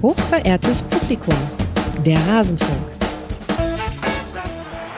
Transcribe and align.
Hochverehrtes 0.00 0.84
Publikum, 0.84 1.34
der 2.06 2.18
Rasenfunk. 2.30 2.78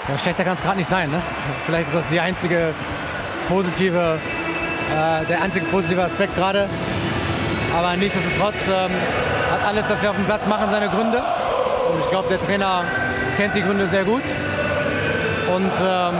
Ja, 0.06 0.18
schlechter 0.18 0.44
kann 0.44 0.56
es 0.56 0.62
gerade 0.62 0.76
nicht 0.76 0.90
sein. 0.90 1.10
Ne? 1.10 1.22
Vielleicht 1.64 1.88
ist 1.88 1.94
das 1.94 2.08
die 2.08 2.20
einzige 2.20 2.74
positive, 3.48 4.18
äh, 4.90 5.24
der 5.24 5.40
einzige 5.40 5.64
positive 5.66 6.02
Aspekt 6.02 6.36
gerade. 6.36 6.68
Aber 7.74 7.96
nichtsdestotrotz 7.96 8.66
ähm, 8.66 8.90
hat 9.50 9.66
alles, 9.66 9.84
was 9.88 10.02
wir 10.02 10.10
auf 10.10 10.16
dem 10.16 10.26
Platz 10.26 10.46
machen, 10.46 10.68
seine 10.70 10.90
Gründe. 10.90 11.22
Und 11.90 12.00
ich 12.00 12.10
glaube, 12.10 12.28
der 12.28 12.40
Trainer 12.40 12.82
kennt 13.38 13.56
die 13.56 13.62
Gründe 13.62 13.88
sehr 13.88 14.04
gut. 14.04 14.24
Und 15.54 15.72
ähm, 15.82 16.14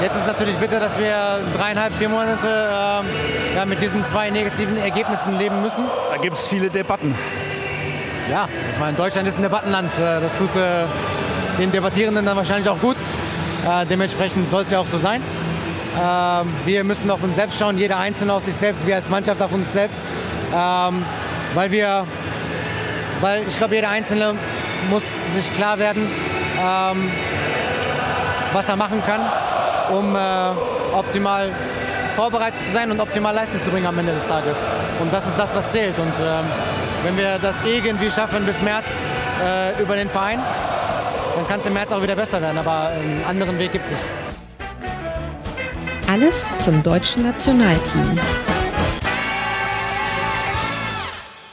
jetzt 0.00 0.14
ist 0.14 0.28
natürlich 0.28 0.56
bitter, 0.58 0.78
dass 0.78 0.96
wir 0.96 1.40
dreieinhalb, 1.56 1.92
vier 1.96 2.08
Monate 2.08 2.46
ähm, 2.46 3.06
ja, 3.56 3.64
mit 3.66 3.82
diesen 3.82 4.04
zwei 4.04 4.30
negativen 4.30 4.76
Ergebnissen 4.76 5.38
leben 5.38 5.60
müssen. 5.60 5.86
Da 6.12 6.18
gibt 6.18 6.36
es 6.36 6.46
viele 6.46 6.70
Debatten. 6.70 7.16
Ja, 8.30 8.48
ich 8.72 8.78
meine, 8.78 8.96
Deutschland 8.96 9.26
ist 9.28 9.36
ein 9.36 9.42
Debattenland. 9.42 9.92
Äh, 9.98 10.20
das 10.20 10.36
tut 10.38 10.54
äh, 10.56 10.84
den 11.58 11.72
Debattierenden 11.72 12.24
dann 12.24 12.36
wahrscheinlich 12.36 12.68
auch 12.68 12.80
gut. 12.80 12.96
Äh, 12.98 13.86
dementsprechend 13.86 14.48
soll 14.48 14.62
es 14.62 14.70
ja 14.70 14.78
auch 14.78 14.86
so 14.86 14.98
sein. 14.98 15.22
Ähm, 16.00 16.48
wir 16.64 16.84
müssen 16.84 17.10
auf 17.10 17.22
uns 17.22 17.34
selbst 17.34 17.58
schauen, 17.58 17.78
jeder 17.78 17.98
Einzelne 17.98 18.32
auf 18.32 18.44
sich 18.44 18.56
selbst, 18.56 18.86
wir 18.86 18.96
als 18.96 19.10
Mannschaft 19.10 19.42
auf 19.42 19.52
uns 19.52 19.72
selbst. 19.72 20.04
Ähm, 20.54 21.04
weil 21.54 21.70
wir, 21.70 22.06
weil 23.20 23.42
ich 23.46 23.56
glaube, 23.56 23.74
jeder 23.74 23.90
Einzelne 23.90 24.34
muss 24.90 25.20
sich 25.32 25.52
klar 25.52 25.78
werden, 25.78 26.06
ähm, 26.58 27.10
was 28.52 28.68
er 28.68 28.76
machen 28.76 29.02
kann, 29.04 29.20
um 29.96 30.16
äh, 30.16 30.18
optimal 30.96 31.50
vorbereitet 32.16 32.60
zu 32.64 32.72
sein 32.72 32.90
und 32.90 33.00
optimal 33.00 33.34
Leistung 33.34 33.62
zu 33.62 33.70
bringen 33.70 33.86
am 33.86 33.98
Ende 33.98 34.12
des 34.12 34.26
Tages. 34.26 34.64
Und 35.00 35.12
das 35.12 35.26
ist 35.26 35.38
das, 35.38 35.54
was 35.54 35.72
zählt. 35.72 35.98
Und 35.98 36.12
ähm, 36.20 36.44
wenn 37.04 37.16
wir 37.16 37.38
das 37.38 37.56
irgendwie 37.64 38.10
schaffen 38.10 38.44
bis 38.46 38.62
März 38.62 38.98
äh, 39.44 39.82
über 39.82 39.96
den 39.96 40.08
Verein, 40.08 40.40
dann 41.36 41.48
kann 41.48 41.60
es 41.60 41.66
im 41.66 41.72
März 41.72 41.92
auch 41.92 42.02
wieder 42.02 42.16
besser 42.16 42.40
werden. 42.40 42.58
Aber 42.58 42.88
einen 42.88 43.24
anderen 43.28 43.58
Weg 43.58 43.72
gibt 43.72 43.84
es 43.86 43.92
nicht. 43.92 44.04
Alles 46.08 46.46
zum 46.58 46.82
deutschen 46.82 47.24
Nationalteam. 47.24 48.18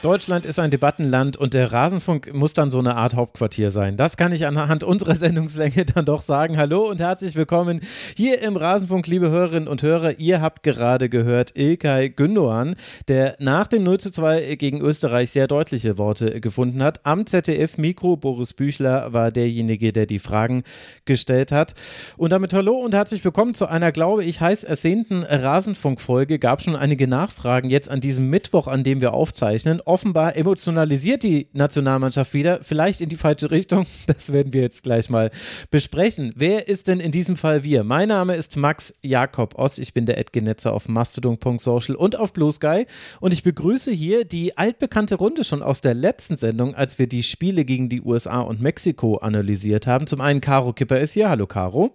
Deutschland 0.02 0.46
ist 0.46 0.58
ein 0.58 0.70
Debattenland 0.70 1.36
und 1.36 1.52
der 1.52 1.74
Rasenfunk 1.74 2.32
muss 2.32 2.54
dann 2.54 2.70
so 2.70 2.78
eine 2.78 2.96
Art 2.96 3.16
Hauptquartier 3.16 3.70
sein. 3.70 3.98
Das 3.98 4.16
kann 4.16 4.32
ich 4.32 4.46
anhand 4.46 4.82
unserer 4.82 5.14
Sendungslänge 5.14 5.84
dann 5.94 6.06
doch 6.06 6.22
sagen. 6.22 6.56
Hallo 6.56 6.88
und 6.88 7.02
herzlich 7.02 7.34
willkommen 7.34 7.82
hier 8.16 8.40
im 8.40 8.56
Rasenfunk, 8.56 9.06
liebe 9.08 9.28
Hörerinnen 9.28 9.68
und 9.68 9.82
Hörer. 9.82 10.18
Ihr 10.18 10.40
habt 10.40 10.62
gerade 10.62 11.10
gehört 11.10 11.54
Ilkay 11.54 12.14
Gündoğan, 12.16 12.76
der 13.08 13.36
nach 13.40 13.66
dem 13.66 13.84
0 13.84 14.00
zu 14.00 14.10
2 14.10 14.54
gegen 14.54 14.80
Österreich 14.80 15.32
sehr 15.32 15.46
deutliche 15.46 15.98
Worte 15.98 16.40
gefunden 16.40 16.82
hat. 16.82 17.04
Am 17.04 17.26
ZDF-Mikro 17.26 18.16
Boris 18.16 18.54
Büchler 18.54 19.12
war 19.12 19.30
derjenige, 19.30 19.92
der 19.92 20.06
die 20.06 20.18
Fragen 20.18 20.62
gestellt 21.04 21.52
hat. 21.52 21.74
Und 22.16 22.30
damit 22.30 22.54
hallo 22.54 22.72
und 22.72 22.94
herzlich 22.94 23.22
willkommen 23.22 23.52
zu 23.52 23.66
einer, 23.66 23.92
glaube 23.92 24.24
ich, 24.24 24.40
heiß 24.40 24.64
ersehnten 24.64 25.24
Rasenfunk-Folge. 25.24 26.38
Gab 26.38 26.62
schon 26.62 26.74
einige 26.74 27.06
Nachfragen 27.06 27.68
jetzt 27.68 27.90
an 27.90 28.00
diesem 28.00 28.30
Mittwoch, 28.30 28.66
an 28.66 28.82
dem 28.82 29.02
wir 29.02 29.12
aufzeichnen 29.12 29.82
offenbar 29.90 30.36
emotionalisiert 30.36 31.24
die 31.24 31.48
Nationalmannschaft 31.52 32.32
wieder, 32.32 32.60
vielleicht 32.62 33.00
in 33.00 33.08
die 33.08 33.16
falsche 33.16 33.50
Richtung. 33.50 33.86
Das 34.06 34.32
werden 34.32 34.52
wir 34.52 34.62
jetzt 34.62 34.82
gleich 34.82 35.08
mal 35.08 35.30
besprechen. 35.70 36.32
Wer 36.36 36.68
ist 36.68 36.88
denn 36.88 37.00
in 37.00 37.10
diesem 37.10 37.36
Fall 37.36 37.64
wir? 37.64 37.84
Mein 37.84 38.08
Name 38.08 38.34
ist 38.34 38.56
Max 38.56 38.94
Jakob 39.02 39.56
Ost. 39.56 39.78
Ich 39.78 39.94
bin 39.94 40.06
der 40.06 40.18
Edgenetzer 40.18 40.72
auf 40.72 40.88
mastodon.social 40.88 41.94
und 41.96 42.18
auf 42.18 42.32
Blue 42.32 42.52
Sky 42.52 42.86
und 43.20 43.32
ich 43.32 43.42
begrüße 43.42 43.90
hier 43.92 44.24
die 44.24 44.56
altbekannte 44.56 45.16
Runde 45.16 45.44
schon 45.44 45.62
aus 45.62 45.80
der 45.80 45.94
letzten 45.94 46.36
Sendung, 46.36 46.74
als 46.74 46.98
wir 46.98 47.06
die 47.06 47.22
Spiele 47.22 47.64
gegen 47.64 47.88
die 47.88 48.02
USA 48.02 48.40
und 48.40 48.60
Mexiko 48.60 49.16
analysiert 49.16 49.86
haben. 49.86 50.06
Zum 50.06 50.20
einen 50.20 50.40
Caro 50.40 50.72
Kipper 50.72 51.00
ist 51.00 51.12
hier. 51.12 51.28
Hallo 51.28 51.46
Caro. 51.46 51.92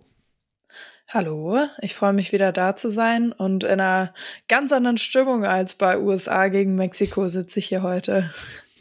Hallo, 1.08 1.60
ich 1.82 1.94
freue 1.94 2.14
mich 2.14 2.32
wieder 2.32 2.52
da 2.52 2.76
zu 2.76 2.90
sein 2.90 3.32
und 3.32 3.64
in 3.64 3.80
einer 3.80 4.14
ganz 4.48 4.72
anderen 4.72 4.98
Stimmung 4.98 5.46
als 5.46 5.76
bei 5.76 6.00
USA 6.00 6.48
gegen 6.48 6.76
Mexiko 6.76 7.28
sitze 7.28 7.60
ich 7.60 7.68
hier 7.68 7.84
heute. 7.84 8.30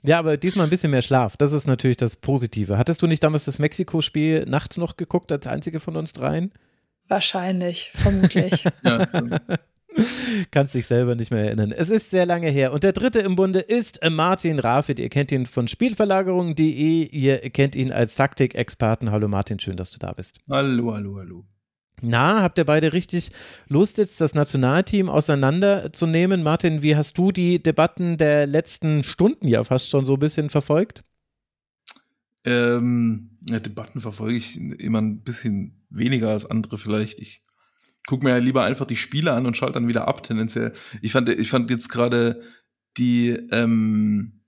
Ja, 0.03 0.19
aber 0.19 0.37
diesmal 0.37 0.67
ein 0.67 0.71
bisschen 0.71 0.91
mehr 0.91 1.03
Schlaf. 1.03 1.37
Das 1.37 1.53
ist 1.53 1.67
natürlich 1.67 1.99
das 1.99 2.17
Positive. 2.17 2.79
Hattest 2.79 3.03
du 3.03 3.07
nicht 3.07 3.23
damals 3.23 3.45
das 3.45 3.59
Mexiko-Spiel 3.59 4.47
nachts 4.47 4.79
noch 4.79 4.97
geguckt, 4.97 5.33
als 5.33 5.47
einzige 5.47 5.81
von 5.81 5.97
uns 5.97 6.13
dreien? 6.13 6.53
Wahrscheinlich, 7.09 7.91
vermutlich. 7.95 8.65
ja. 8.85 9.07
Kannst 10.51 10.75
dich 10.75 10.87
selber 10.87 11.15
nicht 11.15 11.31
mehr 11.31 11.45
erinnern. 11.45 11.73
Es 11.73 11.89
ist 11.89 12.11
sehr 12.11 12.27
lange 12.27 12.49
her. 12.49 12.73
Und 12.73 12.85
der 12.85 12.93
dritte 12.93 13.21
im 13.21 13.37
Bunde 13.37 13.61
ist 13.61 14.01
Martin 14.11 14.59
Rafit. 14.59 14.99
Ihr 14.99 15.09
kennt 15.09 15.31
ihn 15.31 15.47
von 15.47 15.69
Spielverlagerung.de. 15.69 17.07
Ihr 17.07 17.39
kennt 17.51 17.77
ihn 17.77 17.93
als 17.93 18.17
Taktikexperten. 18.17 19.11
Hallo 19.11 19.29
Martin, 19.29 19.61
schön, 19.61 19.77
dass 19.77 19.91
du 19.91 19.99
da 19.99 20.13
bist. 20.13 20.41
Hallo, 20.51 20.93
hallo, 20.93 21.17
hallo. 21.19 21.45
Na, 22.05 22.43
habt 22.43 22.59
ihr 22.59 22.65
beide 22.67 22.93
richtig 22.93 23.31
Lust, 23.69 23.97
jetzt 23.97 24.21
das 24.21 24.35
Nationalteam 24.35 25.09
auseinanderzunehmen? 25.09 26.43
Martin, 26.43 26.83
wie 26.83 26.97
hast 26.97 27.17
du 27.17 27.33
die 27.33 27.63
Debatten 27.63 28.19
der 28.19 28.47
letzten 28.47 29.03
Stunden 29.03 29.49
ja 29.49 29.65
fast 29.65 29.89
schon 29.89 30.05
so 30.05 30.15
ein 30.15 30.19
bisschen 30.19 30.51
verfolgt? 30.51 31.03
Ähm, 32.45 33.39
ja, 33.49 33.59
Debatten 33.59 34.03
verfolge 34.03 34.37
ich 34.37 34.59
immer 34.59 35.01
ein 35.01 35.23
bisschen 35.23 35.87
weniger 35.89 36.29
als 36.29 36.45
andere 36.45 36.77
vielleicht. 36.77 37.21
Ich 37.21 37.43
gucke 38.07 38.25
mir 38.25 38.33
ja 38.33 38.39
lieber 38.39 38.65
einfach 38.65 38.85
die 38.85 38.97
Spiele 38.97 39.33
an 39.33 39.47
und 39.47 39.57
schalte 39.57 39.75
dann 39.75 39.89
wieder 39.89 40.07
ab, 40.07 40.23
tendenziell. 40.23 40.75
Ich 41.01 41.13
fand, 41.13 41.31
ich 41.31 41.49
fand 41.49 41.71
jetzt 41.71 41.89
gerade 41.89 42.43
die, 42.99 43.31
ähm, 43.51 44.43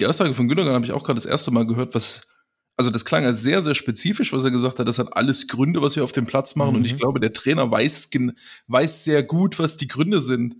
die 0.00 0.06
Aussage 0.06 0.32
von 0.32 0.48
Gündogan 0.48 0.72
habe 0.72 0.86
ich 0.86 0.92
auch 0.92 1.04
gerade 1.04 1.18
das 1.18 1.26
erste 1.26 1.50
Mal 1.50 1.66
gehört, 1.66 1.94
was 1.94 2.22
also 2.76 2.90
das 2.90 3.04
klang 3.04 3.24
als 3.24 3.42
sehr, 3.42 3.62
sehr 3.62 3.74
spezifisch, 3.74 4.32
was 4.32 4.44
er 4.44 4.50
gesagt 4.50 4.78
hat. 4.78 4.86
Das 4.86 4.98
hat 4.98 5.16
alles 5.16 5.48
Gründe, 5.48 5.80
was 5.80 5.96
wir 5.96 6.04
auf 6.04 6.12
dem 6.12 6.26
Platz 6.26 6.56
machen. 6.56 6.70
Mhm. 6.70 6.76
Und 6.76 6.86
ich 6.86 6.92
mhm. 6.92 6.98
glaube, 6.98 7.20
der 7.20 7.32
Trainer 7.32 7.70
weiß, 7.70 8.10
weiß 8.66 9.04
sehr 9.04 9.22
gut, 9.22 9.58
was 9.58 9.76
die 9.76 9.88
Gründe 9.88 10.20
sind. 10.20 10.56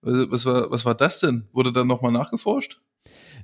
Was 0.00 0.46
war, 0.46 0.70
was 0.70 0.84
war 0.84 0.94
das 0.94 1.18
denn? 1.18 1.48
Wurde 1.52 1.72
dann 1.72 1.88
nochmal 1.88 2.12
nachgeforscht? 2.12 2.80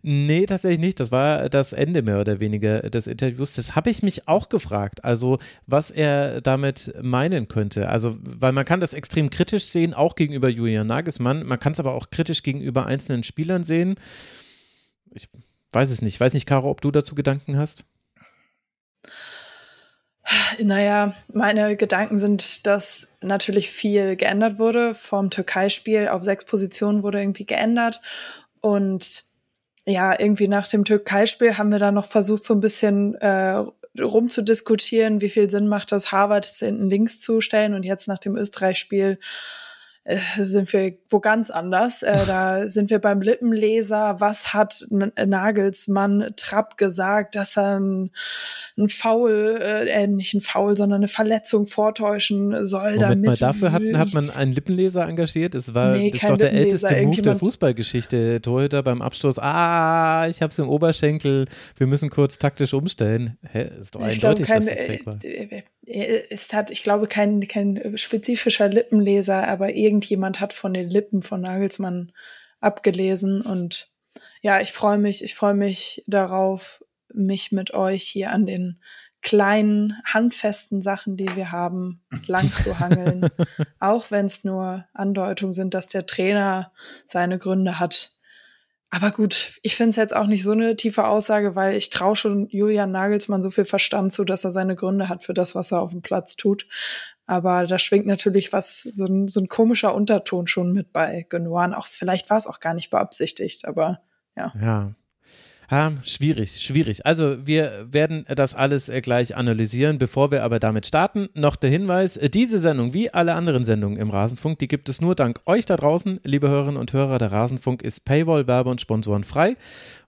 Nee, 0.06 0.46
tatsächlich 0.46 0.78
nicht. 0.78 1.00
Das 1.00 1.10
war 1.10 1.48
das 1.48 1.72
Ende 1.72 2.02
mehr 2.02 2.20
oder 2.20 2.38
weniger 2.38 2.82
des 2.82 3.06
Interviews. 3.08 3.54
Das 3.54 3.74
habe 3.74 3.90
ich 3.90 4.02
mich 4.02 4.28
auch 4.28 4.48
gefragt. 4.48 5.02
Also, 5.02 5.38
was 5.66 5.90
er 5.90 6.40
damit 6.42 6.94
meinen 7.02 7.48
könnte. 7.48 7.88
Also, 7.88 8.16
weil 8.20 8.52
man 8.52 8.64
kann 8.64 8.80
das 8.80 8.94
extrem 8.94 9.30
kritisch 9.30 9.64
sehen, 9.64 9.94
auch 9.94 10.14
gegenüber 10.14 10.48
Julian 10.48 10.86
Nagelsmann. 10.86 11.44
Man 11.44 11.58
kann 11.58 11.72
es 11.72 11.80
aber 11.80 11.94
auch 11.94 12.10
kritisch 12.10 12.44
gegenüber 12.44 12.86
einzelnen 12.86 13.24
Spielern 13.24 13.64
sehen. 13.64 13.96
Ich 15.10 15.28
weiß 15.72 15.90
es 15.90 16.02
nicht. 16.02 16.20
Weiß 16.20 16.34
nicht, 16.34 16.46
Caro, 16.46 16.70
ob 16.70 16.82
du 16.82 16.92
dazu 16.92 17.14
Gedanken 17.14 17.56
hast? 17.56 17.84
Naja, 20.58 21.12
meine 21.32 21.76
Gedanken 21.76 22.16
sind, 22.16 22.66
dass 22.66 23.08
natürlich 23.20 23.70
viel 23.70 24.16
geändert 24.16 24.58
wurde. 24.58 24.94
Vom 24.94 25.30
Türkei-Spiel 25.30 26.08
auf 26.08 26.22
sechs 26.22 26.44
Positionen 26.46 27.02
wurde 27.02 27.20
irgendwie 27.20 27.44
geändert. 27.44 28.00
Und 28.62 29.24
ja, 29.86 30.18
irgendwie 30.18 30.48
nach 30.48 30.66
dem 30.66 30.84
Türkei-Spiel 30.84 31.58
haben 31.58 31.70
wir 31.70 31.78
dann 31.78 31.94
noch 31.94 32.06
versucht, 32.06 32.42
so 32.42 32.54
ein 32.54 32.60
bisschen 32.60 33.16
äh, 33.16 33.62
rumzudiskutieren, 34.00 35.20
wie 35.20 35.28
viel 35.28 35.50
Sinn 35.50 35.68
macht 35.68 35.92
das, 35.92 36.10
Harvard 36.10 36.46
hinten 36.46 36.88
links 36.88 37.20
zu 37.20 37.42
stellen. 37.42 37.74
Und 37.74 37.84
jetzt 37.84 38.08
nach 38.08 38.18
dem 38.18 38.36
Österreich-Spiel 38.36 39.18
äh, 40.04 40.18
sind 40.36 40.72
wir 40.72 40.94
wo 41.08 41.20
ganz 41.20 41.50
anders. 41.50 42.02
Äh, 42.02 42.18
da 42.26 42.68
sind 42.68 42.90
wir 42.90 42.98
beim 42.98 43.22
Lippenleser. 43.22 44.16
Was 44.18 44.52
hat 44.52 44.86
Nagelsmann 44.90 46.34
Trapp 46.36 46.76
gesagt, 46.76 47.34
dass 47.34 47.56
er 47.56 47.80
ein, 47.80 48.10
ein 48.76 48.88
Foul, 48.88 49.58
äh, 49.60 49.88
äh, 49.88 50.06
nicht 50.06 50.34
ein 50.34 50.42
Foul, 50.42 50.76
sondern 50.76 51.00
eine 51.00 51.08
Verletzung 51.08 51.66
vortäuschen 51.66 52.66
soll? 52.66 52.96
Moment 52.96 53.02
damit 53.02 53.26
mal, 53.26 53.36
dafür 53.36 53.72
hat, 53.72 53.82
hat 53.82 54.14
man 54.14 54.30
einen 54.30 54.52
Lippenleser 54.52 55.08
engagiert. 55.08 55.54
Es 55.54 55.74
war 55.74 55.96
nee, 55.96 56.10
das 56.10 56.22
ist 56.22 56.28
doch 56.28 56.36
der 56.36 56.52
älteste 56.52 57.02
Move 57.02 57.22
der 57.22 57.36
Fußballgeschichte. 57.36 58.42
Torhüter 58.42 58.82
beim 58.82 59.00
Abstoß. 59.00 59.38
Ah, 59.38 60.26
ich 60.28 60.42
hab's 60.42 60.58
im 60.58 60.68
Oberschenkel. 60.68 61.46
Wir 61.76 61.86
müssen 61.86 62.10
kurz 62.10 62.38
taktisch 62.38 62.74
umstellen. 62.74 63.38
Hä, 63.50 63.70
ist 63.80 63.94
doch 63.94 64.02
eindeutig, 64.02 64.46
glaub, 64.46 64.58
kein, 64.58 64.66
dass 64.66 64.76
das 64.76 64.86
fake 64.86 65.06
war. 65.06 65.16
Es 65.86 66.52
hat, 66.52 66.70
ich 66.70 66.82
glaube, 66.82 67.06
kein, 67.06 67.46
kein 67.46 67.96
spezifischer 67.96 68.68
Lippenleser, 68.68 69.46
aber 69.46 69.74
irgendjemand 69.74 70.40
hat 70.40 70.52
von 70.52 70.72
den 70.72 70.88
Lippen 70.88 71.22
von 71.22 71.40
Nagelsmann 71.40 72.12
abgelesen. 72.60 73.42
Und 73.42 73.88
ja, 74.40 74.60
ich 74.60 74.72
freue 74.72 74.98
mich, 74.98 75.22
ich 75.22 75.34
freue 75.34 75.54
mich 75.54 76.02
darauf, 76.06 76.84
mich 77.12 77.52
mit 77.52 77.74
euch 77.74 78.04
hier 78.04 78.30
an 78.30 78.46
den 78.46 78.80
kleinen, 79.24 79.96
handfesten 80.04 80.82
Sachen, 80.82 81.16
die 81.16 81.34
wir 81.34 81.50
haben, 81.50 82.04
lang 82.26 82.48
zu 82.50 82.78
hangeln. 82.78 83.28
Auch 83.80 84.10
wenn 84.10 84.26
es 84.26 84.44
nur 84.44 84.84
Andeutungen 84.92 85.54
sind, 85.54 85.74
dass 85.74 85.88
der 85.88 86.06
Trainer 86.06 86.72
seine 87.06 87.38
Gründe 87.38 87.80
hat, 87.80 88.13
aber 88.94 89.10
gut, 89.10 89.58
ich 89.62 89.74
finde 89.74 89.90
es 89.90 89.96
jetzt 89.96 90.14
auch 90.14 90.28
nicht 90.28 90.44
so 90.44 90.52
eine 90.52 90.76
tiefe 90.76 91.08
Aussage, 91.08 91.56
weil 91.56 91.74
ich 91.74 91.90
traue 91.90 92.14
schon 92.14 92.46
Julian 92.48 92.92
Nagelsmann 92.92 93.42
so 93.42 93.50
viel 93.50 93.64
Verstand 93.64 94.12
zu, 94.12 94.22
dass 94.22 94.44
er 94.44 94.52
seine 94.52 94.76
Gründe 94.76 95.08
hat 95.08 95.24
für 95.24 95.34
das, 95.34 95.56
was 95.56 95.72
er 95.72 95.80
auf 95.80 95.90
dem 95.90 96.00
Platz 96.00 96.36
tut. 96.36 96.68
Aber 97.26 97.66
da 97.66 97.76
schwingt 97.80 98.06
natürlich 98.06 98.52
was, 98.52 98.82
so 98.82 99.06
ein, 99.06 99.26
so 99.26 99.40
ein 99.40 99.48
komischer 99.48 99.96
Unterton 99.96 100.46
schon 100.46 100.72
mit 100.72 100.92
bei 100.92 101.26
Genoan. 101.28 101.74
Auch 101.74 101.88
vielleicht 101.88 102.30
war 102.30 102.36
es 102.36 102.46
auch 102.46 102.60
gar 102.60 102.72
nicht 102.72 102.90
beabsichtigt, 102.90 103.66
aber 103.66 104.00
ja. 104.36 104.52
Ja. 104.62 104.94
Ah, 105.68 105.92
schwierig, 106.02 106.60
schwierig. 106.60 107.06
Also 107.06 107.46
wir 107.46 107.86
werden 107.90 108.26
das 108.28 108.54
alles 108.54 108.88
äh, 108.88 109.00
gleich 109.00 109.36
analysieren. 109.36 109.98
Bevor 109.98 110.30
wir 110.30 110.44
aber 110.44 110.58
damit 110.58 110.86
starten, 110.86 111.28
noch 111.34 111.56
der 111.56 111.70
Hinweis, 111.70 112.16
äh, 112.16 112.28
diese 112.28 112.58
Sendung, 112.58 112.92
wie 112.92 113.10
alle 113.10 113.34
anderen 113.34 113.64
Sendungen 113.64 113.98
im 113.98 114.10
Rasenfunk, 114.10 114.58
die 114.58 114.68
gibt 114.68 114.88
es 114.88 115.00
nur 115.00 115.14
dank 115.14 115.40
euch 115.46 115.64
da 115.64 115.76
draußen, 115.76 116.20
liebe 116.24 116.48
Hörerinnen 116.48 116.76
und 116.76 116.92
Hörer. 116.92 117.18
Der 117.18 117.32
Rasenfunk 117.32 117.82
ist 117.82 118.04
Paywall, 118.04 118.46
Werbe 118.46 118.70
und 118.70 118.80
Sponsoren 118.80 119.24
frei 119.24 119.56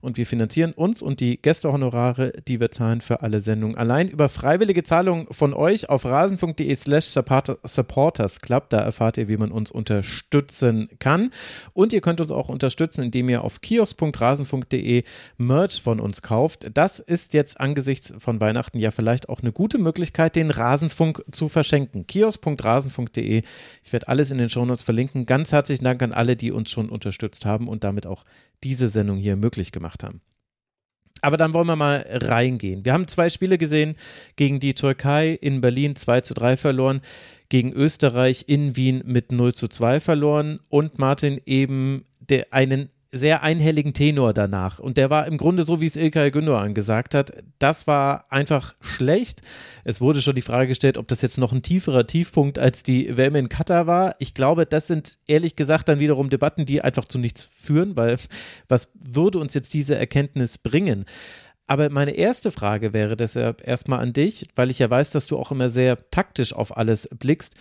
und 0.01 0.17
wir 0.17 0.25
finanzieren 0.25 0.73
uns 0.73 1.01
und 1.01 1.19
die 1.19 1.41
Gästehonorare, 1.41 2.33
die 2.47 2.59
wir 2.59 2.71
zahlen 2.71 3.01
für 3.01 3.21
alle 3.21 3.41
Sendungen 3.41 3.75
allein 3.75 4.07
über 4.07 4.29
freiwillige 4.29 4.83
Zahlungen 4.83 5.27
von 5.31 5.53
euch 5.53 5.89
auf 5.89 6.05
rasenfunk.de 6.05 6.73
slash 6.75 7.05
supporters 7.07 8.41
club. 8.41 8.69
Da 8.69 8.79
erfahrt 8.79 9.17
ihr, 9.17 9.27
wie 9.27 9.37
man 9.37 9.51
uns 9.51 9.71
unterstützen 9.71 10.89
kann. 10.99 11.31
Und 11.73 11.93
ihr 11.93 12.01
könnt 12.01 12.21
uns 12.21 12.31
auch 12.31 12.49
unterstützen, 12.49 13.03
indem 13.03 13.29
ihr 13.29 13.43
auf 13.43 13.61
kiosk.rasenfunk.de 13.61 15.03
Merch 15.47 15.81
von 15.81 15.99
uns 15.99 16.21
kauft. 16.21 16.69
Das 16.73 16.99
ist 16.99 17.33
jetzt 17.33 17.59
angesichts 17.59 18.13
von 18.17 18.39
Weihnachten 18.39 18.77
ja 18.77 18.91
vielleicht 18.91 19.29
auch 19.29 19.41
eine 19.41 19.51
gute 19.51 19.77
Möglichkeit, 19.77 20.35
den 20.35 20.51
Rasenfunk 20.51 21.23
zu 21.31 21.49
verschenken. 21.49 22.05
kiosk.rasenfunk.de. 22.05 23.41
Ich 23.83 23.93
werde 23.93 24.07
alles 24.07 24.31
in 24.31 24.37
den 24.37 24.49
Shownotes 24.49 24.83
verlinken. 24.83 25.25
Ganz 25.25 25.51
herzlichen 25.51 25.85
Dank 25.85 26.03
an 26.03 26.13
alle, 26.13 26.35
die 26.35 26.51
uns 26.51 26.69
schon 26.69 26.89
unterstützt 26.89 27.45
haben 27.45 27.67
und 27.67 27.83
damit 27.83 28.05
auch 28.05 28.23
diese 28.63 28.89
Sendung 28.89 29.17
hier 29.17 29.35
möglich 29.35 29.71
gemacht 29.71 30.03
haben. 30.03 30.21
Aber 31.21 31.37
dann 31.37 31.53
wollen 31.53 31.67
wir 31.67 31.75
mal 31.75 32.05
reingehen. 32.07 32.85
Wir 32.85 32.93
haben 32.93 33.07
zwei 33.07 33.29
Spiele 33.29 33.57
gesehen 33.57 33.95
gegen 34.35 34.59
die 34.59 34.75
Türkei 34.75 35.31
in 35.31 35.61
Berlin 35.61 35.95
2 35.95 36.21
zu 36.21 36.33
3 36.33 36.57
verloren, 36.57 37.01
gegen 37.49 37.73
Österreich 37.73 38.45
in 38.47 38.75
Wien 38.75 39.01
mit 39.05 39.31
0 39.31 39.53
zu 39.53 39.67
2 39.67 39.99
verloren 39.99 40.59
und 40.69 40.99
Martin 40.99 41.41
eben 41.45 42.05
der, 42.19 42.47
einen 42.51 42.89
sehr 43.11 43.43
einhelligen 43.43 43.93
Tenor 43.93 44.33
danach. 44.33 44.79
Und 44.79 44.97
der 44.97 45.09
war 45.09 45.27
im 45.27 45.37
Grunde 45.37 45.63
so, 45.63 45.81
wie 45.81 45.85
es 45.85 45.95
Ilkay 45.95 46.29
Gündoğan 46.29 46.73
gesagt 46.73 47.13
hat. 47.13 47.31
Das 47.59 47.87
war 47.87 48.25
einfach 48.29 48.75
schlecht. 48.81 49.41
Es 49.83 50.01
wurde 50.01 50.21
schon 50.21 50.35
die 50.35 50.41
Frage 50.41 50.69
gestellt, 50.69 50.97
ob 50.97 51.07
das 51.07 51.21
jetzt 51.21 51.37
noch 51.37 51.53
ein 51.53 51.61
tieferer 51.61 52.05
Tiefpunkt 52.05 52.59
als 52.59 52.83
die 52.83 53.15
WM 53.15 53.35
in 53.35 53.49
Katar 53.49 53.87
war. 53.87 54.15
Ich 54.19 54.33
glaube, 54.33 54.65
das 54.65 54.87
sind 54.87 55.17
ehrlich 55.27 55.55
gesagt 55.55 55.89
dann 55.89 55.99
wiederum 55.99 56.29
Debatten, 56.29 56.65
die 56.65 56.81
einfach 56.81 57.05
zu 57.05 57.19
nichts 57.19 57.43
führen, 57.43 57.95
weil 57.95 58.17
was 58.67 58.89
würde 58.93 59.39
uns 59.39 59.53
jetzt 59.53 59.73
diese 59.73 59.95
Erkenntnis 59.95 60.57
bringen? 60.57 61.05
Aber 61.67 61.89
meine 61.89 62.11
erste 62.11 62.51
Frage 62.51 62.93
wäre 62.93 63.17
deshalb 63.17 63.67
erstmal 63.67 63.99
an 63.99 64.13
dich, 64.13 64.47
weil 64.55 64.71
ich 64.71 64.79
ja 64.79 64.89
weiß, 64.89 65.11
dass 65.11 65.27
du 65.27 65.37
auch 65.37 65.51
immer 65.51 65.67
sehr 65.67 65.97
taktisch 66.11 66.53
auf 66.53 66.77
alles 66.77 67.09
blickst. 67.19 67.55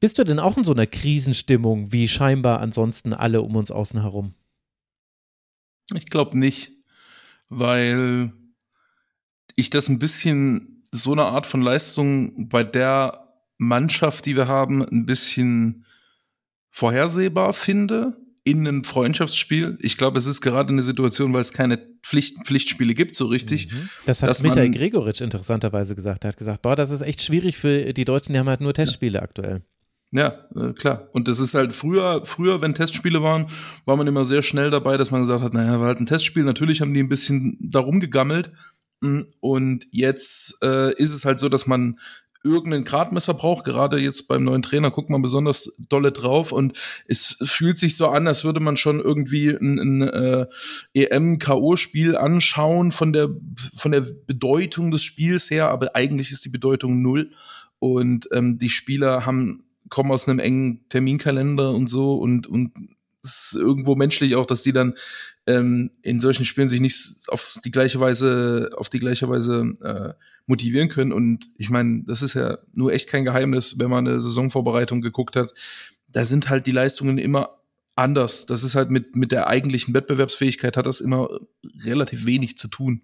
Bist 0.00 0.18
du 0.18 0.24
denn 0.24 0.40
auch 0.40 0.56
in 0.56 0.64
so 0.64 0.72
einer 0.72 0.86
Krisenstimmung 0.86 1.92
wie 1.92 2.08
scheinbar 2.08 2.60
ansonsten 2.60 3.12
alle 3.12 3.42
um 3.42 3.54
uns 3.54 3.70
außen 3.70 4.00
herum? 4.00 4.34
Ich 5.94 6.06
glaube 6.06 6.38
nicht, 6.38 6.72
weil 7.48 8.32
ich 9.56 9.70
das 9.70 9.88
ein 9.88 9.98
bisschen 9.98 10.84
so 10.92 11.12
eine 11.12 11.24
Art 11.24 11.46
von 11.46 11.60
Leistung 11.60 12.48
bei 12.48 12.64
der 12.64 13.28
Mannschaft, 13.58 14.26
die 14.26 14.36
wir 14.36 14.48
haben, 14.48 14.82
ein 14.82 15.06
bisschen 15.06 15.84
vorhersehbar 16.70 17.52
finde 17.52 18.16
in 18.42 18.66
einem 18.66 18.84
Freundschaftsspiel. 18.84 19.78
Ich 19.80 19.98
glaube, 19.98 20.18
es 20.18 20.26
ist 20.26 20.40
gerade 20.40 20.72
eine 20.72 20.82
Situation, 20.82 21.32
weil 21.32 21.42
es 21.42 21.52
keine 21.52 21.78
Pflicht, 22.02 22.38
Pflichtspiele 22.46 22.94
gibt, 22.94 23.14
so 23.14 23.26
richtig. 23.26 23.70
Mhm. 23.70 23.90
Das 24.06 24.22
hat 24.22 24.42
Michael 24.42 24.70
Gregoritsch 24.70 25.20
interessanterweise 25.20 25.94
gesagt. 25.94 26.24
Er 26.24 26.28
hat 26.28 26.36
gesagt, 26.36 26.62
boah, 26.62 26.74
das 26.74 26.90
ist 26.90 27.02
echt 27.02 27.20
schwierig 27.22 27.58
für 27.58 27.92
die 27.92 28.04
Deutschen, 28.04 28.32
die 28.32 28.38
haben 28.38 28.48
halt 28.48 28.62
nur 28.62 28.72
Testspiele 28.72 29.18
ja. 29.18 29.22
aktuell. 29.22 29.62
Ja, 30.12 30.44
äh, 30.56 30.72
klar. 30.72 31.08
Und 31.12 31.28
das 31.28 31.38
ist 31.38 31.54
halt 31.54 31.72
früher, 31.72 32.26
früher, 32.26 32.60
wenn 32.60 32.74
Testspiele 32.74 33.22
waren, 33.22 33.46
war 33.84 33.96
man 33.96 34.08
immer 34.08 34.24
sehr 34.24 34.42
schnell 34.42 34.70
dabei, 34.70 34.96
dass 34.96 35.12
man 35.12 35.20
gesagt 35.20 35.42
hat, 35.42 35.54
naja, 35.54 35.78
war 35.78 35.86
halt 35.86 36.00
ein 36.00 36.06
Testspiel. 36.06 36.42
Natürlich 36.42 36.80
haben 36.80 36.92
die 36.92 37.02
ein 37.02 37.08
bisschen 37.08 37.56
darum 37.60 38.00
gegammelt. 38.00 38.50
Mm, 39.00 39.20
und 39.38 39.86
jetzt 39.92 40.58
äh, 40.62 40.92
ist 40.94 41.14
es 41.14 41.24
halt 41.24 41.38
so, 41.38 41.48
dass 41.48 41.68
man 41.68 41.98
irgendein 42.42 42.84
Gradmesser 42.84 43.34
braucht. 43.34 43.64
Gerade 43.64 43.98
jetzt 43.98 44.26
beim 44.26 44.42
neuen 44.42 44.62
Trainer 44.62 44.90
guckt 44.90 45.10
man 45.10 45.22
besonders 45.22 45.76
dolle 45.78 46.10
drauf 46.10 46.52
und 46.52 46.78
es 47.06 47.36
fühlt 47.44 47.78
sich 47.78 47.96
so 47.96 48.08
an, 48.08 48.26
als 48.26 48.44
würde 48.44 48.60
man 48.60 48.76
schon 48.76 48.98
irgendwie 48.98 49.50
ein, 49.50 49.78
ein 49.78 50.02
äh, 50.02 50.46
EM-KO-Spiel 50.94 52.16
anschauen 52.16 52.92
von 52.92 53.12
der, 53.12 53.28
von 53.74 53.92
der 53.92 54.00
Bedeutung 54.00 54.90
des 54.90 55.02
Spiels 55.02 55.50
her, 55.50 55.68
aber 55.68 55.94
eigentlich 55.94 56.30
ist 56.32 56.44
die 56.44 56.50
Bedeutung 56.50 57.02
null. 57.02 57.30
Und 57.78 58.28
ähm, 58.32 58.58
die 58.58 58.70
Spieler 58.70 59.24
haben 59.24 59.64
kommen 59.90 60.10
aus 60.10 60.28
einem 60.28 60.38
engen 60.38 60.88
Terminkalender 60.88 61.72
und 61.72 61.88
so 61.88 62.14
und, 62.14 62.46
und 62.46 62.72
es 63.22 63.52
ist 63.52 63.56
irgendwo 63.56 63.96
menschlich 63.96 64.34
auch, 64.34 64.46
dass 64.46 64.62
die 64.62 64.72
dann 64.72 64.94
ähm, 65.46 65.90
in 66.02 66.20
solchen 66.20 66.44
Spielen 66.44 66.68
sich 66.68 66.80
nicht 66.80 67.28
auf 67.28 67.58
die 67.64 67.70
gleiche 67.70 68.00
Weise, 68.00 68.70
auf 68.76 68.88
die 68.88 68.98
gleiche 68.98 69.28
Weise 69.28 69.74
äh, 69.82 70.14
motivieren 70.46 70.88
können. 70.88 71.12
Und 71.12 71.50
ich 71.56 71.70
meine, 71.70 72.04
das 72.06 72.22
ist 72.22 72.34
ja 72.34 72.58
nur 72.72 72.92
echt 72.92 73.08
kein 73.08 73.24
Geheimnis, 73.24 73.78
wenn 73.78 73.90
man 73.90 74.06
eine 74.06 74.20
Saisonvorbereitung 74.20 75.00
geguckt 75.00 75.36
hat. 75.36 75.52
Da 76.08 76.24
sind 76.24 76.48
halt 76.48 76.66
die 76.66 76.72
Leistungen 76.72 77.18
immer 77.18 77.60
anders. 77.94 78.46
Das 78.46 78.64
ist 78.64 78.74
halt 78.74 78.90
mit, 78.90 79.16
mit 79.16 79.32
der 79.32 79.48
eigentlichen 79.48 79.94
Wettbewerbsfähigkeit 79.94 80.76
hat 80.76 80.86
das 80.86 81.00
immer 81.00 81.28
relativ 81.84 82.24
wenig 82.26 82.56
zu 82.56 82.68
tun. 82.68 83.02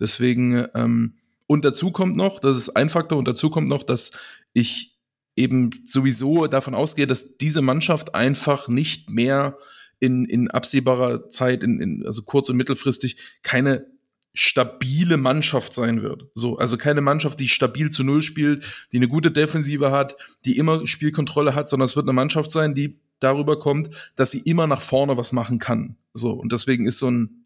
Deswegen, 0.00 0.66
ähm, 0.74 1.14
und 1.46 1.64
dazu 1.64 1.92
kommt 1.92 2.16
noch, 2.16 2.40
das 2.40 2.56
ist 2.56 2.70
ein 2.70 2.90
Faktor, 2.90 3.18
und 3.18 3.28
dazu 3.28 3.50
kommt 3.50 3.68
noch, 3.68 3.82
dass 3.82 4.10
ich 4.52 4.91
eben 5.36 5.70
sowieso 5.86 6.46
davon 6.46 6.74
ausgehe, 6.74 7.06
dass 7.06 7.36
diese 7.36 7.62
Mannschaft 7.62 8.14
einfach 8.14 8.68
nicht 8.68 9.10
mehr 9.10 9.58
in, 9.98 10.24
in 10.24 10.50
absehbarer 10.50 11.28
Zeit, 11.28 11.62
in, 11.62 11.80
in, 11.80 12.06
also 12.06 12.22
kurz- 12.22 12.48
und 12.48 12.56
mittelfristig, 12.56 13.16
keine 13.42 13.86
stabile 14.34 15.16
Mannschaft 15.16 15.74
sein 15.74 16.02
wird. 16.02 16.24
So, 16.34 16.56
also 16.56 16.76
keine 16.76 17.02
Mannschaft, 17.02 17.38
die 17.38 17.48
stabil 17.48 17.90
zu 17.90 18.02
Null 18.02 18.22
spielt, 18.22 18.64
die 18.92 18.96
eine 18.96 19.08
gute 19.08 19.30
Defensive 19.30 19.90
hat, 19.90 20.16
die 20.44 20.56
immer 20.56 20.86
Spielkontrolle 20.86 21.54
hat, 21.54 21.68
sondern 21.68 21.84
es 21.84 21.96
wird 21.96 22.06
eine 22.06 22.14
Mannschaft 22.14 22.50
sein, 22.50 22.74
die 22.74 22.98
darüber 23.20 23.58
kommt, 23.58 23.90
dass 24.16 24.30
sie 24.30 24.40
immer 24.40 24.66
nach 24.66 24.80
vorne 24.80 25.16
was 25.16 25.32
machen 25.32 25.58
kann. 25.58 25.96
So, 26.14 26.32
und 26.32 26.52
deswegen 26.52 26.86
ist 26.86 26.98
so 26.98 27.10
ein 27.10 27.41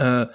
äh, 0.00 0.26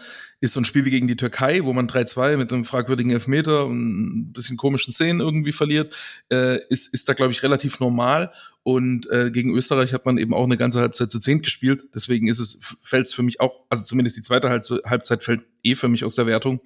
ist 0.41 0.53
so 0.53 0.59
ein 0.59 0.65
Spiel 0.65 0.85
wie 0.85 0.91
gegen 0.91 1.07
die 1.07 1.15
Türkei, 1.15 1.62
wo 1.63 1.73
man 1.73 1.89
3-2 1.89 2.38
mit 2.38 2.53
einem 2.53 2.65
fragwürdigen 2.65 3.12
Elfmeter 3.12 3.65
und 3.65 4.29
ein 4.29 4.33
bisschen 4.33 4.57
komischen 4.57 4.94
Szenen 4.94 5.19
irgendwie 5.19 5.51
verliert, 5.51 5.95
äh, 6.31 6.59
ist, 6.69 6.94
ist 6.94 7.09
da, 7.09 7.13
glaube 7.13 7.31
ich, 7.31 7.41
relativ 7.44 7.79
normal. 7.79 8.31
Und 8.63 9.09
äh, 9.09 9.31
gegen 9.31 9.56
Österreich 9.56 9.93
hat 9.93 10.05
man 10.05 10.17
eben 10.17 10.34
auch 10.34 10.43
eine 10.43 10.57
ganze 10.57 10.79
Halbzeit 10.79 11.12
zu 11.12 11.19
zehn 11.19 11.41
gespielt. 11.41 11.88
Deswegen 11.93 12.27
ist 12.27 12.39
es, 12.39 12.60
fällt 12.81 13.07
es 13.07 13.13
für 13.13 13.24
mich 13.24 13.39
auch, 13.41 13.65
also 13.69 13.84
zumindest 13.84 14.17
die 14.17 14.22
zweite 14.22 14.50
Halbzeit 14.50 15.24
fällt 15.24 15.41
eh 15.63 15.75
für 15.75 15.88
mich 15.88 16.03
aus 16.03 16.15
der 16.15 16.27
Wertung. 16.27 16.62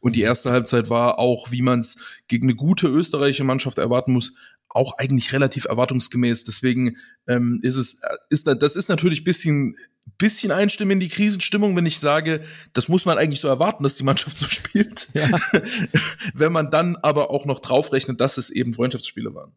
Und 0.00 0.16
die 0.16 0.22
erste 0.22 0.50
Halbzeit 0.50 0.90
war 0.90 1.18
auch, 1.18 1.52
wie 1.52 1.62
man 1.62 1.78
es 1.78 1.96
gegen 2.26 2.46
eine 2.46 2.56
gute 2.56 2.88
österreichische 2.88 3.44
Mannschaft 3.44 3.78
erwarten 3.78 4.12
muss, 4.12 4.34
auch 4.74 4.98
eigentlich 4.98 5.32
relativ 5.32 5.66
erwartungsgemäß. 5.66 6.44
Deswegen 6.44 6.96
ähm, 7.26 7.60
ist 7.62 7.76
es, 7.76 8.00
äh, 8.02 8.16
ist 8.30 8.46
da, 8.46 8.54
das 8.54 8.76
ist 8.76 8.88
natürlich 8.88 9.24
bisschen, 9.24 9.76
bisschen 10.18 10.50
einstimmen 10.50 10.92
in 10.92 11.00
die 11.00 11.08
Krisenstimmung, 11.08 11.76
wenn 11.76 11.86
ich 11.86 11.98
sage, 11.98 12.42
das 12.72 12.88
muss 12.88 13.04
man 13.04 13.18
eigentlich 13.18 13.40
so 13.40 13.48
erwarten, 13.48 13.84
dass 13.84 13.96
die 13.96 14.04
Mannschaft 14.04 14.38
so 14.38 14.46
spielt. 14.50 15.08
Ja. 15.14 15.28
wenn 16.34 16.52
man 16.52 16.70
dann 16.70 16.96
aber 16.96 17.30
auch 17.30 17.44
noch 17.44 17.60
draufrechnet, 17.60 18.20
dass 18.20 18.38
es 18.38 18.50
eben 18.50 18.74
Freundschaftsspiele 18.74 19.34
waren. 19.34 19.52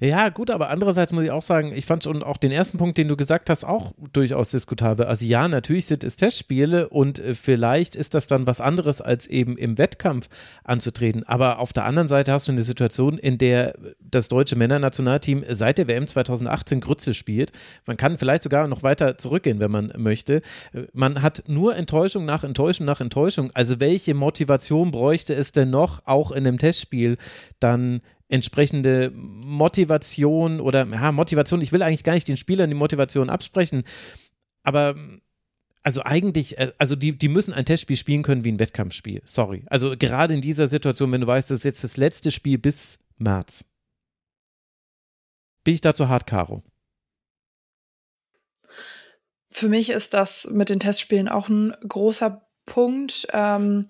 Ja, 0.00 0.28
gut, 0.28 0.50
aber 0.50 0.70
andererseits 0.70 1.12
muss 1.12 1.24
ich 1.24 1.30
auch 1.30 1.42
sagen, 1.42 1.72
ich 1.74 1.86
fand 1.86 2.04
schon 2.04 2.22
auch 2.22 2.36
den 2.36 2.52
ersten 2.52 2.78
Punkt, 2.78 2.98
den 2.98 3.08
du 3.08 3.16
gesagt 3.16 3.50
hast, 3.50 3.64
auch 3.64 3.92
durchaus 4.12 4.48
diskutabel. 4.48 5.06
Also 5.06 5.24
ja, 5.24 5.48
natürlich 5.48 5.86
sind 5.86 6.04
es 6.04 6.16
Testspiele 6.16 6.88
und 6.88 7.18
äh, 7.18 7.34
vielleicht 7.34 7.96
ist 7.96 8.14
das 8.14 8.26
dann 8.26 8.46
was 8.46 8.60
anderes, 8.60 9.00
als 9.00 9.26
eben 9.26 9.56
im 9.56 9.78
Wettkampf 9.78 10.28
anzutreten. 10.64 11.24
Aber 11.24 11.58
auf 11.58 11.72
der 11.72 11.84
anderen 11.84 12.08
Seite 12.08 12.32
hast 12.32 12.48
du 12.48 12.52
eine 12.52 12.62
Situation, 12.62 13.18
in 13.18 13.38
der 13.38 13.74
das 14.00 14.28
deutsche 14.28 14.56
Männernationalteam 14.56 15.44
seit 15.48 15.78
der 15.78 15.88
WM 15.88 16.06
2018 16.06 16.80
Grütze 16.80 17.14
spielt. 17.14 17.52
Man 17.86 17.96
kann 17.96 18.18
vielleicht 18.18 18.42
sogar 18.42 18.66
noch 18.68 18.82
weiter 18.82 19.18
zurückgehen, 19.18 19.60
wenn 19.60 19.70
man 19.70 19.92
möchte. 19.96 20.42
Man 20.92 21.22
hat 21.22 21.44
nur 21.46 21.76
Enttäuschung 21.76 22.24
nach 22.24 22.44
Enttäuschung 22.44 22.86
nach 22.86 23.00
Enttäuschung. 23.00 23.50
Also 23.54 23.80
welche 23.80 24.14
Motivation 24.14 24.90
bräuchte 24.90 25.34
es 25.34 25.52
denn 25.52 25.70
noch, 25.70 26.06
auch 26.06 26.30
in 26.30 26.46
einem 26.46 26.58
Testspiel 26.58 27.16
dann 27.60 28.00
entsprechende 28.28 29.12
Motivation 29.14 30.60
oder 30.60 30.86
ja, 30.86 31.12
Motivation, 31.12 31.60
ich 31.60 31.72
will 31.72 31.82
eigentlich 31.82 32.04
gar 32.04 32.14
nicht 32.14 32.28
den 32.28 32.36
Spielern 32.36 32.70
die 32.70 32.76
Motivation 32.76 33.30
absprechen, 33.30 33.84
aber 34.62 34.96
also 35.86 36.02
eigentlich, 36.02 36.58
äh, 36.58 36.72
also 36.78 36.96
die, 36.96 37.16
die 37.16 37.28
müssen 37.28 37.54
ein 37.54 37.64
Testspiel 37.64 37.96
spielen 37.96 38.24
können 38.24 38.42
wie 38.42 38.50
ein 38.50 38.58
Wettkampfspiel. 38.58 39.22
Sorry. 39.24 39.62
Also 39.66 39.94
gerade 39.96 40.34
in 40.34 40.40
dieser 40.40 40.66
Situation, 40.66 41.12
wenn 41.12 41.20
du 41.20 41.28
weißt, 41.28 41.50
das 41.50 41.58
ist 41.58 41.64
jetzt 41.64 41.84
das 41.84 41.96
letzte 41.96 42.32
Spiel 42.32 42.58
bis 42.58 42.98
März. 43.18 43.64
Bin 45.62 45.74
ich 45.74 45.80
dazu 45.80 46.08
hart, 46.08 46.26
Caro? 46.26 46.64
Für 49.48 49.68
mich 49.68 49.90
ist 49.90 50.12
das 50.14 50.50
mit 50.50 50.70
den 50.70 50.80
Testspielen 50.80 51.28
auch 51.28 51.48
ein 51.48 51.72
großer 51.88 52.46
Punkt. 52.66 53.28
Ähm, 53.32 53.86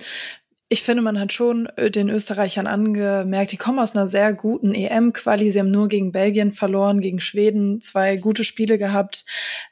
ich 0.69 0.83
finde, 0.83 1.03
man 1.03 1.19
hat 1.21 1.33
schon 1.33 1.67
äh, 1.77 1.91
den 1.91 2.09
Österreichern 2.09 2.67
angemerkt, 2.67 3.53
die 3.53 3.57
kommen 3.57 3.79
aus 3.79 3.95
einer 3.95 4.09
sehr 4.09 4.33
guten 4.33 4.75
EM-Quali. 4.75 5.51
Sie 5.51 5.61
haben 5.61 5.71
nur 5.71 5.89
gegen 5.89 6.11
Belgien 6.11 6.53
verloren, 6.53 7.01
gegen 7.01 7.21
Schweden 7.21 7.81
zwei 7.81 8.17
gute 8.17 8.43
Spiele 8.43 8.77
gehabt, 8.77 9.25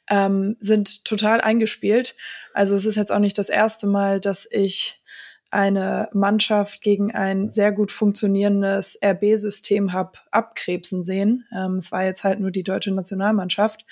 ähm, 0.08 0.56
sind 0.60 1.04
total 1.04 1.40
eingespielt. 1.40 2.14
Also 2.52 2.76
es 2.76 2.84
ist 2.84 2.94
jetzt 2.94 3.10
auch 3.10 3.18
nicht 3.18 3.38
das 3.38 3.48
erste 3.48 3.88
Mal, 3.88 4.20
dass 4.20 4.46
ich 4.48 5.02
eine 5.50 6.08
Mannschaft 6.12 6.80
gegen 6.80 7.12
ein 7.12 7.50
sehr 7.50 7.72
gut 7.72 7.90
funktionierendes 7.90 8.98
RB-System 9.04 9.92
habe 9.92 10.18
abkrebsen 10.30 11.04
sehen. 11.04 11.44
Ähm, 11.56 11.78
es 11.78 11.90
war 11.90 12.04
jetzt 12.04 12.22
halt 12.22 12.38
nur 12.38 12.50
die 12.52 12.64
deutsche 12.64 12.92
Nationalmannschaft 12.92 13.84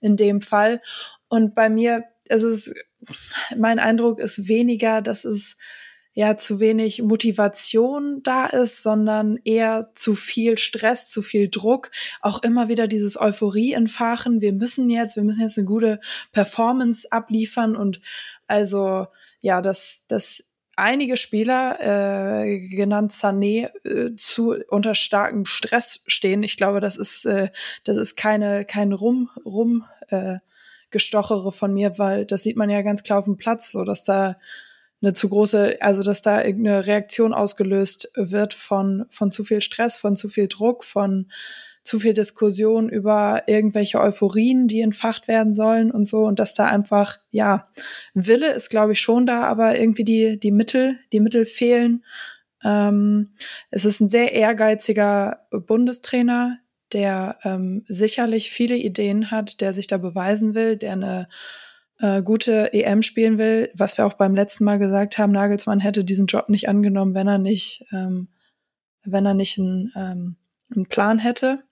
in 0.00 0.16
dem 0.16 0.42
Fall. 0.42 0.82
Und 1.28 1.54
bei 1.54 1.70
mir, 1.70 2.04
es 2.28 2.42
ist, 2.42 2.74
mein 3.56 3.78
Eindruck 3.78 4.20
ist 4.20 4.48
weniger, 4.48 5.00
dass 5.00 5.24
es 5.24 5.56
ja 6.14 6.36
zu 6.36 6.60
wenig 6.60 7.02
Motivation 7.02 8.22
da 8.22 8.46
ist, 8.46 8.82
sondern 8.82 9.38
eher 9.44 9.90
zu 9.94 10.14
viel 10.14 10.58
Stress, 10.58 11.10
zu 11.10 11.22
viel 11.22 11.48
Druck, 11.48 11.90
auch 12.20 12.42
immer 12.42 12.68
wieder 12.68 12.86
dieses 12.86 13.18
Euphorie 13.18 13.72
entfachen. 13.72 14.40
Wir 14.40 14.52
müssen 14.52 14.90
jetzt, 14.90 15.16
wir 15.16 15.24
müssen 15.24 15.40
jetzt 15.40 15.58
eine 15.58 15.66
gute 15.66 16.00
Performance 16.32 17.10
abliefern 17.10 17.76
und 17.76 18.00
also 18.46 19.06
ja, 19.40 19.62
dass 19.62 20.04
dass 20.06 20.44
einige 20.76 21.16
Spieler, 21.16 21.78
äh, 21.80 22.58
genannt 22.58 23.12
Sané, 23.12 23.70
äh, 23.84 24.16
zu 24.16 24.56
unter 24.68 24.94
starkem 24.94 25.44
Stress 25.44 26.02
stehen. 26.06 26.42
Ich 26.42 26.56
glaube, 26.56 26.80
das 26.80 26.96
ist 26.96 27.24
äh, 27.24 27.50
das 27.84 27.96
ist 27.96 28.16
keine 28.16 28.64
kein 28.64 28.92
Rum 28.92 29.30
Rum 29.44 29.84
äh, 30.08 30.38
Gestochere 30.90 31.52
von 31.52 31.72
mir, 31.72 31.98
weil 31.98 32.26
das 32.26 32.42
sieht 32.42 32.56
man 32.56 32.68
ja 32.68 32.82
ganz 32.82 33.02
klar 33.02 33.18
auf 33.18 33.24
dem 33.24 33.38
Platz, 33.38 33.72
so 33.72 33.84
dass 33.84 34.04
da 34.04 34.36
eine 35.02 35.12
zu 35.12 35.28
große, 35.28 35.78
also 35.80 36.02
dass 36.02 36.22
da 36.22 36.44
irgendeine 36.44 36.86
Reaktion 36.86 37.34
ausgelöst 37.34 38.12
wird 38.14 38.54
von, 38.54 39.04
von 39.10 39.32
zu 39.32 39.44
viel 39.44 39.60
Stress, 39.60 39.96
von 39.96 40.16
zu 40.16 40.28
viel 40.28 40.48
Druck, 40.48 40.84
von 40.84 41.26
zu 41.82 41.98
viel 41.98 42.14
Diskussion 42.14 42.88
über 42.88 43.42
irgendwelche 43.46 44.00
Euphorien, 44.00 44.68
die 44.68 44.80
entfacht 44.80 45.26
werden 45.26 45.54
sollen 45.54 45.90
und 45.90 46.06
so. 46.06 46.24
Und 46.24 46.38
dass 46.38 46.54
da 46.54 46.66
einfach, 46.66 47.18
ja, 47.30 47.68
Wille 48.14 48.52
ist, 48.52 48.70
glaube 48.70 48.92
ich, 48.92 49.00
schon 49.00 49.26
da, 49.26 49.42
aber 49.42 49.78
irgendwie 49.78 50.04
die, 50.04 50.38
die 50.38 50.52
Mittel, 50.52 50.98
die 51.12 51.20
Mittel 51.20 51.44
fehlen. 51.44 52.04
Ähm, 52.62 53.34
es 53.70 53.84
ist 53.84 54.00
ein 54.00 54.08
sehr 54.08 54.32
ehrgeiziger 54.32 55.46
Bundestrainer, 55.50 56.58
der 56.92 57.38
ähm, 57.42 57.84
sicherlich 57.88 58.50
viele 58.50 58.76
Ideen 58.76 59.30
hat, 59.32 59.60
der 59.60 59.72
sich 59.72 59.88
da 59.88 59.96
beweisen 59.96 60.54
will, 60.54 60.76
der 60.76 60.92
eine 60.92 61.28
äh, 62.02 62.20
gute 62.20 62.72
EM 62.72 63.00
spielen 63.00 63.38
will, 63.38 63.70
was 63.74 63.96
wir 63.96 64.04
auch 64.04 64.14
beim 64.14 64.34
letzten 64.34 64.64
Mal 64.64 64.80
gesagt 64.80 65.18
haben, 65.18 65.32
Nagelsmann 65.32 65.78
hätte 65.78 66.04
diesen 66.04 66.26
Job 66.26 66.48
nicht 66.48 66.68
angenommen, 66.68 67.14
wenn 67.14 67.28
er 67.28 67.38
nicht, 67.38 67.84
ähm, 67.92 68.28
wenn 69.04 69.24
er 69.24 69.34
nicht 69.34 69.56
einen, 69.58 69.92
ähm, 69.94 70.36
einen 70.74 70.86
Plan 70.86 71.20
hätte. 71.20 71.62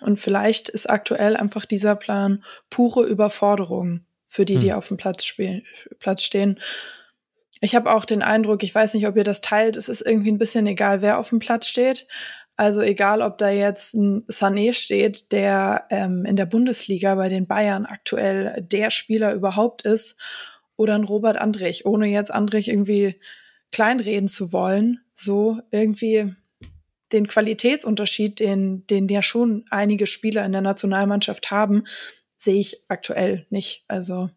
Und 0.00 0.18
vielleicht 0.18 0.68
ist 0.68 0.90
aktuell 0.90 1.36
einfach 1.36 1.64
dieser 1.64 1.94
Plan 1.94 2.42
pure 2.70 3.06
Überforderung 3.06 4.04
für 4.26 4.44
die, 4.44 4.56
die 4.58 4.72
hm. 4.72 4.78
auf 4.78 4.88
dem 4.88 4.96
Platz, 4.96 5.24
spielen, 5.24 5.62
Platz 6.00 6.22
stehen. 6.22 6.58
Ich 7.60 7.76
habe 7.76 7.94
auch 7.94 8.04
den 8.04 8.22
Eindruck, 8.22 8.64
ich 8.64 8.74
weiß 8.74 8.94
nicht, 8.94 9.06
ob 9.06 9.16
ihr 9.16 9.24
das 9.24 9.42
teilt, 9.42 9.76
es 9.76 9.88
ist 9.88 10.02
irgendwie 10.02 10.32
ein 10.32 10.38
bisschen 10.38 10.66
egal, 10.66 11.02
wer 11.02 11.18
auf 11.18 11.28
dem 11.30 11.38
Platz 11.38 11.68
steht. 11.68 12.08
Also 12.56 12.80
egal, 12.80 13.20
ob 13.20 13.36
da 13.38 13.50
jetzt 13.50 13.94
ein 13.94 14.24
Sané 14.24 14.72
steht, 14.72 15.32
der 15.32 15.84
ähm, 15.90 16.24
in 16.24 16.36
der 16.36 16.46
Bundesliga 16.46 17.14
bei 17.14 17.28
den 17.28 17.46
Bayern 17.46 17.84
aktuell 17.84 18.62
der 18.62 18.90
Spieler 18.90 19.34
überhaupt 19.34 19.82
ist, 19.82 20.16
oder 20.76 20.94
ein 20.94 21.04
Robert 21.04 21.38
Andrich, 21.38 21.86
ohne 21.86 22.06
jetzt 22.06 22.32
Andrich 22.32 22.68
irgendwie 22.68 23.18
kleinreden 23.72 24.28
zu 24.28 24.52
wollen, 24.52 25.00
so 25.14 25.60
irgendwie 25.70 26.34
den 27.12 27.26
Qualitätsunterschied, 27.26 28.40
den, 28.40 28.86
den 28.86 29.08
ja 29.08 29.22
schon 29.22 29.64
einige 29.70 30.06
Spieler 30.06 30.44
in 30.44 30.52
der 30.52 30.60
Nationalmannschaft 30.60 31.50
haben, 31.50 31.84
sehe 32.36 32.60
ich 32.60 32.84
aktuell 32.88 33.46
nicht. 33.50 33.84
Also 33.88 34.30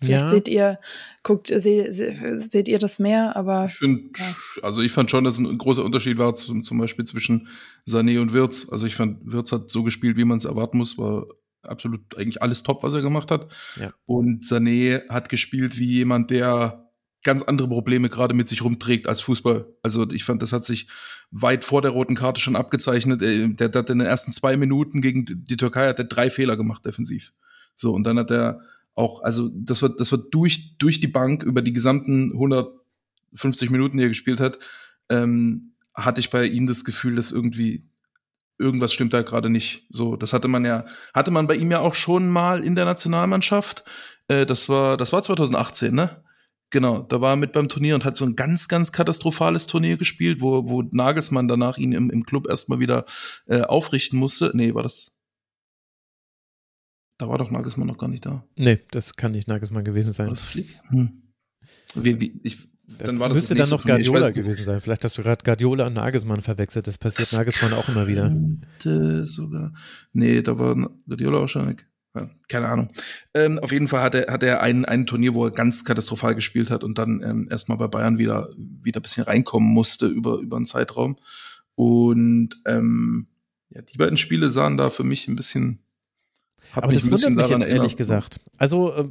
Vielleicht 0.00 0.22
ja. 0.22 0.28
seht 0.28 0.48
ihr, 0.48 0.78
guckt, 1.22 1.48
se, 1.48 1.58
se, 1.90 2.38
seht 2.38 2.68
ihr 2.68 2.78
das 2.78 2.98
mehr, 2.98 3.34
aber. 3.34 3.64
Ich 3.66 3.76
finde, 3.76 4.10
ja. 4.16 4.36
also 4.62 4.82
ich 4.82 4.92
fand 4.92 5.10
schon, 5.10 5.24
dass 5.24 5.38
ein 5.38 5.56
großer 5.56 5.84
Unterschied 5.84 6.18
war 6.18 6.34
zum, 6.34 6.62
zum 6.62 6.78
Beispiel 6.78 7.06
zwischen 7.06 7.48
Sané 7.88 8.20
und 8.20 8.32
Wirtz. 8.32 8.68
Also 8.70 8.86
ich 8.86 8.94
fand, 8.94 9.20
Wirtz 9.24 9.52
hat 9.52 9.70
so 9.70 9.82
gespielt, 9.82 10.16
wie 10.16 10.24
man 10.24 10.38
es 10.38 10.44
erwarten 10.44 10.78
muss, 10.78 10.98
war 10.98 11.26
absolut 11.62 12.16
eigentlich 12.16 12.42
alles 12.42 12.62
top, 12.62 12.82
was 12.82 12.94
er 12.94 13.02
gemacht 13.02 13.30
hat. 13.30 13.50
Ja. 13.80 13.92
Und 14.04 14.44
Sané 14.44 15.08
hat 15.08 15.28
gespielt 15.30 15.78
wie 15.78 15.92
jemand, 15.92 16.30
der 16.30 16.86
ganz 17.24 17.42
andere 17.42 17.68
Probleme 17.68 18.08
gerade 18.08 18.34
mit 18.34 18.48
sich 18.48 18.62
rumträgt 18.62 19.08
als 19.08 19.20
Fußball. 19.20 19.66
Also 19.82 20.08
ich 20.10 20.24
fand, 20.24 20.42
das 20.42 20.52
hat 20.52 20.64
sich 20.64 20.86
weit 21.32 21.64
vor 21.64 21.82
der 21.82 21.90
roten 21.90 22.14
Karte 22.14 22.40
schon 22.40 22.54
abgezeichnet. 22.54 23.20
Äh, 23.20 23.48
der, 23.48 23.68
der 23.68 23.80
hat 23.80 23.90
in 23.90 23.98
den 23.98 24.06
ersten 24.06 24.30
zwei 24.30 24.56
Minuten 24.56 25.00
gegen 25.00 25.24
die 25.26 25.56
Türkei 25.56 25.88
hat 25.88 25.98
er 25.98 26.04
drei 26.04 26.30
Fehler 26.30 26.56
gemacht 26.56 26.84
defensiv. 26.84 27.32
So 27.74 27.92
und 27.92 28.04
dann 28.04 28.18
hat 28.18 28.30
er 28.30 28.60
auch, 28.96 29.22
also 29.22 29.48
das 29.52 29.82
wird, 29.82 30.00
das 30.00 30.10
wird 30.10 30.34
durch, 30.34 30.76
durch 30.78 30.98
die 31.00 31.06
Bank 31.06 31.42
über 31.42 31.62
die 31.62 31.72
gesamten 31.72 32.32
150 32.32 33.70
Minuten, 33.70 33.98
die 33.98 34.04
er 34.04 34.08
gespielt 34.08 34.40
hat, 34.40 34.58
ähm, 35.08 35.74
hatte 35.94 36.20
ich 36.20 36.30
bei 36.30 36.44
ihm 36.44 36.66
das 36.66 36.84
Gefühl, 36.84 37.16
dass 37.16 37.30
irgendwie 37.30 37.84
irgendwas 38.58 38.92
stimmt 38.92 39.12
da 39.12 39.22
gerade 39.22 39.50
nicht. 39.50 39.86
So, 39.90 40.16
das 40.16 40.32
hatte 40.32 40.48
man 40.48 40.64
ja, 40.64 40.84
hatte 41.14 41.30
man 41.30 41.46
bei 41.46 41.56
ihm 41.56 41.70
ja 41.70 41.80
auch 41.80 41.94
schon 41.94 42.28
mal 42.28 42.64
in 42.64 42.74
der 42.74 42.86
Nationalmannschaft. 42.86 43.84
Äh, 44.28 44.46
das 44.46 44.68
war, 44.68 44.96
das 44.96 45.12
war 45.12 45.22
2018, 45.22 45.94
ne? 45.94 46.22
Genau, 46.70 47.02
da 47.02 47.20
war 47.20 47.34
er 47.34 47.36
mit 47.36 47.52
beim 47.52 47.68
Turnier 47.68 47.94
und 47.94 48.04
hat 48.04 48.16
so 48.16 48.24
ein 48.24 48.34
ganz, 48.34 48.66
ganz 48.66 48.90
katastrophales 48.90 49.68
Turnier 49.68 49.96
gespielt, 49.98 50.40
wo, 50.40 50.68
wo 50.68 50.82
Nagelsmann 50.82 51.46
danach 51.46 51.78
ihn 51.78 51.92
im, 51.92 52.10
im 52.10 52.24
Club 52.24 52.48
erstmal 52.48 52.80
wieder 52.80 53.04
äh, 53.46 53.60
aufrichten 53.60 54.18
musste. 54.18 54.50
Nee, 54.52 54.74
war 54.74 54.82
das, 54.82 55.12
da 57.18 57.28
war 57.28 57.38
doch 57.38 57.50
Nagelsmann 57.50 57.86
noch 57.86 57.98
gar 57.98 58.08
nicht 58.08 58.26
da. 58.26 58.44
Nee, 58.56 58.80
das 58.90 59.16
kann 59.16 59.32
nicht 59.32 59.48
Nagelsmann 59.48 59.84
gewesen 59.84 60.12
sein. 60.12 60.26
War 60.26 60.34
das 60.34 60.42
Flick? 60.42 60.68
Hm. 60.88 61.10
Wie, 61.94 62.20
wie, 62.20 62.40
ich, 62.42 62.68
das 62.86 63.08
dann 63.08 63.18
war 63.18 63.28
das 63.28 63.36
müsste 63.36 63.54
dann 63.54 63.68
noch 63.68 63.84
Guardiola 63.84 64.30
gewesen 64.30 64.64
sein. 64.64 64.80
Vielleicht 64.80 65.04
hast 65.04 65.18
du 65.18 65.22
gerade 65.22 65.42
Guardiola 65.44 65.86
und 65.86 65.94
Nagelsmann 65.94 66.40
verwechselt. 66.40 66.86
Das 66.86 66.98
passiert 66.98 67.32
das 67.32 67.38
Nagelsmann 67.38 67.72
auch 67.72 67.88
immer 67.88 68.06
wieder. 68.06 68.30
Sogar. 69.26 69.72
Nee, 70.12 70.42
da 70.42 70.58
war 70.58 70.74
Guardiola 71.06 71.38
auch 71.38 71.48
schon 71.48 71.68
weg. 71.68 71.88
Ja, 72.14 72.30
keine 72.48 72.68
Ahnung. 72.68 72.88
Ähm, 73.34 73.58
auf 73.58 73.72
jeden 73.72 73.88
Fall 73.88 74.02
hat 74.02 74.14
er, 74.14 74.32
hat 74.32 74.42
er 74.42 74.62
ein, 74.62 74.84
ein 74.84 75.04
Turnier, 75.04 75.34
wo 75.34 75.44
er 75.44 75.50
ganz 75.50 75.84
katastrophal 75.84 76.34
gespielt 76.34 76.70
hat 76.70 76.84
und 76.84 76.96
dann 76.96 77.22
ähm, 77.22 77.48
erstmal 77.50 77.76
bei 77.76 77.88
Bayern 77.88 78.18
wieder, 78.18 78.50
wieder 78.56 79.00
ein 79.00 79.02
bisschen 79.02 79.24
reinkommen 79.24 79.68
musste 79.68 80.06
über, 80.06 80.38
über 80.38 80.56
einen 80.56 80.66
Zeitraum. 80.66 81.16
Und 81.74 82.60
ähm, 82.64 83.26
ja, 83.68 83.82
die 83.82 83.98
beiden 83.98 84.16
Spiele 84.16 84.50
sahen 84.50 84.76
da 84.76 84.90
für 84.90 85.04
mich 85.04 85.28
ein 85.28 85.36
bisschen 85.36 85.80
hab 86.72 86.84
Aber 86.84 86.92
das 86.92 87.10
wundert 87.10 87.30
mich 87.30 87.48
jetzt 87.48 87.66
ehrlich 87.66 87.96
gesagt. 87.96 88.38
Also 88.58 88.92
äh, 88.94 89.04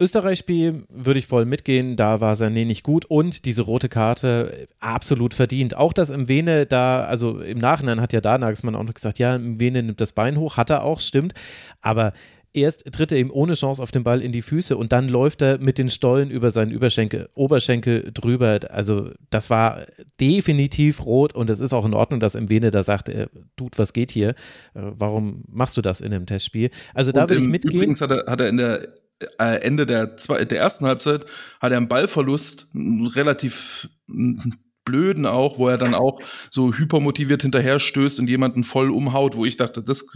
Österreich-Spiel 0.00 0.84
würde 0.88 1.18
ich 1.18 1.26
voll 1.26 1.44
mitgehen, 1.44 1.96
da 1.96 2.20
war 2.20 2.34
Sané 2.34 2.64
nicht 2.64 2.82
gut 2.82 3.04
und 3.04 3.44
diese 3.44 3.62
rote 3.62 3.88
Karte 3.88 4.62
äh, 4.62 4.66
absolut 4.80 5.34
verdient. 5.34 5.76
Auch 5.76 5.92
das 5.92 6.10
im 6.10 6.28
Vene 6.28 6.66
da, 6.66 7.04
also 7.04 7.40
im 7.40 7.58
Nachhinein 7.58 8.00
hat 8.00 8.12
ja 8.12 8.20
da 8.20 8.38
Nagelsmann 8.38 8.74
auch 8.74 8.82
noch 8.82 8.94
gesagt, 8.94 9.18
ja, 9.18 9.34
im 9.34 9.60
Vene 9.60 9.82
nimmt 9.82 10.00
das 10.00 10.12
Bein 10.12 10.38
hoch, 10.38 10.56
hat 10.56 10.70
er 10.70 10.82
auch, 10.82 11.00
stimmt. 11.00 11.34
Aber 11.80 12.12
erst 12.54 12.90
tritt 12.92 13.12
er 13.12 13.18
ihm 13.18 13.30
ohne 13.30 13.54
Chance 13.54 13.82
auf 13.82 13.90
den 13.90 14.04
Ball 14.04 14.22
in 14.22 14.32
die 14.32 14.42
Füße 14.42 14.76
und 14.76 14.92
dann 14.92 15.08
läuft 15.08 15.42
er 15.42 15.58
mit 15.58 15.76
den 15.76 15.90
Stollen 15.90 16.30
über 16.30 16.50
seinen 16.50 16.70
Überschenkel, 16.70 17.28
Oberschenkel 17.34 18.10
drüber. 18.14 18.60
Also 18.70 19.10
das 19.30 19.50
war 19.50 19.84
definitiv 20.20 21.04
rot 21.04 21.34
und 21.34 21.50
es 21.50 21.60
ist 21.60 21.72
auch 21.72 21.84
in 21.84 21.94
Ordnung, 21.94 22.20
dass 22.20 22.34
Mwene 22.34 22.70
da 22.70 22.82
sagt, 22.82 23.08
äh, 23.08 23.26
Dude, 23.56 23.76
was 23.76 23.92
geht 23.92 24.10
hier? 24.10 24.30
Äh, 24.30 24.34
warum 24.74 25.44
machst 25.48 25.76
du 25.76 25.82
das 25.82 26.00
in 26.00 26.14
einem 26.14 26.26
Testspiel? 26.26 26.70
Also 26.94 27.12
da 27.12 27.22
würde 27.22 27.42
ich 27.42 27.48
mitgehen. 27.48 27.74
Übrigens 27.74 28.00
hat 28.00 28.10
er, 28.10 28.24
hat 28.26 28.40
er 28.40 28.48
in 28.48 28.56
der 28.56 28.88
äh, 29.38 29.60
Ende 29.62 29.86
der, 29.86 30.16
zwei, 30.16 30.44
der 30.44 30.58
ersten 30.58 30.86
Halbzeit 30.86 31.24
hat 31.60 31.72
er 31.72 31.76
einen 31.76 31.88
Ballverlust, 31.88 32.68
relativ 32.74 33.88
blöden 34.84 35.26
auch, 35.26 35.58
wo 35.58 35.68
er 35.68 35.78
dann 35.78 35.94
auch 35.94 36.20
so 36.50 36.74
hypermotiviert 36.74 37.42
hinterher 37.42 37.78
stößt 37.78 38.18
und 38.20 38.28
jemanden 38.28 38.64
voll 38.64 38.90
umhaut, 38.90 39.36
wo 39.36 39.44
ich 39.44 39.56
dachte, 39.56 39.82
das 39.82 40.06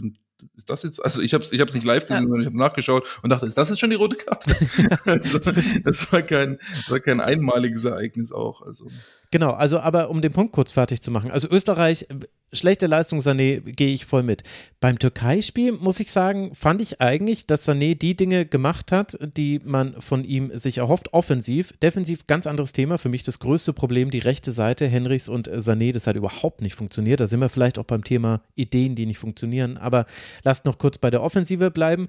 ist 0.55 0.69
das 0.69 0.83
jetzt, 0.83 1.03
also 1.03 1.21
ich 1.21 1.33
habe 1.33 1.43
es 1.43 1.51
ich 1.51 1.59
hab's 1.59 1.73
nicht 1.73 1.85
live 1.85 2.05
gesehen, 2.05 2.23
ja. 2.23 2.29
sondern 2.29 2.41
ich 2.41 2.47
habe 2.47 2.57
nachgeschaut 2.57 3.07
und 3.21 3.29
dachte, 3.29 3.45
ist 3.45 3.57
das 3.57 3.69
jetzt 3.69 3.79
schon 3.79 3.89
die 3.89 3.95
rote 3.95 4.15
Karte? 4.15 4.55
also, 5.05 5.39
das 5.83 6.11
war 6.11 6.21
kein, 6.21 6.59
war 6.87 6.99
kein 6.99 7.19
einmaliges 7.19 7.85
Ereignis 7.85 8.31
auch. 8.31 8.61
Also. 8.61 8.89
Genau, 9.31 9.51
also 9.51 9.79
aber 9.79 10.09
um 10.09 10.21
den 10.21 10.33
Punkt 10.33 10.53
kurz 10.53 10.71
fertig 10.71 11.01
zu 11.01 11.11
machen. 11.11 11.29
Also 11.29 11.47
Österreich, 11.49 12.07
schlechte 12.51 12.87
Leistung 12.87 13.19
Sané, 13.19 13.61
gehe 13.61 13.93
ich 13.93 14.05
voll 14.05 14.23
mit. 14.23 14.41
Beim 14.79 14.97
Türkei-Spiel 14.97 15.73
muss 15.73 15.99
ich 15.99 16.11
sagen, 16.11 16.55
fand 16.55 16.81
ich 16.81 16.99
eigentlich, 16.99 17.45
dass 17.45 17.67
Sané 17.67 17.95
die 17.95 18.17
Dinge 18.17 18.47
gemacht 18.47 18.91
hat, 18.91 19.19
die 19.21 19.61
man 19.63 20.01
von 20.01 20.23
ihm 20.23 20.57
sich 20.57 20.79
erhofft. 20.79 21.13
Offensiv, 21.13 21.73
defensiv 21.77 22.25
ganz 22.25 22.47
anderes 22.47 22.73
Thema. 22.73 22.97
Für 22.97 23.09
mich 23.09 23.21
das 23.21 23.37
größte 23.37 23.71
Problem, 23.71 24.09
die 24.09 24.17
rechte 24.17 24.51
Seite, 24.51 24.87
Henrichs 24.87 25.29
und 25.29 25.47
Sané, 25.47 25.93
das 25.93 26.07
hat 26.07 26.15
überhaupt 26.15 26.61
nicht 26.61 26.73
funktioniert. 26.73 27.19
Da 27.19 27.27
sind 27.27 27.39
wir 27.39 27.49
vielleicht 27.49 27.77
auch 27.77 27.85
beim 27.85 28.03
Thema 28.03 28.41
Ideen, 28.55 28.95
die 28.95 29.05
nicht 29.05 29.19
funktionieren. 29.19 29.77
Aber 29.77 30.07
lasst 30.43 30.65
noch 30.65 30.79
kurz 30.79 30.97
bei 30.97 31.11
der 31.11 31.21
Offensive 31.21 31.69
bleiben 31.69 32.07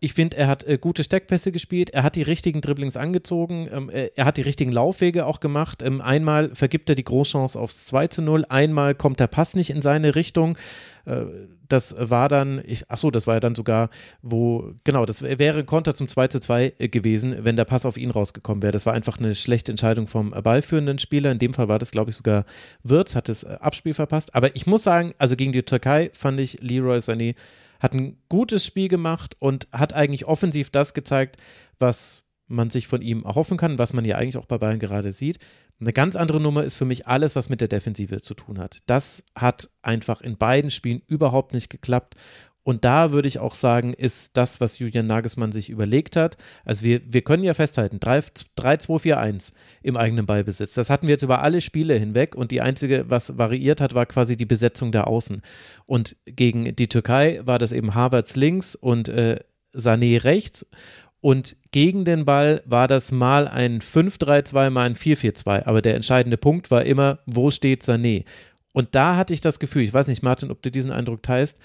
ich 0.00 0.14
finde, 0.14 0.38
er 0.38 0.48
hat 0.48 0.64
äh, 0.64 0.78
gute 0.78 1.04
Steckpässe 1.04 1.52
gespielt, 1.52 1.90
er 1.90 2.02
hat 2.02 2.16
die 2.16 2.22
richtigen 2.22 2.62
Dribblings 2.62 2.96
angezogen, 2.96 3.68
ähm, 3.70 3.90
äh, 3.90 4.10
er 4.16 4.24
hat 4.24 4.38
die 4.38 4.42
richtigen 4.42 4.72
Laufwege 4.72 5.26
auch 5.26 5.40
gemacht. 5.40 5.82
Ähm, 5.82 6.00
einmal 6.00 6.54
vergibt 6.54 6.88
er 6.88 6.94
die 6.94 7.04
Großchance 7.04 7.58
aufs 7.58 7.84
2 7.84 8.08
zu 8.08 8.22
0, 8.22 8.46
einmal 8.48 8.94
kommt 8.94 9.20
der 9.20 9.26
Pass 9.26 9.54
nicht 9.54 9.70
in 9.70 9.82
seine 9.82 10.14
Richtung. 10.14 10.56
Äh, 11.04 11.24
das 11.68 11.94
war 11.98 12.28
dann, 12.28 12.62
ich, 12.66 12.84
ach 12.88 12.98
so, 12.98 13.10
das 13.10 13.26
war 13.26 13.34
ja 13.34 13.40
dann 13.40 13.54
sogar, 13.54 13.90
wo, 14.22 14.72
genau, 14.84 15.06
das 15.06 15.22
wäre 15.22 15.64
Konter 15.64 15.94
zum 15.94 16.08
2 16.08 16.28
zu 16.28 16.40
2 16.40 16.72
äh, 16.78 16.88
gewesen, 16.88 17.36
wenn 17.44 17.56
der 17.56 17.66
Pass 17.66 17.84
auf 17.84 17.98
ihn 17.98 18.10
rausgekommen 18.10 18.62
wäre. 18.62 18.72
Das 18.72 18.86
war 18.86 18.94
einfach 18.94 19.18
eine 19.18 19.34
schlechte 19.34 19.70
Entscheidung 19.70 20.06
vom 20.06 20.30
ballführenden 20.30 20.98
Spieler. 20.98 21.30
In 21.30 21.38
dem 21.38 21.52
Fall 21.52 21.68
war 21.68 21.78
das, 21.78 21.90
glaube 21.90 22.10
ich, 22.10 22.16
sogar 22.16 22.44
Wirtz, 22.82 23.14
hat 23.14 23.28
das 23.28 23.44
Abspiel 23.44 23.94
verpasst. 23.94 24.34
Aber 24.34 24.56
ich 24.56 24.66
muss 24.66 24.82
sagen, 24.82 25.12
also 25.18 25.36
gegen 25.36 25.52
die 25.52 25.62
Türkei 25.62 26.10
fand 26.14 26.40
ich 26.40 26.60
Leroy 26.60 26.98
Sané 26.98 27.34
hat 27.80 27.94
ein 27.94 28.18
gutes 28.28 28.64
Spiel 28.64 28.88
gemacht 28.88 29.36
und 29.38 29.68
hat 29.72 29.92
eigentlich 29.92 30.26
offensiv 30.26 30.70
das 30.70 30.94
gezeigt, 30.94 31.36
was 31.78 32.24
man 32.46 32.70
sich 32.70 32.86
von 32.86 33.00
ihm 33.00 33.22
erhoffen 33.22 33.56
kann, 33.56 33.78
was 33.78 33.92
man 33.92 34.04
ja 34.04 34.16
eigentlich 34.16 34.36
auch 34.36 34.46
bei 34.46 34.58
Bayern 34.58 34.78
gerade 34.78 35.12
sieht. 35.12 35.38
Eine 35.80 35.92
ganz 35.94 36.14
andere 36.14 36.40
Nummer 36.40 36.64
ist 36.64 36.74
für 36.74 36.84
mich 36.84 37.06
alles, 37.06 37.36
was 37.36 37.48
mit 37.48 37.62
der 37.62 37.68
Defensive 37.68 38.20
zu 38.20 38.34
tun 38.34 38.58
hat. 38.58 38.78
Das 38.86 39.24
hat 39.34 39.70
einfach 39.80 40.20
in 40.20 40.36
beiden 40.36 40.70
Spielen 40.70 41.00
überhaupt 41.06 41.54
nicht 41.54 41.70
geklappt. 41.70 42.16
Und 42.62 42.84
da 42.84 43.10
würde 43.10 43.26
ich 43.26 43.38
auch 43.38 43.54
sagen, 43.54 43.94
ist 43.94 44.36
das, 44.36 44.60
was 44.60 44.78
Julian 44.78 45.06
Nagelsmann 45.06 45.50
sich 45.50 45.70
überlegt 45.70 46.14
hat. 46.16 46.36
Also 46.64 46.84
wir, 46.84 47.00
wir 47.06 47.22
können 47.22 47.42
ja 47.42 47.54
festhalten, 47.54 47.98
3-2-4-1 47.98 49.54
im 49.82 49.96
eigenen 49.96 50.26
Ballbesitz. 50.26 50.74
Das 50.74 50.90
hatten 50.90 51.06
wir 51.06 51.12
jetzt 51.12 51.22
über 51.22 51.42
alle 51.42 51.62
Spiele 51.62 51.94
hinweg 51.94 52.34
und 52.34 52.50
die 52.50 52.60
einzige, 52.60 53.08
was 53.08 53.38
variiert 53.38 53.80
hat, 53.80 53.94
war 53.94 54.04
quasi 54.04 54.36
die 54.36 54.46
Besetzung 54.46 54.92
der 54.92 55.06
Außen. 55.06 55.40
Und 55.86 56.16
gegen 56.26 56.76
die 56.76 56.88
Türkei 56.88 57.40
war 57.44 57.58
das 57.58 57.72
eben 57.72 57.94
Havertz 57.94 58.36
links 58.36 58.74
und 58.74 59.08
äh, 59.08 59.40
Sané 59.74 60.22
rechts. 60.22 60.66
Und 61.22 61.56
gegen 61.70 62.04
den 62.04 62.24
Ball 62.24 62.62
war 62.64 62.88
das 62.88 63.12
mal 63.12 63.46
ein 63.46 63.80
5-3-2, 63.80 64.70
mal 64.70 64.86
ein 64.86 64.96
4-4-2. 64.96 65.66
Aber 65.66 65.82
der 65.82 65.94
entscheidende 65.94 66.38
Punkt 66.38 66.70
war 66.70 66.84
immer, 66.84 67.20
wo 67.26 67.50
steht 67.50 67.82
Sané? 67.82 68.24
Und 68.72 68.94
da 68.94 69.16
hatte 69.16 69.34
ich 69.34 69.40
das 69.40 69.58
Gefühl, 69.58 69.82
ich 69.82 69.92
weiß 69.92 70.08
nicht, 70.08 70.22
Martin, 70.22 70.50
ob 70.50 70.62
du 70.62 70.70
diesen 70.70 70.92
Eindruck 70.92 71.22
teilst, 71.22 71.58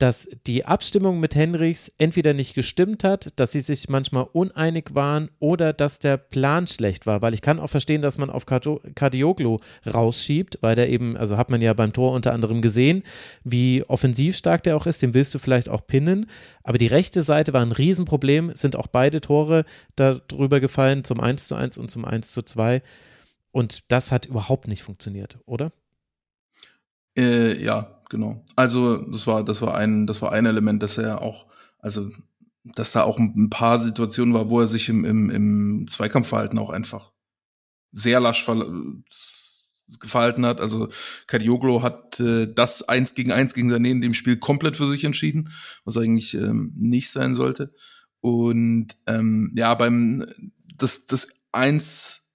dass 0.00 0.28
die 0.46 0.64
Abstimmung 0.64 1.20
mit 1.20 1.34
Henrichs 1.34 1.92
entweder 1.98 2.32
nicht 2.32 2.54
gestimmt 2.54 3.04
hat, 3.04 3.28
dass 3.36 3.52
sie 3.52 3.60
sich 3.60 3.90
manchmal 3.90 4.26
uneinig 4.32 4.94
waren 4.94 5.30
oder 5.38 5.74
dass 5.74 5.98
der 5.98 6.16
Plan 6.16 6.66
schlecht 6.66 7.06
war, 7.06 7.20
weil 7.20 7.34
ich 7.34 7.42
kann 7.42 7.60
auch 7.60 7.68
verstehen, 7.68 8.00
dass 8.00 8.16
man 8.16 8.30
auf 8.30 8.46
Cardioglu 8.46 9.58
rausschiebt, 9.86 10.58
weil 10.62 10.74
der 10.74 10.88
eben, 10.88 11.18
also 11.18 11.36
hat 11.36 11.50
man 11.50 11.60
ja 11.60 11.74
beim 11.74 11.92
Tor 11.92 12.12
unter 12.12 12.32
anderem 12.32 12.62
gesehen, 12.62 13.02
wie 13.44 13.84
offensiv 13.84 14.36
stark 14.36 14.62
der 14.62 14.76
auch 14.76 14.86
ist, 14.86 15.02
den 15.02 15.12
willst 15.12 15.34
du 15.34 15.38
vielleicht 15.38 15.68
auch 15.68 15.86
pinnen, 15.86 16.26
aber 16.62 16.78
die 16.78 16.86
rechte 16.86 17.20
Seite 17.20 17.52
war 17.52 17.60
ein 17.60 17.72
Riesenproblem, 17.72 18.52
sind 18.54 18.76
auch 18.76 18.86
beide 18.86 19.20
Tore 19.20 19.66
darüber 19.96 20.60
gefallen, 20.60 21.04
zum 21.04 21.20
1 21.20 21.46
zu 21.46 21.56
1 21.56 21.76
und 21.76 21.90
zum 21.90 22.06
1 22.06 22.32
zu 22.32 22.42
2 22.42 22.80
und 23.52 23.92
das 23.92 24.12
hat 24.12 24.24
überhaupt 24.24 24.66
nicht 24.66 24.82
funktioniert, 24.82 25.38
oder? 25.44 25.72
Äh, 27.16 27.62
ja, 27.62 28.00
genau. 28.08 28.44
Also 28.56 28.98
das 28.98 29.26
war, 29.26 29.44
das 29.44 29.62
war 29.62 29.74
ein, 29.74 30.06
das 30.06 30.22
war 30.22 30.32
ein 30.32 30.46
Element, 30.46 30.82
dass 30.82 30.98
er 30.98 31.22
auch, 31.22 31.46
also 31.78 32.08
dass 32.64 32.92
da 32.92 33.04
auch 33.04 33.18
ein 33.18 33.50
paar 33.50 33.78
Situationen 33.78 34.34
war, 34.34 34.50
wo 34.50 34.60
er 34.60 34.68
sich 34.68 34.88
im, 34.88 35.04
im, 35.04 35.30
im 35.30 35.86
Zweikampfverhalten 35.88 36.58
auch 36.58 36.70
einfach 36.70 37.12
sehr 37.92 38.20
lasch 38.20 38.44
verhalten 38.44 40.46
hat. 40.46 40.60
Also 40.60 40.88
Kadioglo 41.26 41.82
hat 41.82 42.20
äh, 42.20 42.52
das 42.52 42.88
eins 42.88 43.14
gegen 43.14 43.32
eins 43.32 43.54
gegen 43.54 43.72
Sané 43.72 43.90
in 43.90 44.00
dem 44.00 44.14
Spiel 44.14 44.36
komplett 44.36 44.76
für 44.76 44.88
sich 44.88 45.04
entschieden, 45.04 45.50
was 45.84 45.96
eigentlich 45.96 46.34
ähm, 46.34 46.72
nicht 46.76 47.10
sein 47.10 47.34
sollte. 47.34 47.72
Und 48.20 48.96
ähm, 49.06 49.50
ja, 49.56 49.74
beim 49.74 50.26
das, 50.78 51.06
das 51.06 51.42
eins 51.52 52.29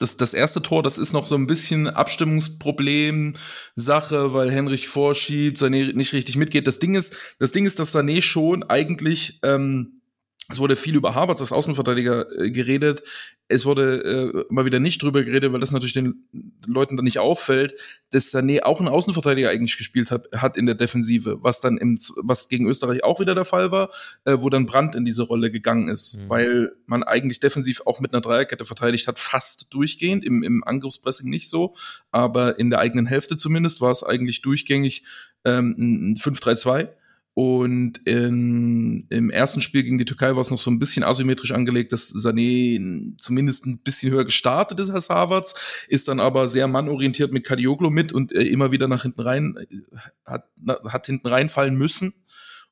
das, 0.00 0.16
das 0.16 0.34
erste 0.34 0.62
Tor, 0.62 0.82
das 0.82 0.98
ist 0.98 1.12
noch 1.12 1.26
so 1.26 1.36
ein 1.36 1.46
bisschen 1.46 1.86
Abstimmungsproblem, 1.86 3.34
Sache, 3.76 4.32
weil 4.32 4.50
Henrich 4.50 4.88
vorschiebt, 4.88 5.58
Sané 5.58 5.94
nicht 5.94 6.14
richtig 6.14 6.36
mitgeht. 6.36 6.66
Das 6.66 6.78
Ding 6.78 6.94
ist, 6.94 7.14
das 7.38 7.52
Ding 7.52 7.66
ist, 7.66 7.78
dass 7.78 7.94
Sané 7.94 8.22
schon 8.22 8.62
eigentlich 8.64 9.38
ähm, 9.42 9.99
es 10.50 10.58
wurde 10.58 10.76
viel 10.76 10.96
über 10.96 11.14
Harvards 11.14 11.40
als 11.40 11.52
Außenverteidiger 11.52 12.26
äh, 12.38 12.50
geredet. 12.50 13.02
Es 13.48 13.64
wurde 13.64 14.44
äh, 14.48 14.52
mal 14.52 14.64
wieder 14.64 14.80
nicht 14.80 15.02
drüber 15.02 15.22
geredet, 15.22 15.52
weil 15.52 15.60
das 15.60 15.70
natürlich 15.70 15.92
den 15.92 16.28
Leuten 16.66 16.96
dann 16.96 17.04
nicht 17.04 17.18
auffällt, 17.18 17.74
dass 18.10 18.32
Sané 18.32 18.62
auch 18.62 18.80
ein 18.80 18.88
Außenverteidiger 18.88 19.50
eigentlich 19.50 19.76
gespielt 19.76 20.10
hat, 20.10 20.28
hat 20.36 20.56
in 20.56 20.66
der 20.66 20.74
Defensive, 20.74 21.38
was 21.40 21.60
dann 21.60 21.78
im, 21.78 21.98
was 22.22 22.48
gegen 22.48 22.66
Österreich 22.66 23.04
auch 23.04 23.20
wieder 23.20 23.34
der 23.34 23.44
Fall 23.44 23.70
war, 23.70 23.90
äh, 24.24 24.36
wo 24.38 24.50
dann 24.50 24.66
Brandt 24.66 24.94
in 24.94 25.04
diese 25.04 25.22
Rolle 25.22 25.50
gegangen 25.50 25.88
ist, 25.88 26.16
mhm. 26.16 26.28
weil 26.28 26.72
man 26.86 27.02
eigentlich 27.02 27.40
defensiv 27.40 27.82
auch 27.86 28.00
mit 28.00 28.12
einer 28.12 28.20
Dreierkette 28.20 28.64
verteidigt 28.64 29.06
hat, 29.08 29.18
fast 29.18 29.72
durchgehend, 29.72 30.24
im, 30.24 30.42
im 30.42 30.64
Angriffspressing 30.64 31.30
nicht 31.30 31.48
so, 31.48 31.74
aber 32.10 32.58
in 32.58 32.70
der 32.70 32.80
eigenen 32.80 33.06
Hälfte 33.06 33.36
zumindest 33.36 33.80
war 33.80 33.90
es 33.90 34.02
eigentlich 34.02 34.42
durchgängig 34.42 35.04
ähm, 35.44 35.74
ein 35.78 36.16
5-3-2 36.16 36.88
und 37.34 37.98
in, 38.06 39.06
im 39.08 39.30
ersten 39.30 39.60
Spiel 39.60 39.84
gegen 39.84 39.98
die 39.98 40.04
Türkei 40.04 40.34
war 40.34 40.40
es 40.40 40.50
noch 40.50 40.58
so 40.58 40.70
ein 40.70 40.80
bisschen 40.80 41.04
asymmetrisch 41.04 41.52
angelegt, 41.52 41.92
dass 41.92 42.12
Sané 42.12 43.16
zumindest 43.18 43.66
ein 43.66 43.78
bisschen 43.78 44.10
höher 44.10 44.24
gestartet 44.24 44.80
ist 44.80 44.90
als 44.90 45.10
Havertz, 45.10 45.54
ist 45.88 46.08
dann 46.08 46.18
aber 46.18 46.48
sehr 46.48 46.66
mannorientiert 46.66 47.32
mit 47.32 47.44
Kadioglu 47.44 47.90
mit 47.90 48.12
und 48.12 48.32
äh, 48.32 48.42
immer 48.42 48.72
wieder 48.72 48.88
nach 48.88 49.02
hinten 49.02 49.20
rein, 49.20 49.56
äh, 49.56 49.76
hat, 50.24 50.48
hat 50.84 51.06
hinten 51.06 51.28
reinfallen 51.28 51.76
müssen. 51.76 52.14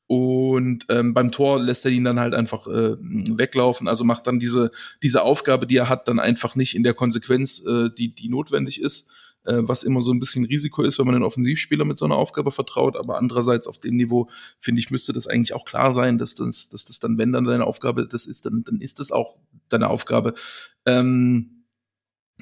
Und 0.08 0.86
ähm, 0.88 1.12
beim 1.12 1.30
Tor 1.30 1.60
lässt 1.60 1.84
er 1.84 1.90
ihn 1.90 2.04
dann 2.04 2.18
halt 2.18 2.34
einfach 2.34 2.66
äh, 2.66 2.96
weglaufen, 2.98 3.88
also 3.88 4.04
macht 4.04 4.26
dann 4.26 4.38
diese, 4.38 4.70
diese 5.02 5.22
Aufgabe, 5.22 5.66
die 5.66 5.76
er 5.76 5.90
hat, 5.90 6.08
dann 6.08 6.18
einfach 6.18 6.56
nicht 6.56 6.74
in 6.74 6.82
der 6.82 6.94
Konsequenz, 6.94 7.62
äh, 7.66 7.90
die, 7.96 8.14
die 8.14 8.30
notwendig 8.30 8.80
ist 8.80 9.08
äh, 9.44 9.58
was 9.60 9.82
immer 9.82 10.00
so 10.00 10.12
ein 10.12 10.20
bisschen 10.20 10.44
Risiko 10.44 10.82
ist, 10.82 10.98
wenn 10.98 11.06
man 11.06 11.14
einen 11.14 11.24
Offensivspieler 11.24 11.84
mit 11.84 11.98
so 11.98 12.04
einer 12.04 12.16
Aufgabe 12.16 12.50
vertraut. 12.50 12.96
Aber 12.96 13.18
andererseits 13.18 13.66
auf 13.66 13.78
dem 13.78 13.96
Niveau, 13.96 14.28
finde 14.60 14.80
ich, 14.80 14.90
müsste 14.90 15.12
das 15.12 15.26
eigentlich 15.26 15.54
auch 15.54 15.64
klar 15.64 15.92
sein, 15.92 16.18
dass 16.18 16.34
das, 16.34 16.68
dass 16.68 16.84
das 16.84 16.98
dann, 16.98 17.18
wenn 17.18 17.32
dann 17.32 17.44
deine 17.44 17.66
Aufgabe 17.66 18.06
das 18.06 18.26
ist, 18.26 18.46
dann, 18.46 18.62
dann 18.62 18.80
ist 18.80 19.00
das 19.00 19.12
auch 19.12 19.36
deine 19.68 19.88
Aufgabe. 19.88 20.34
Ähm, 20.86 21.64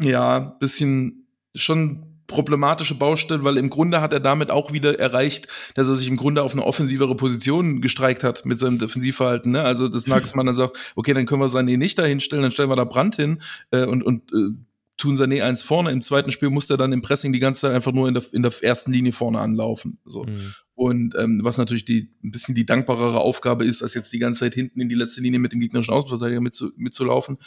ja, 0.01 0.39
bisschen 0.39 1.29
schon 1.55 2.17
problematische 2.27 2.95
Baustelle, 2.95 3.45
weil 3.45 3.57
im 3.57 3.71
Grunde 3.71 4.01
hat 4.01 4.13
er 4.13 4.21
damit 4.21 4.51
auch 4.51 4.73
wieder 4.73 4.99
erreicht, 4.99 5.49
dass 5.75 5.89
er 5.89 5.95
sich 5.95 6.09
im 6.09 6.17
Grunde 6.17 6.43
auf 6.43 6.53
eine 6.53 6.65
offensivere 6.65 7.15
Position 7.15 7.81
gestreikt 7.81 8.25
hat 8.25 8.45
mit 8.45 8.59
seinem 8.59 8.79
Defensivverhalten. 8.79 9.53
Ne? 9.53 9.63
Also 9.63 9.89
das 9.89 10.07
Nagelsmann 10.09 10.47
dann 10.47 10.55
sagt, 10.55 10.93
okay, 10.97 11.15
dann 11.15 11.27
können 11.27 11.41
wir 11.41 11.49
Sané 11.49 11.77
nicht 11.77 11.99
da 11.99 12.05
hinstellen, 12.05 12.43
dann 12.43 12.51
stellen 12.51 12.71
wir 12.71 12.77
da 12.77 12.85
Brand 12.85 13.17
hin 13.17 13.41
äh, 13.71 13.85
und, 13.85 14.03
und 14.03 14.33
äh, 14.33 14.57
tun 14.97 15.17
Sané 15.17 15.43
eins 15.43 15.63
vorne. 15.63 15.91
Im 15.91 16.03
zweiten 16.03 16.31
Spiel 16.31 16.51
muss 16.51 16.71
er 16.71 16.77
dann 16.77 16.93
im 16.93 17.03
Pressing 17.03 17.33
die 17.33 17.39
ganze 17.39 17.63
Zeit 17.63 17.73
einfach 17.73 17.93
nur 17.93 18.09
in 18.09 18.15
der, 18.15 18.25
in 18.33 18.43
der 18.43 18.53
ersten 18.63 18.93
Linie 18.93 19.13
vorne 19.13 19.41
anlaufen. 19.41 19.99
So. 20.05 20.25
Mhm. 20.25 20.55
Und 20.75 21.15
ähm, 21.17 21.41
was 21.43 21.59
natürlich 21.59 21.85
die 21.85 22.15
ein 22.25 22.33
bisschen 22.33 22.55
die 22.55 22.67
dankbarere 22.67 23.21
Aufgabe 23.21 23.65
ist, 23.65 23.83
als 23.83 23.95
jetzt 23.95 24.13
die 24.13 24.19
ganze 24.19 24.41
Zeit 24.41 24.55
hinten 24.55 24.81
in 24.81 24.89
die 24.89 24.95
letzte 24.95 25.21
Linie 25.21 25.39
mit 25.39 25.53
dem 25.53 25.61
gegnerischen 25.61 25.95
Außenverteidiger 25.95 26.41
mitzu, 26.41 26.71
mitzulaufen. 26.77 27.39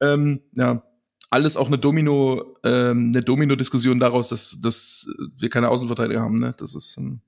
Ähm, 0.00 0.40
ja, 0.54 0.82
alles 1.30 1.56
auch 1.56 1.66
eine 1.66 1.78
Domino, 1.78 2.56
ähm, 2.64 3.12
eine 3.14 3.22
Domino-Diskussion 3.22 3.98
daraus, 3.98 4.28
dass, 4.28 4.60
dass 4.60 5.08
wir 5.36 5.48
keine 5.48 5.68
Außenverteidiger 5.68 6.20
haben. 6.20 6.38
Ne? 6.38 6.54
Das 6.58 6.74
ist 6.74 6.96
ein 6.98 7.22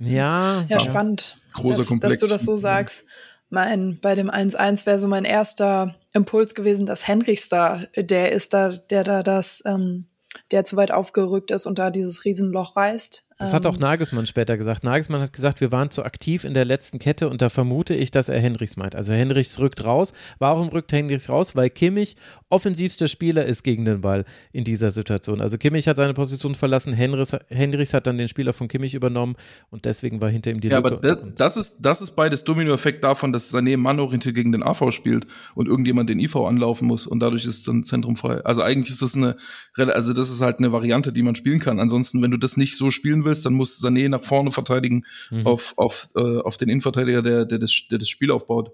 ja, 0.00 0.64
ja, 0.68 0.78
spannend, 0.78 1.40
großer 1.54 1.78
dass, 1.78 1.86
Komplex. 1.88 2.18
dass 2.18 2.28
du 2.28 2.32
das 2.32 2.44
so 2.44 2.56
sagst 2.56 3.06
mein, 3.50 3.98
bei 4.00 4.14
dem 4.14 4.30
1-1 4.30 4.86
wäre 4.86 4.98
so 4.98 5.08
mein 5.08 5.24
erster 5.24 5.94
Impuls 6.12 6.54
gewesen, 6.54 6.86
dass 6.86 7.08
Henrichs 7.08 7.48
da, 7.48 7.84
der 7.96 8.32
ist 8.32 8.52
da, 8.52 8.70
der 8.70 9.04
da 9.04 9.22
das, 9.22 9.62
ähm, 9.66 10.06
der 10.50 10.64
zu 10.64 10.76
weit 10.76 10.90
aufgerückt 10.90 11.50
ist 11.50 11.66
und 11.66 11.78
da 11.78 11.90
dieses 11.90 12.24
Riesenloch 12.24 12.76
reißt. 12.76 13.27
Das 13.38 13.54
hat 13.54 13.66
auch 13.66 13.74
ähm, 13.74 13.80
Nagelsmann 13.80 14.26
später 14.26 14.56
gesagt. 14.56 14.82
Nagelsmann 14.82 15.20
hat 15.20 15.32
gesagt, 15.32 15.60
wir 15.60 15.70
waren 15.70 15.90
zu 15.90 16.02
aktiv 16.02 16.42
in 16.42 16.54
der 16.54 16.64
letzten 16.64 16.98
Kette 16.98 17.28
und 17.28 17.40
da 17.40 17.48
vermute 17.48 17.94
ich, 17.94 18.10
dass 18.10 18.28
er 18.28 18.40
Henrichs 18.40 18.76
meint. 18.76 18.96
Also 18.96 19.12
Henrichs 19.12 19.60
rückt 19.60 19.84
raus. 19.84 20.12
Warum 20.40 20.68
rückt 20.70 20.92
Henrichs 20.92 21.28
raus? 21.28 21.54
Weil 21.54 21.70
Kimmich 21.70 22.16
offensivster 22.50 23.06
Spieler 23.06 23.44
ist 23.44 23.62
gegen 23.62 23.84
den 23.84 24.00
Ball 24.00 24.24
in 24.52 24.64
dieser 24.64 24.90
Situation. 24.90 25.40
Also 25.40 25.56
Kimmich 25.56 25.86
hat 25.86 25.98
seine 25.98 26.14
Position 26.14 26.56
verlassen, 26.56 26.92
Henrichs, 26.92 27.36
Henrichs 27.48 27.94
hat 27.94 28.08
dann 28.08 28.18
den 28.18 28.26
Spieler 28.26 28.52
von 28.52 28.66
Kimmich 28.66 28.94
übernommen 28.94 29.36
und 29.70 29.84
deswegen 29.84 30.20
war 30.20 30.30
hinter 30.30 30.50
ihm 30.50 30.60
die 30.60 30.68
Ja, 30.68 30.78
Lücke. 30.78 30.96
aber 30.96 30.96
das, 30.96 31.18
das, 31.36 31.56
ist, 31.56 31.82
das 31.82 32.02
ist 32.02 32.12
beides 32.16 32.42
Dominoeffekt 32.42 33.04
davon, 33.04 33.32
dass 33.32 33.54
Sané 33.54 33.76
mannorientiert 33.76 34.34
gegen 34.34 34.50
den 34.50 34.64
AV 34.64 34.90
spielt 34.90 35.26
und 35.54 35.68
irgendjemand 35.68 36.10
den 36.10 36.18
IV 36.18 36.34
anlaufen 36.36 36.88
muss 36.88 37.06
und 37.06 37.20
dadurch 37.20 37.44
ist 37.44 37.68
dann 37.68 37.84
Zentrum 37.84 38.16
frei. 38.16 38.44
Also 38.44 38.62
eigentlich 38.62 38.90
ist 38.90 39.02
das 39.02 39.14
eine, 39.14 39.36
also 39.76 40.12
das 40.12 40.28
ist 40.30 40.40
halt 40.40 40.58
eine 40.58 40.72
Variante, 40.72 41.12
die 41.12 41.22
man 41.22 41.36
spielen 41.36 41.60
kann. 41.60 41.78
Ansonsten, 41.78 42.20
wenn 42.20 42.32
du 42.32 42.36
das 42.36 42.56
nicht 42.56 42.76
so 42.76 42.90
spielen 42.90 43.24
willst, 43.24 43.27
willst, 43.28 43.46
dann 43.46 43.54
muss 43.54 43.82
Sané 43.82 44.08
nach 44.08 44.24
vorne 44.24 44.50
verteidigen 44.50 45.04
mhm. 45.30 45.46
auf, 45.46 45.74
auf, 45.76 46.08
äh, 46.16 46.38
auf 46.40 46.56
den 46.56 46.68
Innenverteidiger, 46.68 47.22
der, 47.22 47.44
der, 47.44 47.58
das, 47.58 47.82
der 47.90 47.98
das 47.98 48.08
Spiel 48.08 48.30
aufbaut. 48.30 48.72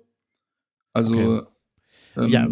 Also 0.93 1.15
okay. 1.15 1.47
ähm, 2.17 2.29
ja, 2.29 2.49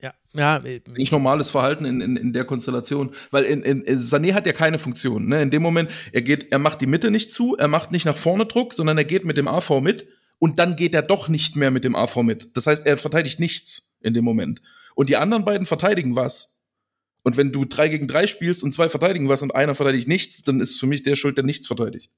ja, 0.00 0.14
ja. 0.34 0.56
Äh, 0.58 0.80
nicht 0.96 1.12
normales 1.12 1.50
Verhalten 1.50 1.84
in, 1.84 2.00
in, 2.00 2.16
in 2.16 2.32
der 2.32 2.44
Konstellation. 2.44 3.10
Weil 3.30 3.44
in, 3.44 3.62
in, 3.62 3.84
Sané 4.00 4.34
hat 4.34 4.46
ja 4.46 4.52
keine 4.52 4.78
Funktion. 4.78 5.26
Ne? 5.28 5.42
In 5.42 5.50
dem 5.50 5.62
Moment, 5.62 5.90
er 6.12 6.22
geht, 6.22 6.52
er 6.52 6.58
macht 6.58 6.80
die 6.80 6.86
Mitte 6.86 7.10
nicht 7.10 7.30
zu, 7.30 7.56
er 7.56 7.68
macht 7.68 7.92
nicht 7.92 8.04
nach 8.04 8.16
vorne 8.16 8.46
Druck, 8.46 8.74
sondern 8.74 8.98
er 8.98 9.04
geht 9.04 9.24
mit 9.24 9.36
dem 9.36 9.48
AV 9.48 9.80
mit 9.80 10.06
und 10.38 10.58
dann 10.58 10.76
geht 10.76 10.94
er 10.94 11.02
doch 11.02 11.28
nicht 11.28 11.56
mehr 11.56 11.70
mit 11.70 11.84
dem 11.84 11.94
AV 11.94 12.16
mit. 12.22 12.56
Das 12.56 12.66
heißt, 12.66 12.86
er 12.86 12.96
verteidigt 12.96 13.40
nichts 13.40 13.92
in 14.00 14.14
dem 14.14 14.24
Moment. 14.24 14.60
Und 14.94 15.08
die 15.08 15.16
anderen 15.16 15.44
beiden 15.44 15.66
verteidigen 15.66 16.16
was. 16.16 16.53
Und 17.24 17.36
wenn 17.36 17.50
du 17.50 17.64
drei 17.64 17.88
gegen 17.88 18.06
drei 18.06 18.26
spielst 18.26 18.62
und 18.62 18.70
zwei 18.70 18.88
verteidigen 18.88 19.28
was 19.28 19.42
und 19.42 19.54
einer 19.54 19.74
verteidigt 19.74 20.06
nichts, 20.06 20.44
dann 20.44 20.60
ist 20.60 20.78
für 20.78 20.86
mich 20.86 21.02
der 21.02 21.16
schuld, 21.16 21.36
der 21.36 21.44
nichts 21.44 21.66
verteidigt. 21.66 22.12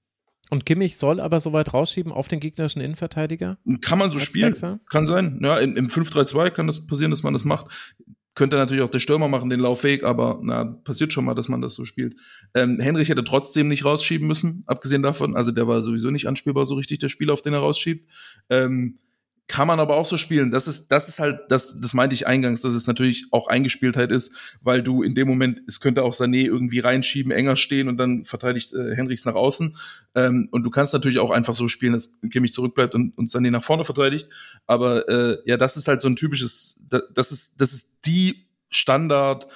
Und 0.50 0.66
Kimmich 0.66 0.96
soll 0.96 1.20
aber 1.20 1.40
so 1.40 1.52
weit 1.52 1.72
rausschieben 1.72 2.12
auf 2.12 2.28
den 2.28 2.40
gegnerischen 2.40 2.80
Innenverteidiger? 2.80 3.58
Kann 3.80 3.98
man 3.98 4.10
so 4.10 4.18
spielen. 4.18 4.52
Sechser? 4.52 4.80
Kann 4.90 5.06
sein. 5.06 5.40
Ja, 5.42 5.58
im, 5.58 5.76
im 5.76 5.86
5-3-2 5.88 6.50
kann 6.50 6.66
das 6.66 6.86
passieren, 6.86 7.10
dass 7.10 7.22
man 7.22 7.32
das 7.32 7.44
macht. 7.44 7.66
Könnte 8.34 8.56
natürlich 8.56 8.82
auch 8.82 8.90
der 8.90 8.98
Stürmer 8.98 9.28
machen, 9.28 9.48
den 9.48 9.60
Laufweg, 9.60 10.04
aber 10.04 10.40
na, 10.42 10.64
passiert 10.64 11.12
schon 11.12 11.24
mal, 11.24 11.34
dass 11.34 11.48
man 11.48 11.62
das 11.62 11.74
so 11.74 11.84
spielt. 11.84 12.16
Ähm, 12.54 12.78
Henrich 12.78 13.08
hätte 13.08 13.24
trotzdem 13.24 13.66
nicht 13.68 13.84
rausschieben 13.84 14.28
müssen, 14.28 14.62
abgesehen 14.66 15.02
davon. 15.02 15.36
Also 15.36 15.52
der 15.52 15.66
war 15.66 15.80
sowieso 15.82 16.10
nicht 16.10 16.28
anspielbar 16.28 16.66
so 16.66 16.74
richtig, 16.74 16.98
der 16.98 17.08
Spieler, 17.08 17.32
auf 17.32 17.42
den 17.42 17.54
er 17.54 17.60
rausschiebt. 17.60 18.08
Ähm, 18.50 18.98
kann 19.48 19.68
man 19.68 19.78
aber 19.78 19.96
auch 19.96 20.06
so 20.06 20.16
spielen. 20.16 20.50
Das 20.50 20.66
ist, 20.66 20.88
das 20.88 21.08
ist 21.08 21.20
halt, 21.20 21.40
das, 21.48 21.78
das 21.80 21.94
meinte 21.94 22.14
ich 22.14 22.26
eingangs, 22.26 22.62
dass 22.62 22.74
es 22.74 22.86
natürlich 22.86 23.26
auch 23.30 23.46
Eingespieltheit 23.46 24.10
ist, 24.10 24.58
weil 24.60 24.82
du 24.82 25.02
in 25.02 25.14
dem 25.14 25.28
Moment, 25.28 25.62
es 25.68 25.80
könnte 25.80 26.02
auch 26.02 26.14
Sané 26.14 26.46
irgendwie 26.46 26.80
reinschieben, 26.80 27.30
enger 27.30 27.54
stehen 27.54 27.88
und 27.88 27.96
dann 27.96 28.24
verteidigt 28.24 28.72
äh, 28.72 28.96
Henrichs 28.96 29.24
nach 29.24 29.34
außen. 29.34 29.76
Ähm, 30.16 30.48
und 30.50 30.64
du 30.64 30.70
kannst 30.70 30.92
natürlich 30.92 31.20
auch 31.20 31.30
einfach 31.30 31.54
so 31.54 31.68
spielen, 31.68 31.92
dass 31.92 32.18
Kimmich 32.30 32.52
zurückbleibt 32.52 32.94
und, 32.94 33.16
und 33.16 33.30
Sané 33.30 33.50
nach 33.50 33.62
vorne 33.62 33.84
verteidigt. 33.84 34.28
Aber 34.66 35.08
äh, 35.08 35.38
ja, 35.44 35.56
das 35.56 35.76
ist 35.76 35.86
halt 35.86 36.00
so 36.00 36.08
ein 36.08 36.16
typisches, 36.16 36.80
das 37.14 37.30
ist, 37.30 37.60
das 37.60 37.72
ist 37.72 37.98
die 38.04 38.46
Standard, 38.70 39.46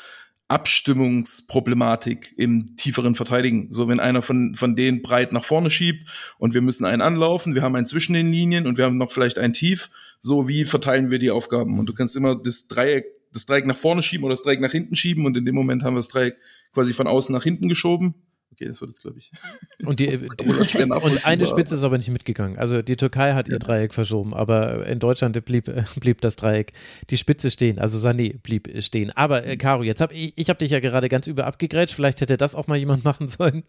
Abstimmungsproblematik 0.50 2.34
im 2.36 2.76
tieferen 2.76 3.14
Verteidigen. 3.14 3.68
So, 3.70 3.88
wenn 3.88 4.00
einer 4.00 4.20
von, 4.20 4.56
von 4.56 4.74
denen 4.74 5.00
breit 5.00 5.32
nach 5.32 5.44
vorne 5.44 5.70
schiebt 5.70 6.08
und 6.38 6.54
wir 6.54 6.60
müssen 6.60 6.84
einen 6.84 7.02
anlaufen, 7.02 7.54
wir 7.54 7.62
haben 7.62 7.76
einen 7.76 7.86
zwischen 7.86 8.14
den 8.14 8.26
Linien 8.26 8.66
und 8.66 8.76
wir 8.76 8.84
haben 8.84 8.96
noch 8.96 9.12
vielleicht 9.12 9.38
ein 9.38 9.52
Tief. 9.52 9.90
So, 10.20 10.48
wie 10.48 10.64
verteilen 10.64 11.10
wir 11.10 11.20
die 11.20 11.30
Aufgaben? 11.30 11.78
Und 11.78 11.86
du 11.86 11.94
kannst 11.94 12.16
immer 12.16 12.34
das 12.34 12.66
Dreieck, 12.66 13.06
das 13.32 13.46
Dreieck 13.46 13.66
nach 13.66 13.76
vorne 13.76 14.02
schieben 14.02 14.24
oder 14.24 14.32
das 14.32 14.42
Dreieck 14.42 14.60
nach 14.60 14.72
hinten 14.72 14.96
schieben 14.96 15.24
und 15.24 15.36
in 15.36 15.44
dem 15.44 15.54
Moment 15.54 15.84
haben 15.84 15.94
wir 15.94 16.00
das 16.00 16.08
Dreieck 16.08 16.36
quasi 16.74 16.94
von 16.94 17.06
außen 17.06 17.32
nach 17.32 17.44
hinten 17.44 17.68
geschoben 17.68 18.14
Okay, 18.60 18.68
das 18.68 18.82
wird 18.82 18.90
jetzt, 18.90 19.00
glaube 19.00 19.18
ich. 19.18 19.32
Und, 19.86 20.00
die, 20.00 20.08
die 20.18 20.82
und 20.82 21.26
eine 21.26 21.46
Spitze 21.46 21.74
ist 21.74 21.82
aber 21.82 21.96
nicht 21.96 22.10
mitgegangen. 22.10 22.58
Also 22.58 22.82
die 22.82 22.96
Türkei 22.96 23.32
hat 23.32 23.48
ja. 23.48 23.54
ihr 23.54 23.58
Dreieck 23.58 23.94
verschoben, 23.94 24.34
aber 24.34 24.86
in 24.86 24.98
Deutschland 24.98 25.42
blieb, 25.46 25.72
blieb 25.98 26.20
das 26.20 26.36
Dreieck, 26.36 26.74
die 27.08 27.16
Spitze 27.16 27.50
stehen. 27.50 27.78
Also 27.78 28.06
Sané 28.06 28.38
blieb 28.38 28.70
stehen. 28.82 29.12
Aber 29.16 29.46
äh, 29.46 29.56
Caro, 29.56 29.82
jetzt 29.82 30.02
habe 30.02 30.12
ich, 30.12 30.34
ich 30.36 30.50
habe 30.50 30.58
dich 30.58 30.72
ja 30.72 30.80
gerade 30.80 31.08
ganz 31.08 31.26
über 31.26 31.46
abgegrätscht. 31.46 31.94
Vielleicht 31.94 32.20
hätte 32.20 32.36
das 32.36 32.54
auch 32.54 32.66
mal 32.66 32.76
jemand 32.76 33.02
machen 33.02 33.28
sollen. 33.28 33.64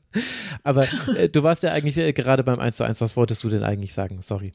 Aber 0.64 0.84
äh, 1.16 1.30
du 1.30 1.42
warst 1.42 1.64
ja 1.64 1.72
eigentlich 1.72 1.98
äh, 1.98 2.12
gerade 2.12 2.44
beim 2.44 2.60
1 2.60 2.76
zu 2.76 2.84
1. 2.84 3.00
Was 3.00 3.16
wolltest 3.16 3.46
du 3.46 3.50
denn 3.50 3.64
eigentlich 3.64 3.94
sagen? 3.94 4.22
Sorry. 4.22 4.52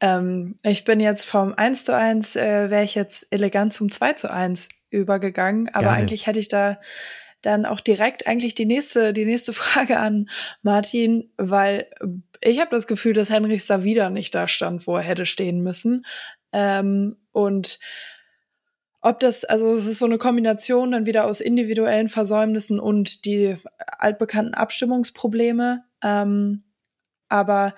Ähm, 0.00 0.60
ich 0.62 0.84
bin 0.84 1.00
jetzt 1.00 1.24
vom 1.24 1.52
1 1.54 1.84
zu 1.84 1.96
1, 1.96 2.36
äh, 2.36 2.70
wäre 2.70 2.84
ich 2.84 2.94
jetzt 2.94 3.26
elegant 3.32 3.72
zum 3.72 3.90
2 3.90 4.12
zu 4.12 4.32
1 4.32 4.68
übergegangen. 4.90 5.68
Aber 5.70 5.86
Gerne. 5.86 5.96
eigentlich 5.96 6.28
hätte 6.28 6.38
ich 6.38 6.46
da 6.46 6.78
dann 7.42 7.66
auch 7.66 7.80
direkt 7.80 8.26
eigentlich 8.26 8.54
die 8.54 8.66
nächste, 8.66 9.12
die 9.12 9.24
nächste 9.24 9.52
Frage 9.52 9.98
an 9.98 10.30
Martin, 10.62 11.30
weil 11.36 11.90
ich 12.40 12.60
habe 12.60 12.70
das 12.70 12.86
Gefühl, 12.86 13.14
dass 13.14 13.30
Henrichs 13.30 13.66
da 13.66 13.84
wieder 13.84 14.10
nicht 14.10 14.34
da 14.34 14.48
stand, 14.48 14.86
wo 14.86 14.96
er 14.96 15.02
hätte 15.02 15.26
stehen 15.26 15.60
müssen. 15.62 16.06
Ähm, 16.52 17.16
und 17.32 17.78
ob 19.00 19.18
das, 19.18 19.44
also 19.44 19.72
es 19.72 19.86
ist 19.86 19.98
so 19.98 20.06
eine 20.06 20.18
Kombination 20.18 20.92
dann 20.92 21.06
wieder 21.06 21.24
aus 21.26 21.40
individuellen 21.40 22.08
Versäumnissen 22.08 22.78
und 22.78 23.24
die 23.24 23.56
altbekannten 23.98 24.54
Abstimmungsprobleme. 24.54 25.84
Ähm, 26.02 26.62
aber 27.28 27.74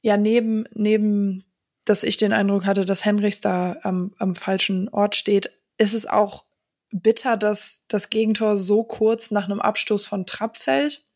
ja, 0.00 0.16
neben, 0.16 0.64
neben, 0.74 1.44
dass 1.84 2.02
ich 2.02 2.16
den 2.16 2.32
Eindruck 2.32 2.66
hatte, 2.66 2.84
dass 2.84 3.04
Henrichs 3.04 3.40
da 3.40 3.76
am, 3.82 4.12
am 4.18 4.34
falschen 4.34 4.88
Ort 4.88 5.14
steht, 5.14 5.50
ist 5.78 5.94
es 5.94 6.06
auch 6.06 6.45
bitter, 6.90 7.36
dass 7.36 7.84
das 7.88 8.10
Gegentor 8.10 8.56
so 8.56 8.84
kurz 8.84 9.30
nach 9.30 9.44
einem 9.44 9.60
Abstoß 9.60 10.06
von 10.06 10.26
Trapp 10.26 10.56
fällt. 10.56 11.08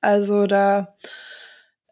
Also 0.00 0.46
da, 0.46 0.96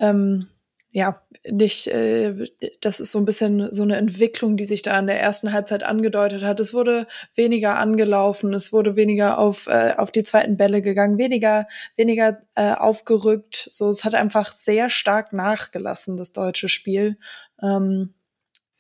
ähm, 0.01 0.49
ja, 0.93 1.23
nicht, 1.49 1.87
äh, 1.87 2.47
das 2.81 2.99
ist 2.99 3.13
so 3.13 3.19
ein 3.19 3.25
bisschen 3.25 3.73
so 3.73 3.85
eine 3.85 3.97
Entwicklung, 3.97 4.57
die 4.57 4.65
sich 4.65 4.83
da 4.83 4.99
in 4.99 5.07
der 5.07 5.21
ersten 5.21 5.53
Halbzeit 5.53 5.85
angedeutet 5.85 6.43
hat. 6.43 6.59
Es 6.59 6.75
wurde 6.75 7.07
weniger 7.37 7.79
angelaufen, 7.79 8.53
es 8.55 8.73
wurde 8.73 8.97
weniger 8.97 9.39
auf, 9.39 9.69
äh, 9.69 9.95
auf 9.97 10.11
die 10.11 10.25
zweiten 10.25 10.57
Bälle 10.57 10.83
gegangen, 10.83 11.19
weniger, 11.19 11.69
weniger 11.97 12.41
äh, 12.57 12.73
aufgerückt. 12.73 13.69
So, 13.71 13.89
es 13.89 14.05
hat 14.05 14.15
einfach 14.15 14.53
sehr 14.53 14.91
stark 14.91 15.33
nachgelassen, 15.33 16.17
das 16.17 16.33
deutsche 16.33 16.69
Spiel. 16.69 17.17
Ähm, 17.63 18.15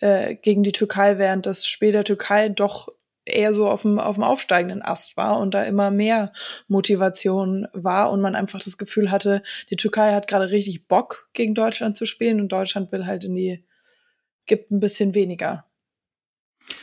äh, 0.00 0.34
gegen 0.34 0.62
die 0.62 0.72
Türkei, 0.72 1.18
während 1.18 1.46
das 1.46 1.66
Spiel 1.66 1.92
der 1.92 2.04
Türkei 2.04 2.48
doch 2.48 2.88
eher 3.30 3.52
so 3.54 3.68
auf 3.68 3.82
dem, 3.82 3.98
auf 3.98 4.16
dem 4.16 4.24
aufsteigenden 4.24 4.82
Ast 4.82 5.16
war 5.16 5.38
und 5.38 5.54
da 5.54 5.64
immer 5.64 5.90
mehr 5.90 6.32
Motivation 6.68 7.66
war 7.72 8.10
und 8.10 8.20
man 8.20 8.34
einfach 8.34 8.60
das 8.60 8.78
Gefühl 8.78 9.10
hatte, 9.10 9.42
die 9.70 9.76
Türkei 9.76 10.12
hat 10.12 10.28
gerade 10.28 10.50
richtig 10.50 10.86
Bock, 10.86 11.28
gegen 11.32 11.54
Deutschland 11.54 11.96
zu 11.96 12.04
spielen 12.04 12.40
und 12.40 12.52
Deutschland 12.52 12.92
will 12.92 13.06
halt 13.06 13.24
in 13.24 13.34
die, 13.34 13.64
gibt 14.46 14.70
ein 14.70 14.80
bisschen 14.80 15.14
weniger 15.14 15.64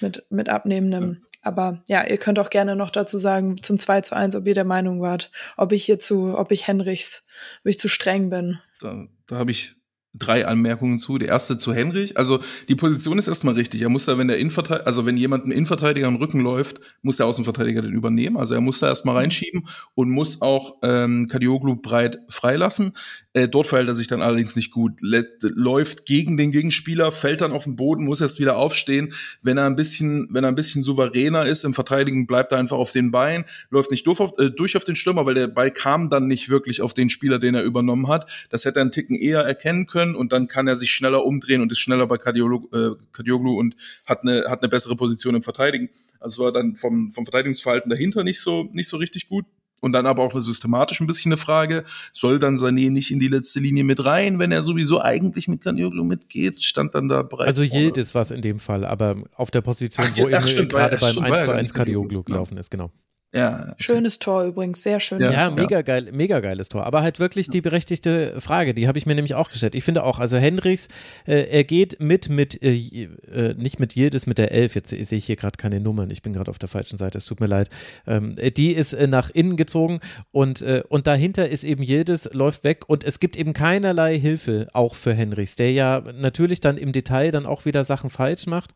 mit, 0.01 0.25
mit 0.29 0.49
abnehmendem. 0.49 1.23
Aber 1.41 1.81
ja, 1.87 2.05
ihr 2.05 2.17
könnt 2.17 2.39
auch 2.39 2.49
gerne 2.49 2.75
noch 2.75 2.89
dazu 2.89 3.19
sagen, 3.19 3.61
zum 3.61 3.79
2 3.79 4.01
zu 4.01 4.15
1, 4.15 4.35
ob 4.35 4.45
ihr 4.47 4.53
der 4.53 4.65
Meinung 4.65 5.01
wart, 5.01 5.31
ob 5.55 5.71
ich 5.71 5.85
hier 5.85 5.97
zu, 5.97 6.37
ob 6.37 6.51
ich 6.51 6.67
Henrichs, 6.67 7.25
ob 7.61 7.67
ich 7.67 7.79
zu 7.79 7.87
streng 7.87 8.29
bin. 8.29 8.59
Da, 8.81 9.07
da 9.27 9.37
habe 9.37 9.51
ich 9.51 9.76
drei 10.19 10.47
Anmerkungen 10.47 10.99
zu. 10.99 11.17
Der 11.17 11.29
erste 11.29 11.57
zu 11.57 11.73
Henrich. 11.73 12.17
Also 12.17 12.39
die 12.67 12.75
Position 12.75 13.17
ist 13.17 13.27
erstmal 13.27 13.55
richtig. 13.55 13.81
Er 13.81 13.89
muss 13.89 14.05
da, 14.05 14.17
wenn 14.17 14.27
der 14.27 14.37
Innenverteidiger, 14.37 14.87
also 14.87 15.05
wenn 15.05 15.17
jemand 15.17 15.45
ein 15.45 15.51
Innenverteidiger 15.51 16.07
am 16.07 16.15
Rücken 16.15 16.39
läuft, 16.39 16.79
muss 17.01 17.17
der 17.17 17.25
Außenverteidiger 17.25 17.81
den 17.81 17.93
übernehmen. 17.93 18.37
Also 18.37 18.53
er 18.53 18.61
muss 18.61 18.79
da 18.79 18.87
erstmal 18.87 19.17
reinschieben 19.17 19.67
und 19.95 20.09
muss 20.09 20.41
auch 20.41 20.77
ähm, 20.83 21.27
Kadioglu 21.27 21.75
breit 21.75 22.19
freilassen. 22.29 22.93
Äh, 23.33 23.47
dort 23.47 23.67
verhält 23.67 23.87
er 23.87 23.95
sich 23.95 24.07
dann 24.07 24.21
allerdings 24.21 24.55
nicht 24.55 24.71
gut. 24.71 24.93
Läuft 25.41 26.05
gegen 26.05 26.37
den 26.37 26.51
Gegenspieler, 26.51 27.11
fällt 27.11 27.41
dann 27.41 27.51
auf 27.51 27.65
den 27.65 27.75
Boden, 27.75 28.05
muss 28.05 28.21
erst 28.21 28.39
wieder 28.39 28.57
aufstehen. 28.57 29.13
Wenn 29.41 29.57
er 29.57 29.65
ein 29.65 29.75
bisschen, 29.75 30.27
wenn 30.31 30.43
er 30.43 30.49
ein 30.49 30.55
bisschen 30.55 30.81
souveräner 30.83 31.45
ist 31.45 31.63
im 31.63 31.73
Verteidigen, 31.73 32.27
bleibt 32.27 32.51
er 32.51 32.57
einfach 32.57 32.77
auf 32.77 32.91
den 32.91 33.11
Beinen, 33.11 33.45
läuft 33.69 33.91
nicht 33.91 34.07
durch 34.07 34.19
auf, 34.19 34.31
äh, 34.39 34.49
durch 34.49 34.75
auf 34.75 34.83
den 34.83 34.95
Stürmer, 34.95 35.25
weil 35.25 35.35
der 35.35 35.47
Ball 35.47 35.71
kam 35.71 36.09
dann 36.09 36.27
nicht 36.27 36.49
wirklich 36.49 36.81
auf 36.81 36.93
den 36.93 37.09
Spieler, 37.09 37.39
den 37.39 37.55
er 37.55 37.63
übernommen 37.63 38.07
hat. 38.07 38.29
Das 38.49 38.65
hätte 38.65 38.79
er 38.79 38.81
einen 38.81 38.91
Ticken 38.91 39.15
eher 39.15 39.41
erkennen 39.41 39.85
können 39.85 40.06
und 40.15 40.31
dann 40.31 40.47
kann 40.47 40.67
er 40.67 40.77
sich 40.77 40.91
schneller 40.91 41.25
umdrehen 41.25 41.61
und 41.61 41.71
ist 41.71 41.79
schneller 41.79 42.07
bei 42.07 42.17
Kardiolo, 42.17 42.69
äh, 42.73 42.95
Kardioglu 43.11 43.57
und 43.57 43.75
hat 44.05 44.23
eine, 44.23 44.45
hat 44.47 44.61
eine 44.61 44.69
bessere 44.69 44.95
Position 44.95 45.35
im 45.35 45.43
Verteidigen. 45.43 45.89
Also 46.19 46.43
war 46.43 46.51
dann 46.51 46.75
vom, 46.75 47.09
vom 47.09 47.25
Verteidigungsverhalten 47.25 47.89
dahinter 47.89 48.23
nicht 48.23 48.39
so, 48.39 48.69
nicht 48.73 48.89
so 48.89 48.97
richtig 48.97 49.29
gut. 49.29 49.45
Und 49.79 49.91
dann 49.91 50.07
aber 50.07 50.23
auch 50.23 50.33
eine 50.33 50.41
systematisch 50.41 50.99
ein 51.01 51.07
bisschen 51.07 51.31
eine 51.31 51.37
Frage, 51.37 51.83
soll 52.11 52.39
dann 52.39 52.57
Sané 52.57 52.89
nicht 52.89 53.11
in 53.11 53.19
die 53.19 53.27
letzte 53.27 53.59
Linie 53.59 53.83
mit 53.83 54.03
rein, 54.03 54.39
wenn 54.39 54.51
er 54.51 54.63
sowieso 54.63 55.01
eigentlich 55.01 55.47
mit 55.47 55.61
Kanioglu 55.61 56.03
mitgeht, 56.03 56.63
stand 56.63 56.95
dann 56.95 57.07
da 57.07 57.21
bereits 57.21 57.47
Also 57.47 57.61
Yield 57.61 57.97
ist 57.97 58.15
was 58.15 58.31
in 58.31 58.41
dem 58.41 58.57
Fall, 58.57 58.83
aber 58.85 59.17
auf 59.35 59.51
der 59.51 59.61
Position, 59.61 60.07
ach, 60.09 60.17
wo 60.17 60.27
eben 60.27 60.67
gerade 60.67 60.97
beim 60.97 61.19
1 61.19 61.43
zu 61.43 61.51
1 61.51 61.73
Kanioglu 61.75 62.23
gelaufen 62.23 62.57
ist, 62.57 62.71
genau. 62.71 62.91
Ja. 63.33 63.75
Schönes 63.77 64.19
Tor 64.19 64.45
übrigens, 64.45 64.81
sehr 64.83 65.01
schön. 65.01 65.19
Ja, 65.19 65.31
ja, 65.31 65.51
mega 65.51 65.81
geil, 65.81 66.09
mega 66.13 66.39
geiles 66.39 66.69
Tor. 66.69 66.85
Aber 66.85 67.01
halt 67.01 67.19
wirklich 67.19 67.49
die 67.49 67.59
berechtigte 67.59 68.39
Frage, 68.39 68.73
die 68.73 68.87
habe 68.87 68.97
ich 68.97 69.05
mir 69.05 69.15
nämlich 69.15 69.35
auch 69.35 69.51
gestellt. 69.51 69.75
Ich 69.75 69.83
finde 69.83 70.03
auch, 70.03 70.19
also 70.19 70.37
Hendricks, 70.37 70.87
äh, 71.27 71.43
er 71.49 71.65
geht 71.65 71.99
mit, 71.99 72.29
mit, 72.29 72.63
äh, 72.63 72.73
äh, 72.73 73.53
nicht 73.55 73.79
mit 73.79 73.97
Yildiz, 73.97 74.27
mit 74.27 74.37
der 74.37 74.53
Elf. 74.53 74.75
Jetzt 74.75 74.89
sehe 74.89 75.17
ich 75.17 75.25
hier 75.25 75.35
gerade 75.35 75.57
keine 75.57 75.81
Nummern. 75.81 76.09
Ich 76.09 76.21
bin 76.21 76.31
gerade 76.31 76.49
auf 76.49 76.57
der 76.57 76.69
falschen 76.69 76.97
Seite. 76.97 77.17
Es 77.17 77.25
tut 77.25 77.41
mir 77.41 77.47
leid. 77.47 77.69
Ähm, 78.07 78.35
die 78.55 78.71
ist 78.71 78.93
äh, 78.93 79.07
nach 79.07 79.29
innen 79.29 79.57
gezogen 79.57 79.99
und, 80.31 80.61
äh, 80.61 80.83
und 80.87 81.05
dahinter 81.05 81.49
ist 81.49 81.65
eben 81.65 81.83
Yildiz, 81.83 82.29
läuft 82.31 82.63
weg 82.63 82.85
und 82.87 83.03
es 83.03 83.19
gibt 83.19 83.35
eben 83.35 83.51
keinerlei 83.51 84.17
Hilfe 84.17 84.67
auch 84.71 84.95
für 84.95 85.13
Hendricks, 85.13 85.57
der 85.57 85.73
ja 85.73 86.01
natürlich 86.15 86.61
dann 86.61 86.77
im 86.77 86.93
Detail 86.93 87.31
dann 87.31 87.45
auch 87.45 87.65
wieder 87.65 87.83
Sachen 87.83 88.09
falsch 88.09 88.47
macht. 88.47 88.73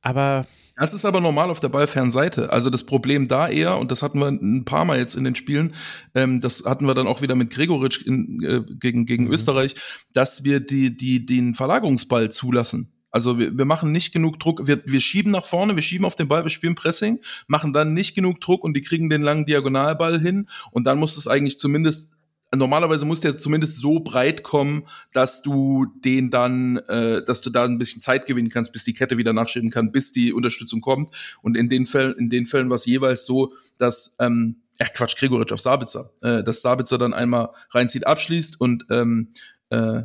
Aber 0.00 0.46
das 0.78 0.92
ist 0.92 1.04
aber 1.04 1.20
normal 1.20 1.50
auf 1.50 1.60
der 1.60 1.68
ballfernen 1.68 2.10
Seite. 2.10 2.52
Also 2.52 2.70
das 2.70 2.84
Problem 2.84 3.28
da 3.28 3.48
eher, 3.48 3.78
und 3.78 3.90
das 3.90 4.02
hatten 4.02 4.18
wir 4.20 4.28
ein 4.28 4.64
paar 4.64 4.84
Mal 4.84 4.98
jetzt 4.98 5.16
in 5.16 5.24
den 5.24 5.34
Spielen, 5.34 5.74
ähm, 6.14 6.40
das 6.40 6.64
hatten 6.64 6.86
wir 6.86 6.94
dann 6.94 7.06
auch 7.06 7.20
wieder 7.20 7.34
mit 7.34 7.50
Gregoritsch 7.50 8.06
in, 8.06 8.42
äh, 8.42 8.60
gegen, 8.78 9.04
gegen 9.04 9.24
mhm. 9.24 9.32
Österreich, 9.32 9.74
dass 10.12 10.44
wir 10.44 10.60
die, 10.60 10.96
die, 10.96 11.26
den 11.26 11.54
Verlagerungsball 11.54 12.30
zulassen. 12.30 12.92
Also 13.10 13.38
wir, 13.38 13.56
wir 13.56 13.64
machen 13.64 13.90
nicht 13.90 14.12
genug 14.12 14.38
Druck, 14.38 14.66
wir, 14.66 14.80
wir 14.84 15.00
schieben 15.00 15.32
nach 15.32 15.46
vorne, 15.46 15.74
wir 15.74 15.82
schieben 15.82 16.04
auf 16.04 16.14
den 16.14 16.28
Ball, 16.28 16.44
wir 16.44 16.50
spielen 16.50 16.74
Pressing, 16.74 17.20
machen 17.46 17.72
dann 17.72 17.94
nicht 17.94 18.14
genug 18.14 18.40
Druck 18.40 18.64
und 18.64 18.74
die 18.74 18.82
kriegen 18.82 19.08
den 19.08 19.22
langen 19.22 19.46
Diagonalball 19.46 20.20
hin 20.20 20.48
und 20.72 20.84
dann 20.84 20.98
muss 20.98 21.16
es 21.16 21.26
eigentlich 21.26 21.58
zumindest 21.58 22.12
normalerweise 22.54 23.04
muss 23.04 23.20
der 23.20 23.38
zumindest 23.38 23.78
so 23.78 24.00
breit 24.00 24.42
kommen, 24.42 24.86
dass 25.12 25.42
du 25.42 25.86
den 26.04 26.30
dann, 26.30 26.78
äh, 26.88 27.24
dass 27.24 27.40
du 27.40 27.50
da 27.50 27.64
ein 27.64 27.78
bisschen 27.78 28.00
Zeit 28.00 28.26
gewinnen 28.26 28.50
kannst, 28.50 28.72
bis 28.72 28.84
die 28.84 28.94
Kette 28.94 29.18
wieder 29.18 29.32
nachschieben 29.32 29.70
kann, 29.70 29.92
bis 29.92 30.12
die 30.12 30.32
Unterstützung 30.32 30.80
kommt. 30.80 31.38
Und 31.42 31.56
in 31.56 31.68
den 31.68 31.86
Fällen, 31.86 32.14
in 32.18 32.30
den 32.30 32.46
Fällen 32.46 32.68
war 32.70 32.76
es 32.76 32.86
jeweils 32.86 33.26
so, 33.26 33.52
dass 33.76 34.16
ähm, 34.18 34.62
Ach 34.80 34.92
Quatsch, 34.92 35.16
Gregoritsch 35.16 35.52
auf 35.52 35.60
Sabitzer. 35.60 36.12
Äh, 36.20 36.44
dass 36.44 36.62
Sabitzer 36.62 36.98
dann 36.98 37.12
einmal 37.12 37.50
reinzieht, 37.70 38.06
abschließt 38.06 38.60
und 38.60 38.86
ähm, 38.90 39.32
äh, 39.70 40.02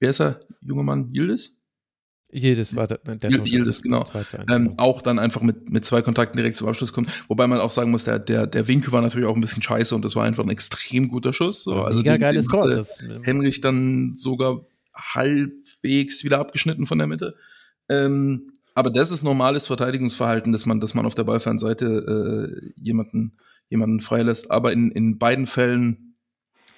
wer 0.00 0.10
ist 0.10 0.20
er? 0.20 0.40
Junger 0.62 0.82
Mann, 0.82 1.12
Yildiz? 1.12 1.57
Jedes 2.30 2.76
war 2.76 2.86
der, 2.86 2.98
der 2.98 3.30
Yildiz, 3.30 3.80
genau. 3.80 4.04
Ähm, 4.50 4.74
auch 4.76 5.00
dann 5.00 5.18
einfach 5.18 5.40
mit, 5.40 5.70
mit 5.70 5.86
zwei 5.86 6.02
Kontakten 6.02 6.36
direkt 6.36 6.56
zum 6.56 6.68
Abschluss 6.68 6.92
kommt. 6.92 7.10
Wobei 7.28 7.46
man 7.46 7.58
auch 7.60 7.70
sagen 7.70 7.90
muss, 7.90 8.04
der, 8.04 8.18
der, 8.18 8.46
der 8.46 8.68
Winkel 8.68 8.92
war 8.92 9.00
natürlich 9.00 9.26
auch 9.26 9.34
ein 9.34 9.40
bisschen 9.40 9.62
scheiße 9.62 9.94
und 9.94 10.04
das 10.04 10.14
war 10.14 10.24
einfach 10.24 10.44
ein 10.44 10.50
extrem 10.50 11.08
guter 11.08 11.32
Schuss. 11.32 11.62
So. 11.62 11.82
Also 11.82 12.00
Mega 12.00 12.12
den, 12.12 12.20
geiles 12.20 12.46
den 12.46 12.50
Tor. 12.50 12.68
Das, 12.68 13.00
Henrich 13.22 13.62
dann 13.62 14.14
sogar 14.16 14.66
halbwegs 14.94 16.22
wieder 16.22 16.38
abgeschnitten 16.38 16.86
von 16.86 16.98
der 16.98 17.06
Mitte. 17.06 17.34
Ähm, 17.88 18.52
aber 18.74 18.90
das 18.90 19.10
ist 19.10 19.22
normales 19.22 19.66
Verteidigungsverhalten, 19.66 20.52
dass 20.52 20.66
man, 20.66 20.80
dass 20.80 20.92
man 20.92 21.06
auf 21.06 21.14
der 21.14 21.24
Ballfernseite 21.24 22.52
äh, 22.52 22.80
jemanden, 22.80 23.38
jemanden 23.70 24.00
freilässt. 24.00 24.50
Aber 24.50 24.72
in, 24.72 24.90
in 24.90 25.18
beiden 25.18 25.46
Fällen 25.46 26.07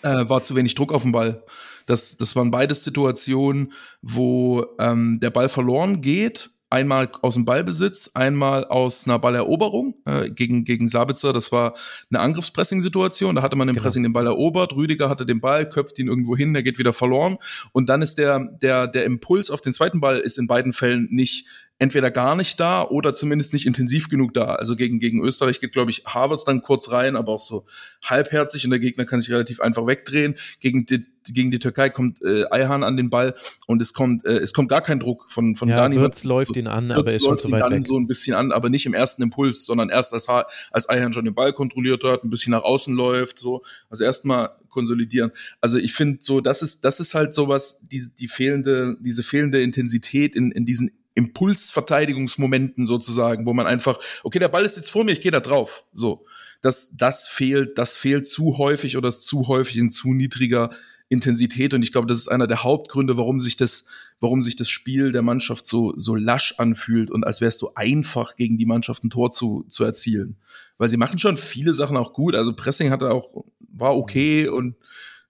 äh, 0.02 0.28
war 0.28 0.42
zu 0.42 0.54
wenig 0.54 0.74
Druck 0.74 0.92
auf 0.92 1.02
dem 1.02 1.12
Ball. 1.12 1.42
Das, 1.86 2.16
das 2.16 2.36
waren 2.36 2.50
beides 2.50 2.84
Situationen, 2.84 3.72
wo 4.02 4.64
ähm, 4.78 5.18
der 5.20 5.30
Ball 5.30 5.48
verloren 5.48 6.00
geht 6.00 6.50
einmal 6.70 7.10
aus 7.20 7.34
dem 7.34 7.44
Ballbesitz, 7.44 8.12
einmal 8.14 8.64
aus 8.64 9.06
einer 9.06 9.18
Balleroberung 9.18 9.94
äh, 10.06 10.30
gegen, 10.30 10.64
gegen 10.64 10.88
Sabitzer. 10.88 11.32
Das 11.32 11.50
war 11.50 11.74
eine 12.10 12.20
Angriffspressing-Situation. 12.20 13.34
Da 13.34 13.42
hatte 13.42 13.56
man 13.56 13.68
im 13.68 13.74
genau. 13.74 13.82
Pressing 13.84 14.04
den 14.04 14.12
Ball 14.12 14.26
erobert. 14.26 14.74
Rüdiger 14.74 15.08
hatte 15.08 15.26
den 15.26 15.40
Ball, 15.40 15.68
köpft 15.68 15.98
ihn 15.98 16.08
irgendwo 16.08 16.36
hin, 16.36 16.54
der 16.54 16.62
geht 16.62 16.78
wieder 16.78 16.92
verloren. 16.92 17.38
Und 17.72 17.88
dann 17.88 18.02
ist 18.02 18.18
der, 18.18 18.48
der, 18.62 18.86
der 18.86 19.04
Impuls 19.04 19.50
auf 19.50 19.60
den 19.60 19.72
zweiten 19.72 20.00
Ball 20.00 20.18
ist 20.20 20.38
in 20.38 20.46
beiden 20.46 20.72
Fällen 20.72 21.08
nicht 21.10 21.46
entweder 21.80 22.10
gar 22.10 22.36
nicht 22.36 22.60
da 22.60 22.82
oder 22.82 23.14
zumindest 23.14 23.54
nicht 23.54 23.66
intensiv 23.66 24.10
genug 24.10 24.34
da. 24.34 24.54
Also 24.54 24.76
gegen, 24.76 25.00
gegen 25.00 25.24
Österreich 25.24 25.60
geht, 25.60 25.72
glaube 25.72 25.90
ich, 25.90 26.04
Harvards 26.04 26.44
dann 26.44 26.60
kurz 26.60 26.90
rein, 26.90 27.16
aber 27.16 27.32
auch 27.32 27.40
so 27.40 27.64
halbherzig 28.04 28.66
und 28.66 28.70
der 28.70 28.78
Gegner 28.78 29.06
kann 29.06 29.20
sich 29.20 29.30
relativ 29.30 29.60
einfach 29.60 29.86
wegdrehen. 29.86 30.34
Gegen 30.60 30.84
die, 30.84 31.06
gegen 31.24 31.50
die 31.50 31.58
Türkei 31.58 31.88
kommt 31.88 32.20
äh, 32.20 32.44
Ayhan 32.50 32.84
an 32.84 32.98
den 32.98 33.08
Ball 33.08 33.34
und 33.66 33.80
es 33.80 33.94
kommt, 33.94 34.26
äh, 34.26 34.38
es 34.38 34.52
kommt 34.52 34.68
gar 34.68 34.82
kein 34.82 35.00
Druck 35.00 35.30
von, 35.30 35.56
von 35.56 35.70
ja, 35.70 35.76
Dani. 35.76 35.96
Wirtz 35.96 36.22
läuft 36.24 36.54
ihn 36.56 36.68
an, 36.68 36.92
aber 36.92 37.08
er 37.08 37.16
ist 37.16 37.24
schon 37.24 37.38
zu 37.38 37.50
weit 37.50 37.70
weg. 37.70 37.86
so 37.86 37.98
ein 37.98 38.06
bisschen 38.06 38.36
an, 38.36 38.52
aber 38.52 38.68
nicht 38.68 38.84
im 38.84 38.92
ersten 38.92 39.22
Impuls, 39.22 39.64
sondern 39.64 39.88
erst 39.88 40.12
als, 40.12 40.28
als 40.28 40.86
Ayhan 40.86 41.14
schon 41.14 41.24
den 41.24 41.34
Ball 41.34 41.54
kontrolliert 41.54 42.04
hat, 42.04 42.24
ein 42.24 42.30
bisschen 42.30 42.50
nach 42.50 42.62
außen 42.62 42.94
läuft, 42.94 43.38
so. 43.38 43.62
Also 43.88 44.04
erstmal 44.04 44.50
konsolidieren. 44.68 45.32
Also 45.62 45.78
ich 45.78 45.94
finde 45.94 46.18
so, 46.20 46.42
das 46.42 46.60
ist, 46.60 46.84
das 46.84 47.00
ist 47.00 47.14
halt 47.14 47.34
sowas, 47.34 47.80
die, 47.90 48.02
die 48.18 48.28
fehlende, 48.28 48.98
diese 49.00 49.22
fehlende 49.22 49.62
Intensität 49.62 50.36
in, 50.36 50.52
in 50.52 50.66
diesen 50.66 50.90
Impulsverteidigungsmomenten 51.14 52.86
sozusagen, 52.86 53.46
wo 53.46 53.52
man 53.52 53.66
einfach, 53.66 53.98
okay, 54.22 54.38
der 54.38 54.48
Ball 54.48 54.64
ist 54.64 54.76
jetzt 54.76 54.90
vor 54.90 55.04
mir, 55.04 55.12
ich 55.12 55.20
gehe 55.20 55.32
da 55.32 55.40
drauf. 55.40 55.84
So. 55.92 56.24
Das, 56.62 56.96
das 56.96 57.26
fehlt, 57.26 57.78
das 57.78 57.96
fehlt 57.96 58.26
zu 58.26 58.58
häufig 58.58 58.96
oder 58.96 59.08
ist 59.08 59.22
zu 59.22 59.48
häufig 59.48 59.76
in 59.78 59.90
zu 59.90 60.12
niedriger 60.12 60.70
Intensität. 61.08 61.74
Und 61.74 61.82
ich 61.82 61.90
glaube, 61.90 62.06
das 62.06 62.20
ist 62.20 62.28
einer 62.28 62.46
der 62.46 62.62
Hauptgründe, 62.62 63.16
warum 63.16 63.40
sich 63.40 63.56
das, 63.56 63.84
warum 64.20 64.42
sich 64.42 64.56
das 64.56 64.68
Spiel 64.70 65.10
der 65.10 65.22
Mannschaft 65.22 65.66
so, 65.66 65.92
so 65.96 66.14
lasch 66.14 66.54
anfühlt 66.58 67.10
und 67.10 67.24
als 67.24 67.40
wäre 67.40 67.48
es 67.48 67.58
so 67.58 67.74
einfach, 67.74 68.36
gegen 68.36 68.58
die 68.58 68.66
Mannschaft 68.66 69.04
ein 69.04 69.10
Tor 69.10 69.30
zu, 69.30 69.64
zu 69.68 69.84
erzielen. 69.84 70.36
Weil 70.78 70.88
sie 70.88 70.96
machen 70.96 71.18
schon 71.18 71.36
viele 71.36 71.74
Sachen 71.74 71.96
auch 71.96 72.12
gut. 72.12 72.34
Also 72.34 72.54
Pressing 72.54 72.90
hatte 72.90 73.10
auch, 73.10 73.44
war 73.58 73.96
okay 73.96 74.48
und 74.48 74.76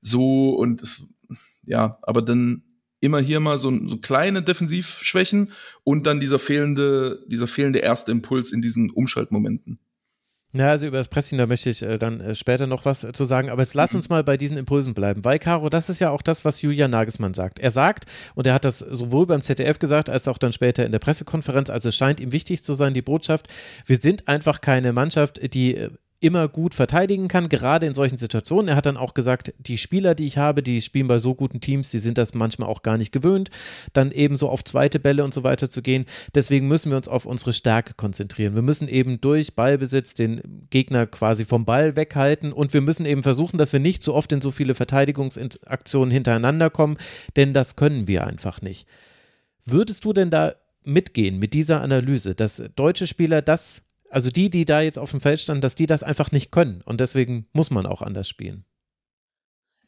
so 0.02 0.50
und 0.50 0.82
es, 0.82 1.06
ja, 1.64 1.98
aber 2.02 2.22
dann 2.22 2.64
immer 3.00 3.20
hier 3.20 3.40
mal 3.40 3.58
so, 3.58 3.70
so 3.88 3.96
kleine 3.96 4.42
Defensivschwächen 4.42 5.52
und 5.84 6.06
dann 6.06 6.20
dieser 6.20 6.38
fehlende, 6.38 7.24
dieser 7.26 7.48
fehlende 7.48 7.80
erste 7.80 8.12
Impuls 8.12 8.52
in 8.52 8.62
diesen 8.62 8.90
Umschaltmomenten. 8.90 9.78
Ja, 10.52 10.66
also 10.66 10.88
über 10.88 10.96
das 10.96 11.06
Pressing, 11.06 11.38
da 11.38 11.46
möchte 11.46 11.70
ich 11.70 11.80
äh, 11.82 11.96
dann 11.96 12.20
äh, 12.20 12.34
später 12.34 12.66
noch 12.66 12.84
was 12.84 13.04
äh, 13.04 13.12
zu 13.12 13.24
sagen. 13.24 13.50
Aber 13.50 13.62
jetzt 13.62 13.74
lass 13.74 13.92
mhm. 13.92 13.98
uns 13.98 14.08
mal 14.08 14.24
bei 14.24 14.36
diesen 14.36 14.56
Impulsen 14.56 14.94
bleiben. 14.94 15.24
Weil, 15.24 15.38
Caro, 15.38 15.68
das 15.68 15.88
ist 15.88 16.00
ja 16.00 16.10
auch 16.10 16.22
das, 16.22 16.44
was 16.44 16.60
Julian 16.60 16.90
Nagelsmann 16.90 17.34
sagt. 17.34 17.60
Er 17.60 17.70
sagt, 17.70 18.06
und 18.34 18.48
er 18.48 18.54
hat 18.54 18.64
das 18.64 18.80
sowohl 18.80 19.26
beim 19.26 19.42
ZDF 19.42 19.78
gesagt, 19.78 20.10
als 20.10 20.26
auch 20.26 20.38
dann 20.38 20.52
später 20.52 20.84
in 20.84 20.90
der 20.90 20.98
Pressekonferenz, 20.98 21.70
also 21.70 21.88
es 21.88 21.96
scheint 21.96 22.18
ihm 22.18 22.32
wichtig 22.32 22.64
zu 22.64 22.72
sein, 22.72 22.94
die 22.94 23.02
Botschaft, 23.02 23.46
wir 23.86 23.96
sind 23.98 24.26
einfach 24.26 24.60
keine 24.60 24.92
Mannschaft, 24.92 25.54
die 25.54 25.88
immer 26.20 26.48
gut 26.48 26.74
verteidigen 26.74 27.28
kann, 27.28 27.48
gerade 27.48 27.86
in 27.86 27.94
solchen 27.94 28.18
Situationen. 28.18 28.68
Er 28.68 28.76
hat 28.76 28.86
dann 28.86 28.98
auch 28.98 29.14
gesagt, 29.14 29.54
die 29.58 29.78
Spieler, 29.78 30.14
die 30.14 30.26
ich 30.26 30.36
habe, 30.36 30.62
die 30.62 30.82
spielen 30.82 31.06
bei 31.06 31.18
so 31.18 31.34
guten 31.34 31.60
Teams, 31.60 31.90
die 31.90 31.98
sind 31.98 32.18
das 32.18 32.34
manchmal 32.34 32.68
auch 32.68 32.82
gar 32.82 32.98
nicht 32.98 33.10
gewöhnt, 33.10 33.50
dann 33.94 34.12
eben 34.12 34.36
so 34.36 34.50
auf 34.50 34.62
zweite 34.62 35.00
Bälle 35.00 35.24
und 35.24 35.32
so 35.32 35.42
weiter 35.44 35.70
zu 35.70 35.80
gehen. 35.80 36.04
Deswegen 36.34 36.68
müssen 36.68 36.90
wir 36.90 36.98
uns 36.98 37.08
auf 37.08 37.24
unsere 37.24 37.54
Stärke 37.54 37.94
konzentrieren. 37.94 38.54
Wir 38.54 38.62
müssen 38.62 38.86
eben 38.86 39.20
durch 39.20 39.54
Ballbesitz 39.54 40.12
den 40.14 40.66
Gegner 40.68 41.06
quasi 41.06 41.46
vom 41.46 41.64
Ball 41.64 41.96
weghalten 41.96 42.52
und 42.52 42.74
wir 42.74 42.82
müssen 42.82 43.06
eben 43.06 43.22
versuchen, 43.22 43.56
dass 43.56 43.72
wir 43.72 43.80
nicht 43.80 44.02
so 44.02 44.14
oft 44.14 44.30
in 44.32 44.42
so 44.42 44.50
viele 44.50 44.74
Verteidigungsaktionen 44.74 46.12
hintereinander 46.12 46.68
kommen, 46.68 46.98
denn 47.36 47.54
das 47.54 47.76
können 47.76 48.06
wir 48.06 48.26
einfach 48.26 48.60
nicht. 48.60 48.86
Würdest 49.64 50.04
du 50.04 50.12
denn 50.12 50.30
da 50.30 50.52
mitgehen 50.84 51.38
mit 51.38 51.54
dieser 51.54 51.80
Analyse, 51.80 52.34
dass 52.34 52.62
deutsche 52.76 53.06
Spieler 53.06 53.42
das 53.42 53.82
also 54.10 54.30
die, 54.30 54.50
die 54.50 54.64
da 54.64 54.80
jetzt 54.80 54.98
auf 54.98 55.10
dem 55.10 55.20
Feld 55.20 55.40
standen, 55.40 55.62
dass 55.62 55.74
die 55.74 55.86
das 55.86 56.02
einfach 56.02 56.32
nicht 56.32 56.50
können 56.50 56.82
und 56.84 57.00
deswegen 57.00 57.46
muss 57.52 57.70
man 57.70 57.86
auch 57.86 58.02
anders 58.02 58.28
spielen. 58.28 58.64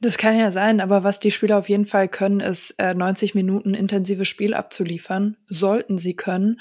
Das 0.03 0.19
kann 0.19 0.37
ja 0.37 0.51
sein, 0.51 0.81
aber 0.81 1.05
was 1.05 1.21
die 1.21 1.31
Spieler 1.31 1.59
auf 1.59 1.69
jeden 1.69 1.87
Fall 1.87 2.09
können, 2.09 2.41
ist 2.41 2.73
äh, 2.79 2.93
90 2.93 3.37
Minuten 3.37 3.73
intensives 3.73 4.27
Spiel 4.27 4.53
abzuliefern. 4.53 5.37
Sollten 5.47 5.97
sie 5.97 6.17
können. 6.17 6.61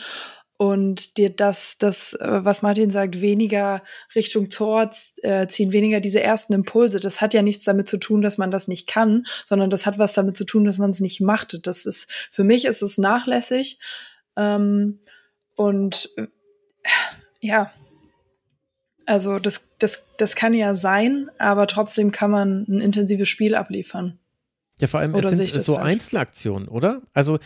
Und 0.60 1.18
dir 1.18 1.32
das, 1.36 1.80
das, 1.80 2.14
äh, 2.14 2.46
was 2.46 2.62
Martin 2.62 2.92
sagt, 2.92 3.20
weniger 3.20 3.82
Richtung 4.14 4.50
Tor 4.50 4.92
äh, 5.24 5.48
ziehen, 5.48 5.72
weniger 5.72 6.00
diese 6.00 6.22
ersten 6.22 6.54
Impulse. 6.54 7.00
Das 7.00 7.20
hat 7.20 7.34
ja 7.34 7.42
nichts 7.42 7.66
damit 7.66 7.90
zu 7.90 7.98
tun, 7.98 8.22
dass 8.22 8.38
man 8.38 8.52
das 8.52 8.68
nicht 8.68 8.86
kann, 8.86 9.26
sondern 9.48 9.72
das 9.72 9.88
hat 9.88 9.98
was 9.98 10.14
damit 10.14 10.38
zu 10.38 10.46
tun, 10.46 10.64
dass 10.64 10.78
man 10.78 10.92
es 10.92 11.00
nicht 11.00 11.20
macht. 11.20 11.66
Das 11.66 11.88
ist, 11.88 12.12
für 12.30 12.44
mich 12.44 12.66
ist 12.66 12.84
es 12.84 13.00
nachlässig. 13.00 13.80
Ähm, 14.38 15.00
und 15.56 16.12
äh, 16.18 16.28
ja. 17.42 17.72
Also 19.06 19.40
das, 19.40 19.72
das, 19.80 20.06
das 20.18 20.36
kann 20.36 20.54
ja 20.54 20.76
sein, 20.76 21.30
aber 21.38 21.68
trotzdem 21.68 22.12
kann 22.12 22.32
man 22.32 22.66
ein 22.70 22.80
intensives 22.80 23.28
Spiel 23.28 23.56
abliefern. 23.56 24.20
Ja, 24.80 24.88
vor 24.88 25.00
allem, 25.00 25.14
oder 25.14 25.26
es 25.26 25.38
sind 25.38 25.48
so 25.48 25.76
falsch? 25.76 25.86
Einzelaktionen, 25.86 26.68
oder? 26.68 27.02
Also 27.14 27.40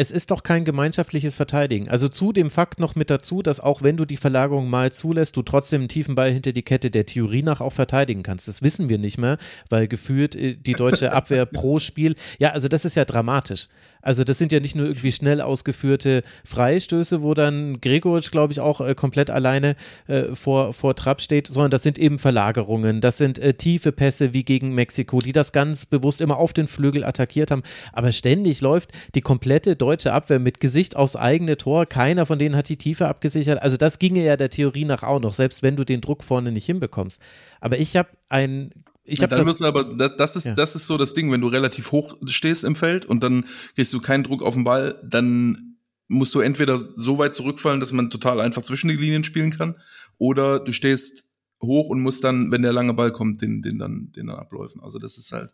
es 0.00 0.10
ist 0.10 0.30
doch 0.30 0.42
kein 0.42 0.64
gemeinschaftliches 0.64 1.34
Verteidigen. 1.34 1.90
Also 1.90 2.08
zu 2.08 2.32
dem 2.32 2.48
Fakt 2.48 2.80
noch 2.80 2.94
mit 2.94 3.10
dazu, 3.10 3.42
dass 3.42 3.60
auch 3.60 3.82
wenn 3.82 3.98
du 3.98 4.06
die 4.06 4.16
Verlagerung 4.16 4.70
mal 4.70 4.92
zulässt, 4.92 5.36
du 5.36 5.42
trotzdem 5.42 5.82
einen 5.82 5.88
tiefen 5.88 6.14
Ball 6.14 6.32
hinter 6.32 6.52
die 6.52 6.62
Kette 6.62 6.90
der 6.90 7.04
Theorie 7.04 7.42
nach 7.42 7.60
auch 7.60 7.72
verteidigen 7.72 8.22
kannst. 8.22 8.48
Das 8.48 8.62
wissen 8.62 8.88
wir 8.88 8.96
nicht 8.96 9.18
mehr, 9.18 9.36
weil 9.68 9.88
gefühlt 9.88 10.34
äh, 10.36 10.56
die 10.56 10.72
deutsche 10.72 11.12
Abwehr 11.12 11.44
pro 11.44 11.78
Spiel, 11.78 12.14
ja, 12.38 12.52
also 12.52 12.68
das 12.68 12.86
ist 12.86 12.94
ja 12.94 13.04
dramatisch. 13.04 13.68
Also 14.02 14.24
das 14.24 14.38
sind 14.38 14.52
ja 14.52 14.60
nicht 14.60 14.76
nur 14.76 14.86
irgendwie 14.86 15.12
schnell 15.12 15.40
ausgeführte 15.40 16.22
Freistöße, 16.44 17.22
wo 17.22 17.34
dann 17.34 17.80
Gregoritsch, 17.80 18.30
glaube 18.30 18.52
ich, 18.52 18.60
auch 18.60 18.80
äh, 18.80 18.94
komplett 18.94 19.30
alleine 19.30 19.76
äh, 20.06 20.34
vor, 20.34 20.72
vor 20.72 20.94
Trapp 20.94 21.20
steht, 21.20 21.46
sondern 21.46 21.70
das 21.70 21.82
sind 21.82 21.98
eben 21.98 22.18
Verlagerungen, 22.18 23.00
das 23.00 23.18
sind 23.18 23.38
äh, 23.38 23.54
tiefe 23.54 23.92
Pässe 23.92 24.32
wie 24.32 24.44
gegen 24.44 24.74
Mexiko, 24.74 25.20
die 25.20 25.32
das 25.32 25.52
ganz 25.52 25.86
bewusst 25.86 26.20
immer 26.20 26.38
auf 26.38 26.52
den 26.52 26.66
Flügel 26.66 27.04
attackiert 27.04 27.50
haben. 27.50 27.62
Aber 27.92 28.12
ständig 28.12 28.60
läuft 28.60 28.90
die 29.14 29.20
komplette 29.20 29.76
deutsche 29.76 30.12
Abwehr 30.12 30.38
mit 30.38 30.60
Gesicht 30.60 30.96
aufs 30.96 31.16
eigene 31.16 31.56
Tor. 31.56 31.86
Keiner 31.86 32.26
von 32.26 32.38
denen 32.38 32.56
hat 32.56 32.68
die 32.68 32.76
Tiefe 32.76 33.08
abgesichert. 33.08 33.62
Also 33.62 33.76
das 33.76 33.98
ginge 33.98 34.24
ja 34.24 34.36
der 34.36 34.50
Theorie 34.50 34.84
nach 34.84 35.02
auch 35.02 35.20
noch, 35.20 35.34
selbst 35.34 35.62
wenn 35.62 35.76
du 35.76 35.84
den 35.84 36.00
Druck 36.00 36.24
vorne 36.24 36.52
nicht 36.52 36.66
hinbekommst. 36.66 37.20
Aber 37.60 37.78
ich 37.78 37.96
habe 37.96 38.08
ein 38.28 38.70
ich 39.10 39.22
habe 39.22 39.34
das, 39.34 39.46
müssen 39.46 39.64
aber 39.64 39.84
das, 39.84 40.16
das 40.16 40.36
ist 40.36 40.46
ja. 40.46 40.54
das 40.54 40.74
ist 40.74 40.86
so 40.86 40.96
das 40.96 41.14
Ding, 41.14 41.30
wenn 41.32 41.40
du 41.40 41.48
relativ 41.48 41.92
hoch 41.92 42.16
stehst 42.26 42.64
im 42.64 42.76
Feld 42.76 43.04
und 43.04 43.22
dann 43.22 43.44
kriegst 43.74 43.92
du 43.92 44.00
keinen 44.00 44.24
Druck 44.24 44.42
auf 44.42 44.54
den 44.54 44.64
Ball, 44.64 45.00
dann 45.04 45.76
musst 46.08 46.34
du 46.34 46.40
entweder 46.40 46.78
so 46.78 47.18
weit 47.18 47.34
zurückfallen, 47.34 47.80
dass 47.80 47.92
man 47.92 48.10
total 48.10 48.40
einfach 48.40 48.62
zwischen 48.62 48.88
die 48.88 48.96
Linien 48.96 49.24
spielen 49.24 49.50
kann, 49.50 49.76
oder 50.18 50.60
du 50.60 50.72
stehst 50.72 51.28
hoch 51.62 51.88
und 51.88 52.00
musst 52.00 52.24
dann, 52.24 52.50
wenn 52.50 52.62
der 52.62 52.72
lange 52.72 52.94
Ball 52.94 53.12
kommt, 53.12 53.42
den 53.42 53.62
den 53.62 53.78
dann 53.78 54.12
den 54.12 54.26
dann 54.26 54.36
abläufen. 54.36 54.82
Also 54.82 54.98
das 54.98 55.18
ist 55.18 55.32
halt 55.32 55.50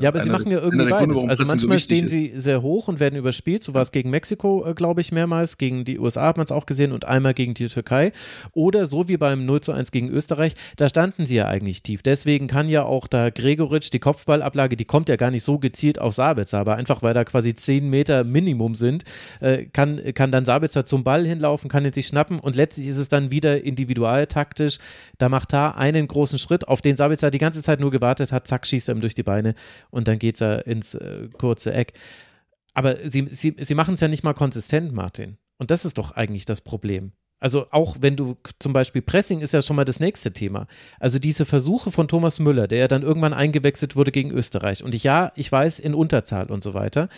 ja, 0.00 0.08
aber 0.08 0.20
sie 0.20 0.30
machen 0.30 0.50
ja 0.50 0.58
irgendwie 0.58 0.88
beides. 0.88 1.14
Gründe, 1.14 1.30
also 1.30 1.44
manchmal 1.44 1.78
so 1.78 1.84
stehen 1.84 2.08
sie 2.08 2.32
sehr 2.34 2.62
hoch 2.62 2.88
und 2.88 3.00
werden 3.00 3.16
überspielt. 3.16 3.62
So 3.62 3.74
war 3.74 3.82
es 3.82 3.92
gegen 3.92 4.10
Mexiko, 4.10 4.66
äh, 4.66 4.74
glaube 4.74 5.00
ich, 5.00 5.12
mehrmals. 5.12 5.56
Gegen 5.56 5.84
die 5.84 5.98
USA 5.98 6.28
hat 6.28 6.36
man 6.36 6.44
es 6.44 6.52
auch 6.52 6.66
gesehen 6.66 6.92
und 6.92 7.04
einmal 7.04 7.34
gegen 7.34 7.54
die 7.54 7.68
Türkei. 7.68 8.12
Oder 8.54 8.86
so 8.86 9.08
wie 9.08 9.16
beim 9.16 9.44
0 9.44 9.60
zu 9.60 9.72
1 9.72 9.92
gegen 9.92 10.08
Österreich, 10.08 10.54
da 10.76 10.88
standen 10.88 11.26
sie 11.26 11.36
ja 11.36 11.46
eigentlich 11.46 11.82
tief. 11.82 12.02
Deswegen 12.02 12.48
kann 12.48 12.68
ja 12.68 12.82
auch 12.84 13.06
da 13.06 13.30
Gregoritsch 13.30 13.90
die 13.92 14.00
Kopfballablage, 14.00 14.76
die 14.76 14.84
kommt 14.84 15.08
ja 15.08 15.16
gar 15.16 15.30
nicht 15.30 15.44
so 15.44 15.58
gezielt 15.58 16.00
auf 16.00 16.14
Sabitzer, 16.14 16.58
aber 16.58 16.76
einfach 16.76 17.02
weil 17.02 17.14
da 17.14 17.24
quasi 17.24 17.54
10 17.54 17.88
Meter 17.88 18.24
Minimum 18.24 18.74
sind, 18.74 19.04
äh, 19.40 19.66
kann, 19.66 20.00
kann 20.14 20.32
dann 20.32 20.44
Sabitzer 20.44 20.84
zum 20.84 21.04
Ball 21.04 21.24
hinlaufen, 21.24 21.70
kann 21.70 21.84
ihn 21.84 21.92
sich 21.92 22.08
schnappen 22.08 22.40
und 22.40 22.56
letztlich 22.56 22.88
ist 22.88 22.98
es 22.98 23.08
dann 23.08 23.30
wieder 23.30 23.62
individualtaktisch. 23.62 24.78
Da 25.18 25.28
macht 25.28 25.52
da 25.52 25.70
einen 25.70 26.08
großen 26.08 26.38
Schritt, 26.38 26.66
auf 26.66 26.82
den 26.82 26.96
Sabitzer 26.96 27.30
die 27.30 27.38
ganze 27.38 27.62
Zeit 27.62 27.78
nur 27.78 27.92
gewartet 27.92 28.32
hat, 28.32 28.48
zack, 28.48 28.66
schießt 28.66 28.88
er 28.88 28.96
ihm 28.96 29.00
durch 29.00 29.14
die 29.14 29.22
Beine 29.22 29.54
und 29.90 30.08
dann 30.08 30.18
geht 30.18 30.40
er 30.40 30.66
ins 30.66 30.94
äh, 30.94 31.28
kurze 31.38 31.72
Eck. 31.72 31.92
Aber 32.74 32.96
sie, 33.08 33.28
sie, 33.30 33.54
sie 33.58 33.74
machen 33.74 33.94
es 33.94 34.00
ja 34.00 34.08
nicht 34.08 34.24
mal 34.24 34.34
konsistent, 34.34 34.92
Martin. 34.92 35.38
Und 35.58 35.70
das 35.70 35.84
ist 35.84 35.98
doch 35.98 36.12
eigentlich 36.12 36.44
das 36.44 36.60
Problem. 36.60 37.12
Also 37.40 37.66
auch 37.72 37.96
wenn 38.00 38.16
du 38.16 38.36
zum 38.58 38.72
Beispiel 38.72 39.02
Pressing 39.02 39.40
ist 39.40 39.52
ja 39.52 39.60
schon 39.60 39.76
mal 39.76 39.84
das 39.84 40.00
nächste 40.00 40.32
Thema. 40.32 40.66
Also 40.98 41.18
diese 41.18 41.44
Versuche 41.44 41.90
von 41.90 42.08
Thomas 42.08 42.40
Müller, 42.40 42.68
der 42.68 42.78
ja 42.78 42.88
dann 42.88 43.02
irgendwann 43.02 43.34
eingewechselt 43.34 43.96
wurde 43.96 44.12
gegen 44.12 44.30
Österreich. 44.30 44.82
Und 44.82 44.94
ich 44.94 45.04
ja, 45.04 45.30
ich 45.36 45.52
weiß, 45.52 45.78
in 45.78 45.94
Unterzahl 45.94 46.50
und 46.50 46.62
so 46.62 46.72
weiter. 46.72 47.08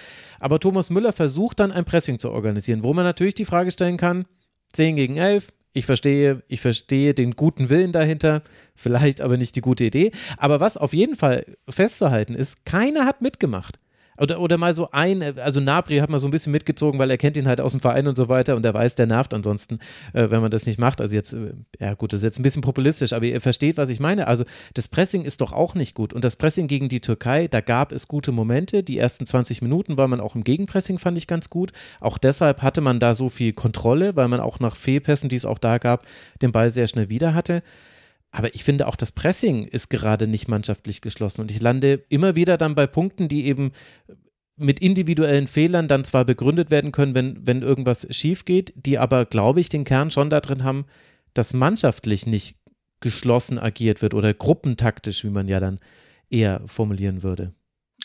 Aber 0.41 0.59
Thomas 0.59 0.91
Müller 0.91 1.13
versucht 1.13 1.61
dann 1.61 1.71
ein 1.71 1.85
Pressing 1.85 2.19
zu 2.19 2.33
organisieren, 2.33 2.83
wo 2.83 2.93
man 2.93 3.05
natürlich 3.05 3.35
die 3.35 3.45
Frage 3.45 3.71
stellen 3.71 3.99
kann, 3.99 4.25
10 4.73 4.97
gegen 4.97 5.17
11, 5.17 5.53
ich 5.77 5.85
verstehe, 5.85 6.43
ich 6.49 6.63
verstehe 6.63 7.13
den 7.13 7.37
guten 7.37 7.69
Willen 7.69 7.93
dahinter, 7.93 8.43
vielleicht 8.75 9.21
aber 9.21 9.37
nicht 9.37 9.57
die 9.57 9.61
gute 9.61 9.85
Idee. 9.85 10.11
Aber 10.39 10.59
was 10.59 10.79
auf 10.79 10.95
jeden 10.95 11.15
Fall 11.15 11.45
festzuhalten 11.69 12.35
ist, 12.35 12.65
keiner 12.65 13.05
hat 13.05 13.21
mitgemacht. 13.21 13.79
Oder, 14.19 14.41
oder 14.41 14.59
mal 14.59 14.75
so 14.75 14.91
ein, 14.93 15.23
also 15.39 15.61
Nabri 15.61 15.99
hat 15.99 16.11
mal 16.11 16.19
so 16.19 16.29
ein 16.29 16.31
bisschen 16.31 16.53
mitgezogen, 16.53 16.99
weil 16.99 17.11
er 17.11 17.19
kennt 17.19 17.37
ihn 17.37 17.47
halt 17.47 17.61
aus 17.61 17.73
dem 17.73 17.81
Verein 17.81 18.07
und 18.07 18.17
so 18.17 18.29
weiter 18.29 18.57
und 18.57 18.65
er 18.65 18.75
weiß, 18.75 18.95
der 18.95 19.07
nervt 19.07 19.35
ansonsten, 19.35 19.79
äh, 20.13 20.31
wenn 20.31 20.41
man 20.41 20.51
das 20.51 20.67
nicht 20.67 20.79
macht. 20.79 21.01
Also 21.01 21.15
jetzt, 21.15 21.33
äh, 21.33 21.53
ja 21.81 21.95
gut, 21.95 22.13
das 22.13 22.21
ist 22.21 22.25
jetzt 22.25 22.39
ein 22.39 22.43
bisschen 22.43 22.63
populistisch, 22.63 23.13
aber 23.13 23.27
ihr 23.27 23.41
versteht, 23.41 23.77
was 23.77 23.91
ich 23.91 24.01
meine. 24.01 24.27
Also 24.27 24.45
das 24.75 24.89
Pressing 24.89 25.23
ist 25.23 25.41
doch 25.41 25.53
auch 25.53 25.75
nicht 25.75 25.95
gut. 25.95 26.13
Und 26.13 26.25
das 26.25 26.37
Pressing 26.37 26.67
gegen 26.67 26.89
die 26.89 27.01
Türkei, 27.01 27.49
da 27.49 27.61
gab 27.61 27.93
es 27.93 28.09
gute 28.09 28.33
Momente. 28.33 28.83
Die 28.83 28.99
ersten 28.99 29.27
20 29.27 29.63
Minuten 29.63 29.99
war 29.99 30.09
man 30.09 30.21
auch 30.21 30.35
im 30.35 30.45
Gegenpressing, 30.45 30.99
fand 30.99 31.19
ich 31.19 31.27
ganz 31.27 31.51
gut. 31.51 31.73
Auch 32.01 32.19
deshalb 32.19 32.63
hatte 32.63 32.81
man 32.81 33.01
da 33.01 33.15
so 33.15 33.29
viel 33.29 33.53
Kontrolle, 33.53 34.17
weil 34.17 34.29
man 34.29 34.41
auch 34.41 34.61
nach 34.61 34.77
Fehlpässen, 34.77 35.29
die 35.29 35.37
es 35.37 35.45
auch 35.45 35.59
da 35.59 35.79
gab, 35.79 36.07
den 36.43 36.53
Ball 36.53 36.71
sehr 36.71 36.89
schnell 36.89 37.09
wieder 37.09 37.35
hatte. 37.35 37.63
Aber 38.31 38.55
ich 38.55 38.65
finde 38.65 38.87
auch 38.87 38.97
das 38.97 39.13
Pressing 39.13 39.65
ist 39.65 39.89
gerade 39.89 40.27
nicht 40.27 40.49
mannschaftlich 40.49 41.01
geschlossen 41.01 41.41
und 41.41 41.51
ich 41.51 41.61
lande 41.61 42.05
immer 42.09 42.37
wieder 42.37 42.59
dann 42.59 42.75
bei 42.75 42.87
Punkten, 42.87 43.29
die 43.29 43.47
eben 43.47 43.73
mit 44.57 44.81
individuellen 44.81 45.47
Fehlern 45.47 45.89
dann 45.89 46.05
zwar 46.05 46.25
begründet 46.25 46.71
werden 46.71 46.93
können, 46.93 47.15
wenn, 47.15 47.47
wenn 47.47 47.63
irgendwas 47.63 48.07
schief 48.11 48.45
geht, 48.45 48.73
die 48.77 48.99
aber, 48.99 49.27
glaube 49.27 49.61
ich, 49.61 49.69
den 49.69 49.85
Kern 49.85 50.11
schon 50.11 50.31
da 50.31 50.41
drin 50.41 50.65
haben, 50.65 50.87
dass 51.35 51.53
mannschaftlich 51.53 52.27
nicht 52.27 52.57
geschlossen 53.01 53.59
agiert 53.59 54.01
wird 54.01 54.15
oder 54.15 54.33
gruppentaktisch, 54.33 55.25
wie 55.25 55.31
man 55.31 55.49
ja 55.49 55.61
dann 55.61 55.79
eher 56.31 56.63
formulieren 56.67 57.23
würde. 57.23 57.53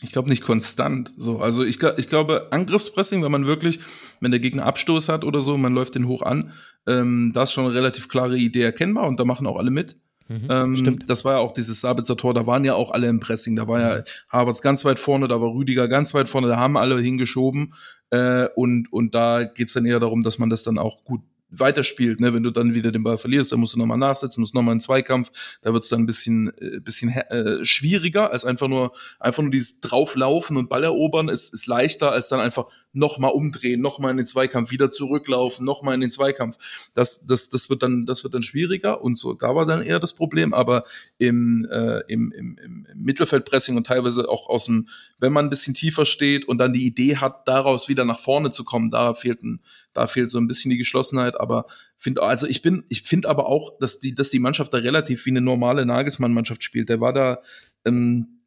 Ich 0.03 0.11
glaube 0.11 0.29
nicht 0.29 0.41
konstant. 0.41 1.13
So, 1.17 1.39
also 1.39 1.63
ich, 1.63 1.81
ich 1.97 2.07
glaube 2.07 2.51
Angriffspressing, 2.51 3.23
wenn 3.23 3.31
man 3.31 3.45
wirklich, 3.45 3.79
wenn 4.19 4.31
der 4.31 4.39
Gegner 4.39 4.65
Abstoß 4.65 5.09
hat 5.09 5.23
oder 5.23 5.41
so, 5.41 5.57
man 5.57 5.73
läuft 5.73 5.95
den 5.95 6.07
hoch 6.07 6.23
an, 6.23 6.53
ähm, 6.87 7.31
da 7.33 7.43
ist 7.43 7.53
schon 7.53 7.65
eine 7.65 7.73
relativ 7.73 8.07
klare 8.09 8.37
Idee 8.37 8.63
erkennbar 8.63 9.07
und 9.07 9.19
da 9.19 9.25
machen 9.25 9.47
auch 9.47 9.57
alle 9.57 9.71
mit. 9.71 9.97
Mhm, 10.31 10.47
ähm, 10.49 10.75
stimmt. 10.77 11.09
Das 11.09 11.25
war 11.25 11.33
ja 11.33 11.39
auch 11.39 11.51
dieses 11.51 11.81
Sabitzer 11.81 12.15
Tor, 12.15 12.33
da 12.33 12.47
waren 12.47 12.63
ja 12.63 12.73
auch 12.73 12.91
alle 12.91 13.07
im 13.07 13.19
Pressing. 13.19 13.57
Da 13.57 13.67
war 13.67 13.79
ja 13.81 13.97
mhm. 13.97 14.03
Havertz 14.29 14.61
ganz 14.61 14.85
weit 14.85 14.97
vorne, 14.97 15.27
da 15.27 15.41
war 15.41 15.53
Rüdiger 15.53 15.89
ganz 15.89 16.13
weit 16.13 16.29
vorne, 16.29 16.47
da 16.47 16.57
haben 16.57 16.77
alle 16.77 16.99
hingeschoben. 16.99 17.73
Äh, 18.11 18.47
und, 18.55 18.91
und 18.93 19.13
da 19.13 19.43
geht's 19.43 19.73
dann 19.73 19.85
eher 19.85 19.99
darum, 19.99 20.21
dass 20.21 20.39
man 20.39 20.49
das 20.49 20.63
dann 20.63 20.77
auch 20.77 21.03
gut 21.03 21.21
weiterspielt. 21.51 22.19
Ne? 22.19 22.33
Wenn 22.33 22.43
du 22.43 22.51
dann 22.51 22.73
wieder 22.73 22.91
den 22.91 23.03
Ball 23.03 23.17
verlierst, 23.17 23.51
dann 23.51 23.59
musst 23.59 23.73
du 23.73 23.79
nochmal 23.79 23.97
nachsetzen, 23.97 24.41
musst 24.41 24.53
nochmal 24.53 24.71
einen 24.71 24.79
Zweikampf. 24.79 25.31
Da 25.61 25.73
wird's 25.73 25.89
dann 25.89 26.01
ein 26.01 26.05
bisschen, 26.05 26.51
äh, 26.57 26.79
bisschen 26.79 27.11
äh, 27.11 27.63
schwieriger, 27.63 28.31
als 28.31 28.45
einfach 28.45 28.67
nur, 28.67 28.91
einfach 29.19 29.43
nur 29.43 29.51
dieses 29.51 29.81
Drauflaufen 29.81 30.57
und 30.57 30.69
Ball 30.69 30.83
erobern 30.83 31.29
ist, 31.29 31.53
ist 31.53 31.67
leichter, 31.67 32.11
als 32.11 32.29
dann 32.29 32.39
einfach 32.39 32.65
nochmal 32.93 33.31
umdrehen, 33.31 33.81
nochmal 33.81 34.11
in 34.11 34.17
den 34.17 34.25
Zweikampf, 34.25 34.71
wieder 34.71 34.89
zurücklaufen, 34.89 35.65
nochmal 35.65 35.95
in 35.95 36.01
den 36.01 36.11
Zweikampf. 36.11 36.57
Das, 36.93 37.25
das, 37.25 37.49
das 37.49 37.69
wird 37.69 37.83
dann, 37.83 38.05
das 38.05 38.23
wird 38.23 38.33
dann 38.33 38.43
schwieriger 38.43 39.01
und 39.01 39.17
so. 39.17 39.33
Da 39.33 39.55
war 39.55 39.65
dann 39.65 39.81
eher 39.81 39.99
das 39.99 40.13
Problem, 40.13 40.53
aber 40.53 40.85
im, 41.17 41.67
äh, 41.71 42.01
im, 42.07 42.31
im, 42.31 42.57
im 42.57 42.87
Mittelfeldpressing 42.95 43.77
und 43.77 43.87
teilweise 43.87 44.27
auch 44.29 44.47
aus 44.47 44.65
dem, 44.65 44.87
wenn 45.19 45.33
man 45.33 45.45
ein 45.45 45.49
bisschen 45.49 45.73
tiefer 45.73 46.05
steht 46.05 46.47
und 46.47 46.57
dann 46.57 46.73
die 46.73 46.85
Idee 46.85 47.17
hat, 47.17 47.47
daraus 47.47 47.87
wieder 47.87 48.05
nach 48.05 48.19
vorne 48.19 48.51
zu 48.51 48.63
kommen, 48.63 48.89
da 48.89 49.13
fehlt 49.13 49.43
ein, 49.43 49.61
da 49.93 50.07
fehlt 50.07 50.31
so 50.31 50.37
ein 50.37 50.47
bisschen 50.47 50.71
die 50.71 50.77
Geschlossenheit, 50.77 51.39
aber 51.41 51.65
finde, 51.97 52.23
also 52.23 52.47
ich 52.47 52.61
bin, 52.61 52.85
ich 52.89 53.03
finde 53.03 53.29
aber 53.29 53.47
auch, 53.47 53.77
dass 53.79 53.99
die, 53.99 54.15
dass 54.15 54.29
die 54.29 54.39
Mannschaft 54.39 54.73
da 54.73 54.77
relativ 54.77 55.25
wie 55.25 55.31
eine 55.31 55.41
normale 55.41 55.85
Nagelsmann-Mannschaft 55.85 56.63
spielt. 56.63 56.89
Der 56.89 57.01
war 57.01 57.13
da, 57.13 57.41
ähm, 57.85 58.41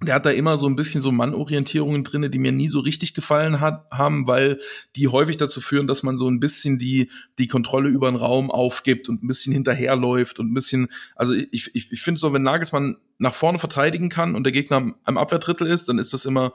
der 0.00 0.14
hat 0.14 0.26
da 0.26 0.30
immer 0.30 0.56
so 0.58 0.68
ein 0.68 0.76
bisschen 0.76 1.02
so 1.02 1.10
Mannorientierungen 1.10 2.04
drinne, 2.04 2.30
die 2.30 2.38
mir 2.38 2.52
nie 2.52 2.68
so 2.68 2.78
richtig 2.78 3.14
gefallen 3.14 3.60
hat, 3.60 3.90
haben, 3.90 4.28
weil 4.28 4.58
die 4.94 5.08
häufig 5.08 5.38
dazu 5.38 5.60
führen, 5.60 5.88
dass 5.88 6.04
man 6.04 6.18
so 6.18 6.28
ein 6.28 6.38
bisschen 6.38 6.78
die, 6.78 7.10
die 7.38 7.48
Kontrolle 7.48 7.88
über 7.88 8.08
den 8.08 8.16
Raum 8.16 8.50
aufgibt 8.50 9.08
und 9.08 9.24
ein 9.24 9.26
bisschen 9.26 9.52
hinterherläuft 9.52 10.38
und 10.38 10.50
ein 10.50 10.54
bisschen, 10.54 10.88
also 11.16 11.34
ich, 11.34 11.74
ich, 11.74 11.90
ich 11.90 12.00
finde 12.00 12.20
so, 12.20 12.32
wenn 12.32 12.42
Nagelsmann 12.42 12.96
nach 13.18 13.34
vorne 13.34 13.58
verteidigen 13.58 14.08
kann 14.08 14.36
und 14.36 14.44
der 14.44 14.52
Gegner 14.52 14.76
am, 14.76 14.94
am 15.02 15.18
Abwehrdrittel 15.18 15.66
ist, 15.66 15.88
dann 15.88 15.98
ist 15.98 16.12
das 16.12 16.26
immer 16.26 16.52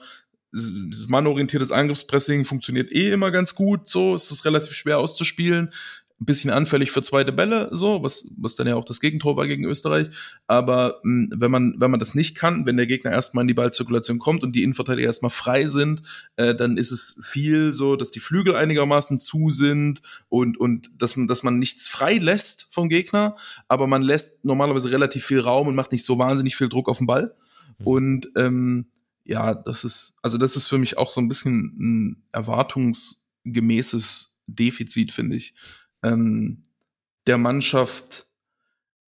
mannorientiertes 1.07 1.71
Angriffspressing 1.71 2.45
funktioniert 2.45 2.91
eh 2.91 3.11
immer 3.11 3.31
ganz 3.31 3.55
gut, 3.55 3.87
so 3.87 4.15
ist 4.15 4.31
es 4.31 4.45
relativ 4.45 4.73
schwer 4.73 4.99
auszuspielen. 4.99 5.69
Ein 6.21 6.25
bisschen 6.25 6.51
anfällig 6.51 6.91
für 6.91 7.01
zweite 7.01 7.33
Bälle, 7.33 7.69
so, 7.71 8.03
was, 8.03 8.29
was 8.37 8.55
dann 8.55 8.67
ja 8.67 8.75
auch 8.75 8.85
das 8.85 9.01
Gegentor 9.01 9.35
war 9.35 9.47
gegen 9.47 9.65
Österreich. 9.65 10.09
Aber 10.47 10.99
mh, 11.03 11.31
hm, 11.31 11.41
wenn 11.41 11.51
man, 11.51 11.75
wenn 11.79 11.91
man 11.91 11.99
das 11.99 12.15
nicht 12.15 12.35
kann, 12.35 12.65
wenn 12.65 12.77
der 12.77 12.85
Gegner 12.85 13.11
erstmal 13.11 13.41
in 13.41 13.47
die 13.47 13.55
Ballzirkulation 13.55 14.19
kommt 14.19 14.43
und 14.43 14.55
die 14.55 14.63
Innenverteidiger 14.63 15.07
erstmal 15.07 15.31
frei 15.31 15.67
sind, 15.67 16.03
äh, 16.37 16.55
dann 16.55 16.77
ist 16.77 16.91
es 16.91 17.19
viel 17.23 17.73
so, 17.73 17.95
dass 17.95 18.11
die 18.11 18.21
Flügel 18.21 18.55
einigermaßen 18.55 19.19
zu 19.19 19.49
sind 19.49 20.01
und, 20.29 20.57
und 20.57 20.91
dass 20.97 21.17
man, 21.17 21.27
dass 21.27 21.43
man 21.43 21.57
nichts 21.57 21.87
frei 21.87 22.19
lässt 22.19 22.67
vom 22.69 22.89
Gegner, 22.89 23.35
aber 23.67 23.87
man 23.87 24.03
lässt 24.03 24.45
normalerweise 24.45 24.91
relativ 24.91 25.25
viel 25.25 25.41
Raum 25.41 25.67
und 25.67 25.75
macht 25.75 25.91
nicht 25.91 26.05
so 26.05 26.19
wahnsinnig 26.19 26.55
viel 26.55 26.69
Druck 26.69 26.87
auf 26.87 26.99
den 26.99 27.07
Ball. 27.07 27.35
Mhm. 27.79 27.87
Und 27.87 28.31
ähm, 28.37 28.85
ja, 29.25 29.53
das 29.53 29.83
ist, 29.83 30.15
also 30.21 30.37
das 30.37 30.55
ist 30.55 30.67
für 30.67 30.77
mich 30.77 30.97
auch 30.97 31.09
so 31.09 31.21
ein 31.21 31.27
bisschen 31.27 31.75
ein 31.79 32.23
erwartungsgemäßes 32.31 34.35
Defizit, 34.47 35.11
finde 35.11 35.37
ich, 35.37 35.53
ähm, 36.03 36.63
der 37.25 37.37
Mannschaft, 37.37 38.27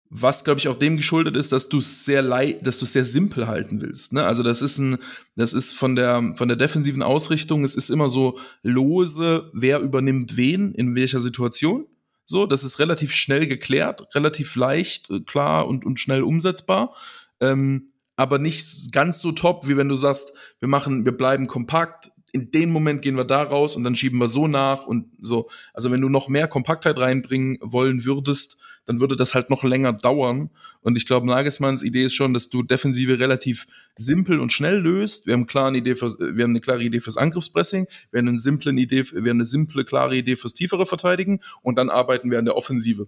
was 0.09 0.45
glaube 0.45 0.59
ich 0.59 0.69
auch 0.69 0.77
dem 0.77 0.95
geschuldet 0.95 1.35
ist, 1.35 1.51
dass 1.51 1.67
du 1.67 1.81
sehr 1.81 2.21
leid, 2.21 2.65
dass 2.65 2.77
du 2.77 2.85
sehr 2.85 3.03
simpel 3.03 3.47
halten 3.47 3.81
willst. 3.81 4.13
Ne? 4.13 4.23
Also 4.23 4.43
das 4.43 4.61
ist 4.61 4.77
ein, 4.77 4.97
das 5.35 5.53
ist 5.53 5.73
von 5.73 5.95
der 5.95 6.33
von 6.35 6.47
der 6.47 6.55
defensiven 6.55 7.03
Ausrichtung, 7.03 7.65
es 7.65 7.75
ist 7.75 7.89
immer 7.89 8.07
so 8.07 8.39
lose, 8.63 9.51
wer 9.53 9.79
übernimmt 9.79 10.37
wen 10.37 10.73
in 10.73 10.95
welcher 10.95 11.19
Situation. 11.19 11.87
So, 12.27 12.47
das 12.47 12.63
ist 12.63 12.79
relativ 12.79 13.13
schnell 13.13 13.45
geklärt, 13.45 14.15
relativ 14.15 14.55
leicht, 14.55 15.09
äh, 15.09 15.19
klar 15.19 15.67
und 15.67 15.85
und 15.85 15.99
schnell 15.99 16.23
umsetzbar. 16.23 16.95
Ähm, 17.41 17.91
aber 18.15 18.39
nicht 18.39 18.91
ganz 18.91 19.19
so 19.19 19.31
top, 19.31 19.67
wie 19.67 19.77
wenn 19.77 19.89
du 19.89 19.95
sagst, 19.95 20.33
wir 20.59 20.67
machen, 20.67 21.05
wir 21.05 21.15
bleiben 21.15 21.47
kompakt, 21.47 22.11
in 22.35 22.51
dem 22.51 22.69
Moment 22.69 23.01
gehen 23.01 23.15
wir 23.15 23.23
da 23.23 23.43
raus 23.43 23.77
und 23.77 23.85
dann 23.85 23.95
schieben 23.95 24.19
wir 24.19 24.27
so 24.27 24.47
nach 24.47 24.85
und 24.85 25.07
so. 25.21 25.49
Also 25.73 25.89
wenn 25.89 26.01
du 26.01 26.09
noch 26.09 26.27
mehr 26.27 26.49
Kompaktheit 26.49 26.99
reinbringen 26.99 27.57
wollen 27.61 28.03
würdest, 28.03 28.57
dann 28.83 28.99
würde 28.99 29.15
das 29.15 29.33
halt 29.33 29.49
noch 29.49 29.63
länger 29.63 29.93
dauern. 29.93 30.49
Und 30.81 30.97
ich 30.97 31.05
glaube, 31.05 31.27
Nagelsmanns 31.27 31.81
Idee 31.81 32.03
ist 32.03 32.13
schon, 32.13 32.33
dass 32.33 32.49
du 32.49 32.61
Defensive 32.61 33.19
relativ 33.19 33.67
simpel 33.97 34.41
und 34.41 34.51
schnell 34.51 34.79
löst. 34.79 35.25
Wir 35.25 35.33
haben, 35.33 35.47
klar 35.47 35.69
eine, 35.69 35.77
Idee 35.77 35.95
für, 35.95 36.09
wir 36.19 36.43
haben 36.43 36.51
eine 36.51 36.59
klare 36.59 36.83
Idee 36.83 36.99
fürs 36.99 37.15
Angriffspressing, 37.15 37.87
wir 38.11 38.19
haben 38.19 38.27
eine 38.27 38.39
simple 38.39 38.73
Idee, 38.73 39.05
wir 39.11 39.29
haben 39.29 39.37
eine 39.37 39.45
simple, 39.45 39.85
klare 39.85 40.17
Idee 40.17 40.35
fürs 40.35 40.53
tiefere 40.53 40.85
Verteidigen 40.85 41.39
und 41.61 41.77
dann 41.77 41.89
arbeiten 41.89 42.29
wir 42.29 42.39
an 42.39 42.45
der 42.45 42.57
Offensive. 42.57 43.07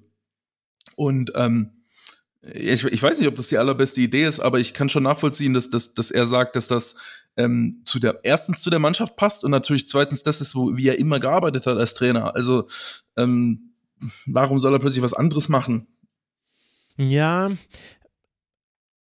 Und 0.96 1.34
ähm, 1.36 1.77
ich, 2.54 2.84
ich 2.86 3.04
weiß 3.04 3.20
nicht, 3.20 3.28
ob 3.28 3.36
das 3.36 3.50
die 3.50 3.58
allerbeste 3.58 4.02
Idee 4.02 4.26
ist, 4.26 4.40
aber 4.40 4.60
ich 4.60 4.74
kann 4.74 4.90
schon 4.90 5.04
nachvollziehen, 5.04 5.54
dass, 5.54 5.70
dass, 5.70 5.94
dass 5.94 6.12
er 6.12 6.28
sagt, 6.28 6.56
dass 6.56 6.68
das 6.68 6.96
ähm, 7.36 7.82
zu 7.86 8.00
der 8.00 8.20
erstens 8.24 8.62
zu 8.62 8.70
der 8.70 8.80
Mannschaft 8.80 9.16
passt 9.16 9.44
und 9.44 9.52
natürlich 9.52 9.88
zweitens 9.88 10.24
das 10.24 10.42
ist, 10.42 10.56
wo 10.56 10.76
wie 10.76 10.88
er 10.88 11.00
immer 11.00 11.20
gearbeitet 11.20 11.68
hat 11.68 11.78
als 11.78 11.94
Trainer. 11.94 12.36
Also 12.36 12.68
ähm, 13.16 13.74
warum 14.26 14.60
soll 14.60 14.74
er 14.74 14.80
plötzlich 14.80 15.04
was 15.04 15.14
anderes 15.14 15.50
machen? 15.50 15.88
Ja, 16.98 17.52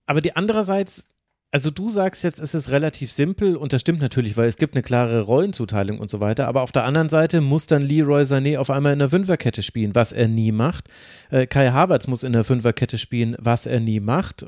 aber 0.07 0.21
die 0.21 0.35
andererseits 0.35 1.07
also 1.55 1.71
du 1.71 1.89
sagst 1.89 2.25
jetzt, 2.25 2.41
es 2.41 2.53
ist 2.53 2.73
relativ 2.73 3.13
simpel 3.13 3.55
und 3.55 3.73
das 3.73 3.83
stimmt 3.83 4.01
natürlich, 4.01 4.37
weil 4.37 4.49
es 4.49 4.57
gibt 4.57 4.75
eine 4.75 4.83
klare 4.83 5.21
Rollenzuteilung 5.21 6.01
und 6.01 6.11
so 6.11 6.19
weiter, 6.19 6.49
aber 6.49 6.63
auf 6.63 6.73
der 6.73 6.83
anderen 6.83 7.09
Seite 7.09 7.41
muss 7.41 7.69
dann 7.69 7.81
Leroy 7.81 8.23
Sané 8.23 8.59
auf 8.59 8.71
einmal 8.71 8.93
in 8.93 8.99
der 8.99 9.09
Fünferkette 9.09 9.63
spielen, 9.63 9.95
was 9.95 10.11
er 10.11 10.27
nie 10.27 10.51
macht. 10.51 10.89
Äh, 11.31 11.47
Kai 11.47 11.71
Havertz 11.71 12.09
muss 12.09 12.25
in 12.25 12.33
der 12.33 12.43
Fünferkette 12.43 12.99
spielen, 12.99 13.37
was 13.39 13.67
er 13.67 13.79
nie 13.79 14.01
macht. 14.01 14.45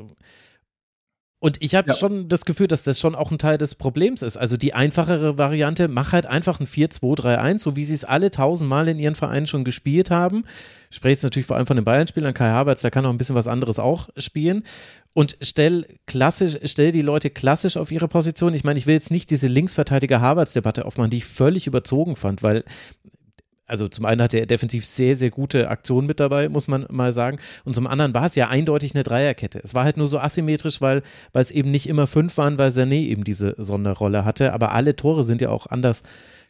Und 1.39 1.63
ich 1.63 1.75
habe 1.75 1.89
ja. 1.89 1.95
schon 1.95 2.31
das 2.31 2.47
Gefühl, 2.47 2.67
dass 2.67 2.83
das 2.83 2.99
schon 2.99 3.15
auch 3.15 3.31
ein 3.31 3.39
Teil 3.39 3.59
des 3.59 3.75
Problems 3.75 4.23
ist. 4.23 4.39
Also 4.39 4.57
die 4.57 4.73
einfachere 4.73 5.37
Variante, 5.37 5.87
mach 5.87 6.13
halt 6.13 6.25
einfach 6.25 6.61
ein 6.61 6.67
4-2-3-1, 6.67 7.59
so 7.59 7.77
wie 7.77 7.85
sie 7.85 7.95
es 7.95 8.05
alle 8.05 8.31
tausendmal 8.31 8.89
in 8.89 8.99
ihren 8.99 9.15
Vereinen 9.15 9.47
schon 9.47 9.63
gespielt 9.63 10.11
haben. 10.11 10.45
Ich 10.91 10.97
spreche 10.97 11.13
jetzt 11.13 11.25
natürlich 11.25 11.47
vor 11.47 11.57
allem 11.57 11.67
von 11.67 11.77
den 11.77 11.85
Bayern-Spielern. 11.85 12.33
Kai 12.33 12.49
Havertz, 12.49 12.81
der 12.81 12.91
kann 12.91 13.05
auch 13.05 13.11
ein 13.11 13.19
bisschen 13.19 13.35
was 13.35 13.49
anderes 13.49 13.79
auch 13.79 14.09
spielen. 14.17 14.65
Und 15.13 15.37
stell 15.43 15.87
klassisch, 16.07 16.57
stell 16.65 16.91
die 16.91 17.03
Leute 17.03 17.29
klassisch 17.29 17.77
auf 17.77 17.93
ihre 17.93 18.09
Position. 18.09 18.55
Ich 18.55 18.65
meine, 18.65 18.79
ich 18.79 18.87
will 18.87 18.95
jetzt 18.95 19.11
nicht 19.11 19.31
diese 19.31 19.47
Linksverteidiger-Havertz-Debatte 19.47 20.87
aufmachen, 20.87 21.11
die 21.11 21.19
ich 21.19 21.27
völlig 21.27 21.67
überzogen 21.67 22.17
fand, 22.17 22.43
weil 22.43 22.65
also 23.67 23.89
zum 23.89 24.05
einen 24.05 24.23
hatte 24.23 24.39
er 24.39 24.47
defensiv 24.47 24.85
sehr, 24.85 25.17
sehr 25.17 25.31
gute 25.31 25.69
Aktionen 25.69 26.07
mit 26.07 26.21
dabei, 26.21 26.49
muss 26.49 26.69
man 26.69 26.87
mal 26.91 27.13
sagen. 27.13 27.39
Und 27.65 27.75
zum 27.75 27.87
anderen 27.87 28.15
war 28.15 28.27
es 28.27 28.35
ja 28.37 28.49
eindeutig 28.49 28.95
eine 28.95 29.03
Dreierkette. 29.05 29.61
Es 29.63 29.75
war 29.75 29.85
halt 29.85 29.97
nur 29.97 30.07
so 30.07 30.19
asymmetrisch, 30.19 30.81
weil, 30.81 31.03
weil 31.33 31.43
es 31.43 31.51
eben 31.51 31.71
nicht 31.71 31.89
immer 31.89 32.07
fünf 32.07 32.37
waren, 32.39 32.59
weil 32.59 32.71
Sané 32.71 33.03
eben 33.07 33.25
diese 33.25 33.55
Sonderrolle 33.59 34.25
hatte. 34.25 34.53
Aber 34.53 34.73
alle 34.73 34.95
Tore 34.95 35.25
sind 35.25 35.41
ja 35.41 35.51
auch 35.51 35.67
anders 35.67 36.05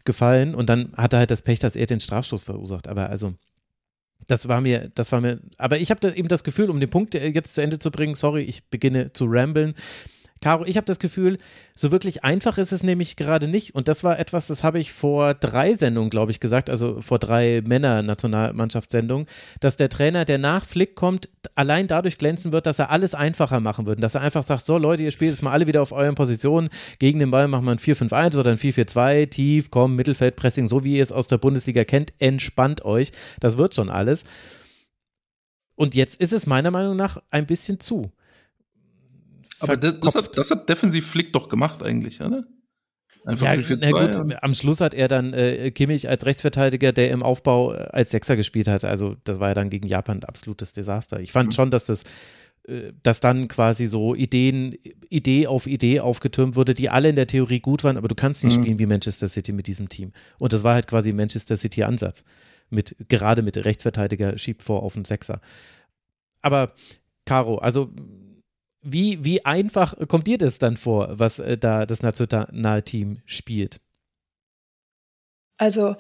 gefallen. 0.05 0.55
Und 0.55 0.69
dann 0.69 0.93
hatte 0.97 1.17
halt 1.19 1.31
das 1.31 1.43
Pech, 1.43 1.59
dass 1.59 1.75
er 1.75 1.87
den 1.87 2.01
Strafstoß 2.01 2.43
verursacht. 2.43 2.87
Aber 2.87 3.09
also, 3.09 3.35
Das 4.29 4.49
war 4.49 4.61
mir, 4.61 4.91
das 4.95 5.13
war 5.13 5.21
mir, 5.21 5.39
aber 5.57 5.79
ich 5.79 5.91
habe 5.91 6.09
eben 6.15 6.29
das 6.29 6.43
Gefühl, 6.43 6.71
um 6.71 6.81
den 6.81 6.91
Punkt 6.91 7.15
äh, 7.15 7.29
jetzt 7.29 7.55
zu 7.55 7.63
Ende 7.63 7.79
zu 7.79 7.91
bringen, 7.91 8.15
sorry, 8.15 8.43
ich 8.43 8.65
beginne 8.71 9.13
zu 9.13 9.27
ramblen. 9.29 9.75
Caro, 10.41 10.65
ich 10.67 10.77
habe 10.77 10.85
das 10.85 10.99
Gefühl, 10.99 11.39
so 11.75 11.91
wirklich 11.91 12.23
einfach 12.23 12.59
ist 12.59 12.73
es 12.73 12.83
nämlich 12.83 13.17
gerade 13.17 13.49
nicht. 13.49 13.75
Und 13.75 13.89
das 13.89 14.05
war 14.05 14.19
etwas, 14.19 14.47
das 14.47 14.63
habe 14.63 14.79
ich 14.79 14.93
vor 14.93 15.35
drei 15.35 15.75
Sendungen, 15.75 16.11
glaube 16.11 16.31
ich, 16.31 16.41
gesagt, 16.41 16.69
also 16.69 17.01
vor 17.01 17.19
drei 17.19 17.63
Männer-Nationalmannschaftssendungen, 17.65 19.27
dass 19.61 19.77
der 19.77 19.89
Trainer, 19.89 20.25
der 20.25 20.39
nach 20.39 20.67
Flick 20.67 20.95
kommt, 20.95 21.31
allein 21.55 21.87
dadurch 21.87 22.19
glänzen 22.19 22.53
wird, 22.53 22.67
dass 22.67 22.79
er 22.79 22.91
alles 22.91 23.15
einfacher 23.15 23.61
machen 23.61 23.87
würde. 23.87 24.03
Dass 24.03 24.15
er 24.15 24.21
einfach 24.21 24.43
sagt: 24.43 24.65
So, 24.67 24.77
Leute, 24.77 25.03
ihr 25.03 25.11
spielt 25.11 25.31
jetzt 25.31 25.43
mal 25.43 25.53
alle 25.53 25.67
wieder 25.67 25.83
auf 25.83 25.93
euren 25.93 26.15
Positionen. 26.15 26.69
Gegen 26.99 27.19
den 27.19 27.31
Ball 27.31 27.49
machen 27.49 27.65
wir 27.65 27.73
ein 27.73 27.79
4-5-1 27.79 28.39
oder 28.39 28.51
ein 28.51 28.59
4-4-2, 28.59 29.31
tief, 29.31 29.71
komm, 29.71 29.97
Mittelfeldpressing, 29.97 30.69
so 30.69 30.85
wie 30.85 30.97
ihr 30.97 31.03
es 31.03 31.13
aus 31.13 31.29
der 31.29 31.39
Bundesliga 31.39 31.85
kennt. 31.85 32.13
Entspannt 32.19 32.85
euch. 32.85 33.13
Das 33.41 33.57
wird 33.57 33.75
schon 33.75 33.89
alles. 33.89 34.25
Und 35.77 35.95
jetzt 35.95 36.21
ist 36.21 36.33
es 36.33 36.47
meiner 36.47 36.71
Meinung 36.71 36.97
nach 36.97 37.19
ein 37.31 37.47
bisschen 37.47 37.81
zu. 37.81 38.11
Aber 39.61 39.77
das, 39.77 40.01
das, 40.01 40.15
hat, 40.15 40.37
das 40.37 40.51
hat 40.51 40.69
defensiv 40.69 41.07
Flick 41.07 41.33
doch 41.33 41.49
gemacht 41.49 41.83
eigentlich, 41.83 42.21
oder? 42.21 42.45
Einfach 43.25 43.47
ja, 43.47 43.55
4, 43.55 43.65
4, 43.65 43.79
na 43.81 43.91
gut, 43.91 44.31
ja. 44.31 44.39
am 44.43 44.55
Schluss 44.55 44.81
hat 44.81 44.95
er 44.95 45.09
dann 45.09 45.33
äh, 45.33 45.73
Kimmich 45.73 46.09
als 46.09 46.27
Rechtsverteidiger, 46.27 46.93
der 46.93 47.11
im 47.11 47.25
Aufbau 47.25 47.75
äh, 47.75 47.89
als 47.91 48.13
Sechser 48.13 48.37
gespielt 48.37 48.69
hat. 48.69 48.85
Also 48.85 49.17
das 49.25 49.41
war 49.41 49.49
ja 49.49 49.55
dann 49.55 49.69
gegen 49.69 49.89
Japan 49.89 50.19
ein 50.19 50.25
absolutes 50.25 50.73
Desaster. 50.73 51.19
Ich 51.19 51.33
fand 51.33 51.49
mhm. 51.49 51.53
schon, 51.53 51.71
dass 51.73 51.87
das 51.87 52.05
äh, 52.69 52.93
dass 53.03 53.21
dann 53.21 53.49
quasi 53.49 53.87
so 53.87 54.15
Ideen, 54.15 54.77
Idee 55.09 55.47
auf 55.47 55.67
Idee 55.67 56.01
aufgetürmt 56.01 56.57
wurde, 56.57 56.75
die 56.75 56.91
alle 56.91 57.09
in 57.09 57.17
der 57.17 57.27
Theorie 57.27 57.61
gut 57.61 57.85
waren, 57.85 57.97
aber 57.97 58.09
du 58.09 58.15
kannst 58.15 58.45
nicht 58.45 58.59
mhm. 58.59 58.63
spielen 58.63 58.79
wie 58.79 58.87
Manchester 58.87 59.29
City 59.29 59.53
mit 59.53 59.67
diesem 59.67 59.89
Team. 59.89 60.13
Und 60.39 60.53
das 60.53 60.65
war 60.65 60.75
halt 60.75 60.87
quasi 60.87 61.13
Manchester 61.13 61.57
City 61.57 61.85
Ansatz. 61.85 62.25
Mit, 62.69 62.97
gerade 63.09 63.43
mit 63.43 63.57
Rechtsverteidiger 63.57 64.37
schiebt 64.39 64.63
vor 64.63 64.83
auf 64.83 64.95
den 64.95 65.05
Sechser. 65.05 65.41
Aber 66.43 66.73
Caro, 67.25 67.59
also 67.59 67.93
wie, 68.87 69.25
wie 69.25 69.45
einfach 69.45 69.95
kommt 70.09 70.27
dir 70.27 70.39
das 70.39 70.59
dann 70.59 70.77
vor, 70.77 71.19
was 71.19 71.39
äh, 71.39 71.59
da 71.59 71.87
das 71.87 72.03
Nationalteam 72.03 73.21
spielt? 73.25 73.81
Also 75.59 75.97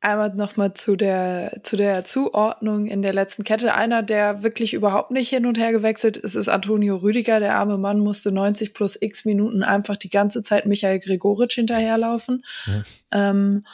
einmal 0.00 0.34
nochmal 0.34 0.74
zu 0.74 0.96
der, 0.96 1.60
zu 1.62 1.76
der 1.76 2.04
Zuordnung 2.04 2.86
in 2.86 3.02
der 3.02 3.12
letzten 3.12 3.44
Kette. 3.44 3.74
Einer, 3.74 4.02
der 4.02 4.42
wirklich 4.42 4.74
überhaupt 4.74 5.10
nicht 5.10 5.28
hin 5.28 5.46
und 5.46 5.58
her 5.58 5.72
gewechselt 5.72 6.16
ist, 6.16 6.34
ist 6.34 6.48
Antonio 6.48 6.96
Rüdiger. 6.96 7.40
Der 7.40 7.56
arme 7.56 7.78
Mann 7.78 7.98
musste 7.98 8.32
90 8.32 8.74
plus 8.74 9.00
x 9.00 9.24
Minuten 9.24 9.62
einfach 9.62 9.96
die 9.96 10.10
ganze 10.10 10.42
Zeit 10.42 10.66
Michael 10.66 11.00
Gregoritsch 11.00 11.54
hinterherlaufen. 11.54 12.44
Ja. 12.66 13.30
Ähm, 13.30 13.66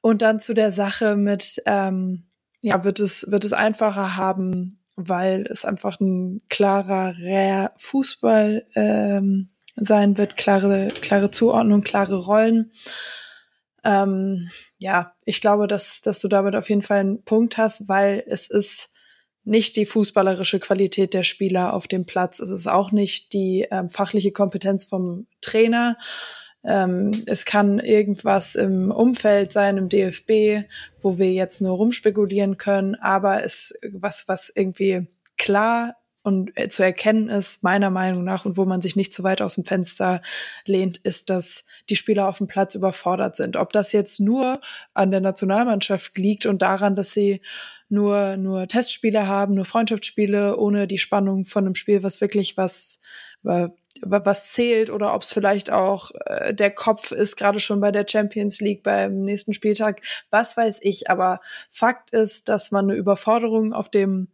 und 0.00 0.22
dann 0.22 0.40
zu 0.40 0.54
der 0.54 0.70
Sache 0.70 1.16
mit, 1.16 1.62
ähm, 1.66 2.24
ja, 2.60 2.84
wird 2.84 3.00
es, 3.00 3.30
wird 3.30 3.44
es 3.44 3.52
einfacher 3.52 4.16
haben, 4.16 4.78
weil 4.96 5.46
es 5.48 5.64
einfach 5.64 6.00
ein 6.00 6.40
klarer 6.48 7.14
Fußball 7.76 8.66
ähm, 8.74 9.50
sein 9.76 10.16
wird, 10.16 10.36
klare, 10.36 10.88
klare 10.88 11.30
Zuordnung, 11.30 11.82
klare 11.82 12.16
Rollen. 12.16 12.72
Ähm, 13.84 14.50
ja, 14.78 15.14
ich 15.24 15.40
glaube, 15.40 15.66
dass, 15.68 16.00
dass 16.00 16.20
du 16.20 16.28
damit 16.28 16.56
auf 16.56 16.68
jeden 16.68 16.82
Fall 16.82 17.00
einen 17.00 17.22
Punkt 17.24 17.58
hast, 17.58 17.88
weil 17.88 18.24
es 18.26 18.48
ist 18.48 18.90
nicht 19.44 19.76
die 19.76 19.86
fußballerische 19.86 20.58
Qualität 20.58 21.14
der 21.14 21.22
Spieler 21.22 21.72
auf 21.72 21.86
dem 21.86 22.04
Platz. 22.04 22.40
Es 22.40 22.50
ist 22.50 22.66
auch 22.66 22.90
nicht 22.90 23.32
die 23.32 23.66
ähm, 23.70 23.88
fachliche 23.90 24.32
Kompetenz 24.32 24.84
vom 24.84 25.28
Trainer, 25.40 25.96
ähm, 26.66 27.10
es 27.26 27.44
kann 27.44 27.78
irgendwas 27.78 28.54
im 28.54 28.90
Umfeld 28.90 29.52
sein, 29.52 29.78
im 29.78 29.88
DFB, 29.88 30.66
wo 30.98 31.18
wir 31.18 31.32
jetzt 31.32 31.60
nur 31.60 31.76
rumspekulieren 31.76 32.56
können, 32.56 32.96
aber 32.96 33.44
es 33.44 33.78
was, 33.92 34.28
was 34.28 34.52
irgendwie 34.54 35.06
klar 35.38 35.96
und 36.26 36.50
äh, 36.56 36.68
zu 36.68 36.82
erkennen 36.82 37.28
ist, 37.28 37.62
meiner 37.62 37.88
Meinung 37.90 38.24
nach, 38.24 38.44
und 38.44 38.56
wo 38.56 38.64
man 38.64 38.82
sich 38.82 38.96
nicht 38.96 39.14
zu 39.14 39.22
weit 39.22 39.40
aus 39.40 39.54
dem 39.54 39.64
Fenster 39.64 40.22
lehnt, 40.64 40.96
ist, 40.96 41.30
dass 41.30 41.64
die 41.88 41.94
Spieler 41.94 42.26
auf 42.26 42.38
dem 42.38 42.48
Platz 42.48 42.74
überfordert 42.74 43.36
sind. 43.36 43.56
Ob 43.56 43.72
das 43.72 43.92
jetzt 43.92 44.18
nur 44.18 44.60
an 44.92 45.12
der 45.12 45.20
Nationalmannschaft 45.20 46.18
liegt 46.18 46.46
und 46.46 46.62
daran, 46.62 46.96
dass 46.96 47.12
sie 47.12 47.42
nur, 47.88 48.36
nur 48.36 48.66
Testspiele 48.66 49.28
haben, 49.28 49.54
nur 49.54 49.64
Freundschaftsspiele, 49.64 50.56
ohne 50.56 50.88
die 50.88 50.98
Spannung 50.98 51.44
von 51.44 51.64
einem 51.64 51.76
Spiel, 51.76 52.02
was 52.02 52.20
wirklich 52.20 52.56
was, 52.56 52.98
was 54.02 54.52
zählt 54.52 54.90
oder 54.90 55.14
ob 55.14 55.22
es 55.22 55.32
vielleicht 55.32 55.70
auch 55.70 56.10
äh, 56.26 56.54
der 56.54 56.70
Kopf 56.70 57.12
ist, 57.12 57.36
gerade 57.36 57.60
schon 57.60 57.80
bei 57.80 57.90
der 57.90 58.06
Champions 58.08 58.60
League 58.60 58.82
beim 58.82 59.22
nächsten 59.22 59.52
Spieltag, 59.52 60.02
was 60.30 60.56
weiß 60.56 60.78
ich. 60.82 61.10
Aber 61.10 61.40
Fakt 61.70 62.10
ist, 62.10 62.48
dass 62.48 62.70
man 62.70 62.90
eine 62.90 62.98
Überforderung 62.98 63.72
auf 63.72 63.90
dem, 63.90 64.28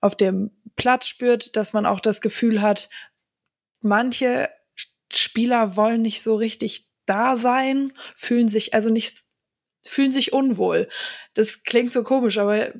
auf 0.00 0.16
dem 0.16 0.50
Platz 0.76 1.06
spürt, 1.06 1.56
dass 1.56 1.72
man 1.72 1.86
auch 1.86 2.00
das 2.00 2.20
Gefühl 2.20 2.62
hat, 2.62 2.88
manche 3.80 4.48
Spieler 5.12 5.76
wollen 5.76 6.02
nicht 6.02 6.22
so 6.22 6.34
richtig 6.34 6.88
da 7.06 7.36
sein, 7.36 7.92
fühlen 8.14 8.48
sich 8.48 8.74
also 8.74 8.90
nicht, 8.90 9.24
fühlen 9.84 10.12
sich 10.12 10.32
unwohl. 10.32 10.88
Das 11.34 11.62
klingt 11.62 11.92
so 11.92 12.02
komisch, 12.02 12.38
aber 12.38 12.72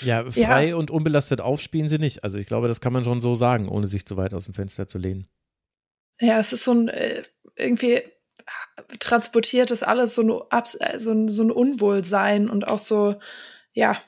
ja, 0.00 0.30
frei 0.30 0.68
ja. 0.68 0.76
und 0.76 0.90
unbelastet 0.90 1.40
aufspielen 1.40 1.88
sie 1.88 1.98
nicht. 1.98 2.24
Also 2.24 2.38
ich 2.38 2.46
glaube, 2.46 2.68
das 2.68 2.80
kann 2.80 2.92
man 2.92 3.04
schon 3.04 3.20
so 3.20 3.34
sagen, 3.34 3.68
ohne 3.68 3.86
sich 3.86 4.06
zu 4.06 4.16
weit 4.16 4.34
aus 4.34 4.44
dem 4.44 4.54
Fenster 4.54 4.88
zu 4.88 4.98
lehnen. 4.98 5.26
Ja, 6.20 6.38
es 6.38 6.52
ist 6.52 6.64
so 6.64 6.72
ein 6.72 6.88
äh, 6.88 7.22
irgendwie 7.56 8.02
transportiert 8.98 9.70
das 9.70 9.82
alles 9.82 10.14
so 10.14 10.22
ein, 10.22 10.60
äh, 10.80 10.98
so 10.98 11.12
ein, 11.12 11.28
so 11.28 11.42
ein 11.42 11.50
Unwohlsein 11.50 12.48
und 12.48 12.68
auch 12.68 12.78
so, 12.78 13.16
ja. 13.72 14.00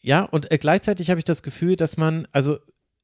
Ja, 0.00 0.22
und 0.24 0.50
äh, 0.50 0.58
gleichzeitig 0.58 1.10
habe 1.10 1.18
ich 1.18 1.24
das 1.24 1.42
Gefühl, 1.42 1.76
dass 1.76 1.96
man, 1.96 2.26
also 2.32 2.58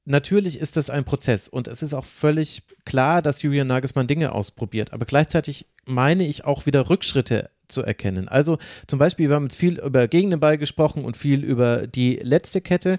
natürlich 0.08 0.58
ist 0.58 0.76
das 0.76 0.90
ein 0.90 1.04
Prozess 1.04 1.48
und 1.48 1.68
es 1.68 1.82
ist 1.82 1.94
auch 1.94 2.04
völlig 2.04 2.62
klar, 2.84 3.22
dass 3.22 3.42
Julian 3.42 3.66
Nagelsmann 3.66 4.06
Dinge 4.06 4.32
ausprobiert, 4.32 4.92
aber 4.92 5.06
gleichzeitig 5.06 5.66
meine 5.86 6.26
ich 6.26 6.44
auch 6.44 6.66
wieder 6.66 6.90
Rückschritte 6.90 7.50
zu 7.68 7.82
erkennen. 7.82 8.28
Also 8.28 8.58
zum 8.86 8.98
Beispiel, 8.98 9.28
wir 9.28 9.36
haben 9.36 9.44
jetzt 9.44 9.56
viel 9.56 9.78
über 9.78 10.08
gegen 10.08 10.30
den 10.30 10.40
Ball 10.40 10.58
gesprochen 10.58 11.04
und 11.04 11.16
viel 11.16 11.44
über 11.44 11.86
die 11.86 12.16
letzte 12.16 12.60
Kette. 12.60 12.98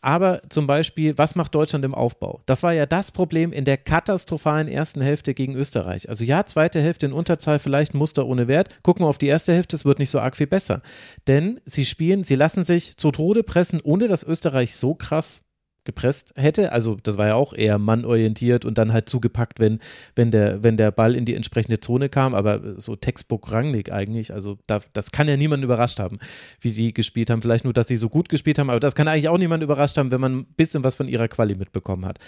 Aber 0.00 0.42
zum 0.50 0.66
Beispiel, 0.66 1.16
was 1.16 1.34
macht 1.34 1.54
Deutschland 1.54 1.82
im 1.84 1.94
Aufbau? 1.94 2.42
Das 2.44 2.62
war 2.62 2.74
ja 2.74 2.84
das 2.84 3.10
Problem 3.10 3.52
in 3.52 3.64
der 3.64 3.78
katastrophalen 3.78 4.68
ersten 4.68 5.00
Hälfte 5.00 5.32
gegen 5.32 5.54
Österreich. 5.54 6.10
Also 6.10 6.24
ja, 6.24 6.44
zweite 6.44 6.80
Hälfte 6.80 7.06
in 7.06 7.14
Unterzahl, 7.14 7.58
vielleicht 7.58 7.94
Muster 7.94 8.26
ohne 8.26 8.46
Wert. 8.46 8.82
Gucken 8.82 9.04
wir 9.04 9.08
auf 9.08 9.16
die 9.16 9.28
erste 9.28 9.54
Hälfte, 9.54 9.76
es 9.76 9.86
wird 9.86 9.98
nicht 9.98 10.10
so 10.10 10.20
arg 10.20 10.36
viel 10.36 10.46
besser. 10.46 10.82
Denn 11.26 11.58
sie 11.64 11.86
spielen, 11.86 12.22
sie 12.22 12.36
lassen 12.36 12.64
sich 12.64 12.98
zu 12.98 13.12
Tode 13.12 13.42
pressen, 13.42 13.80
ohne 13.82 14.06
dass 14.06 14.24
Österreich 14.24 14.76
so 14.76 14.94
krass 14.94 15.42
gepresst 15.84 16.32
hätte. 16.36 16.72
Also 16.72 16.96
das 17.02 17.18
war 17.18 17.26
ja 17.26 17.34
auch 17.34 17.52
eher 17.52 17.78
mannorientiert 17.78 18.64
und 18.64 18.78
dann 18.78 18.92
halt 18.92 19.08
zugepackt, 19.08 19.60
wenn, 19.60 19.80
wenn, 20.14 20.30
der, 20.30 20.62
wenn 20.62 20.76
der 20.76 20.90
Ball 20.90 21.14
in 21.14 21.24
die 21.24 21.34
entsprechende 21.34 21.80
Zone 21.80 22.08
kam. 22.08 22.34
Aber 22.34 22.80
so 22.80 22.96
Textbook 22.96 23.52
Rangnick 23.52 23.92
eigentlich, 23.92 24.32
also 24.32 24.58
da, 24.66 24.80
das 24.92 25.10
kann 25.10 25.28
ja 25.28 25.36
niemand 25.36 25.64
überrascht 25.64 26.00
haben, 26.00 26.18
wie 26.60 26.72
die 26.72 26.94
gespielt 26.94 27.30
haben. 27.30 27.42
Vielleicht 27.42 27.64
nur, 27.64 27.72
dass 27.72 27.88
sie 27.88 27.96
so 27.96 28.08
gut 28.08 28.28
gespielt 28.28 28.58
haben, 28.58 28.70
aber 28.70 28.80
das 28.80 28.94
kann 28.94 29.08
eigentlich 29.08 29.28
auch 29.28 29.38
niemand 29.38 29.62
überrascht 29.62 29.96
haben, 29.96 30.10
wenn 30.10 30.20
man 30.20 30.38
ein 30.38 30.44
bisschen 30.56 30.84
was 30.84 30.94
von 30.94 31.08
ihrer 31.08 31.28
Quali 31.28 31.54
mitbekommen 31.54 32.06
hat. 32.06 32.18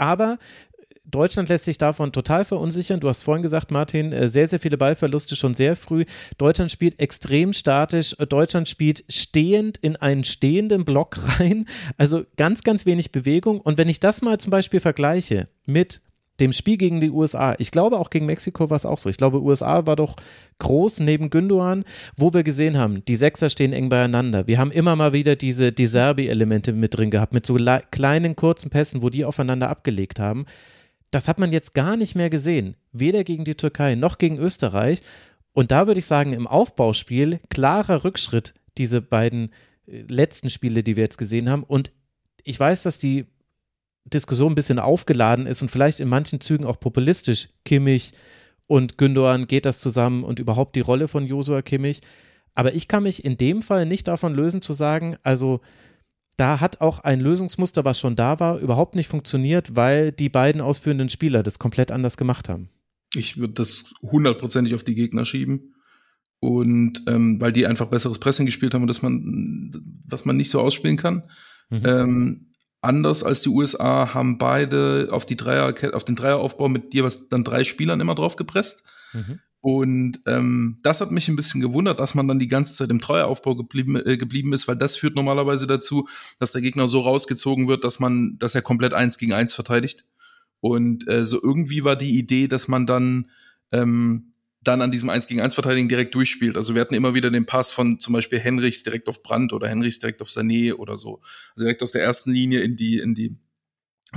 Aber 0.00 0.38
Deutschland 1.10 1.48
lässt 1.48 1.64
sich 1.64 1.78
davon 1.78 2.12
total 2.12 2.44
verunsichern. 2.44 3.00
Du 3.00 3.08
hast 3.08 3.22
vorhin 3.22 3.42
gesagt, 3.42 3.70
Martin, 3.70 4.12
äh, 4.12 4.28
sehr, 4.28 4.46
sehr 4.46 4.60
viele 4.60 4.78
Ballverluste 4.78 5.36
schon 5.36 5.54
sehr 5.54 5.76
früh. 5.76 6.04
Deutschland 6.38 6.70
spielt 6.70 7.00
extrem 7.00 7.52
statisch. 7.52 8.16
Deutschland 8.28 8.68
spielt 8.68 9.04
stehend 9.08 9.78
in 9.78 9.96
einen 9.96 10.24
stehenden 10.24 10.84
Block 10.84 11.18
rein. 11.38 11.66
Also 11.96 12.24
ganz, 12.36 12.62
ganz 12.62 12.86
wenig 12.86 13.12
Bewegung. 13.12 13.60
Und 13.60 13.78
wenn 13.78 13.88
ich 13.88 14.00
das 14.00 14.22
mal 14.22 14.38
zum 14.38 14.50
Beispiel 14.50 14.80
vergleiche 14.80 15.48
mit 15.66 16.02
dem 16.40 16.52
Spiel 16.52 16.78
gegen 16.78 17.00
die 17.00 17.10
USA. 17.10 17.54
Ich 17.58 17.70
glaube, 17.70 17.98
auch 17.98 18.08
gegen 18.08 18.26
Mexiko 18.26 18.70
war 18.70 18.76
es 18.76 18.86
auch 18.86 18.98
so. 18.98 19.10
Ich 19.10 19.18
glaube, 19.18 19.42
USA 19.42 19.86
war 19.86 19.96
doch 19.96 20.16
groß 20.58 21.00
neben 21.00 21.28
Gündogan, 21.28 21.84
wo 22.16 22.32
wir 22.32 22.42
gesehen 22.42 22.78
haben, 22.78 23.04
die 23.04 23.16
Sechser 23.16 23.50
stehen 23.50 23.72
eng 23.72 23.90
beieinander. 23.90 24.46
Wir 24.46 24.58
haben 24.58 24.70
immer 24.70 24.96
mal 24.96 25.12
wieder 25.12 25.36
diese 25.36 25.70
Deserbi-Elemente 25.70 26.72
mit 26.72 26.96
drin 26.96 27.10
gehabt, 27.10 27.34
mit 27.34 27.44
so 27.44 27.58
kleinen, 27.90 28.36
kurzen 28.36 28.70
Pässen, 28.70 29.02
wo 29.02 29.10
die 29.10 29.24
aufeinander 29.24 29.68
abgelegt 29.68 30.18
haben 30.18 30.46
das 31.10 31.28
hat 31.28 31.38
man 31.38 31.52
jetzt 31.52 31.74
gar 31.74 31.96
nicht 31.96 32.14
mehr 32.14 32.30
gesehen. 32.30 32.76
Weder 32.92 33.24
gegen 33.24 33.44
die 33.44 33.56
Türkei 33.56 33.94
noch 33.94 34.18
gegen 34.18 34.38
Österreich. 34.38 35.02
Und 35.52 35.72
da 35.72 35.86
würde 35.86 36.00
ich 36.00 36.06
sagen, 36.06 36.32
im 36.32 36.46
Aufbauspiel 36.46 37.40
klarer 37.48 38.04
Rückschritt, 38.04 38.54
diese 38.78 39.02
beiden 39.02 39.52
äh, 39.86 40.02
letzten 40.08 40.50
Spiele, 40.50 40.82
die 40.82 40.96
wir 40.96 41.02
jetzt 41.02 41.18
gesehen 41.18 41.48
haben. 41.48 41.64
Und 41.64 41.90
ich 42.44 42.58
weiß, 42.58 42.84
dass 42.84 42.98
die 42.98 43.26
Diskussion 44.04 44.52
ein 44.52 44.56
bisschen 44.56 44.78
aufgeladen 44.78 45.46
ist 45.46 45.62
und 45.62 45.70
vielleicht 45.70 46.00
in 46.00 46.08
manchen 46.08 46.40
Zügen 46.40 46.64
auch 46.64 46.80
populistisch. 46.80 47.48
Kimmich 47.64 48.12
und 48.66 48.98
Gündogan 48.98 49.46
geht 49.46 49.66
das 49.66 49.80
zusammen 49.80 50.24
und 50.24 50.38
überhaupt 50.38 50.76
die 50.76 50.80
Rolle 50.80 51.08
von 51.08 51.26
Josua 51.26 51.62
Kimmich. 51.62 52.00
Aber 52.54 52.74
ich 52.74 52.88
kann 52.88 53.02
mich 53.02 53.24
in 53.24 53.36
dem 53.36 53.62
Fall 53.62 53.86
nicht 53.86 54.08
davon 54.08 54.34
lösen 54.34 54.62
zu 54.62 54.72
sagen, 54.72 55.16
also 55.22 55.60
da 56.40 56.58
hat 56.58 56.80
auch 56.80 57.00
ein 57.00 57.20
Lösungsmuster, 57.20 57.84
was 57.84 58.00
schon 58.00 58.16
da 58.16 58.40
war, 58.40 58.58
überhaupt 58.58 58.94
nicht 58.94 59.08
funktioniert, 59.08 59.76
weil 59.76 60.10
die 60.10 60.30
beiden 60.30 60.62
ausführenden 60.62 61.10
Spieler 61.10 61.42
das 61.42 61.58
komplett 61.58 61.92
anders 61.92 62.16
gemacht 62.16 62.48
haben. 62.48 62.70
Ich 63.14 63.36
würde 63.36 63.52
das 63.54 63.92
hundertprozentig 64.00 64.74
auf 64.74 64.82
die 64.82 64.94
Gegner 64.94 65.26
schieben. 65.26 65.74
Und 66.42 67.02
ähm, 67.06 67.38
weil 67.38 67.52
die 67.52 67.66
einfach 67.66 67.86
besseres 67.86 68.18
Pressing 68.18 68.46
gespielt 68.46 68.72
haben 68.72 68.80
und 68.80 68.88
dass 68.88 69.02
man, 69.02 69.70
was 70.06 70.24
man 70.24 70.38
nicht 70.38 70.48
so 70.48 70.58
ausspielen 70.60 70.96
kann. 70.96 71.24
Mhm. 71.68 71.82
Ähm, 71.84 72.46
anders 72.80 73.22
als 73.22 73.42
die 73.42 73.50
USA 73.50 74.14
haben 74.14 74.38
beide 74.38 75.08
auf 75.10 75.26
die 75.26 75.36
Dreier, 75.36 75.74
auf 75.92 76.04
den 76.04 76.16
Dreieraufbau 76.16 76.70
mit 76.70 76.94
dir 76.94 77.04
was 77.04 77.28
dann 77.28 77.44
drei 77.44 77.64
Spielern 77.64 78.00
immer 78.00 78.14
drauf 78.14 78.36
gepresst. 78.36 78.84
Mhm. 79.12 79.40
Und 79.62 80.20
ähm, 80.26 80.78
das 80.82 81.02
hat 81.02 81.10
mich 81.10 81.28
ein 81.28 81.36
bisschen 81.36 81.60
gewundert, 81.60 82.00
dass 82.00 82.14
man 82.14 82.26
dann 82.26 82.38
die 82.38 82.48
ganze 82.48 82.72
Zeit 82.72 82.88
im 82.90 83.00
Treueraufbau 83.00 83.56
geblieben, 83.56 83.96
äh, 83.96 84.16
geblieben 84.16 84.54
ist, 84.54 84.68
weil 84.68 84.76
das 84.76 84.96
führt 84.96 85.16
normalerweise 85.16 85.66
dazu, 85.66 86.08
dass 86.38 86.52
der 86.52 86.62
Gegner 86.62 86.88
so 86.88 87.00
rausgezogen 87.00 87.68
wird, 87.68 87.84
dass 87.84 88.00
man, 88.00 88.38
dass 88.38 88.54
er 88.54 88.62
komplett 88.62 88.94
eins 88.94 89.18
gegen 89.18 89.34
eins 89.34 89.52
verteidigt. 89.52 90.06
Und 90.60 91.06
äh, 91.08 91.26
so 91.26 91.42
irgendwie 91.42 91.84
war 91.84 91.96
die 91.96 92.18
Idee, 92.18 92.48
dass 92.48 92.68
man 92.68 92.86
dann 92.86 93.30
ähm, 93.72 94.32
dann 94.62 94.82
an 94.82 94.90
diesem 94.90 95.08
1 95.08 95.26
gegen 95.26 95.40
1 95.40 95.54
Verteidigen 95.54 95.88
direkt 95.88 96.14
durchspielt. 96.14 96.56
Also 96.56 96.74
wir 96.74 96.80
hatten 96.82 96.94
immer 96.94 97.14
wieder 97.14 97.30
den 97.30 97.46
Pass 97.46 97.70
von 97.70 97.98
zum 97.98 98.12
Beispiel 98.12 98.38
Henrichs 98.38 98.82
direkt 98.82 99.08
auf 99.08 99.22
Brandt 99.22 99.52
oder 99.52 99.68
Henrichs 99.68 99.98
direkt 99.98 100.20
auf 100.20 100.28
Sané 100.28 100.74
oder 100.74 100.96
so. 100.96 101.20
Also 101.54 101.64
direkt 101.64 101.82
aus 101.82 101.92
der 101.92 102.02
ersten 102.02 102.32
Linie 102.32 102.60
in 102.60 102.76
die, 102.76 102.98
in 102.98 103.14
die 103.14 103.36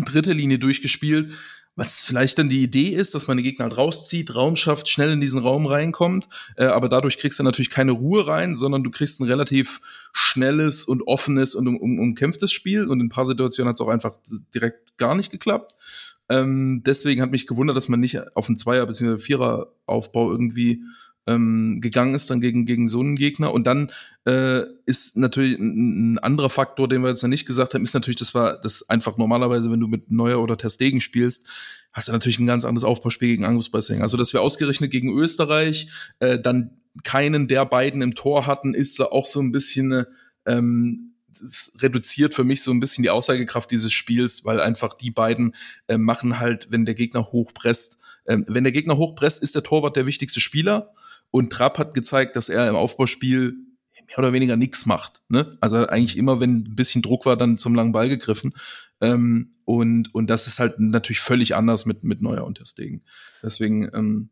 dritte 0.06 0.34
Linie 0.34 0.60
durchgespielt. 0.60 1.32
Was 1.76 2.02
vielleicht 2.02 2.38
dann 2.38 2.50
die 2.50 2.62
Idee 2.62 2.90
ist, 2.90 3.16
dass 3.16 3.28
man 3.28 3.38
den 3.38 3.44
Gegner 3.44 3.64
halt 3.64 3.78
rauszieht, 3.78 4.36
Raum 4.36 4.56
schafft, 4.56 4.90
schnell 4.90 5.12
in 5.12 5.22
diesen 5.22 5.40
Raum 5.40 5.66
reinkommt, 5.66 6.30
äh, 6.56 6.66
aber 6.66 6.88
dadurch 6.88 7.18
kriegst 7.18 7.40
du 7.40 7.44
natürlich 7.44 7.72
keine 7.72 7.94
Ruhe 7.94 8.28
rein, 8.28 8.56
sondern 8.56 8.84
du 8.84 8.92
kriegst 8.92 9.20
ein 9.20 9.24
relativ 9.24 9.82
schnelles 10.12 10.86
und 10.86 11.02
offenes 11.08 11.56
und 11.56 11.68
um, 11.68 11.78
um, 11.78 12.00
umkämpftes 12.00 12.52
Spiel 12.52 12.88
und 12.88 13.00
in 13.00 13.08
ein 13.08 13.10
paar 13.10 13.26
Situationen 13.26 13.70
hat 13.70 13.78
es 13.78 13.82
auch 13.82 13.90
einfach 13.90 14.14
direkt 14.54 14.98
gar 14.98 15.16
nicht 15.16 15.32
geklappt. 15.32 15.74
Ähm, 16.30 16.84
deswegen 16.86 17.22
hat 17.22 17.32
mich 17.32 17.48
gewundert, 17.48 17.76
dass 17.76 17.90
man 17.90 18.00
nicht 18.00 18.36
auf 18.36 18.48
einen 18.48 18.58
Zweier- 18.58 18.86
bzw. 18.86 19.18
Vierer-Aufbau 19.18 20.32
irgendwie 20.32 20.84
ähm, 21.26 21.80
gegangen 21.82 22.16
ist, 22.16 22.30
dann 22.30 22.42
gegen, 22.42 22.66
gegen 22.66 22.88
so 22.88 23.00
einen 23.00 23.16
Gegner. 23.16 23.54
Und 23.54 23.66
dann 23.66 23.92
äh, 24.26 24.64
ist 24.86 25.18
natürlich 25.18 25.58
ein, 25.58 26.14
ein, 26.14 26.20
anderer 26.20 26.50
Faktor, 26.50 26.88
den 26.88 27.02
wir 27.02 27.10
jetzt 27.10 27.24
noch 27.24 27.30
nicht 27.30 27.46
gesagt 27.46 27.74
haben, 27.74 27.84
ist 27.84 27.94
natürlich, 27.94 28.18
das 28.18 28.34
war 28.34 28.60
das 28.60 28.90
einfach 28.90 29.18
normalerweise, 29.18 29.72
wenn 29.72 29.80
du 29.80 29.88
mit 29.88 30.12
Neuer 30.12 30.42
oder 30.42 30.58
Terstegen 30.58 31.02
spielst, 31.02 31.48
hast 31.92 32.08
du 32.08 32.12
natürlich 32.12 32.40
ein 32.40 32.48
ganz 32.48 32.66
anderes 32.66 32.84
Aufbauspiel 32.84 33.30
gegen 33.30 33.46
Angriffspressing. 33.46 34.02
Also, 34.02 34.18
dass 34.18 34.34
wir 34.34 34.42
ausgerechnet 34.42 34.92
gegen 34.92 35.18
Österreich 35.18 35.88
äh, 36.20 36.40
dann 36.40 36.82
keinen 37.04 37.48
der 37.48 37.66
beiden 37.66 38.02
im 38.02 38.16
Tor 38.16 38.46
hatten, 38.46 38.74
ist 38.74 39.00
auch 39.02 39.26
so 39.26 39.40
ein 39.40 39.52
bisschen 39.52 40.06
ähm, 40.46 41.14
reduziert 41.78 42.34
für 42.34 42.44
mich 42.44 42.62
so 42.62 42.72
ein 42.72 42.80
bisschen 42.80 43.04
die 43.04 43.10
Aussagekraft 43.10 43.72
dieses 43.72 43.94
Spiels, 43.94 44.46
weil 44.46 44.60
einfach 44.60 44.94
die 44.94 45.12
beiden 45.12 45.56
äh, 45.88 45.98
machen 45.98 46.40
halt, 46.40 46.68
wenn 46.70 46.86
der 46.86 46.96
Gegner 46.96 47.32
hochpresst, 47.32 48.00
ähm, 48.28 48.46
wenn 48.48 48.64
der 48.64 48.74
Gegner 48.74 48.98
hochpresst, 48.98 49.42
ist 49.42 49.56
der 49.56 49.64
Torwart 49.64 49.96
der 49.96 50.06
wichtigste 50.06 50.40
Spieler 50.40 50.94
und 51.34 51.52
Trapp 51.52 51.80
hat 51.80 51.96
gezeigt, 51.96 52.36
dass 52.36 52.48
er 52.48 52.70
im 52.70 52.76
Aufbauspiel 52.76 53.56
mehr 54.08 54.20
oder 54.20 54.34
weniger 54.34 54.56
nichts 54.56 54.86
macht. 54.86 55.24
Ne? 55.30 55.58
Also 55.62 55.88
eigentlich 55.88 56.16
immer, 56.16 56.40
wenn 56.40 56.58
ein 56.58 56.76
bisschen 56.76 57.02
Druck 57.02 57.26
war, 57.26 57.36
dann 57.36 57.58
zum 57.58 57.74
langen 57.74 57.92
Ball 57.92 58.08
gegriffen. 58.08 58.54
Ähm, 59.02 59.56
und, 59.66 60.14
und 60.14 60.30
das 60.30 60.46
ist 60.46 60.60
halt 60.60 60.80
natürlich 60.80 61.22
völlig 61.22 61.56
anders 61.56 61.88
mit, 61.88 62.04
mit 62.04 62.22
Neuer 62.22 62.44
und 62.46 62.62
Stegen. 62.68 63.02
Deswegen 63.42 63.90
ähm, 63.96 64.30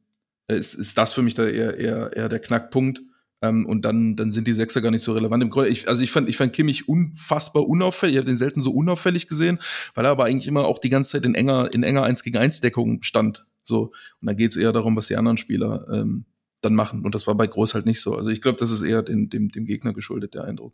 ist, 0.48 0.76
ist 0.76 0.96
das 0.96 1.14
für 1.14 1.24
mich 1.24 1.34
da 1.34 1.48
eher, 1.48 1.76
eher, 1.78 2.16
eher 2.16 2.30
der 2.30 2.38
Knackpunkt. 2.38 3.02
Ähm, 3.42 3.66
und 3.66 3.84
dann, 3.84 4.16
dann 4.16 4.32
sind 4.32 4.48
die 4.48 4.54
Sechser 4.54 4.82
gar 4.82 4.92
nicht 4.92 5.02
so 5.02 5.14
relevant. 5.14 5.42
Im 5.42 5.50
Grunde, 5.50 5.70
ich, 5.70 5.90
also 5.90 6.04
ich 6.04 6.12
fand, 6.12 6.30
ich 6.30 6.38
fand 6.38 6.54
Kimmich 6.54 6.88
unfassbar 6.88 7.68
unauffällig. 7.68 8.14
Ich 8.14 8.20
habe 8.20 8.30
den 8.30 8.38
selten 8.38 8.62
so 8.62 8.70
unauffällig 8.70 9.28
gesehen, 9.28 9.58
weil 9.96 10.06
er 10.06 10.12
aber 10.12 10.26
eigentlich 10.26 10.48
immer 10.48 10.66
auch 10.66 10.78
die 10.78 10.90
ganze 10.90 11.14
Zeit 11.14 11.26
in 11.26 11.34
enger, 11.34 11.74
in 11.74 11.82
enger 11.82 12.04
1 12.04 12.22
gegen 12.22 12.38
1 12.38 12.62
Deckung 12.62 13.02
stand. 13.02 13.48
So. 13.64 13.92
Und 14.22 14.28
da 14.28 14.34
geht 14.34 14.52
es 14.52 14.58
eher 14.58 14.72
darum, 14.72 14.96
was 14.96 15.08
die 15.08 15.16
anderen 15.16 15.38
Spieler 15.38 15.88
ähm, 15.92 16.26
dann 16.62 16.76
machen. 16.76 17.04
Und 17.04 17.16
das 17.16 17.28
war 17.28 17.36
bei 17.36 17.48
Groß 17.48 17.74
halt 17.74 17.86
nicht 17.86 18.02
so. 18.02 18.16
Also 18.16 18.30
ich 18.30 18.42
glaube, 18.42 18.60
das 18.60 18.72
ist 18.72 18.84
eher 18.84 19.02
dem, 19.02 19.30
dem, 19.30 19.50
dem 19.50 19.66
Gegner 19.66 19.94
geschuldet, 19.94 20.34
der 20.34 20.44
Eindruck. 20.44 20.74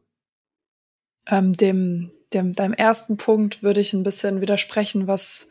Ähm, 1.27 1.53
dem, 1.53 2.11
dem, 2.33 2.53
deinem 2.53 2.73
ersten 2.73 3.17
Punkt 3.17 3.63
würde 3.63 3.81
ich 3.81 3.93
ein 3.93 4.03
bisschen 4.03 4.41
widersprechen, 4.41 5.07
was 5.07 5.47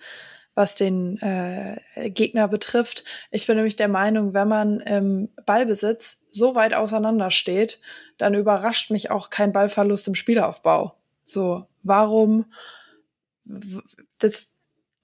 was 0.56 0.74
den 0.74 1.18
äh, 1.20 1.78
Gegner 2.08 2.48
betrifft. 2.48 3.04
Ich 3.30 3.46
bin 3.46 3.56
nämlich 3.56 3.76
der 3.76 3.88
Meinung, 3.88 4.32
wenn 4.32 4.48
man 4.48 4.80
im 4.80 5.28
Ballbesitz 5.44 6.24
so 6.30 6.54
weit 6.54 6.72
auseinander 6.72 7.30
steht, 7.30 7.78
dann 8.16 8.32
überrascht 8.32 8.90
mich 8.90 9.10
auch 9.10 9.28
kein 9.28 9.52
Ballverlust 9.52 10.08
im 10.08 10.14
Spielaufbau. 10.14 10.96
So, 11.24 11.66
warum? 11.82 12.46
Das 14.18 14.54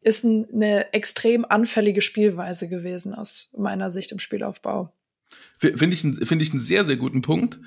ist 0.01 0.25
eine 0.25 0.93
extrem 0.95 1.45
anfällige 1.45 2.01
Spielweise 2.01 2.71
gewesen 2.71 3.15
aus 3.15 3.51
meiner 3.55 3.91
Sicht 3.91 4.11
im 4.11 4.19
Spielaufbau. 4.19 4.91
Finde 5.59 5.95
ich, 5.95 6.01
finde 6.01 6.43
ich 6.43 6.53
einen 6.53 6.63
sehr, 6.63 6.85
sehr 6.85 6.97
guten 6.97 7.23
Punkt 7.23 7.61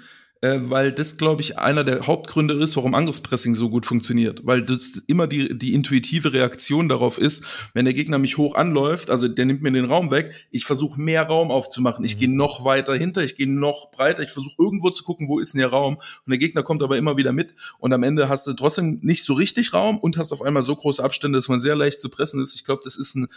äh, 0.45 0.59
weil 0.69 0.91
das, 0.91 1.17
glaube 1.17 1.41
ich, 1.41 1.57
einer 1.57 1.83
der 1.83 2.05
Hauptgründe 2.05 2.53
ist, 2.55 2.75
warum 2.75 2.93
Angriffspressing 2.93 3.55
so 3.55 3.69
gut 3.69 3.85
funktioniert. 3.85 4.41
Weil 4.43 4.61
das 4.61 5.01
immer 5.07 5.27
die, 5.27 5.57
die 5.57 5.73
intuitive 5.73 6.33
Reaktion 6.33 6.89
darauf 6.89 7.17
ist, 7.17 7.45
wenn 7.73 7.85
der 7.85 7.93
Gegner 7.93 8.17
mich 8.17 8.37
hoch 8.37 8.55
anläuft, 8.55 9.09
also 9.09 9.27
der 9.27 9.45
nimmt 9.45 9.61
mir 9.61 9.71
den 9.71 9.85
Raum 9.85 10.11
weg, 10.11 10.33
ich 10.51 10.65
versuche 10.65 11.01
mehr 11.01 11.23
Raum 11.23 11.51
aufzumachen. 11.51 12.05
Ich 12.05 12.15
mhm. 12.15 12.19
gehe 12.19 12.35
noch 12.35 12.65
weiter 12.65 12.95
hinter, 12.95 13.23
ich 13.23 13.35
gehe 13.35 13.49
noch 13.49 13.91
breiter, 13.91 14.23
ich 14.23 14.31
versuche 14.31 14.55
irgendwo 14.59 14.89
zu 14.89 15.03
gucken, 15.03 15.27
wo 15.29 15.39
ist 15.39 15.53
denn 15.53 15.59
der 15.59 15.69
Raum. 15.69 15.95
Und 15.95 16.29
der 16.29 16.37
Gegner 16.37 16.63
kommt 16.63 16.83
aber 16.83 16.97
immer 16.97 17.17
wieder 17.17 17.31
mit. 17.31 17.55
Und 17.79 17.93
am 17.93 18.03
Ende 18.03 18.29
hast 18.29 18.45
du 18.45 18.53
trotzdem 18.53 18.99
nicht 19.01 19.23
so 19.23 19.33
richtig 19.33 19.73
Raum 19.73 19.97
und 19.97 20.17
hast 20.17 20.31
auf 20.31 20.41
einmal 20.41 20.63
so 20.63 20.75
große 20.75 21.03
Abstände, 21.03 21.37
dass 21.37 21.47
man 21.47 21.61
sehr 21.61 21.75
leicht 21.75 22.01
zu 22.01 22.09
pressen 22.09 22.41
ist. 22.41 22.55
Ich 22.55 22.65
glaube, 22.65 22.81
das 22.83 22.97
ist 22.97 23.15
ein, 23.15 23.27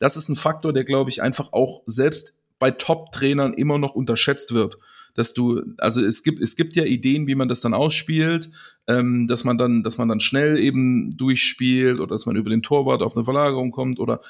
das 0.00 0.16
ist 0.16 0.28
ein 0.28 0.36
Faktor, 0.36 0.72
der, 0.72 0.84
glaube 0.84 1.10
ich, 1.10 1.22
einfach 1.22 1.52
auch 1.52 1.82
selbst 1.86 2.34
bei 2.58 2.70
Top-Trainern 2.70 3.54
immer 3.54 3.78
noch 3.78 3.94
unterschätzt 3.94 4.52
wird. 4.52 4.78
Dass 5.14 5.34
du, 5.34 5.62
also 5.78 6.04
es 6.04 6.22
gibt, 6.22 6.40
es 6.40 6.54
gibt 6.54 6.76
ja 6.76 6.84
Ideen, 6.84 7.26
wie 7.26 7.34
man 7.34 7.48
das 7.48 7.60
dann 7.60 7.74
ausspielt, 7.74 8.50
ähm, 8.86 9.26
dass 9.26 9.42
man 9.44 9.58
dann, 9.58 9.82
dass 9.82 9.98
man 9.98 10.08
dann 10.08 10.20
schnell 10.20 10.58
eben 10.58 11.16
durchspielt 11.16 11.98
oder 11.98 12.14
dass 12.14 12.26
man 12.26 12.36
über 12.36 12.50
den 12.50 12.62
Torwart 12.62 13.02
auf 13.02 13.16
eine 13.16 13.24
Verlagerung 13.24 13.72
kommt 13.72 13.98
oder 13.98 14.20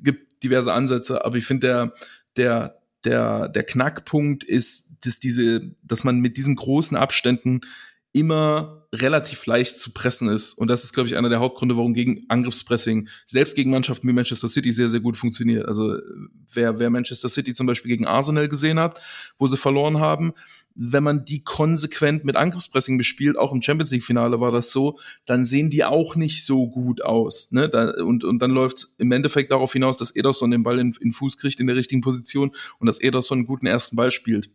gibt 0.00 0.42
diverse 0.42 0.72
Ansätze, 0.72 1.24
aber 1.24 1.36
ich 1.36 1.44
finde 1.44 1.66
der, 1.66 1.92
der, 2.36 2.78
der, 3.04 3.48
der 3.48 3.62
Knackpunkt 3.62 4.44
ist, 4.44 4.96
dass 5.04 5.20
diese, 5.20 5.72
dass 5.82 6.04
man 6.04 6.18
mit 6.18 6.36
diesen 6.36 6.56
großen 6.56 6.96
Abständen 6.96 7.60
immer 8.12 8.82
relativ 8.94 9.46
leicht 9.46 9.78
zu 9.78 9.92
pressen 9.92 10.28
ist. 10.28 10.52
Und 10.52 10.68
das 10.68 10.84
ist, 10.84 10.92
glaube 10.92 11.08
ich, 11.08 11.16
einer 11.16 11.30
der 11.30 11.40
Hauptgründe, 11.40 11.78
warum 11.78 11.94
gegen 11.94 12.26
Angriffspressing 12.28 13.08
selbst 13.26 13.56
gegen 13.56 13.70
Mannschaften 13.70 14.06
wie 14.06 14.12
Manchester 14.12 14.48
City 14.48 14.70
sehr, 14.70 14.90
sehr 14.90 15.00
gut 15.00 15.16
funktioniert. 15.16 15.66
Also 15.66 15.96
wer, 16.52 16.78
wer 16.78 16.90
Manchester 16.90 17.30
City 17.30 17.54
zum 17.54 17.66
Beispiel 17.66 17.90
gegen 17.90 18.06
Arsenal 18.06 18.48
gesehen 18.48 18.78
hat, 18.78 19.00
wo 19.38 19.46
sie 19.46 19.56
verloren 19.56 19.98
haben, 19.98 20.34
wenn 20.74 21.02
man 21.02 21.24
die 21.24 21.42
konsequent 21.42 22.24
mit 22.24 22.36
Angriffspressing 22.36 22.98
bespielt, 22.98 23.38
auch 23.38 23.52
im 23.52 23.62
Champions 23.62 23.92
League-Finale 23.92 24.40
war 24.40 24.52
das 24.52 24.70
so, 24.70 24.98
dann 25.24 25.46
sehen 25.46 25.70
die 25.70 25.84
auch 25.84 26.14
nicht 26.14 26.44
so 26.44 26.68
gut 26.68 27.02
aus. 27.02 27.50
Ne? 27.50 27.70
Da, 27.70 27.92
und, 28.04 28.24
und 28.24 28.40
dann 28.40 28.50
läuft 28.50 28.76
es 28.76 28.94
im 28.98 29.10
Endeffekt 29.12 29.52
darauf 29.52 29.72
hinaus, 29.72 29.96
dass 29.96 30.14
Ederson 30.14 30.50
den 30.50 30.64
Ball 30.64 30.78
in, 30.78 30.94
in 31.00 31.14
Fuß 31.14 31.38
kriegt 31.38 31.60
in 31.60 31.66
der 31.66 31.76
richtigen 31.76 32.02
Position 32.02 32.52
und 32.78 32.86
dass 32.86 33.00
Ederson 33.00 33.38
einen 33.38 33.46
guten 33.46 33.66
ersten 33.66 33.96
Ball 33.96 34.10
spielt. 34.10 34.50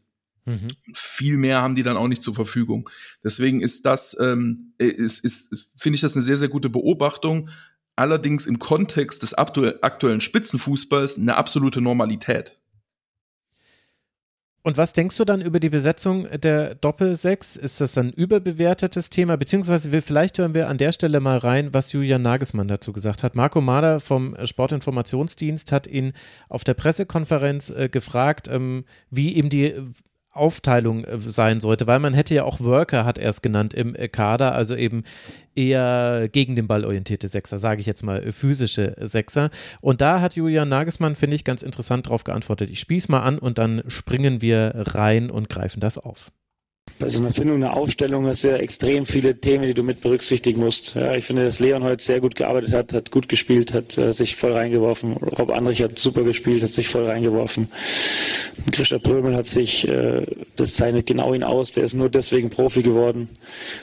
Mhm. 0.47 0.69
Viel 0.93 1.35
mehr 1.35 1.61
haben 1.61 1.75
die 1.75 1.83
dann 1.83 1.97
auch 1.97 2.07
nicht 2.07 2.23
zur 2.23 2.33
Verfügung. 2.33 2.89
Deswegen 3.21 3.61
ist 3.61 3.85
das, 3.85 4.15
ähm, 4.19 4.73
ist, 4.77 5.23
ist, 5.25 5.71
finde 5.77 5.95
ich 5.95 6.01
das 6.01 6.15
eine 6.15 6.23
sehr, 6.23 6.37
sehr 6.37 6.47
gute 6.47 6.69
Beobachtung. 6.69 7.49
Allerdings 7.97 8.45
im 8.45 8.57
Kontext 8.57 9.23
des 9.23 9.33
aktuellen 9.33 10.21
Spitzenfußballs 10.21 11.17
eine 11.17 11.35
absolute 11.35 11.81
Normalität. 11.81 12.57
Und 14.63 14.77
was 14.77 14.91
denkst 14.91 15.15
du 15.17 15.23
dann 15.23 15.41
über 15.41 15.59
die 15.59 15.69
Besetzung 15.69 16.27
der 16.41 16.75
Doppelsechs? 16.75 17.55
Ist 17.55 17.79
das 17.79 17.97
ein 17.97 18.11
überbewertetes 18.11 19.09
Thema? 19.09 19.37
Beziehungsweise 19.37 20.01
vielleicht 20.01 20.37
hören 20.39 20.53
wir 20.53 20.67
an 20.67 20.77
der 20.77 20.91
Stelle 20.91 21.21
mal 21.21 21.37
rein, 21.37 21.73
was 21.73 21.93
Julian 21.93 22.21
Nagelsmann 22.21 22.67
dazu 22.67 22.91
gesagt 22.91 23.23
hat. 23.23 23.33
Marco 23.33 23.61
Mader 23.61 24.01
vom 24.01 24.35
Sportinformationsdienst 24.43 25.71
hat 25.71 25.87
ihn 25.87 26.11
auf 26.49 26.65
der 26.65 26.73
Pressekonferenz 26.73 27.69
äh, 27.69 27.87
gefragt, 27.87 28.49
ähm, 28.49 28.83
wie 29.09 29.33
ihm 29.33 29.47
die 29.47 29.73
Aufteilung 30.37 31.03
äh, 31.03 31.19
sein 31.19 31.59
sollte, 31.59 31.87
weil 31.87 31.99
man 31.99 32.13
hätte 32.13 32.35
ja 32.35 32.43
auch 32.43 32.59
Worker, 32.59 33.05
hat 33.05 33.17
er 33.17 33.29
es 33.29 33.41
genannt, 33.41 33.73
im 33.73 33.95
äh, 33.95 34.07
Kader, 34.07 34.53
also 34.53 34.75
eben 34.75 35.03
eher 35.55 36.29
gegen 36.31 36.55
den 36.55 36.67
Ball 36.67 36.85
orientierte 36.85 37.27
Sechser, 37.27 37.57
sage 37.57 37.81
ich 37.81 37.87
jetzt 37.87 38.03
mal 38.03 38.23
äh, 38.23 38.31
physische 38.31 38.95
Sechser. 38.99 39.49
Und 39.81 40.01
da 40.01 40.21
hat 40.21 40.35
Julian 40.35 40.69
Nagelsmann, 40.69 41.15
finde 41.15 41.35
ich, 41.35 41.43
ganz 41.43 41.63
interessant 41.63 42.07
darauf 42.07 42.23
geantwortet. 42.23 42.69
Ich 42.69 42.79
spieß 42.79 43.09
mal 43.09 43.21
an 43.21 43.39
und 43.39 43.57
dann 43.57 43.83
springen 43.87 44.41
wir 44.41 44.73
rein 44.75 45.29
und 45.29 45.49
greifen 45.49 45.79
das 45.79 45.97
auf 45.97 46.31
bei 46.99 47.09
so 47.09 47.19
einer 47.19 47.31
Findung 47.31 47.57
einer 47.57 47.75
Aufstellung 47.75 48.25
hast 48.27 48.43
du 48.43 48.49
ja 48.49 48.57
extrem 48.57 49.05
viele 49.05 49.39
Themen, 49.39 49.65
die 49.65 49.73
du 49.73 49.83
mit 49.83 50.01
berücksichtigen 50.01 50.59
musst. 50.59 50.95
Ja, 50.95 51.15
ich 51.15 51.25
finde, 51.25 51.45
dass 51.45 51.59
Leon 51.59 51.83
heute 51.83 52.03
sehr 52.03 52.19
gut 52.19 52.35
gearbeitet 52.35 52.73
hat, 52.73 52.93
hat 52.93 53.11
gut 53.11 53.29
gespielt, 53.29 53.73
hat 53.73 53.97
äh, 53.97 54.13
sich 54.13 54.35
voll 54.35 54.53
reingeworfen. 54.53 55.13
Rob 55.13 55.51
Andrich 55.51 55.83
hat 55.83 55.99
super 55.99 56.23
gespielt, 56.23 56.63
hat 56.63 56.71
sich 56.71 56.87
voll 56.87 57.05
reingeworfen. 57.05 57.69
Christa 58.71 58.97
Prömel 58.97 59.35
hat 59.35 59.47
sich, 59.47 59.87
äh, 59.87 60.25
das 60.55 60.73
zeichnet 60.73 61.05
genau 61.05 61.33
ihn 61.33 61.43
aus, 61.43 61.71
der 61.71 61.83
ist 61.83 61.93
nur 61.93 62.09
deswegen 62.09 62.49
Profi 62.49 62.81
geworden, 62.81 63.29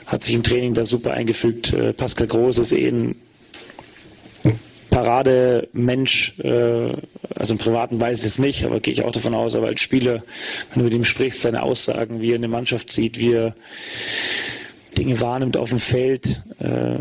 hat 0.06 0.24
sich 0.24 0.34
im 0.34 0.42
Training 0.42 0.74
da 0.74 0.84
super 0.84 1.12
eingefügt. 1.12 1.72
Äh, 1.72 1.92
Pascal 1.92 2.26
Groß 2.26 2.58
ist 2.58 2.72
eh 2.72 2.88
ein 2.88 3.14
Parademensch, 4.94 6.38
äh, 6.38 6.92
also 7.34 7.54
im 7.54 7.58
Privaten 7.58 7.98
weiß 7.98 8.20
ich 8.20 8.28
es 8.28 8.38
nicht, 8.38 8.64
aber 8.64 8.78
gehe 8.78 8.92
ich 8.92 9.02
auch 9.02 9.10
davon 9.10 9.34
aus, 9.34 9.56
aber 9.56 9.66
als 9.66 9.80
Spieler, 9.80 10.22
wenn 10.70 10.78
du 10.78 10.84
mit 10.84 10.94
ihm 10.94 11.02
sprichst, 11.02 11.40
seine 11.40 11.64
Aussagen, 11.64 12.20
wie 12.20 12.30
er 12.30 12.36
eine 12.36 12.46
Mannschaft 12.46 12.92
sieht, 12.92 13.18
wie 13.18 13.32
er 13.32 13.56
Dinge 14.96 15.20
wahrnimmt 15.20 15.56
auf 15.56 15.70
dem 15.70 15.80
Feld, 15.80 16.42
äh, 16.60 16.94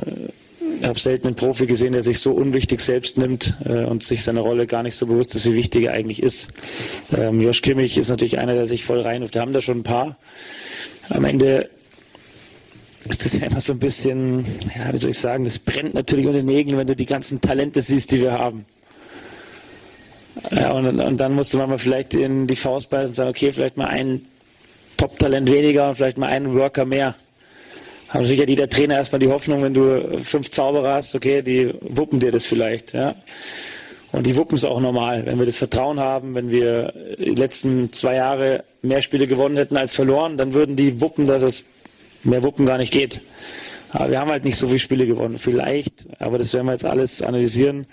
ich 0.80 0.88
habe 0.88 1.00
selten 1.00 1.28
einen 1.28 1.36
Profi 1.36 1.68
gesehen, 1.68 1.94
der 1.94 2.02
sich 2.02 2.20
so 2.20 2.32
unwichtig 2.32 2.82
selbst 2.82 3.18
nimmt 3.20 3.54
äh, 3.64 3.86
und 3.86 4.02
sich 4.02 4.24
seiner 4.24 4.42
Rolle 4.42 4.66
gar 4.66 4.82
nicht 4.82 4.96
so 4.96 5.06
bewusst 5.06 5.36
ist, 5.36 5.46
wie 5.46 5.54
wichtig 5.54 5.86
er 5.86 5.94
eigentlich 5.94 6.22
ist. 6.22 6.52
Ähm, 7.16 7.40
Josh 7.42 7.62
Kimmich 7.62 7.98
ist 7.98 8.10
natürlich 8.10 8.40
einer, 8.40 8.56
der 8.56 8.66
sich 8.66 8.84
voll 8.86 9.02
reinruft. 9.02 9.36
Wir 9.36 9.42
haben 9.44 9.54
da 9.54 9.62
schon 9.62 9.80
ein 9.80 9.84
paar. 9.84 10.18
Am 11.10 11.26
Ende 11.26 11.70
ist 13.10 13.26
es 13.26 13.40
ja 13.40 13.48
immer 13.48 13.60
so 13.60 13.74
ein 13.74 13.80
bisschen, 13.80 14.46
ja, 14.76 14.94
wie 14.94 14.98
soll 14.98 15.12
ich 15.12 15.20
sagen, 15.20 15.44
das 15.44 15.60
brennt 15.60 15.94
natürlich 15.94 16.26
unter 16.26 16.40
den 16.40 16.46
Nägeln, 16.46 16.78
wenn 16.78 16.88
du 16.88 16.96
die 16.96 17.06
ganzen 17.06 17.42
Talente 17.42 17.82
siehst, 17.82 18.12
die 18.12 18.22
wir 18.22 18.34
haben. 18.34 18.66
Ja, 20.52 20.72
und, 20.72 21.00
und 21.00 21.18
dann 21.18 21.34
musst 21.34 21.54
du 21.54 21.58
mal 21.58 21.78
vielleicht 21.78 22.14
in 22.14 22.48
die 22.48 22.56
Faust 22.56 22.90
beißen 22.90 23.10
und 23.10 23.16
sagen, 23.16 23.30
okay, 23.30 23.52
vielleicht 23.52 23.78
mal 23.78 23.88
ein 23.88 24.26
Top-Talent 24.98 25.52
weniger 25.52 25.90
und 25.90 25.96
vielleicht 25.96 26.18
mal 26.18 26.28
einen 26.28 26.56
Worker 26.56 26.86
mehr. 26.86 27.16
Aber 28.10 28.22
natürlich 28.22 28.42
hat 28.42 28.50
jeder 28.50 28.70
Trainer 28.70 28.96
erstmal 28.96 29.20
die 29.20 29.28
Hoffnung, 29.28 29.64
wenn 29.64 29.74
du 29.74 30.20
fünf 30.24 30.52
Zauberer 30.52 30.96
hast, 30.96 31.16
okay, 31.16 31.42
die 31.42 31.74
wuppen 31.82 32.20
dir 32.20 32.32
das 32.32 32.46
vielleicht, 32.46 32.94
ja. 32.94 33.16
Und 34.12 34.28
die 34.28 34.38
wuppen 34.38 34.56
es 34.56 34.64
auch 34.64 34.80
normal. 34.80 35.26
Wenn 35.26 35.40
wir 35.40 35.48
das 35.48 35.58
Vertrauen 35.58 36.00
haben, 36.00 36.36
wenn 36.36 36.52
wir 36.52 36.94
die 37.18 37.34
letzten 37.34 37.92
zwei 37.92 38.16
Jahre 38.16 38.64
mehr 38.84 39.02
Spiele 39.02 39.26
gewonnen 39.26 39.58
hätten 39.58 39.76
als 39.76 39.96
verloren, 39.96 40.38
dann 40.38 40.54
würden 40.54 40.76
die 40.76 41.02
wuppen, 41.02 41.26
dass 41.26 41.42
es 41.42 41.66
mehr 42.24 42.44
wuppen 42.44 42.66
gar 42.66 42.78
nicht 42.78 42.94
geht. 42.94 43.22
Aber 43.92 44.10
wir 44.10 44.20
haben 44.20 44.32
halt 44.32 44.44
nicht 44.44 44.58
so 44.58 44.68
viele 44.68 44.80
Spiele 44.80 45.06
gewonnen. 45.06 45.38
Vielleicht, 45.38 46.08
aber 46.20 46.38
das 46.38 46.54
werden 46.54 46.68
wir 46.68 46.74
jetzt 46.74 46.86
alles 46.86 47.22
analysieren, 47.22 47.86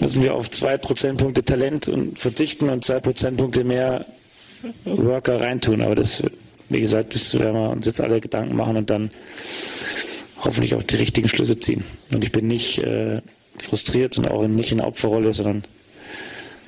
müssen 0.00 0.22
wir 0.22 0.34
auf 0.34 0.50
zwei 0.50 0.76
Prozentpunkte 0.76 1.44
Talent 1.44 1.88
und 1.88 2.18
verzichten 2.18 2.68
und 2.68 2.84
zwei 2.84 3.00
Prozentpunkte 3.00 3.64
mehr 3.64 4.06
Worker 4.84 5.40
reintun. 5.40 5.80
Aber 5.80 5.94
das 5.94 6.22
wie 6.68 6.80
gesagt, 6.80 7.14
das 7.14 7.38
werden 7.38 7.54
wir 7.54 7.70
uns 7.70 7.86
jetzt 7.86 8.00
alle 8.00 8.20
Gedanken 8.20 8.56
machen 8.56 8.76
und 8.76 8.90
dann 8.90 9.10
hoffentlich 10.42 10.74
auch 10.74 10.82
die 10.82 10.96
richtigen 10.96 11.28
Schlüsse 11.28 11.58
ziehen. 11.58 11.84
Und 12.12 12.24
ich 12.24 12.32
bin 12.32 12.46
nicht 12.46 12.78
äh, 12.78 13.20
frustriert 13.58 14.18
und 14.18 14.28
auch 14.28 14.46
nicht 14.46 14.72
in 14.72 14.78
der 14.78 14.86
Opferrolle, 14.86 15.32
sondern 15.32 15.64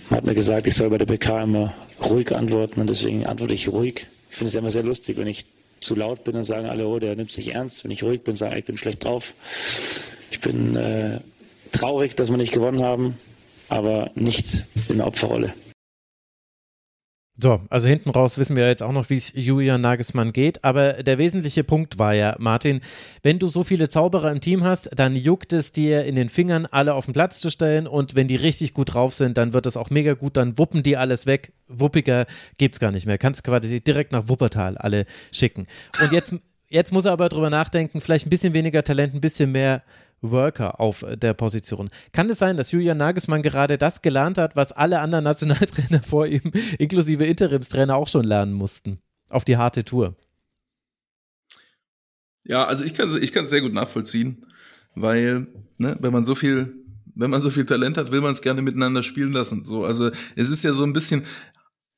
man 0.09 0.19
hat 0.19 0.25
mir 0.25 0.35
gesagt, 0.35 0.67
ich 0.67 0.75
soll 0.75 0.91
bei 0.91 0.99
der 0.99 1.07
PK 1.07 1.43
immer 1.43 1.75
ruhig 2.03 2.33
antworten 2.33 2.81
und 2.81 2.89
deswegen 2.89 3.27
antworte 3.27 3.55
ich 3.55 3.69
ruhig. 3.69 4.07
Ich 4.31 4.37
finde 4.37 4.49
es 4.49 4.55
ja 4.55 4.61
immer 4.61 4.71
sehr 4.71 4.83
lustig, 4.83 5.17
wenn 5.17 5.27
ich 5.27 5.47
zu 5.87 5.95
laut 5.95 6.25
bin, 6.25 6.35
dann 6.35 6.45
sagen 6.45 6.69
alle, 6.69 6.87
oh, 6.87 6.99
der 6.99 7.17
nimmt 7.17 7.33
sich 7.33 7.55
ernst. 7.55 7.85
Wenn 7.85 7.91
ich 7.91 8.03
ruhig 8.03 8.23
bin, 8.23 8.37
sagen, 8.37 8.57
ich 8.57 8.65
bin 8.65 8.77
schlecht 8.77 9.05
drauf. 9.05 9.35
Ich 10.31 10.41
bin 10.41 10.77
äh, 10.77 11.21
traurig, 11.73 12.17
dass 12.17 12.31
wir 12.31 12.37
nicht 12.37 12.53
gewonnen 12.53 12.83
haben, 12.83 13.19
aber 13.69 14.11
nicht 14.15 14.67
in 14.89 14.99
der 14.99 15.07
Opferrolle. 15.07 15.55
So, 17.39 17.61
also 17.69 17.87
hinten 17.87 18.09
raus 18.09 18.39
wissen 18.39 18.57
wir 18.57 18.67
jetzt 18.67 18.83
auch 18.83 18.93
noch, 18.93 19.11
wie 19.11 19.19
es 19.19 19.31
Julian 19.35 19.83
Nagelsmann 19.83 20.33
geht. 20.33 20.65
Aber 20.65 20.95
der 21.03 21.19
wesentliche 21.19 21.65
Punkt 21.65 21.99
war 21.99 22.15
ja, 22.15 22.35
Martin, 22.39 22.81
wenn 23.23 23.39
du 23.39 23.47
so 23.47 23.63
viele 23.63 23.91
Zauberer 23.91 24.33
im 24.33 24.41
Team 24.41 24.65
hast, 24.65 24.89
dann 24.99 25.15
juckt 25.15 25.53
es 25.53 25.71
dir 25.71 26.05
in 26.05 26.17
den 26.17 26.31
Fingern, 26.31 26.65
alle 26.65 26.95
auf 26.95 27.05
den 27.05 27.13
Platz 27.13 27.41
zu 27.41 27.51
stellen. 27.51 27.87
Und 27.87 28.17
wenn 28.17 28.27
die 28.27 28.37
richtig 28.37 28.73
gut 28.73 28.95
drauf 28.95 29.13
sind, 29.13 29.37
dann 29.37 29.53
wird 29.53 29.67
das 29.67 29.77
auch 29.77 29.91
mega 29.91 30.15
gut. 30.15 30.39
Dann 30.39 30.57
wuppen 30.57 30.83
die 30.83 30.97
alles 30.97 31.27
weg. 31.27 31.53
Wuppiger 31.69 32.25
gibt's 32.57 32.81
gar 32.81 32.91
nicht 32.91 33.05
mehr. 33.05 33.19
Kannst 33.19 33.45
quasi 33.45 33.83
direkt 33.83 34.13
nach 34.13 34.29
Wuppertal 34.29 34.79
alle 34.79 35.05
schicken. 35.31 35.67
Und 36.01 36.13
jetzt, 36.13 36.35
jetzt 36.71 36.93
muss 36.93 37.05
er 37.05 37.13
aber 37.13 37.29
drüber 37.29 37.51
nachdenken, 37.51 38.01
vielleicht 38.01 38.27
ein 38.27 38.31
bisschen 38.31 38.55
weniger 38.55 38.83
Talent, 38.83 39.13
ein 39.13 39.21
bisschen 39.21 39.53
mehr 39.53 39.83
Worker 40.31 40.81
auf 40.81 41.05
der 41.15 41.35
Position. 41.35 41.91
Kann 42.13 42.29
es 42.31 42.39
sein, 42.39 42.57
dass 42.57 42.73
Julian 42.73 42.99
Nagelsmann 42.99 43.43
gerade 43.43 43.79
das 43.79 44.03
gelernt 44.03 44.39
hat, 44.39 44.57
was 44.57 44.73
alle 44.73 45.01
anderen 45.01 45.25
Nationaltrainer 45.25 46.03
vor 46.07 46.27
ihm, 46.27 46.53
inklusive 46.79 47.25
Interimstrainer, 47.25 47.97
auch 47.97 48.09
schon 48.09 48.25
lernen 48.25 48.53
mussten? 48.53 48.99
Auf 49.29 49.45
die 49.45 49.57
harte 49.57 49.85
Tour. 49.85 50.17
Ja, 52.45 52.65
also 52.65 52.85
ich 52.85 52.95
kann 52.95 53.09
es 53.09 53.17
ich 53.17 53.33
sehr 53.33 53.61
gut 53.61 53.73
nachvollziehen, 53.73 54.47
weil, 54.95 55.49
ne, 55.79 55.97
wenn 56.01 56.13
man 56.13 56.25
so 56.25 56.35
viel, 56.35 56.73
wenn 57.15 57.31
man 57.31 57.43
so 57.43 57.51
viel 57.51 57.67
Talent 57.67 57.97
hat, 57.97 58.13
will 58.13 58.21
man 58.21 58.33
es 58.33 58.43
gerne 58.43 58.63
miteinander 58.63 59.03
spielen 59.03 59.33
lassen. 59.33 59.65
So, 59.65 59.85
also 59.85 60.11
es 60.37 60.51
ist 60.51 60.63
ja 60.63 60.73
so 60.73 60.85
ein 60.85 60.93
bisschen, 60.93 61.25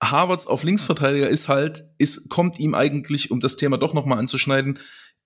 Harvards 0.03 0.47
auf 0.47 0.63
Linksverteidiger 0.63 1.29
ist 1.29 1.49
halt, 1.49 1.85
ist, 1.99 2.29
kommt 2.29 2.59
ihm 2.59 2.75
eigentlich, 2.75 3.31
um 3.31 3.41
das 3.41 3.57
Thema 3.57 3.79
doch 3.79 3.95
nochmal 3.95 4.19
anzuschneiden, 4.19 4.79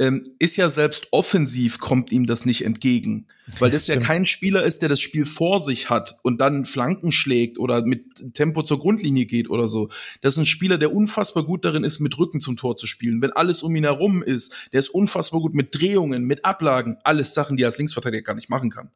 ähm, 0.03 0.35
ist 0.41 0.57
ja 0.57 0.69
selbst 0.69 1.07
offensiv 1.13 1.79
kommt 1.79 2.11
ihm 2.11 2.27
das 2.27 2.45
nicht 2.45 2.65
entgegen, 2.65 3.29
weil 3.61 3.71
das 3.71 3.87
ja 3.87 4.01
kein 4.01 4.25
Spieler 4.27 4.65
ist, 4.65 4.83
der 4.83 4.89
das 4.89 5.01
Spiel 5.01 5.25
vor 5.25 5.61
sich 5.61 5.91
hat 5.91 6.19
und 6.23 6.41
dann 6.41 6.65
Flanken 6.65 7.13
schlägt 7.13 7.57
oder 7.57 7.83
mit 7.83 8.35
Tempo 8.35 8.65
zur 8.65 8.81
Grundlinie 8.81 9.27
geht 9.27 9.49
oder 9.49 9.69
so. 9.69 9.91
Das 10.21 10.35
ist 10.35 10.39
ein 10.39 10.47
Spieler, 10.47 10.77
der 10.77 10.93
unfassbar 10.93 11.45
gut 11.45 11.65
darin 11.65 11.85
ist, 11.85 12.01
mit 12.01 12.19
Rücken 12.19 12.41
zum 12.41 12.57
Tor 12.57 12.77
zu 12.77 12.89
spielen. 12.89 13.23
Wenn 13.23 13.31
alles 13.31 13.63
um 13.63 13.77
ihn 13.77 13.85
herum 13.85 14.25
ist, 14.25 14.71
der 14.73 14.81
ist 14.81 14.89
unfassbar 14.89 15.41
gut 15.41 15.55
mit 15.55 15.69
Drehungen, 15.73 16.25
mit 16.25 16.45
Ablagen, 16.45 16.97
alles 17.05 17.33
Sachen, 17.33 17.57
die 17.57 17.63
er 17.63 17.69
als 17.69 17.79
Linksverteidiger 17.79 18.25
gar 18.25 18.35
nicht 18.35 18.51
machen 18.51 18.71
kann. 18.71 18.91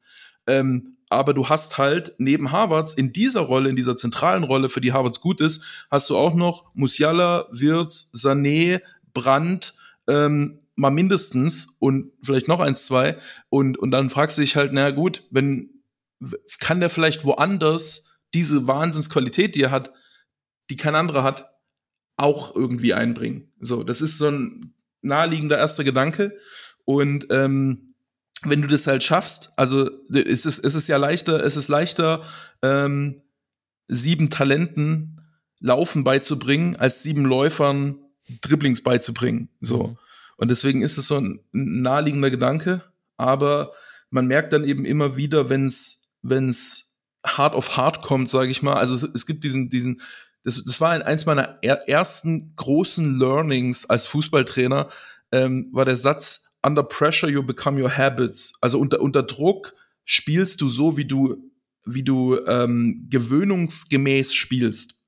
Ähm, 0.49 0.97
aber 1.09 1.35
du 1.35 1.49
hast 1.49 1.79
halt 1.79 2.15
neben 2.19 2.51
Harvards 2.51 2.95
in 2.95 3.13
dieser 3.13 3.43
Rolle, 3.43 3.71
in 3.71 3.77
dieser 3.77 3.95
zentralen 3.95 4.43
Rolle, 4.43 4.71
für 4.71 4.81
die 4.81 4.93
Harvards 4.93 5.21
gut 5.21 5.41
ist, 5.41 5.63
hast 5.89 6.11
du 6.11 6.17
auch 6.17 6.35
noch 6.35 6.65
Musiala, 6.75 7.47
Wirtz, 7.53 8.11
Sané, 8.13 8.81
Brandt, 9.15 9.75
ähm, 10.09 10.59
mal 10.77 10.91
mindestens 10.91 11.75
und 11.79 12.13
vielleicht 12.23 12.49
noch 12.49 12.61
eins, 12.61 12.85
zwei. 12.85 13.19
Und, 13.49 13.79
und 13.79 13.91
dann 13.91 14.11
fragst 14.11 14.37
du 14.37 14.43
dich 14.43 14.57
halt, 14.57 14.73
na 14.73 14.91
gut, 14.91 15.25
wenn, 15.31 15.83
kann 16.61 16.81
der 16.81 16.91
vielleicht 16.91 17.25
woanders 17.25 18.05
diese 18.35 18.67
Wahnsinnsqualität, 18.67 19.55
die 19.55 19.63
er 19.63 19.71
hat, 19.71 19.93
die 20.71 20.77
kein 20.77 20.95
anderer 20.95 21.23
hat, 21.23 21.51
auch 22.17 22.55
irgendwie 22.55 22.95
einbringen. 22.95 23.53
So, 23.59 23.83
das 23.83 24.01
ist 24.01 24.19
so 24.19 24.29
ein 24.29 24.75
naheliegender 25.01 25.59
erster 25.59 25.85
Gedanke. 25.85 26.37
Und 26.85 27.27
ähm, 27.31 27.95
wenn 28.43 28.63
du 28.63 28.69
das 28.69 28.87
halt 28.87 29.03
schaffst, 29.03 29.53
also 29.57 29.91
es 30.13 30.47
ist, 30.47 30.59
es 30.59 30.75
ist 30.75 30.89
ja 30.89 30.99
leichter, 30.99 31.43
es 31.43 31.57
ist 31.57 31.69
leichter, 31.69 32.23
ähm, 32.63 33.23
sieben 33.89 34.31
Talenten 34.31 35.21
Laufen 35.61 36.05
beizubringen, 36.05 36.77
als 36.77 37.03
sieben 37.03 37.25
Läufern 37.25 37.99
Dribblings 38.43 38.83
beizubringen. 38.83 39.49
So. 39.61 39.89
Mhm. 39.89 39.99
Und 40.37 40.51
deswegen 40.51 40.83
ist 40.83 40.99
es 40.99 41.09
so 41.09 41.17
ein 41.17 41.41
naheliegender 41.53 42.31
Gedanke, 42.31 42.83
aber 43.17 43.73
man 44.11 44.27
merkt 44.27 44.53
dann 44.53 44.65
eben 44.65 44.85
immer 44.85 45.17
wieder, 45.17 45.49
wenn 45.49 45.67
es 45.67 46.13
wenn's 46.23 46.97
hart 47.25 47.55
auf 47.55 47.77
hart 47.77 48.03
kommt, 48.03 48.31
sage 48.31 48.51
ich 48.51 48.63
mal. 48.63 48.75
Also 48.75 49.09
es 49.15 49.27
gibt 49.27 49.45
diesen 49.45 49.71
diesen 49.71 50.01
das, 50.47 50.63
das 50.65 50.81
war 50.81 50.91
eins 50.91 51.27
meiner 51.27 51.59
ersten 51.63 52.55
großen 52.55 53.19
Learnings 53.19 53.85
als 53.91 54.07
Fußballtrainer, 54.07 54.89
ähm, 55.33 55.71
war 55.73 55.85
der 55.85 55.97
Satz, 55.97 56.45
under 56.63 56.85
pressure 56.85 57.29
you 57.29 57.43
become 57.43 57.83
your 57.83 57.97
habits. 57.97 58.55
Also 58.61 58.79
unter, 58.79 59.01
unter 59.01 59.25
Druck 59.25 59.75
spielst 60.05 60.61
du 60.61 60.69
so, 60.69 60.97
wie 60.97 61.05
du, 61.05 61.51
wie 61.85 62.05
du 62.05 62.39
ähm, 62.47 63.07
gewöhnungsgemäß 63.11 64.35
spielst. 64.35 65.01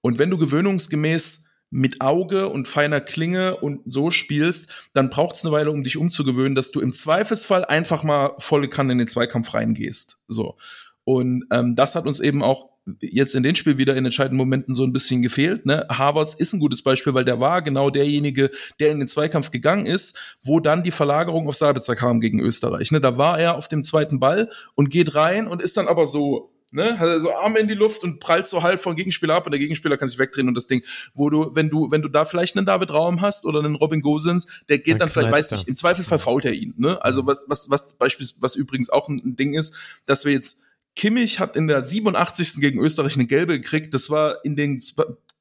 Und 0.00 0.18
wenn 0.18 0.30
du 0.30 0.38
gewöhnungsgemäß 0.38 1.50
mit 1.74 2.00
Auge 2.00 2.48
und 2.48 2.68
feiner 2.68 3.00
Klinge 3.00 3.56
und 3.56 3.80
so 3.92 4.12
spielst, 4.12 4.68
dann 4.92 5.10
braucht 5.10 5.34
es 5.34 5.44
eine 5.44 5.52
Weile, 5.52 5.72
um 5.72 5.82
dich 5.82 5.96
umzugewöhnen, 5.96 6.54
dass 6.54 6.70
du 6.70 6.80
im 6.80 6.94
Zweifelsfall 6.94 7.64
einfach 7.64 8.04
mal 8.04 8.34
volle 8.38 8.68
Kanne 8.68 8.92
in 8.92 8.98
den 8.98 9.08
Zweikampf 9.08 9.54
reingehst. 9.54 10.20
So. 10.28 10.56
Und 11.02 11.46
ähm, 11.50 11.74
das 11.74 11.96
hat 11.96 12.06
uns 12.06 12.20
eben 12.20 12.44
auch 12.44 12.70
jetzt 13.00 13.34
in 13.34 13.42
den 13.42 13.56
Spiel 13.56 13.76
wieder 13.76 13.96
in 13.96 14.04
entscheidenden 14.04 14.36
Momenten 14.36 14.76
so 14.76 14.84
ein 14.84 14.92
bisschen 14.92 15.20
gefehlt. 15.20 15.66
Ne? 15.66 15.84
Harvards 15.88 16.34
ist 16.34 16.52
ein 16.52 16.60
gutes 16.60 16.82
Beispiel, 16.82 17.12
weil 17.12 17.24
der 17.24 17.40
war 17.40 17.60
genau 17.60 17.90
derjenige, 17.90 18.50
der 18.78 18.92
in 18.92 19.00
den 19.00 19.08
Zweikampf 19.08 19.50
gegangen 19.50 19.86
ist, 19.86 20.16
wo 20.44 20.60
dann 20.60 20.84
die 20.84 20.92
Verlagerung 20.92 21.48
auf 21.48 21.56
Sabitzer 21.56 21.96
kam 21.96 22.20
gegen 22.20 22.40
Österreich. 22.40 22.92
Ne? 22.92 23.00
Da 23.00 23.18
war 23.18 23.40
er 23.40 23.56
auf 23.56 23.66
dem 23.66 23.82
zweiten 23.82 24.20
Ball 24.20 24.48
und 24.76 24.90
geht 24.90 25.16
rein 25.16 25.48
und 25.48 25.60
ist 25.60 25.76
dann 25.76 25.88
aber 25.88 26.06
so 26.06 26.53
ne, 26.70 26.98
hat 26.98 27.08
er 27.08 27.20
so 27.20 27.34
Arme 27.34 27.58
in 27.58 27.68
die 27.68 27.74
Luft 27.74 28.02
und 28.02 28.20
prallt 28.20 28.46
so 28.46 28.62
halb 28.62 28.80
vom 28.80 28.96
Gegenspieler 28.96 29.34
ab 29.34 29.46
und 29.46 29.52
der 29.52 29.58
Gegenspieler 29.58 29.96
kann 29.96 30.08
sich 30.08 30.18
wegdrehen 30.18 30.48
und 30.48 30.54
das 30.54 30.66
Ding, 30.66 30.82
wo 31.14 31.30
du, 31.30 31.50
wenn 31.54 31.70
du, 31.70 31.90
wenn 31.90 32.02
du 32.02 32.08
da 32.08 32.24
vielleicht 32.24 32.56
einen 32.56 32.66
David 32.66 32.92
Raum 32.92 33.20
hast 33.20 33.44
oder 33.44 33.60
einen 33.60 33.74
Robin 33.74 34.00
Gosens, 34.00 34.46
der 34.68 34.78
geht 34.78 34.94
dann, 34.94 35.00
dann 35.00 35.10
vielleicht, 35.10 35.32
weiß 35.32 35.52
ich, 35.52 35.68
im 35.68 35.76
Zweifelsfall 35.76 36.18
fault 36.18 36.44
er 36.44 36.52
ihn, 36.52 36.74
ne, 36.76 37.02
also 37.02 37.26
was, 37.26 37.44
was, 37.48 37.70
was 37.70 37.96
beispielsweise, 37.96 38.42
was 38.42 38.56
übrigens 38.56 38.90
auch 38.90 39.08
ein 39.08 39.36
Ding 39.36 39.54
ist, 39.54 39.74
dass 40.06 40.24
wir 40.24 40.32
jetzt 40.32 40.64
Kimmich 40.96 41.40
hat 41.40 41.56
in 41.56 41.66
der 41.66 41.86
87. 41.86 42.60
gegen 42.60 42.78
Österreich 42.78 43.16
eine 43.16 43.26
gelbe 43.26 43.60
gekriegt. 43.60 43.94
Das 43.94 44.10
war 44.10 44.44
in 44.44 44.56
den 44.56 44.80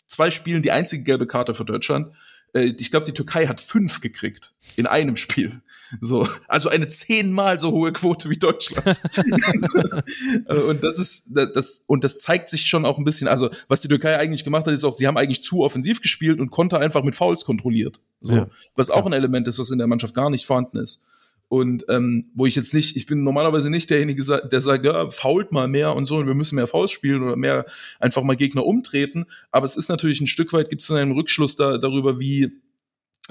zwei 0.08 0.32
Spielen 0.32 0.64
die 0.64 0.72
einzige 0.72 1.04
gelbe 1.04 1.28
Karte 1.28 1.54
für 1.54 1.66
Deutschland. 1.66 2.12
Äh, 2.54 2.74
ich 2.78 2.92
glaube, 2.92 3.06
die 3.06 3.14
Türkei 3.14 3.48
hat 3.48 3.60
fünf 3.60 4.02
gekriegt 4.02 4.54
in 4.76 4.88
einem 4.88 5.18
Spiel. 5.18 5.62
So, 6.02 6.28
also 6.48 6.70
eine 6.70 6.88
zehnmal 6.88 7.60
so 7.60 7.72
hohe 7.72 7.92
Quote 7.92 8.30
wie 8.30 8.38
Deutschland. 8.38 9.02
und 10.70 10.84
das 10.84 11.00
ist 11.00 11.26
das 11.32 11.84
und 11.86 12.04
das 12.04 12.20
zeigt 12.20 12.50
sich 12.50 12.66
schon 12.66 12.86
auch 12.86 12.98
ein 12.98 13.04
bisschen. 13.04 13.28
Also 13.28 13.50
was 13.68 13.82
die 13.82 13.88
Türkei 13.88 14.18
eigentlich 14.18 14.44
gemacht 14.44 14.66
hat, 14.66 14.74
ist 14.74 14.84
auch, 14.84 14.96
sie 14.96 15.08
haben 15.08 15.18
eigentlich 15.18 15.44
zu 15.44 15.62
offensiv 15.62 16.02
gespielt 16.02 16.40
und 16.40 16.52
Konter 16.52 16.80
einfach 16.80 17.04
mit 17.04 17.16
Fouls 17.16 17.46
kontrolliert. 17.46 18.00
So, 18.22 18.36
ja. 18.36 18.48
was 18.76 18.90
auch 18.90 19.06
ein 19.06 19.14
Element 19.14 19.48
ist, 19.48 19.60
was 19.60 19.70
in 19.70 19.78
der 19.78 19.88
Mannschaft 19.88 20.16
gar 20.16 20.30
nicht 20.30 20.46
vorhanden 20.46 20.78
ist. 20.78 21.04
Und 21.50 21.86
ähm, 21.88 22.32
wo 22.34 22.46
ich 22.46 22.56
jetzt 22.56 22.74
nicht, 22.74 22.96
ich 22.96 23.06
bin 23.06 23.24
normalerweise 23.24 23.70
nicht 23.70 23.90
derjenige, 23.90 24.24
der 24.52 24.62
sagt, 24.62 24.86
ja, 24.86 25.10
fault 25.12 25.52
mal 25.52 25.68
mehr 25.68 25.96
und 25.96 26.06
so 26.06 26.16
und 26.16 26.26
wir 26.26 26.34
müssen 26.34 26.56
mehr 26.56 26.68
Fouls 26.68 26.92
spielen 26.92 27.22
oder 27.22 27.36
mehr 27.36 27.66
einfach 28.00 28.24
mal 28.24 28.36
Gegner 28.36 28.66
umtreten. 28.66 29.26
Aber 29.52 29.66
es 29.66 29.76
ist 29.76 29.90
natürlich 29.90 30.20
ein 30.20 30.28
Stück 30.28 30.52
weit, 30.54 30.70
gibt 30.70 30.82
es 30.82 30.90
einen 30.90 31.12
Rückschluss 31.12 31.56
da, 31.56 31.78
darüber, 31.78 32.20
wie 32.20 32.64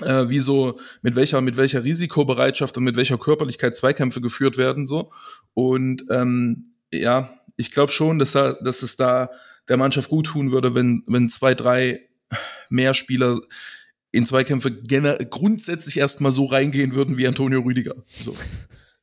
äh, 0.01 0.29
wie 0.29 0.39
so 0.39 0.79
mit 1.03 1.17
welcher 1.17 1.41
mit 1.41 1.57
welcher 1.57 1.85
Risikobereitschaft 1.85 2.77
und 2.77 2.85
mit 2.85 2.97
welcher 2.97 3.19
Körperlichkeit 3.19 3.77
Zweikämpfe 3.77 4.21
geführt 4.21 4.57
werden 4.57 4.87
so 4.87 5.13
und 5.53 6.05
ähm, 6.09 6.73
ja 6.91 7.29
ich 7.57 7.73
glaube 7.73 7.93
schon 7.93 8.19
dass 8.19 8.33
da, 8.33 8.55
dass 8.55 8.83
es 8.83 8.97
da 8.97 9.31
der 9.69 9.77
Mannschaft 9.77 10.09
gut 10.09 10.27
tun 10.27 10.51
würde 10.51 10.75
wenn 10.75 11.03
wenn 11.07 11.29
zwei 11.29 11.55
drei 11.55 12.01
mehr 12.71 12.95
Spieler 12.95 13.39
in 14.13 14.27
Zweikämpfe 14.27 14.71
grundsätzlich 15.31 15.97
erstmal 15.97 16.33
so 16.33 16.45
reingehen 16.45 16.95
würden 16.95 17.17
wie 17.17 17.27
Antonio 17.27 17.61
Rüdiger. 17.61 17.95
So. 18.07 18.37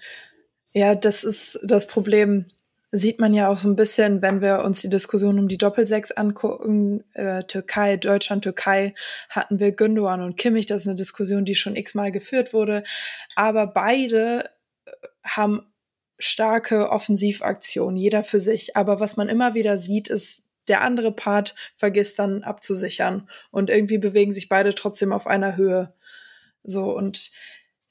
ja, 0.73 0.95
das 0.95 1.25
ist 1.25 1.59
das 1.65 1.89
Problem. 1.89 2.47
Sieht 2.93 3.19
man 3.19 3.35
ja 3.35 3.49
auch 3.49 3.59
so 3.59 3.69
ein 3.69 3.75
bisschen, 3.75 4.23
wenn 4.23 4.41
wir 4.41 4.63
uns 4.63 4.81
die 4.81 4.89
Diskussion 4.89 5.41
um 5.41 5.49
die 5.49 5.59
Doppelsechs 5.59 6.13
angucken. 6.13 7.03
Äh, 7.13 7.43
Türkei, 7.43 7.97
Deutschland, 7.97 8.45
Türkei 8.45 8.95
hatten 9.29 9.59
wir 9.59 9.73
Gündogan 9.73 10.23
und 10.23 10.37
Kimmich. 10.37 10.67
Das 10.67 10.83
ist 10.83 10.87
eine 10.87 10.95
Diskussion, 10.95 11.45
die 11.45 11.57
schon 11.57 11.75
x-mal 11.75 12.13
geführt 12.13 12.53
wurde. 12.53 12.85
Aber 13.35 13.67
beide 13.67 14.49
äh, 14.85 14.91
haben 15.25 15.63
starke 16.19 16.91
Offensivaktionen, 16.91 17.97
jeder 17.97 18.23
für 18.23 18.39
sich. 18.39 18.77
Aber 18.77 19.01
was 19.01 19.17
man 19.17 19.29
immer 19.29 19.55
wieder 19.55 19.77
sieht, 19.77 20.09
ist 20.09 20.46
der 20.69 20.83
andere 20.83 21.13
Part 21.13 21.55
vergisst 21.77 22.19
dann 22.19 22.43
abzusichern 22.43 23.29
und 23.51 23.71
irgendwie 23.71 23.99
bewegen 23.99 24.33
sich 24.33 24.49
beide 24.49 24.75
trotzdem 24.75 25.13
auf 25.13 25.27
einer 25.27 25.57
Höhe. 25.57 25.95
So 26.63 26.97
und 26.97 27.31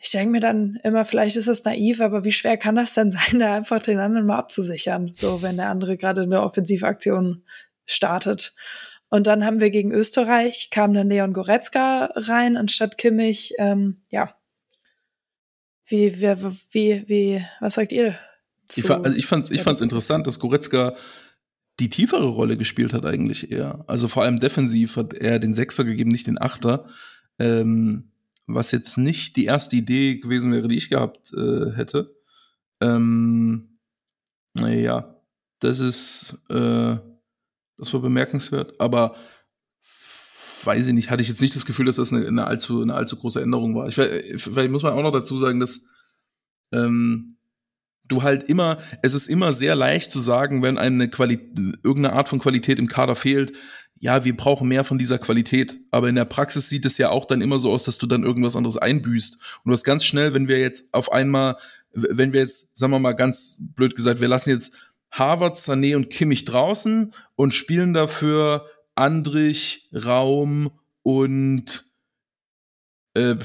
ich 0.06 0.12
denke 0.12 0.32
mir 0.32 0.40
dann 0.40 0.80
immer, 0.84 1.04
vielleicht 1.04 1.36
ist 1.36 1.48
das 1.48 1.64
naiv, 1.64 2.00
aber 2.00 2.26
wie 2.26 2.32
schwer 2.32 2.58
kann 2.58 2.76
das 2.76 2.94
denn 2.94 3.12
sein, 3.12 3.40
da 3.40 3.56
einfach 3.56 3.82
den 3.82 4.00
anderen 4.00 4.28
mal 4.28 4.38
abzusichern, 4.38 5.12
so 5.14 5.42
wenn 5.42 5.58
der 5.58 5.70
andere 5.70 5.98
gerade 5.98 6.22
eine 6.22 6.42
Offensivaktion 6.42 7.44
startet. 7.86 8.56
Und 9.10 9.28
dann 9.28 9.46
haben 9.46 9.62
wir 9.62 9.70
gegen 9.70 9.92
Österreich, 9.92 10.70
kam 10.72 10.94
dann 10.94 11.10
Leon 11.10 11.34
Goretzka 11.34 12.10
rein 12.16 12.58
anstatt 12.58 12.98
Kimmich. 12.98 13.54
Ähm, 13.60 14.02
ja. 14.10 14.36
Wie, 15.86 16.20
wie, 16.22 16.36
wie, 16.72 17.04
wie, 17.08 17.46
was 17.60 17.76
sagt 17.76 17.92
ihr? 17.92 18.18
Ich, 18.76 18.90
also 18.90 19.16
ich 19.16 19.28
fand 19.28 19.46
es 19.46 19.52
ich 19.52 19.62
fand's 19.62 19.82
interessant, 19.82 20.26
dass 20.26 20.40
Goretzka 20.40 20.96
die 21.80 21.90
tiefere 21.90 22.28
Rolle 22.28 22.58
gespielt 22.58 22.94
hat 22.94 23.06
eigentlich 23.06 23.52
eher. 23.52 23.84
Also 23.88 24.08
vor 24.08 24.24
allem 24.24 24.40
defensiv 24.40 24.96
hat 24.96 25.14
er 25.14 25.40
den 25.40 25.54
Sechser 25.54 25.84
gegeben, 25.84 26.12
nicht 26.12 26.28
den 26.28 26.42
Achter. 26.42 26.88
Ähm, 27.38 28.12
was 28.48 28.72
jetzt 28.72 28.98
nicht 28.98 29.36
die 29.36 29.46
erste 29.46 29.76
Idee 29.76 30.18
gewesen 30.18 30.52
wäre, 30.52 30.68
die 30.68 30.78
ich 30.78 30.90
gehabt 30.90 31.34
äh, 31.34 31.72
hätte. 31.72 32.16
Ähm, 32.80 33.80
naja, 34.54 35.16
das 35.60 35.80
ist, 35.80 36.38
äh, 36.50 36.98
das 37.78 37.94
war 37.94 38.02
bemerkenswert, 38.02 38.80
aber 38.80 39.16
weiß 40.64 40.88
ich 40.88 40.94
nicht, 40.94 41.10
hatte 41.10 41.22
ich 41.22 41.30
jetzt 41.30 41.42
nicht 41.42 41.56
das 41.56 41.66
Gefühl, 41.66 41.86
dass 41.86 41.98
das 41.98 42.12
eine, 42.14 42.28
eine 42.28 42.46
allzu, 42.46 42.82
eine 42.82 42.94
allzu 42.94 43.18
große 43.18 43.42
Änderung 43.42 43.76
war. 43.76 43.88
Ich, 43.88 43.96
vielleicht 43.96 44.72
muss 44.72 44.84
man 44.84 44.94
auch 44.94 45.04
noch 45.04 45.12
dazu 45.12 45.38
sagen, 45.40 45.60
dass 45.60 45.86
ähm, 46.72 47.35
du 48.08 48.24
halt 48.24 48.44
immer, 48.44 48.78
es 49.02 49.14
ist 49.14 49.28
immer 49.28 49.54
sehr 49.54 49.76
leicht 49.76 50.12
zu 50.12 50.20
sagen, 50.20 50.62
wenn 50.62 50.78
eine 50.78 51.10
Qualität, 51.10 51.58
irgendeine 51.84 52.14
Art 52.14 52.30
von 52.30 52.40
Qualität 52.40 52.80
im 52.80 52.88
Kader 52.88 53.16
fehlt, 53.16 53.54
ja, 53.98 54.26
wir 54.26 54.36
brauchen 54.36 54.68
mehr 54.68 54.84
von 54.84 54.98
dieser 54.98 55.18
Qualität. 55.18 55.80
Aber 55.92 56.10
in 56.10 56.16
der 56.16 56.26
Praxis 56.26 56.70
sieht 56.70 56.86
es 56.86 56.98
ja 56.98 57.10
auch 57.10 57.26
dann 57.26 57.42
immer 57.42 57.60
so 57.60 57.72
aus, 57.72 57.86
dass 57.86 57.98
du 57.98 58.08
dann 58.08 58.24
irgendwas 58.24 58.56
anderes 58.56 58.78
einbüßt. 58.78 59.36
Und 59.36 59.70
du 59.70 59.72
hast 59.72 59.84
ganz 59.84 60.04
schnell, 60.04 60.34
wenn 60.34 60.48
wir 60.48 60.60
jetzt 60.60 60.94
auf 60.94 61.12
einmal, 61.12 61.58
wenn 61.94 62.34
wir 62.34 62.42
jetzt, 62.42 62.78
sagen 62.78 62.92
wir 62.92 63.00
mal 63.00 63.14
ganz 63.14 63.58
blöd 63.60 63.96
gesagt, 63.96 64.20
wir 64.20 64.28
lassen 64.28 64.50
jetzt 64.50 64.76
Harvard, 65.12 65.56
Sané 65.56 65.96
und 65.96 66.10
Kimmich 66.10 66.46
draußen 66.46 67.14
und 67.36 67.54
spielen 67.54 67.94
dafür 67.94 68.68
Andrich, 68.96 69.90
Raum 69.94 70.72
und 71.04 71.90
äh, 73.14 73.36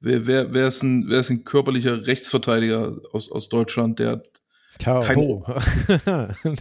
Wer, 0.00 0.26
wer, 0.26 0.52
wer, 0.54 0.68
ist 0.68 0.82
ein, 0.82 1.08
wer 1.08 1.20
ist 1.20 1.30
ein 1.30 1.44
körperlicher 1.44 2.06
Rechtsverteidiger 2.06 3.00
aus, 3.12 3.30
aus 3.30 3.48
Deutschland, 3.48 3.98
der 3.98 4.22
Tao. 4.78 5.44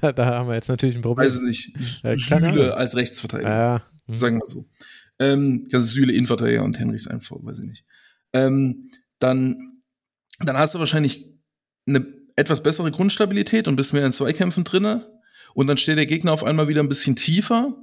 da, 0.02 0.12
da 0.12 0.26
haben 0.26 0.50
wir 0.50 0.56
jetzt 0.56 0.68
natürlich 0.68 0.98
ein 0.98 1.02
Problem. 1.02 1.26
Also 1.26 1.42
nicht 1.42 1.74
Süle 1.78 2.76
als 2.76 2.96
Rechtsverteidiger. 2.96 3.50
Ja. 3.50 3.84
Hm. 4.08 4.16
Sagen 4.16 4.40
wir 4.40 4.46
so. 4.46 4.68
Ähm, 5.20 5.68
ist 5.70 5.88
Süle 5.88 6.12
Innenverteidiger 6.12 6.64
und 6.64 6.78
Henrichs 6.80 7.08
einfach, 7.08 7.38
weiß 7.40 7.60
ich 7.60 7.66
nicht. 7.66 7.86
Ähm, 8.34 8.92
dann, 9.20 9.82
dann 10.40 10.58
hast 10.58 10.76
du 10.76 10.80
wahrscheinlich 10.80 11.30
eine 11.88 12.06
etwas 12.36 12.64
bessere 12.64 12.92
Grundstabilität 12.92 13.68
und 13.68 13.76
bist 13.76 13.94
mehr 13.94 14.06
in 14.06 14.12
Zweikämpfen 14.12 14.64
drinne. 14.64 15.08
Und 15.54 15.68
dann 15.68 15.78
steht 15.78 15.98
der 15.98 16.06
Gegner 16.06 16.34
auf 16.34 16.44
einmal 16.44 16.68
wieder 16.68 16.82
ein 16.82 16.90
bisschen 16.90 17.16
tiefer. 17.16 17.76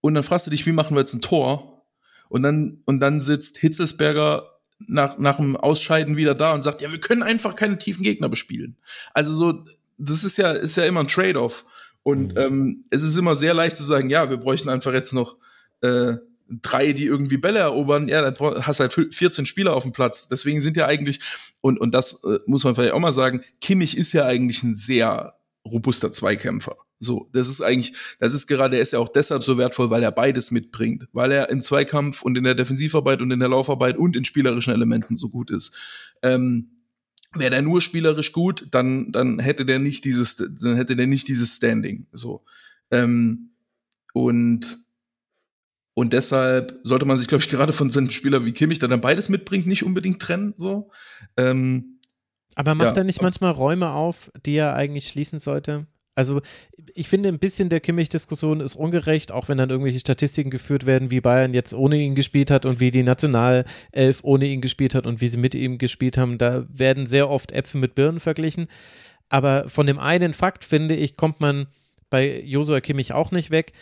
Und 0.00 0.14
dann 0.14 0.24
fragst 0.24 0.46
du 0.46 0.50
dich, 0.50 0.66
wie 0.66 0.72
machen 0.72 0.94
wir 0.94 1.00
jetzt 1.00 1.14
ein 1.14 1.22
Tor? 1.22 1.86
Und 2.28 2.42
dann, 2.42 2.82
und 2.84 3.00
dann 3.00 3.20
sitzt 3.20 3.58
Hitzesberger 3.58 4.57
nach, 4.86 5.18
nach 5.18 5.36
dem 5.36 5.56
Ausscheiden 5.56 6.16
wieder 6.16 6.34
da 6.34 6.52
und 6.52 6.62
sagt, 6.62 6.82
ja, 6.82 6.90
wir 6.90 7.00
können 7.00 7.22
einfach 7.22 7.54
keine 7.54 7.78
tiefen 7.78 8.02
Gegner 8.02 8.28
bespielen. 8.28 8.76
Also 9.12 9.34
so, 9.34 9.64
das 9.96 10.24
ist 10.24 10.38
ja, 10.38 10.52
ist 10.52 10.76
ja 10.76 10.84
immer 10.84 11.00
ein 11.00 11.08
Trade-off. 11.08 11.64
Und 12.02 12.34
mhm. 12.34 12.38
ähm, 12.38 12.84
es 12.90 13.02
ist 13.02 13.16
immer 13.16 13.36
sehr 13.36 13.54
leicht 13.54 13.76
zu 13.76 13.84
sagen, 13.84 14.08
ja, 14.08 14.30
wir 14.30 14.36
bräuchten 14.36 14.68
einfach 14.68 14.92
jetzt 14.92 15.12
noch 15.12 15.36
äh, 15.82 16.14
drei, 16.48 16.92
die 16.92 17.04
irgendwie 17.04 17.36
Bälle 17.36 17.58
erobern. 17.58 18.08
Ja, 18.08 18.28
dann 18.30 18.66
hast 18.66 18.80
halt 18.80 18.92
14 18.92 19.46
Spieler 19.46 19.74
auf 19.74 19.82
dem 19.82 19.92
Platz. 19.92 20.28
Deswegen 20.28 20.60
sind 20.60 20.76
ja 20.76 20.86
eigentlich, 20.86 21.20
und, 21.60 21.78
und 21.78 21.92
das 21.92 22.22
äh, 22.24 22.38
muss 22.46 22.64
man 22.64 22.74
vielleicht 22.74 22.94
auch 22.94 23.00
mal 23.00 23.12
sagen, 23.12 23.42
Kimmich 23.60 23.96
ist 23.96 24.12
ja 24.12 24.24
eigentlich 24.24 24.62
ein 24.62 24.76
sehr 24.76 25.34
robuster 25.66 26.10
Zweikämpfer. 26.10 26.76
So, 27.00 27.28
das 27.32 27.48
ist 27.48 27.60
eigentlich, 27.60 27.94
das 28.18 28.34
ist 28.34 28.46
gerade, 28.46 28.76
er 28.76 28.82
ist 28.82 28.92
ja 28.92 28.98
auch 28.98 29.08
deshalb 29.08 29.44
so 29.44 29.56
wertvoll, 29.56 29.90
weil 29.90 30.02
er 30.02 30.10
beides 30.10 30.50
mitbringt, 30.50 31.06
weil 31.12 31.30
er 31.30 31.48
im 31.48 31.62
Zweikampf 31.62 32.22
und 32.22 32.36
in 32.36 32.44
der 32.44 32.54
Defensivarbeit 32.54 33.22
und 33.22 33.30
in 33.30 33.38
der 33.38 33.48
Laufarbeit 33.48 33.96
und 33.96 34.16
in 34.16 34.24
spielerischen 34.24 34.72
Elementen 34.72 35.16
so 35.16 35.28
gut 35.28 35.50
ist. 35.50 35.74
Ähm, 36.22 36.70
Wäre 37.34 37.50
der 37.50 37.62
nur 37.62 37.82
spielerisch 37.82 38.32
gut, 38.32 38.68
dann, 38.70 39.12
dann 39.12 39.38
hätte 39.38 39.66
der 39.66 39.78
nicht 39.78 40.04
dieses, 40.04 40.36
dann 40.36 40.76
hätte 40.76 40.96
der 40.96 41.06
nicht 41.06 41.28
dieses 41.28 41.56
Standing. 41.56 42.06
So. 42.10 42.42
Ähm, 42.90 43.50
und, 44.14 44.78
und 45.92 46.12
deshalb 46.14 46.80
sollte 46.84 47.04
man 47.04 47.18
sich, 47.18 47.28
glaube 47.28 47.44
ich, 47.44 47.50
gerade 47.50 47.74
von 47.74 47.90
so 47.90 47.98
einem 47.98 48.10
Spieler 48.10 48.46
wie 48.46 48.52
Kimmich, 48.52 48.78
der 48.78 48.88
dann 48.88 49.02
beides 49.02 49.28
mitbringt, 49.28 49.66
nicht 49.66 49.84
unbedingt 49.84 50.22
trennen. 50.22 50.54
So. 50.56 50.90
Ähm, 51.36 51.98
aber 52.54 52.74
macht 52.74 52.96
ja. 52.96 53.02
er 53.02 53.04
nicht 53.04 53.20
manchmal 53.20 53.52
Räume 53.52 53.90
auf, 53.90 54.32
die 54.46 54.56
er 54.56 54.74
eigentlich 54.74 55.06
schließen 55.06 55.38
sollte? 55.38 55.86
Also 56.18 56.40
ich 56.94 57.08
finde 57.08 57.28
ein 57.28 57.38
bisschen 57.38 57.68
der 57.68 57.78
Kimmich-Diskussion 57.78 58.58
ist 58.58 58.74
ungerecht, 58.74 59.30
auch 59.30 59.48
wenn 59.48 59.56
dann 59.56 59.70
irgendwelche 59.70 60.00
Statistiken 60.00 60.50
geführt 60.50 60.84
werden, 60.84 61.12
wie 61.12 61.20
Bayern 61.20 61.54
jetzt 61.54 61.72
ohne 61.72 61.96
ihn 61.96 62.16
gespielt 62.16 62.50
hat 62.50 62.66
und 62.66 62.80
wie 62.80 62.90
die 62.90 63.04
Nationalelf 63.04 64.18
ohne 64.22 64.46
ihn 64.46 64.60
gespielt 64.60 64.96
hat 64.96 65.06
und 65.06 65.20
wie 65.20 65.28
sie 65.28 65.38
mit 65.38 65.54
ihm 65.54 65.78
gespielt 65.78 66.18
haben. 66.18 66.36
Da 66.36 66.66
werden 66.70 67.06
sehr 67.06 67.30
oft 67.30 67.52
Äpfel 67.52 67.80
mit 67.80 67.94
Birnen 67.94 68.18
verglichen. 68.18 68.66
Aber 69.28 69.68
von 69.68 69.86
dem 69.86 70.00
einen 70.00 70.34
Fakt, 70.34 70.64
finde 70.64 70.96
ich, 70.96 71.16
kommt 71.16 71.38
man 71.38 71.68
bei 72.10 72.40
Josua 72.40 72.80
Kimmich 72.80 73.12
auch 73.12 73.30
nicht 73.30 73.52
weg 73.52 73.72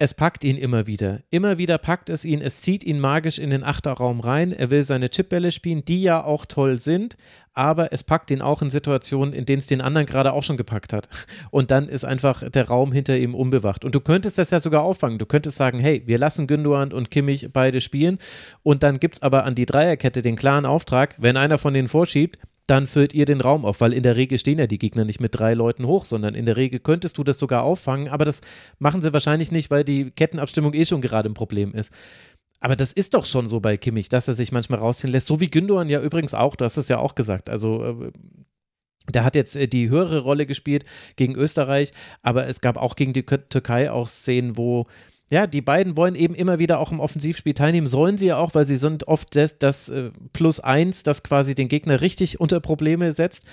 es 0.00 0.14
packt 0.14 0.44
ihn 0.44 0.56
immer 0.56 0.86
wieder. 0.86 1.20
Immer 1.28 1.58
wieder 1.58 1.76
packt 1.76 2.08
es 2.08 2.24
ihn, 2.24 2.40
es 2.40 2.62
zieht 2.62 2.84
ihn 2.84 3.00
magisch 3.00 3.38
in 3.38 3.50
den 3.50 3.62
Achterraum 3.62 4.20
rein. 4.20 4.50
Er 4.50 4.70
will 4.70 4.82
seine 4.82 5.10
Chipbälle 5.10 5.52
spielen, 5.52 5.84
die 5.84 6.00
ja 6.00 6.24
auch 6.24 6.46
toll 6.46 6.80
sind, 6.80 7.18
aber 7.52 7.92
es 7.92 8.02
packt 8.02 8.30
ihn 8.30 8.40
auch 8.40 8.62
in 8.62 8.70
Situationen, 8.70 9.34
in 9.34 9.44
denen 9.44 9.58
es 9.58 9.66
den 9.66 9.82
anderen 9.82 10.06
gerade 10.06 10.32
auch 10.32 10.42
schon 10.42 10.56
gepackt 10.56 10.94
hat. 10.94 11.06
Und 11.50 11.70
dann 11.70 11.86
ist 11.86 12.04
einfach 12.04 12.48
der 12.48 12.68
Raum 12.68 12.92
hinter 12.92 13.18
ihm 13.18 13.34
unbewacht. 13.34 13.84
Und 13.84 13.94
du 13.94 14.00
könntest 14.00 14.38
das 14.38 14.50
ja 14.50 14.58
sogar 14.58 14.84
auffangen. 14.84 15.18
Du 15.18 15.26
könntest 15.26 15.56
sagen, 15.56 15.78
hey, 15.78 16.02
wir 16.06 16.16
lassen 16.16 16.46
Gündogan 16.46 16.94
und 16.94 17.10
Kimmich 17.10 17.50
beide 17.52 17.82
spielen. 17.82 18.16
Und 18.62 18.82
dann 18.82 19.00
gibt 19.00 19.16
es 19.16 19.22
aber 19.22 19.44
an 19.44 19.54
die 19.54 19.66
Dreierkette 19.66 20.22
den 20.22 20.36
klaren 20.36 20.64
Auftrag, 20.64 21.14
wenn 21.18 21.36
einer 21.36 21.58
von 21.58 21.74
denen 21.74 21.88
vorschiebt, 21.88 22.38
dann 22.70 22.86
füllt 22.86 23.12
ihr 23.14 23.26
den 23.26 23.40
Raum 23.40 23.64
auf, 23.64 23.80
weil 23.80 23.92
in 23.92 24.04
der 24.04 24.14
Regel 24.14 24.38
stehen 24.38 24.60
ja 24.60 24.68
die 24.68 24.78
Gegner 24.78 25.04
nicht 25.04 25.20
mit 25.20 25.34
drei 25.34 25.54
Leuten 25.54 25.86
hoch, 25.86 26.04
sondern 26.04 26.36
in 26.36 26.46
der 26.46 26.56
Regel 26.56 26.78
könntest 26.78 27.18
du 27.18 27.24
das 27.24 27.38
sogar 27.38 27.64
auffangen, 27.64 28.08
aber 28.08 28.24
das 28.24 28.42
machen 28.78 29.02
sie 29.02 29.12
wahrscheinlich 29.12 29.50
nicht, 29.50 29.70
weil 29.72 29.82
die 29.82 30.12
Kettenabstimmung 30.12 30.72
eh 30.74 30.84
schon 30.84 31.00
gerade 31.00 31.28
ein 31.28 31.34
Problem 31.34 31.74
ist. 31.74 31.92
Aber 32.60 32.76
das 32.76 32.92
ist 32.92 33.14
doch 33.14 33.26
schon 33.26 33.48
so 33.48 33.58
bei 33.58 33.76
Kimmich, 33.76 34.08
dass 34.08 34.28
er 34.28 34.34
sich 34.34 34.52
manchmal 34.52 34.78
rausziehen 34.78 35.10
lässt, 35.10 35.26
so 35.26 35.40
wie 35.40 35.50
Gündogan 35.50 35.88
ja 35.88 36.00
übrigens 36.00 36.32
auch, 36.32 36.54
du 36.54 36.64
hast 36.64 36.76
es 36.76 36.88
ja 36.88 36.98
auch 36.98 37.16
gesagt, 37.16 37.48
also 37.48 37.84
äh, 37.84 38.12
der 39.12 39.24
hat 39.24 39.34
jetzt 39.34 39.56
äh, 39.56 39.66
die 39.66 39.88
höhere 39.88 40.20
Rolle 40.20 40.46
gespielt 40.46 40.84
gegen 41.16 41.34
Österreich, 41.34 41.92
aber 42.22 42.46
es 42.46 42.60
gab 42.60 42.76
auch 42.76 42.94
gegen 42.94 43.12
die 43.12 43.24
Türkei 43.24 43.90
auch 43.90 44.06
Szenen, 44.06 44.56
wo 44.56 44.86
ja, 45.30 45.46
die 45.46 45.62
beiden 45.62 45.96
wollen 45.96 46.16
eben 46.16 46.34
immer 46.34 46.58
wieder 46.58 46.80
auch 46.80 46.90
im 46.90 47.00
Offensivspiel 47.00 47.54
teilnehmen, 47.54 47.86
sollen 47.86 48.18
sie 48.18 48.26
ja 48.26 48.36
auch, 48.36 48.54
weil 48.54 48.66
sie 48.66 48.76
sind 48.76 49.06
oft 49.06 49.36
das, 49.36 49.58
das 49.58 49.88
äh, 49.88 50.10
Plus 50.32 50.58
eins, 50.58 51.04
das 51.04 51.22
quasi 51.22 51.54
den 51.54 51.68
Gegner 51.68 52.00
richtig 52.00 52.40
unter 52.40 52.60
Probleme 52.60 53.12
setzt. 53.12 53.44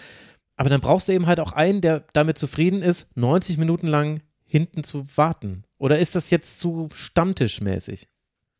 Aber 0.56 0.70
dann 0.70 0.82
brauchst 0.82 1.08
du 1.08 1.12
eben 1.14 1.28
halt 1.28 1.40
auch 1.40 1.52
einen, 1.52 1.82
der 1.82 2.06
damit 2.14 2.40
zufrieden 2.40 2.82
ist, 2.82 3.16
90 3.16 3.60
Minuten 3.60 3.86
lang 3.86 4.22
hinten 4.44 4.84
zu 4.84 5.06
warten. 5.16 5.64
Oder 5.78 6.00
ist 6.00 6.16
das 6.16 6.32
jetzt 6.32 6.60
zu 6.60 6.90
stammtischmäßig? 6.92 8.08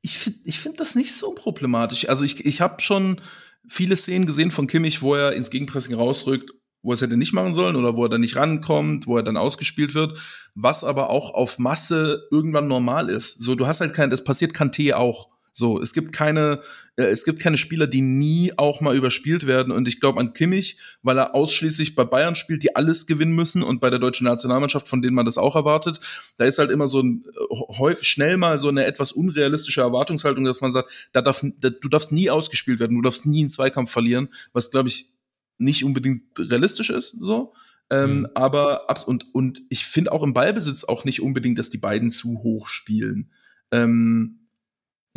Ich 0.04 0.20
finde 0.20 0.40
ich 0.44 0.60
find 0.60 0.80
das 0.80 0.94
nicht 0.94 1.16
so 1.16 1.34
problematisch. 1.34 2.08
Also 2.08 2.24
ich, 2.24 2.46
ich 2.46 2.62
habe 2.62 2.82
schon 2.82 3.20
viele 3.68 3.98
Szenen 3.98 4.28
gesehen 4.28 4.52
von 4.52 4.68
Kimmich, 4.68 5.02
wo 5.02 5.16
er 5.16 5.34
ins 5.34 5.50
Gegenpressing 5.50 5.96
rausrückt, 5.96 6.52
wo 6.88 6.92
er 6.92 6.94
es 6.94 7.02
hätte 7.02 7.18
nicht 7.18 7.34
machen 7.34 7.54
sollen 7.54 7.76
oder 7.76 7.98
wo 7.98 8.06
er 8.06 8.10
dann 8.10 8.22
nicht 8.22 8.38
rankommt, 8.38 9.08
wo 9.08 9.18
er 9.18 9.24
dann 9.24 9.36
ausgespielt 9.36 9.94
wird, 9.94 10.18
was 10.56 10.86
aber 10.86 11.10
auch 11.10 11.34
auf 11.34 11.60
Masse 11.60 12.26
irgendwann 12.32 12.70
normal 12.70 13.10
ist. 13.10 13.44
So, 13.44 13.56
du 13.56 13.68
hast 13.68 13.82
halt 13.82 13.94
kein, 13.94 14.10
das 14.10 14.24
passiert 14.24 14.54
Kanté 14.56 14.94
auch. 14.94 15.28
So, 15.52 15.82
es 15.82 15.94
gibt 15.94 16.14
keine, 16.14 16.62
äh, 16.96 17.04
es 17.04 17.26
gibt 17.26 17.42
keine 17.42 17.58
Spieler, 17.58 17.88
die 17.88 18.00
nie 18.00 18.54
auch 18.56 18.80
mal 18.80 18.96
überspielt 18.96 19.48
werden. 19.48 19.74
Und 19.74 19.86
ich 19.90 20.00
glaube 20.00 20.22
an 20.22 20.32
Kimmich, 20.32 20.78
weil 21.04 21.18
er 21.18 21.36
ausschließlich 21.36 21.94
bei 21.94 22.06
Bayern 22.06 22.38
spielt, 22.38 22.64
die 22.64 22.74
alles 22.78 23.06
gewinnen 23.06 23.36
müssen 23.36 23.64
und 23.64 23.82
bei 23.82 23.90
der 23.90 24.00
deutschen 24.00 24.24
Nationalmannschaft, 24.24 24.88
von 24.88 25.02
denen 25.02 25.16
man 25.16 25.26
das 25.26 25.38
auch 25.38 25.58
erwartet. 25.58 26.00
Da 26.38 26.46
ist 26.46 26.58
halt 26.58 26.72
immer 26.72 26.88
so 26.88 27.02
ein 27.02 27.26
äh, 27.26 27.56
häufig 27.80 28.08
schnell 28.08 28.38
mal 28.38 28.58
so 28.60 28.70
eine 28.70 28.86
etwas 28.86 29.12
unrealistische 29.12 29.82
Erwartungshaltung, 29.82 30.46
dass 30.46 30.62
man 30.62 30.72
sagt, 30.72 31.10
da 31.12 31.22
darf, 31.22 31.44
da, 31.60 31.70
du 31.70 31.90
darfst 31.90 32.14
nie 32.14 32.30
ausgespielt 32.30 32.80
werden, 32.80 32.96
du 32.96 33.02
darfst 33.02 33.26
nie 33.26 33.42
einen 33.42 33.50
Zweikampf 33.50 33.92
verlieren, 33.92 34.30
was 34.54 34.72
glaube 34.72 34.88
ich 34.88 35.17
nicht 35.58 35.84
unbedingt 35.84 36.24
realistisch 36.38 36.90
ist, 36.90 37.18
so. 37.20 37.54
Ähm, 37.90 38.20
mhm. 38.20 38.28
Aber 38.36 38.90
ab 38.90 39.08
und 39.08 39.34
und 39.34 39.62
ich 39.70 39.86
finde 39.86 40.12
auch 40.12 40.24
im 40.24 40.34
Ballbesitz 40.34 40.84
auch 40.84 41.06
nicht 41.06 41.22
unbedingt, 41.22 41.58
dass 41.58 41.70
die 41.70 41.78
beiden 41.78 42.12
zu 42.12 42.44
hoch 42.44 42.68
spielen. 42.68 43.32
Ähm, 43.72 44.48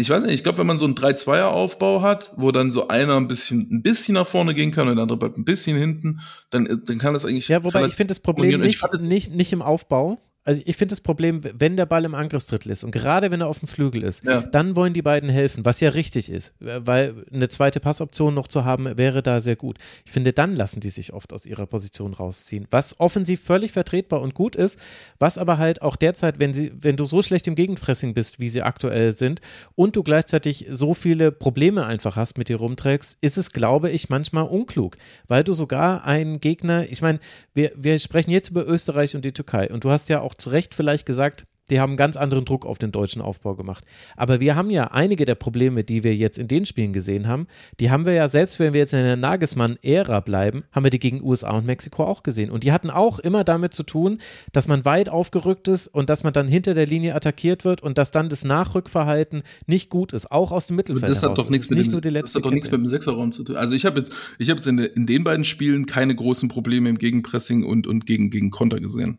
ich 0.01 0.09
weiß 0.09 0.23
nicht, 0.23 0.35
ich 0.35 0.43
glaube, 0.43 0.59
wenn 0.59 0.67
man 0.67 0.79
so 0.79 0.87
einen 0.87 0.95
3-2er-Aufbau 0.95 2.01
hat, 2.01 2.33
wo 2.37 2.53
dann 2.53 2.71
so 2.71 2.89
einer 2.89 3.17
ein 3.17 3.29
bisschen, 3.29 3.69
ein 3.71 3.83
bisschen 3.83 4.15
nach 4.15 4.27
vorne 4.27 4.55
gehen 4.55 4.71
kann 4.71 4.89
und 4.89 4.97
der 4.97 5.03
andere 5.03 5.19
bleibt 5.19 5.37
ein 5.37 5.45
bisschen 5.45 5.77
hinten, 5.77 6.21
dann, 6.49 6.83
dann 6.87 6.99
kann 6.99 7.13
das 7.13 7.27
eigentlich. 7.27 7.49
Ja, 7.49 7.65
wobei 7.65 7.85
ich 7.87 7.95
finde 7.95 8.13
das 8.13 8.21
Problem 8.21 8.61
nicht, 8.61 8.83
nicht, 9.01 9.35
nicht 9.35 9.53
im 9.53 9.61
Aufbau, 9.61 10.19
also 10.45 10.63
ich 10.65 10.77
finde 10.77 10.93
das 10.93 11.01
Problem, 11.03 11.43
wenn 11.55 11.77
der 11.77 11.85
Ball 11.87 12.05
im 12.05 12.15
Angriffsdrittel 12.15 12.73
ist 12.73 12.83
und 12.83 12.93
gerade 12.93 13.31
wenn 13.31 13.43
er 13.43 13.49
auf 13.49 13.59
dem 13.59 13.69
Flügel 13.69 14.03
ist, 14.03 14.25
ja. 14.25 14.41
dann 14.41 14.75
wollen 14.75 14.95
die 14.95 15.03
beiden 15.03 15.29
helfen, 15.29 15.65
was 15.67 15.81
ja 15.81 15.91
richtig 15.91 16.31
ist, 16.31 16.55
weil 16.59 17.27
eine 17.31 17.49
zweite 17.49 17.79
Passoption 17.79 18.35
noch 18.35 18.49
zu 18.49 18.65
haben 18.65 18.97
wäre 18.97 19.23
da 19.23 19.41
sehr 19.41 19.57
gut. 19.57 19.79
Ich 20.07 20.13
finde, 20.13 20.33
dann 20.33 20.57
lassen 20.57 20.81
die 20.81 20.89
sich 20.89 21.13
oft 21.13 21.33
aus 21.33 21.45
ihrer 21.45 21.67
Position 21.67 22.15
rausziehen, 22.15 22.67
was 22.71 22.99
offensiv 23.01 23.43
völlig 23.43 23.73
vertretbar 23.73 24.23
und 24.23 24.35
gut 24.35 24.57
ist, 24.57 24.79
was 25.19 25.37
aber 25.37 25.59
halt 25.59 25.83
auch 25.83 25.97
derzeit, 25.97 26.39
wenn 26.39 26.55
sie, 26.55 26.73
wenn 26.75 26.97
du 26.97 27.05
so 27.05 27.21
schlecht 27.21 27.47
im 27.47 27.55
Gegenpressing 27.55 28.15
bist, 28.15 28.41
wie 28.41 28.49
sie 28.49 28.63
aktuell 28.63 29.13
sind 29.13 29.43
und 29.75 29.95
du 29.95 30.03
gleichzeitig 30.03 30.67
so 30.71 30.95
viele 30.95 31.33
Probleme 31.33 31.85
einfach 31.85 32.17
hast 32.17 32.39
mit 32.39 32.49
dir 32.49 32.57
rumträgst, 32.57 33.19
ist 33.21 33.37
es, 33.37 33.53
glaube 33.53 33.91
ich, 33.91 34.09
manchmal 34.09 34.45
unklug, 34.45 34.97
weil 35.29 35.45
du 35.45 35.53
sogar 35.53 36.05
einen 36.05 36.41
Gegner, 36.41 36.91
ich 36.91 37.03
meine, 37.03 37.21
wir, 37.55 37.73
wir 37.77 37.99
sprechen 37.99 38.31
jetzt 38.31 38.51
über 38.51 38.67
Österreich 38.67 39.15
und 39.15 39.25
die 39.25 39.33
Türkei 39.33 39.69
und 39.71 39.85
du 39.85 39.91
hast 39.91 40.09
ja 40.09 40.21
auch 40.21 40.30
auch 40.31 40.35
zu 40.35 40.51
Recht 40.51 40.75
vielleicht 40.75 41.07
gesagt, 41.07 41.47
die 41.71 41.81
haben 41.81 41.97
ganz 41.97 42.17
anderen 42.17 42.45
Druck 42.45 42.67
auf 42.67 42.79
den 42.79 42.91
deutschen 42.91 43.23
Aufbau 43.23 43.55
gemacht. 43.55 43.85
Aber 44.17 44.41
wir 44.41 44.57
haben 44.57 44.71
ja 44.71 44.91
einige 44.91 45.25
der 45.25 45.37
Probleme, 45.37 45.85
die 45.85 46.03
wir 46.03 46.15
jetzt 46.17 46.39
in 46.39 46.49
den 46.49 46.67
Spielen 46.67 46.93
gesehen 46.93 47.29
haben, 47.29 47.47
die 47.79 47.91
haben 47.91 48.05
wir 48.05 48.13
ja, 48.13 48.27
selbst 48.27 48.59
wenn 48.59 48.73
wir 48.73 48.81
jetzt 48.81 48.93
in 48.93 49.05
der 49.05 49.17
Nagelsmann-Ära 49.17 50.21
bleiben, 50.21 50.65
haben 50.73 50.85
wir 50.85 50.91
die 50.91 50.99
gegen 50.99 51.23
USA 51.23 51.57
und 51.57 51.67
Mexiko 51.67 52.05
auch 52.05 52.23
gesehen. 52.23 52.51
Und 52.51 52.65
die 52.65 52.73
hatten 52.73 52.91
auch 52.91 53.21
immer 53.21 53.45
damit 53.45 53.73
zu 53.73 53.85
tun, 53.85 54.19
dass 54.53 54.67
man 54.67 54.85
weit 54.85 55.09
aufgerückt 55.09 55.69
ist 55.69 55.87
und 55.87 56.11
dass 56.11 56.25
man 56.25 56.33
dann 56.33 56.49
hinter 56.49 56.75
der 56.75 56.87
Linie 56.87 57.15
attackiert 57.15 57.65
wird 57.65 57.83
und 57.83 57.99
dass 57.99 58.11
dann 58.11 58.29
das 58.29 58.45
Nachrückverhalten 58.45 59.43
nicht 59.67 59.91
gut 59.91 60.13
ist, 60.13 60.33
auch 60.33 60.51
aus 60.51 60.67
dem 60.67 60.77
Mittelfeld. 60.77 61.13
Das 61.13 61.23
hat 61.23 61.39
doch 61.39 61.49
nichts 61.49 61.71
mit, 61.71 61.79
dem, 61.79 62.15
das 62.15 62.35
hat 62.35 62.45
doch 62.45 62.51
nichts 62.51 62.71
mit 62.71 62.81
dem 62.81 62.87
Sechserraum 62.87 63.33
zu 63.33 63.45
tun. 63.45 63.57
Also 63.57 63.77
ich 63.77 63.87
habe 63.87 64.01
jetzt, 64.01 64.13
ich 64.39 64.51
habe 64.51 64.59
jetzt 64.59 64.67
in, 64.67 64.79
in, 64.79 65.07
den 65.07 65.23
beiden 65.23 65.45
Spielen 65.45 65.87
keine 65.87 66.17
großen 66.17 66.49
Probleme 66.49 66.89
im 66.89 66.99
Gegenpressing 66.99 67.63
und, 67.63 67.87
und 67.87 68.07
gegen, 68.07 68.31
gegen 68.31 68.51
Konter 68.51 68.81
gesehen. 68.81 69.19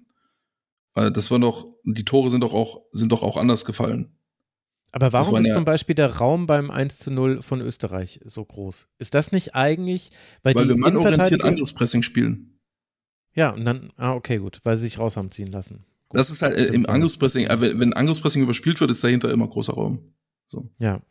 Äh, 0.96 1.12
das 1.12 1.32
war 1.32 1.39
doch, 1.39 1.66
die 1.84 2.06
Tore 2.06 2.30
sind 2.30 2.42
doch 2.42 2.54
auch, 2.54 2.82
sind 2.92 3.12
doch 3.12 3.24
auch 3.24 3.38
anders 3.38 3.66
gefallen. 3.66 4.16
Aber 4.94 5.14
warum 5.14 5.38
ist 5.38 5.48
ja 5.48 5.54
zum 5.54 5.64
Beispiel 5.64 5.96
der 5.96 6.18
Raum 6.18 6.48
beim 6.48 6.70
1 6.70 7.00
zu 7.00 7.12
0 7.12 7.42
von 7.42 7.62
Österreich 7.62 8.20
so 8.26 8.44
groß? 8.44 8.88
Ist 8.98 9.14
das 9.14 9.32
nicht 9.32 9.56
eigentlich, 9.56 10.12
weil, 10.44 10.54
weil 10.56 10.64
die 10.64 10.70
wir 10.70 10.78
mannorientiert 10.78 11.44
Angriffspressing 11.44 12.04
spielen? 12.04 12.60
Ja, 13.34 13.52
und 13.52 13.64
dann, 13.64 13.92
ah, 13.96 14.14
okay, 14.14 14.38
gut, 14.39 14.60
weil 14.64 14.76
sie 14.76 14.84
sich 14.84 15.00
raus 15.00 15.16
haben 15.16 15.32
ziehen 15.32 15.48
lassen. 15.48 15.86
Gut, 16.10 16.20
das 16.20 16.30
ist 16.30 16.42
halt 16.42 16.58
äh, 16.58 16.66
im 16.66 16.86
Angriffspressing, 16.88 17.48
äh, 17.48 17.62
wenn, 17.62 17.80
wenn 17.80 17.94
Angriffspressing 17.94 18.42
überspielt 18.42 18.82
wird, 18.82 18.92
ist 18.92 19.02
dahinter 19.02 19.32
immer 19.32 19.48
großer 19.48 19.74
Raum. 19.74 20.14
So. 20.50 20.70
Ja. 20.80 21.02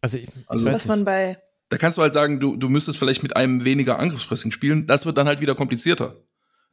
Also, 0.00 0.16
ich, 0.16 0.28
also 0.46 0.64
ich 0.64 0.72
weiß 0.72 0.80
was 0.80 0.86
man 0.86 1.04
bei. 1.04 1.38
Da 1.68 1.76
kannst 1.76 1.98
du 1.98 2.02
halt 2.02 2.14
sagen, 2.14 2.40
du, 2.40 2.56
du 2.56 2.70
müsstest 2.70 2.98
vielleicht 2.98 3.22
mit 3.22 3.36
einem 3.36 3.64
weniger 3.64 3.98
Angriffspressing 3.98 4.50
spielen. 4.50 4.86
Das 4.86 5.04
wird 5.04 5.18
dann 5.18 5.26
halt 5.26 5.40
wieder 5.40 5.54
komplizierter. 5.54 6.16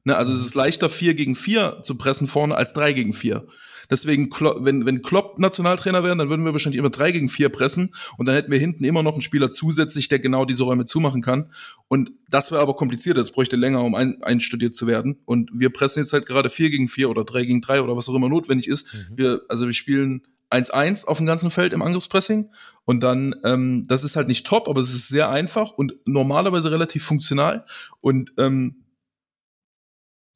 Ne, 0.03 0.15
also 0.15 0.31
es 0.31 0.43
ist 0.43 0.55
leichter, 0.55 0.89
vier 0.89 1.13
gegen 1.13 1.35
vier 1.35 1.81
zu 1.83 1.95
pressen 1.95 2.27
vorne 2.27 2.55
als 2.55 2.73
drei 2.73 2.93
gegen 2.93 3.13
vier. 3.13 3.47
Deswegen, 3.91 4.29
wenn, 4.31 4.85
wenn 4.85 5.01
Klopp 5.01 5.37
Nationaltrainer 5.37 6.01
wäre, 6.03 6.15
dann 6.15 6.29
würden 6.29 6.45
wir 6.45 6.53
wahrscheinlich 6.53 6.79
immer 6.79 6.89
drei 6.89 7.11
gegen 7.11 7.27
vier 7.27 7.49
pressen 7.49 7.93
und 8.17 8.25
dann 8.25 8.35
hätten 8.35 8.51
wir 8.51 8.57
hinten 8.57 8.85
immer 8.85 9.03
noch 9.03 9.13
einen 9.13 9.21
Spieler 9.21 9.51
zusätzlich, 9.51 10.07
der 10.07 10.19
genau 10.19 10.45
diese 10.45 10.63
Räume 10.63 10.85
zumachen 10.85 11.21
kann. 11.21 11.51
Und 11.89 12.11
das 12.29 12.51
wäre 12.51 12.61
aber 12.61 12.75
komplizierter, 12.75 13.19
das 13.19 13.31
bräuchte 13.31 13.57
länger, 13.57 13.83
um 13.83 13.93
ein, 13.93 14.23
einstudiert 14.23 14.75
zu 14.75 14.87
werden. 14.87 15.19
Und 15.25 15.51
wir 15.53 15.71
pressen 15.71 16.01
jetzt 16.01 16.13
halt 16.13 16.25
gerade 16.25 16.49
vier 16.49 16.69
gegen 16.69 16.87
vier 16.87 17.09
oder 17.09 17.25
drei 17.25 17.43
gegen 17.43 17.61
drei 17.61 17.81
oder 17.81 17.97
was 17.97 18.07
auch 18.07 18.15
immer 18.15 18.29
notwendig 18.29 18.69
ist. 18.69 18.93
Mhm. 18.93 19.17
Wir, 19.17 19.41
also 19.49 19.65
wir 19.65 19.73
spielen 19.73 20.21
1-1 20.51 21.05
auf 21.05 21.17
dem 21.17 21.25
ganzen 21.25 21.51
Feld 21.51 21.73
im 21.73 21.81
Angriffspressing. 21.81 22.49
Und 22.85 23.01
dann, 23.01 23.35
ähm, 23.43 23.85
das 23.87 24.03
ist 24.03 24.15
halt 24.15 24.27
nicht 24.27 24.45
top, 24.47 24.67
aber 24.67 24.81
es 24.81 24.93
ist 24.93 25.09
sehr 25.09 25.29
einfach 25.29 25.71
und 25.71 25.95
normalerweise 26.05 26.71
relativ 26.71 27.03
funktional. 27.03 27.65
Und 27.99 28.33
ähm, 28.37 28.80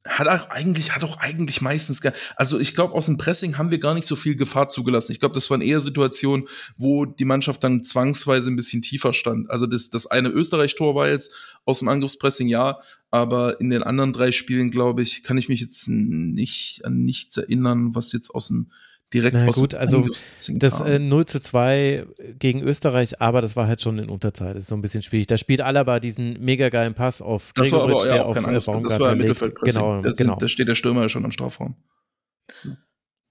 hat 0.08 0.28
auch 0.28 0.50
eigentlich, 0.50 0.96
hat 0.96 1.04
auch 1.04 1.18
eigentlich 1.18 1.62
meistens, 1.62 2.00
gar, 2.00 2.14
also 2.36 2.60
ich 2.60 2.76
glaube, 2.76 2.94
aus 2.94 3.08
dem 3.08 3.18
Pressing 3.18 3.58
haben 3.58 3.72
wir 3.72 3.80
gar 3.80 3.96
nicht 3.96 4.06
so 4.06 4.16
viel 4.16 4.36
Gefahr 4.36 4.68
zugelassen. 4.68 5.12
Ich 5.12 5.20
glaube, 5.20 5.34
das 5.34 5.50
waren 5.50 5.62
eher 5.62 5.82
Situationen, 5.82 6.48
wo 6.78 7.06
die 7.06 7.26
Mannschaft 7.26 7.64
dann 7.64 7.84
zwangsweise 7.84 8.52
ein 8.52 8.56
bisschen 8.56 8.84
tiefer 8.84 9.14
stand. 9.14 9.50
Also 9.50 9.66
das, 9.66 9.90
das 9.90 10.06
eine 10.06 10.30
Österreich-Tor 10.30 10.94
war 10.94 11.10
jetzt 11.10 11.34
aus 11.66 11.80
dem 11.80 11.88
Angriffspressing, 11.88 12.48
ja, 12.48 12.80
aber 13.10 13.60
in 13.60 13.70
den 13.70 13.82
anderen 13.82 14.14
drei 14.14 14.32
Spielen, 14.32 14.70
glaube 14.70 15.02
ich, 15.02 15.24
kann 15.24 15.38
ich 15.38 15.50
mich 15.50 15.62
jetzt 15.62 15.88
nicht 15.88 16.86
an 16.86 17.00
nichts 17.00 17.38
erinnern, 17.38 17.96
was 17.96 18.12
jetzt 18.12 18.30
aus 18.30 18.50
dem 18.50 18.72
direkt 19.16 19.36
Na 19.36 19.50
gut, 19.50 19.74
also 19.74 20.06
das 20.50 20.82
äh, 20.82 21.00
0 21.00 21.26
zu 21.26 21.40
2 21.40 22.06
gegen 22.38 22.62
Österreich, 22.62 23.22
aber 23.22 23.42
das 23.42 23.56
war 23.56 23.68
halt 23.68 23.82
schon 23.82 23.98
in 23.98 24.10
Unterzahl. 24.10 24.54
Das 24.54 24.64
ist 24.64 24.70
so 24.70 24.76
ein 24.76 24.82
bisschen 24.82 25.02
schwierig. 25.02 25.28
Da 25.28 25.38
spielt 25.38 25.62
Alaba 25.62 26.00
diesen 26.00 26.40
mega 26.44 26.70
geilen 26.70 26.94
Pass 26.94 27.22
auf 27.22 27.54
Gregoritsch, 27.54 28.06
ja, 28.06 28.14
der 28.14 28.26
auf 28.26 28.38
äh, 28.38 28.42
Baumgart 28.42 28.86
Das 28.86 29.00
war 29.00 29.16
Mittelfeldpressing. 29.16 29.82
Genau, 29.82 30.02
da, 30.02 30.12
genau. 30.12 30.36
da 30.36 30.48
steht 30.48 30.68
der 30.68 30.76
Stürmer 30.76 31.04
ja 31.04 31.10
schon 31.10 31.26
am 31.26 31.32
Strafraum. 31.32 31.76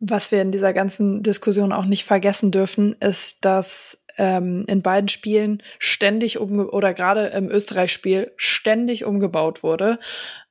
Was 0.00 0.32
wir 0.32 0.42
in 0.42 0.50
dieser 0.50 0.72
ganzen 0.72 1.22
Diskussion 1.22 1.72
auch 1.72 1.84
nicht 1.84 2.04
vergessen 2.04 2.50
dürfen, 2.50 2.94
ist, 2.94 3.44
dass 3.44 3.98
ähm, 4.16 4.64
in 4.66 4.82
beiden 4.82 5.08
Spielen 5.08 5.62
ständig 5.78 6.38
umge 6.38 6.70
oder 6.70 6.94
gerade 6.94 7.26
im 7.26 7.48
Österreich-Spiel 7.48 8.32
ständig 8.36 9.04
umgebaut 9.04 9.62
wurde 9.62 9.98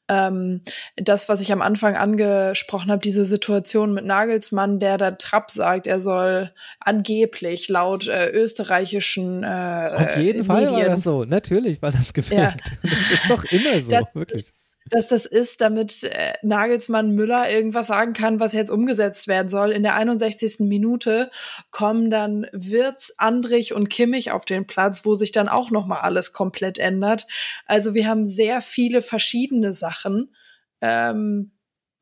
ähm, 0.10 0.62
das, 0.98 1.30
was 1.30 1.40
ich 1.40 1.52
am 1.52 1.62
Anfang 1.62 1.96
angesprochen 1.96 2.92
habe, 2.92 3.02
diese 3.02 3.26
Situation 3.26 3.94
mit 3.94 4.06
Nagelsmann, 4.06 4.80
der 4.80 4.98
da 4.98 5.12
Trapp 5.12 5.52
sagt, 5.52 5.88
er 5.88 6.00
soll 6.00 6.52
angeblich 6.80 7.70
laut 7.70 8.08
äh, 8.08 8.30
österreichischen 8.30 9.44
äh, 9.44 9.92
Auf 9.96 10.18
jeden 10.18 10.26
Medien, 10.26 10.46
Fall 10.46 10.72
war 10.72 10.86
das 10.86 11.04
so, 11.04 11.24
natürlich 11.24 11.82
war 11.82 11.92
das 11.92 12.14
gefällt. 12.14 12.40
Ja. 12.42 12.54
Das 12.84 13.12
ist 13.12 13.30
doch 13.30 13.44
immer 13.46 13.82
so, 13.82 13.92
das, 13.92 14.06
wirklich 14.14 14.63
dass 14.90 15.08
das 15.08 15.26
ist, 15.26 15.62
damit 15.62 16.04
äh, 16.04 16.34
Nagelsmann 16.42 17.12
Müller 17.12 17.50
irgendwas 17.50 17.88
sagen 17.88 18.14
kann, 18.14 18.40
was 18.40 18.54
jetzt 18.54 18.70
umgesetzt 18.70 19.28
werden 19.28 19.50
soll. 19.50 19.72
In 19.72 19.84
der 19.84 19.96
61. 19.96 20.60
Minute 20.60 21.32
kommen 21.72 22.10
dann 22.10 22.48
Wirz, 22.52 23.14
Andrich 23.18 23.74
und 23.74 23.90
Kimmich 23.90 24.32
auf 24.32 24.46
den 24.46 24.68
Platz, 24.68 25.06
wo 25.06 25.16
sich 25.16 25.32
dann 25.32 25.50
auch 25.50 25.72
noch 25.72 25.86
mal 25.86 26.00
alles 26.00 26.34
komplett 26.34 26.78
ändert. 26.78 27.28
Also 27.66 27.94
wir 27.94 28.08
haben 28.08 28.26
sehr 28.26 28.62
viele 28.62 29.02
verschiedene 29.02 29.74
Sachen. 29.74 30.36
Ähm, 30.82 31.52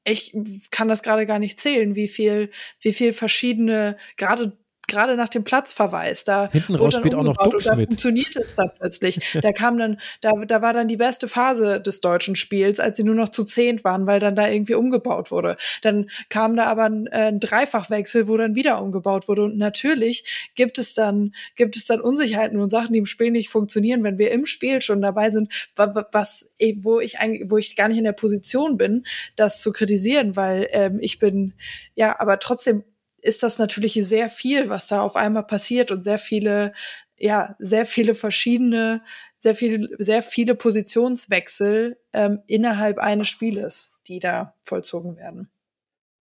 ich 0.03 0.36
kann 0.71 0.88
das 0.88 1.03
gerade 1.03 1.25
gar 1.25 1.39
nicht 1.39 1.59
zählen, 1.59 1.95
wie 1.95 2.07
viel, 2.07 2.49
wie 2.79 2.93
viel 2.93 3.13
verschiedene, 3.13 3.97
gerade 4.17 4.57
gerade 4.91 5.15
nach 5.15 5.29
dem 5.29 5.43
Platzverweis. 5.43 6.23
Da 6.23 6.49
Hinten 6.51 6.75
raus 6.75 6.95
spielt 6.95 7.15
auch 7.15 7.23
noch 7.23 7.37
Duxch 7.37 7.65
da 7.65 7.75
funktioniert 7.75 8.35
es 8.35 8.55
dann 8.55 8.69
plötzlich. 8.77 9.19
da 9.41 9.51
kam 9.51 9.77
dann, 9.77 9.99
da, 10.21 10.31
da 10.45 10.61
war 10.61 10.73
dann 10.73 10.87
die 10.87 10.97
beste 10.97 11.27
Phase 11.27 11.81
des 11.81 12.01
deutschen 12.01 12.35
Spiels, 12.35 12.79
als 12.79 12.97
sie 12.97 13.03
nur 13.03 13.15
noch 13.15 13.29
zu 13.29 13.43
zehnt 13.43 13.83
waren, 13.83 14.05
weil 14.05 14.19
dann 14.19 14.35
da 14.35 14.47
irgendwie 14.47 14.75
umgebaut 14.75 15.31
wurde. 15.31 15.57
Dann 15.81 16.09
kam 16.29 16.55
da 16.55 16.65
aber 16.65 16.83
ein, 16.83 17.07
äh, 17.07 17.29
ein 17.29 17.39
Dreifachwechsel, 17.39 18.27
wo 18.27 18.37
dann 18.37 18.55
wieder 18.55 18.81
umgebaut 18.81 19.27
wurde. 19.27 19.43
Und 19.43 19.57
natürlich 19.57 20.51
gibt 20.55 20.77
es 20.77 20.93
dann, 20.93 21.33
gibt 21.55 21.77
es 21.77 21.85
dann 21.85 22.01
Unsicherheiten 22.01 22.59
und 22.59 22.69
Sachen, 22.69 22.93
die 22.93 22.99
im 22.99 23.05
Spiel 23.05 23.31
nicht 23.31 23.49
funktionieren, 23.49 24.03
wenn 24.03 24.17
wir 24.17 24.31
im 24.31 24.45
Spiel 24.45 24.81
schon 24.81 25.01
dabei 25.01 25.31
sind, 25.31 25.51
was, 25.75 26.53
wo 26.77 26.99
ich 26.99 27.19
eigentlich, 27.19 27.49
wo 27.49 27.57
ich 27.57 27.75
gar 27.75 27.87
nicht 27.87 27.97
in 27.97 28.03
der 28.03 28.11
Position 28.11 28.77
bin, 28.77 29.05
das 29.35 29.61
zu 29.61 29.71
kritisieren, 29.71 30.35
weil 30.35 30.67
ähm, 30.71 30.99
ich 31.01 31.19
bin, 31.19 31.53
ja, 31.95 32.19
aber 32.19 32.39
trotzdem 32.39 32.83
ist 33.22 33.43
das 33.43 33.57
natürlich 33.57 33.93
sehr 33.93 34.30
viel, 34.30 34.69
was 34.69 34.88
da 34.88 35.01
auf 35.01 35.15
einmal 35.15 35.45
passiert 35.45 35.91
und 35.91 36.03
sehr 36.03 36.19
viele, 36.19 36.74
ja, 37.17 37.55
sehr 37.59 37.86
viele 37.86 38.15
verschiedene, 38.15 39.03
sehr 39.38 39.55
viele, 39.55 39.89
sehr 39.99 40.24
viele 40.24 40.55
Positionswechsel 40.55 41.99
ähm, 42.13 42.39
innerhalb 42.47 42.97
eines 42.97 43.28
Spieles, 43.28 43.93
die 44.07 44.19
da 44.19 44.55
vollzogen 44.63 45.17
werden. 45.17 45.49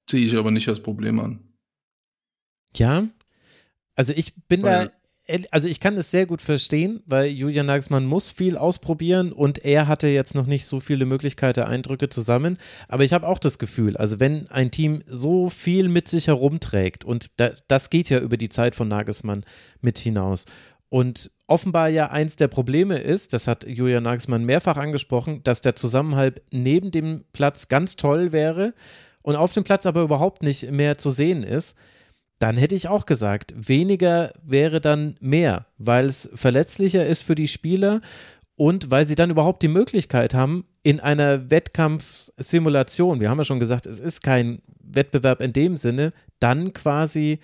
Sehe 0.10 0.26
ich 0.26 0.36
aber 0.36 0.52
nicht 0.52 0.68
als 0.68 0.82
Problem 0.82 1.20
an. 1.20 1.54
Ja, 2.74 3.08
also 3.96 4.14
ich 4.16 4.34
bin 4.48 4.62
Weil, 4.62 4.88
da 4.88 4.93
also 5.51 5.67
ich 5.67 5.80
kann 5.80 5.97
es 5.97 6.11
sehr 6.11 6.26
gut 6.26 6.41
verstehen, 6.41 7.01
weil 7.05 7.28
Julian 7.28 7.65
Nagelsmann 7.65 8.05
muss 8.05 8.30
viel 8.30 8.57
ausprobieren 8.57 9.32
und 9.32 9.65
er 9.65 9.88
hatte 9.88 10.07
jetzt 10.07 10.36
noch 10.36 10.45
nicht 10.45 10.67
so 10.67 10.80
viele 10.80 11.05
Möglichkeiten, 11.05 11.61
Eindrücke 11.61 12.09
zusammen. 12.09 12.57
Aber 12.88 13.03
ich 13.03 13.13
habe 13.13 13.28
auch 13.28 13.39
das 13.39 13.57
Gefühl, 13.57 13.97
also 13.97 14.19
wenn 14.19 14.47
ein 14.49 14.69
Team 14.69 15.01
so 15.07 15.49
viel 15.49 15.89
mit 15.89 16.07
sich 16.07 16.28
herumträgt 16.28 17.05
und 17.05 17.32
da, 17.38 17.51
das 17.67 17.89
geht 17.89 18.09
ja 18.09 18.19
über 18.19 18.38
die 18.38 18.49
Zeit 18.49 18.76
von 18.76 18.88
Nagelsmann 18.88 19.41
mit 19.82 19.97
hinaus. 19.97 20.45
Und 20.89 21.32
offenbar 21.47 21.89
ja 21.89 22.11
eins 22.11 22.36
der 22.36 22.47
Probleme 22.47 22.99
ist, 22.99 23.34
das 23.34 23.47
hat 23.47 23.67
Julian 23.67 24.03
Nagelsmann 24.03 24.45
mehrfach 24.45 24.78
angesprochen, 24.78 25.41
dass 25.43 25.61
der 25.61 25.76
Zusammenhalt 25.76 26.43
neben 26.51 26.91
dem 26.91 27.26
Platz 27.34 27.67
ganz 27.67 27.95
toll 27.95 28.32
wäre 28.32 28.76
und 29.23 29.36
auf 29.36 29.53
dem 29.53 29.63
Platz 29.63 29.88
aber 29.88 30.03
überhaupt 30.03 30.43
nicht 30.43 30.69
mehr 30.69 30.99
zu 30.99 31.09
sehen 31.09 31.41
ist 31.41 31.76
dann 32.40 32.58
hätte 32.58 32.76
ich 32.76 32.90
auch 32.90 33.06
gesagt, 33.06 33.54
weniger 33.56 34.32
wäre 34.44 34.82
dann 34.82 35.16
mehr, 35.20 35.68
weil 35.78 36.06
es 36.06 36.30
verletzlicher 36.36 37.06
ist 37.06 37.24
für 37.24 37.36
die 37.36 37.48
Spieler 37.48 38.02
und 38.56 38.92
weil 38.92 39.06
sie 39.06 39.16
dann 39.16 39.30
überhaupt 39.30 39.62
die 39.62 39.68
Möglichkeit 39.68 40.34
haben, 40.34 40.66
in 40.84 41.00
einer 41.00 41.50
Wettkampfsimulation, 41.50 43.20
wir 43.20 43.30
haben 43.30 43.38
ja 43.38 43.44
schon 43.46 43.60
gesagt, 43.60 43.86
es 43.86 44.00
ist 44.00 44.22
kein 44.22 44.62
Wettbewerb 44.80 45.42
in 45.42 45.54
dem 45.54 45.78
Sinne, 45.78 46.14
dann 46.40 46.74
quasi 46.74 47.40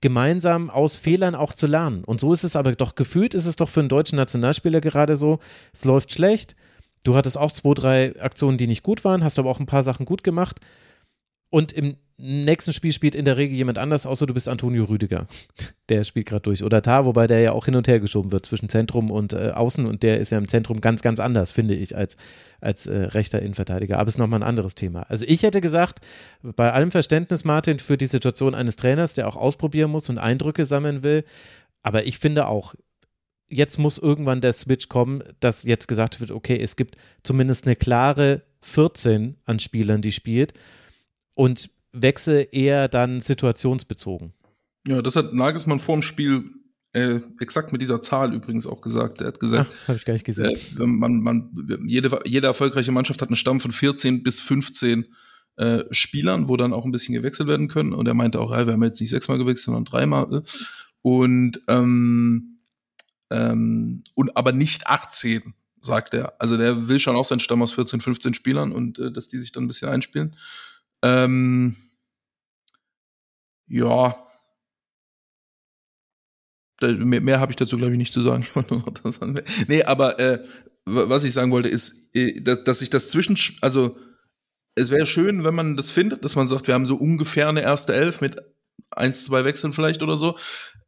gemeinsam 0.00 0.70
aus 0.70 0.96
Fehlern 0.96 1.34
auch 1.34 1.52
zu 1.52 1.66
lernen. 1.66 2.04
Und 2.04 2.20
so 2.20 2.32
ist 2.32 2.44
es 2.44 2.56
aber 2.56 2.72
doch 2.72 2.94
gefühlt, 2.94 3.34
ist 3.34 3.46
es 3.46 3.56
doch 3.56 3.68
für 3.68 3.80
einen 3.80 3.88
deutschen 3.90 4.16
Nationalspieler 4.16 4.80
gerade 4.80 5.16
so, 5.16 5.38
es 5.72 5.84
läuft 5.84 6.12
schlecht, 6.12 6.56
du 7.04 7.14
hattest 7.14 7.38
auch 7.38 7.52
zwei, 7.52 7.74
drei 7.74 8.20
Aktionen, 8.20 8.58
die 8.58 8.66
nicht 8.66 8.82
gut 8.82 9.04
waren, 9.04 9.22
hast 9.22 9.38
aber 9.38 9.50
auch 9.50 9.60
ein 9.60 9.66
paar 9.66 9.82
Sachen 9.82 10.06
gut 10.06 10.24
gemacht 10.24 10.60
und 11.50 11.72
im 11.72 11.96
nächsten 12.20 12.72
Spiel 12.72 12.92
spielt 12.92 13.14
in 13.14 13.24
der 13.24 13.36
Regel 13.36 13.56
jemand 13.56 13.78
anders, 13.78 14.06
außer 14.06 14.26
du 14.26 14.34
bist 14.34 14.48
Antonio 14.48 14.84
Rüdiger. 14.84 15.26
Der 15.88 16.04
spielt 16.04 16.26
gerade 16.26 16.42
durch. 16.42 16.62
Oder 16.62 16.82
Tar, 16.82 17.04
wobei 17.04 17.26
der 17.26 17.40
ja 17.40 17.50
auch 17.50 17.64
hin 17.64 17.74
und 17.74 17.88
her 17.88 17.98
geschoben 17.98 18.30
wird 18.30 18.46
zwischen 18.46 18.68
Zentrum 18.68 19.10
und 19.10 19.32
äh, 19.32 19.50
Außen 19.50 19.86
und 19.86 20.04
der 20.04 20.20
ist 20.20 20.30
ja 20.30 20.38
im 20.38 20.46
Zentrum 20.46 20.80
ganz, 20.80 21.02
ganz 21.02 21.18
anders, 21.18 21.50
finde 21.50 21.74
ich, 21.74 21.96
als, 21.96 22.16
als 22.60 22.86
äh, 22.86 22.96
rechter 22.96 23.42
Innenverteidiger. 23.42 23.98
Aber 23.98 24.06
es 24.06 24.14
ist 24.14 24.18
nochmal 24.18 24.38
ein 24.38 24.48
anderes 24.48 24.76
Thema. 24.76 25.02
Also 25.08 25.26
ich 25.26 25.42
hätte 25.42 25.60
gesagt, 25.60 25.98
bei 26.44 26.72
allem 26.72 26.92
Verständnis, 26.92 27.42
Martin, 27.44 27.80
für 27.80 27.96
die 27.96 28.06
Situation 28.06 28.54
eines 28.54 28.76
Trainers, 28.76 29.14
der 29.14 29.26
auch 29.26 29.36
ausprobieren 29.36 29.90
muss 29.90 30.08
und 30.08 30.18
Eindrücke 30.18 30.64
sammeln 30.64 31.02
will, 31.02 31.24
aber 31.82 32.06
ich 32.06 32.20
finde 32.20 32.46
auch, 32.46 32.76
jetzt 33.48 33.78
muss 33.78 33.98
irgendwann 33.98 34.40
der 34.40 34.52
Switch 34.52 34.88
kommen, 34.88 35.24
dass 35.40 35.64
jetzt 35.64 35.88
gesagt 35.88 36.20
wird, 36.20 36.30
okay, 36.30 36.56
es 36.60 36.76
gibt 36.76 36.96
zumindest 37.24 37.66
eine 37.66 37.74
klare 37.74 38.42
14 38.60 39.38
an 39.44 39.58
Spielern, 39.58 40.02
die 40.02 40.12
spielt. 40.12 40.54
Und 41.34 41.70
Wechsel 41.92 42.46
eher 42.52 42.88
dann 42.88 43.20
situationsbezogen. 43.20 44.32
Ja, 44.86 45.02
das 45.02 45.16
hat 45.16 45.34
Nagelsmann 45.34 45.80
vor 45.80 45.96
dem 45.96 46.02
Spiel 46.02 46.44
äh, 46.92 47.20
exakt 47.38 47.72
mit 47.72 47.82
dieser 47.82 48.02
Zahl 48.02 48.34
übrigens 48.34 48.66
auch 48.66 48.80
gesagt. 48.80 49.20
Er 49.20 49.28
hat 49.28 49.40
gesagt, 49.40 49.70
habe 49.86 49.96
ich 49.96 50.04
gar 50.04 50.14
nicht 50.14 50.24
gesehen. 50.24 50.58
Äh, 50.78 50.86
man, 50.86 51.20
man, 51.20 51.50
jede, 51.86 52.20
jede 52.24 52.46
erfolgreiche 52.46 52.92
Mannschaft 52.92 53.20
hat 53.22 53.28
einen 53.28 53.36
Stamm 53.36 53.60
von 53.60 53.72
14 53.72 54.22
bis 54.22 54.40
15 54.40 55.06
äh, 55.56 55.84
Spielern, 55.90 56.48
wo 56.48 56.56
dann 56.56 56.72
auch 56.72 56.84
ein 56.84 56.92
bisschen 56.92 57.14
gewechselt 57.14 57.48
werden 57.48 57.68
können. 57.68 57.92
Und 57.92 58.06
er 58.06 58.14
meinte 58.14 58.40
auch, 58.40 58.50
ja, 58.50 58.66
wir 58.66 58.72
haben 58.72 58.82
jetzt 58.82 59.00
nicht 59.00 59.10
sechsmal 59.10 59.38
gewechselt, 59.38 59.66
sondern 59.66 59.84
dreimal. 59.84 60.42
Und 61.02 61.60
ähm, 61.68 62.60
ähm, 63.30 64.02
und 64.14 64.36
aber 64.36 64.52
nicht 64.52 64.86
18, 64.86 65.54
sagt 65.82 66.14
er. 66.14 66.34
Also 66.40 66.56
der 66.56 66.88
will 66.88 66.98
schon 66.98 67.16
auch 67.16 67.24
seinen 67.24 67.40
Stamm 67.40 67.62
aus 67.62 67.72
14, 67.72 68.00
15 68.00 68.34
Spielern 68.34 68.72
und 68.72 68.98
äh, 68.98 69.12
dass 69.12 69.28
die 69.28 69.38
sich 69.38 69.52
dann 69.52 69.64
ein 69.64 69.68
bisschen 69.68 69.88
einspielen. 69.88 70.34
Ähm, 71.02 71.76
ja. 73.66 74.14
Mehr, 76.82 77.20
mehr 77.20 77.40
habe 77.40 77.52
ich 77.52 77.56
dazu, 77.56 77.76
glaube 77.76 77.92
ich, 77.92 77.98
nicht 77.98 78.12
zu 78.12 78.22
sagen. 78.22 78.46
nee, 79.68 79.82
aber 79.84 80.18
äh, 80.18 80.44
was 80.86 81.24
ich 81.24 81.32
sagen 81.32 81.52
wollte, 81.52 81.68
ist, 81.68 82.14
äh, 82.14 82.40
dass, 82.40 82.64
dass 82.64 82.82
ich 82.82 82.90
das 82.90 83.08
zwischen, 83.08 83.36
also 83.60 83.98
es 84.74 84.90
wäre 84.90 85.06
schön, 85.06 85.44
wenn 85.44 85.54
man 85.54 85.76
das 85.76 85.90
findet, 85.90 86.24
dass 86.24 86.36
man 86.36 86.48
sagt, 86.48 86.66
wir 86.66 86.74
haben 86.74 86.86
so 86.86 86.96
ungefähr 86.96 87.48
eine 87.48 87.62
erste 87.62 87.92
Elf 87.92 88.20
mit 88.20 88.36
eins, 88.90 89.24
zwei 89.24 89.44
Wechseln 89.44 89.72
vielleicht 89.72 90.02
oder 90.02 90.16
so, 90.16 90.38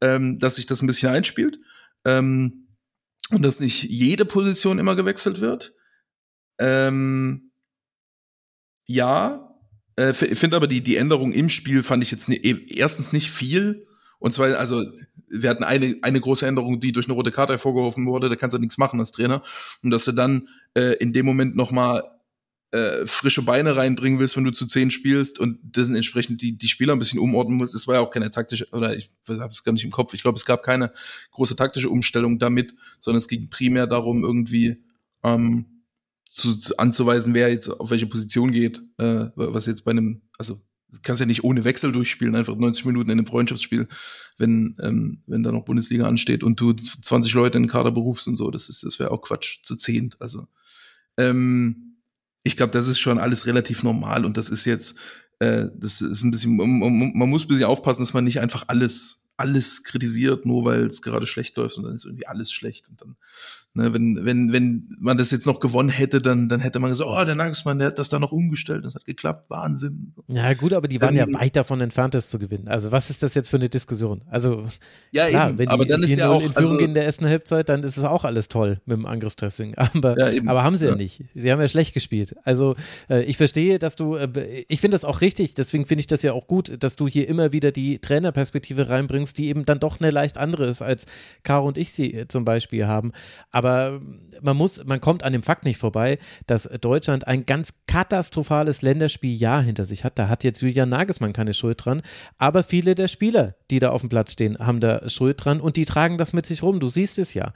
ähm, 0.00 0.38
dass 0.38 0.56
sich 0.56 0.66
das 0.66 0.82
ein 0.82 0.86
bisschen 0.86 1.10
einspielt 1.10 1.58
ähm, 2.04 2.76
und 3.30 3.42
dass 3.42 3.60
nicht 3.60 3.84
jede 3.84 4.24
Position 4.24 4.78
immer 4.78 4.96
gewechselt 4.96 5.40
wird. 5.40 5.74
Ähm, 6.58 7.52
ja, 8.86 9.51
äh, 10.10 10.14
finde 10.14 10.56
aber 10.56 10.66
die, 10.66 10.82
die 10.82 10.96
Änderung 10.96 11.32
im 11.32 11.48
Spiel 11.48 11.82
fand 11.82 12.02
ich 12.02 12.10
jetzt 12.10 12.28
ne, 12.28 12.36
erstens 12.36 13.12
nicht 13.12 13.30
viel. 13.30 13.86
Und 14.18 14.32
zwar, 14.32 14.56
also, 14.56 14.84
wir 15.28 15.50
hatten 15.50 15.64
eine, 15.64 15.96
eine 16.02 16.20
große 16.20 16.46
Änderung, 16.46 16.78
die 16.78 16.92
durch 16.92 17.06
eine 17.06 17.14
rote 17.14 17.32
Karte 17.32 17.54
hervorgerufen 17.54 18.06
wurde, 18.06 18.28
da 18.28 18.36
kannst 18.36 18.54
du 18.54 18.58
nichts 18.58 18.78
machen 18.78 19.00
als 19.00 19.12
Trainer. 19.12 19.42
Und 19.82 19.90
dass 19.90 20.04
du 20.04 20.12
dann 20.12 20.48
äh, 20.74 20.96
in 20.98 21.12
dem 21.12 21.26
Moment 21.26 21.56
nochmal 21.56 22.04
äh, 22.72 23.06
frische 23.06 23.42
Beine 23.42 23.76
reinbringen 23.76 24.18
willst, 24.18 24.36
wenn 24.36 24.44
du 24.44 24.50
zu 24.50 24.66
zehn 24.66 24.90
spielst 24.90 25.38
und 25.38 25.58
dessen 25.62 25.94
entsprechend 25.94 26.40
die, 26.40 26.56
die 26.56 26.68
Spieler 26.68 26.94
ein 26.94 26.98
bisschen 26.98 27.18
umordnen 27.18 27.58
musst. 27.58 27.74
Es 27.74 27.86
war 27.86 27.96
ja 27.96 28.00
auch 28.00 28.10
keine 28.10 28.30
taktische, 28.30 28.66
oder 28.72 28.96
ich 28.96 29.10
habe 29.28 29.46
es 29.46 29.62
gar 29.62 29.72
nicht 29.72 29.84
im 29.84 29.90
Kopf, 29.90 30.14
ich 30.14 30.22
glaube, 30.22 30.36
es 30.36 30.46
gab 30.46 30.62
keine 30.62 30.92
große 31.32 31.56
taktische 31.56 31.90
Umstellung 31.90 32.38
damit, 32.38 32.74
sondern 33.00 33.18
es 33.18 33.28
ging 33.28 33.50
primär 33.50 33.86
darum, 33.86 34.24
irgendwie 34.24 34.82
ähm, 35.22 35.66
zu, 36.34 36.56
zu, 36.56 36.78
anzuweisen, 36.78 37.34
wer 37.34 37.50
jetzt 37.50 37.68
auf 37.68 37.90
welche 37.90 38.06
Position 38.06 38.52
geht, 38.52 38.82
äh, 38.98 39.26
was 39.34 39.66
jetzt 39.66 39.84
bei 39.84 39.90
einem, 39.90 40.22
also 40.38 40.60
kannst 41.02 41.20
ja 41.20 41.26
nicht 41.26 41.44
ohne 41.44 41.64
Wechsel 41.64 41.92
durchspielen, 41.92 42.36
einfach 42.36 42.56
90 42.56 42.84
Minuten 42.84 43.10
in 43.10 43.18
einem 43.18 43.26
Freundschaftsspiel, 43.26 43.88
wenn, 44.36 44.76
ähm, 44.80 45.22
wenn 45.26 45.42
da 45.42 45.52
noch 45.52 45.64
Bundesliga 45.64 46.06
ansteht 46.06 46.42
und 46.42 46.60
du 46.60 46.72
20 46.72 47.32
Leute 47.34 47.56
in 47.56 47.64
den 47.64 47.70
Kader 47.70 47.90
berufst 47.90 48.28
und 48.28 48.36
so, 48.36 48.50
das 48.50 48.68
ist, 48.68 48.84
das 48.84 48.98
wäre 48.98 49.10
auch 49.10 49.22
Quatsch, 49.22 49.62
zu 49.62 49.76
zehnt. 49.76 50.20
Also 50.20 50.46
ähm, 51.16 51.96
ich 52.44 52.56
glaube, 52.56 52.72
das 52.72 52.88
ist 52.88 52.98
schon 52.98 53.18
alles 53.18 53.46
relativ 53.46 53.82
normal 53.82 54.24
und 54.24 54.36
das 54.36 54.50
ist 54.50 54.64
jetzt, 54.64 54.98
äh, 55.38 55.68
das 55.74 56.00
ist 56.00 56.22
ein 56.22 56.30
bisschen, 56.30 56.56
man, 56.56 56.68
muss 57.28 57.44
ein 57.44 57.48
bisschen 57.48 57.64
aufpassen, 57.64 58.02
dass 58.02 58.14
man 58.14 58.24
nicht 58.24 58.40
einfach 58.40 58.64
alles, 58.68 59.24
alles 59.36 59.84
kritisiert, 59.84 60.44
nur 60.44 60.64
weil 60.64 60.86
es 60.86 61.02
gerade 61.02 61.26
schlecht 61.26 61.56
läuft 61.56 61.78
und 61.78 61.84
dann 61.84 61.94
ist 61.94 62.04
irgendwie 62.04 62.26
alles 62.26 62.52
schlecht 62.52 62.90
und 62.90 63.00
dann 63.00 63.16
Ne, 63.74 63.94
wenn, 63.94 64.22
wenn, 64.26 64.52
wenn 64.52 64.96
man 65.00 65.16
das 65.16 65.30
jetzt 65.30 65.46
noch 65.46 65.58
gewonnen 65.58 65.88
hätte, 65.88 66.20
dann, 66.20 66.46
dann 66.50 66.60
hätte 66.60 66.78
man 66.78 66.90
gesagt, 66.90 67.08
oh, 67.10 67.24
der 67.24 67.34
Nagelsmann, 67.34 67.78
der 67.78 67.86
hat 67.86 67.98
das 67.98 68.10
da 68.10 68.18
noch 68.18 68.30
umgestellt, 68.30 68.84
das 68.84 68.94
hat 68.94 69.06
geklappt, 69.06 69.48
Wahnsinn. 69.48 70.12
Ja, 70.28 70.52
gut, 70.52 70.74
aber 70.74 70.88
die 70.88 71.00
waren 71.00 71.16
dann, 71.16 71.30
ja 71.30 71.40
weit 71.40 71.56
davon 71.56 71.80
entfernt, 71.80 72.12
das 72.12 72.28
zu 72.28 72.38
gewinnen. 72.38 72.68
Also, 72.68 72.92
was 72.92 73.08
ist 73.08 73.22
das 73.22 73.34
jetzt 73.34 73.48
für 73.48 73.56
eine 73.56 73.70
Diskussion? 73.70 74.20
Also, 74.28 74.66
ja, 75.10 75.26
klar, 75.26 75.48
eben, 75.48 75.58
wenn 75.58 75.68
die 75.68 75.72
aber 75.72 75.86
dann 75.86 76.02
ist 76.02 76.10
ja 76.10 76.28
auch, 76.28 76.42
in 76.42 76.52
Führung 76.52 76.56
also, 76.56 76.76
gehen 76.76 76.88
in 76.88 76.94
der 76.94 77.06
ersten 77.06 77.24
Halbzeit, 77.24 77.70
dann 77.70 77.82
ist 77.82 77.96
es 77.96 78.04
auch 78.04 78.24
alles 78.24 78.48
toll 78.48 78.82
mit 78.84 78.98
dem 78.98 79.06
Angriffsdressing. 79.06 79.74
Aber, 79.94 80.18
ja, 80.18 80.30
eben, 80.30 80.48
aber 80.48 80.64
haben 80.64 80.76
sie 80.76 80.86
ja. 80.86 80.92
ja. 80.92 80.96
nicht. 80.96 81.24
Sie 81.34 81.50
haben 81.50 81.60
ja 81.60 81.68
schlecht 81.68 81.94
gespielt. 81.94 82.34
Also, 82.44 82.76
äh, 83.08 83.22
ich 83.24 83.36
verstehe, 83.36 83.78
dass 83.78 83.96
du, 83.96 84.16
äh, 84.16 84.64
ich 84.68 84.80
finde 84.80 84.94
das 84.94 85.04
auch 85.04 85.22
richtig, 85.22 85.54
deswegen 85.54 85.86
finde 85.86 86.00
ich 86.00 86.06
das 86.06 86.22
ja 86.22 86.32
auch 86.32 86.46
gut, 86.46 86.82
dass 86.82 86.96
du 86.96 87.08
hier 87.08 87.28
immer 87.28 87.52
wieder 87.52 87.72
die 87.72 87.98
Trainerperspektive 87.98 88.88
reinbringst, 88.88 89.38
die 89.38 89.48
eben 89.48 89.64
dann 89.64 89.80
doch 89.80 89.98
eine 90.00 90.10
leicht 90.10 90.38
andere 90.38 90.66
ist, 90.66 90.82
als 90.82 91.06
Caro 91.42 91.66
und 91.66 91.78
ich 91.78 91.92
sie 91.92 92.12
äh, 92.14 92.28
zum 92.28 92.44
Beispiel 92.44 92.86
haben. 92.86 93.12
Aber 93.50 93.61
man 93.62 94.56
muss, 94.56 94.84
man 94.84 95.00
kommt 95.00 95.22
an 95.22 95.32
dem 95.32 95.42
Fakt 95.42 95.64
nicht 95.64 95.78
vorbei, 95.78 96.18
dass 96.46 96.68
Deutschland 96.80 97.26
ein 97.26 97.44
ganz 97.46 97.74
katastrophales 97.86 98.82
Länderspieljahr 98.82 99.62
hinter 99.62 99.84
sich 99.84 100.04
hat. 100.04 100.18
Da 100.18 100.28
hat 100.28 100.44
jetzt 100.44 100.60
Julian 100.60 100.88
Nagelsmann 100.88 101.32
keine 101.32 101.54
Schuld 101.54 101.84
dran, 101.84 102.02
aber 102.38 102.62
viele 102.62 102.94
der 102.94 103.08
Spieler, 103.08 103.54
die 103.70 103.78
da 103.78 103.90
auf 103.90 104.02
dem 104.02 104.08
Platz 104.08 104.32
stehen, 104.32 104.58
haben 104.58 104.80
da 104.80 105.08
Schuld 105.08 105.44
dran 105.44 105.60
und 105.60 105.76
die 105.76 105.84
tragen 105.84 106.18
das 106.18 106.32
mit 106.32 106.46
sich 106.46 106.62
rum. 106.62 106.80
Du 106.80 106.88
siehst 106.88 107.18
es 107.18 107.34
ja. 107.34 107.52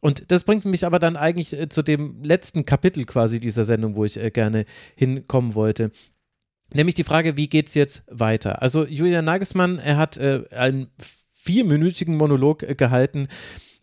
Und 0.00 0.30
das 0.30 0.44
bringt 0.44 0.64
mich 0.64 0.86
aber 0.86 0.98
dann 0.98 1.16
eigentlich 1.16 1.52
äh, 1.52 1.68
zu 1.68 1.82
dem 1.82 2.22
letzten 2.22 2.64
Kapitel 2.64 3.04
quasi 3.04 3.38
dieser 3.38 3.64
Sendung, 3.64 3.96
wo 3.96 4.04
ich 4.04 4.18
äh, 4.18 4.30
gerne 4.30 4.64
hinkommen 4.96 5.54
wollte. 5.54 5.90
Nämlich 6.72 6.94
die 6.94 7.04
Frage, 7.04 7.36
wie 7.36 7.48
geht 7.48 7.68
es 7.68 7.74
jetzt 7.74 8.04
weiter? 8.08 8.62
Also 8.62 8.86
Julian 8.86 9.24
Nagelsmann, 9.24 9.78
er 9.78 9.96
hat 9.96 10.16
äh, 10.16 10.44
einen 10.52 10.90
vierminütigen 11.32 12.16
Monolog 12.16 12.60
gehalten, 12.78 13.28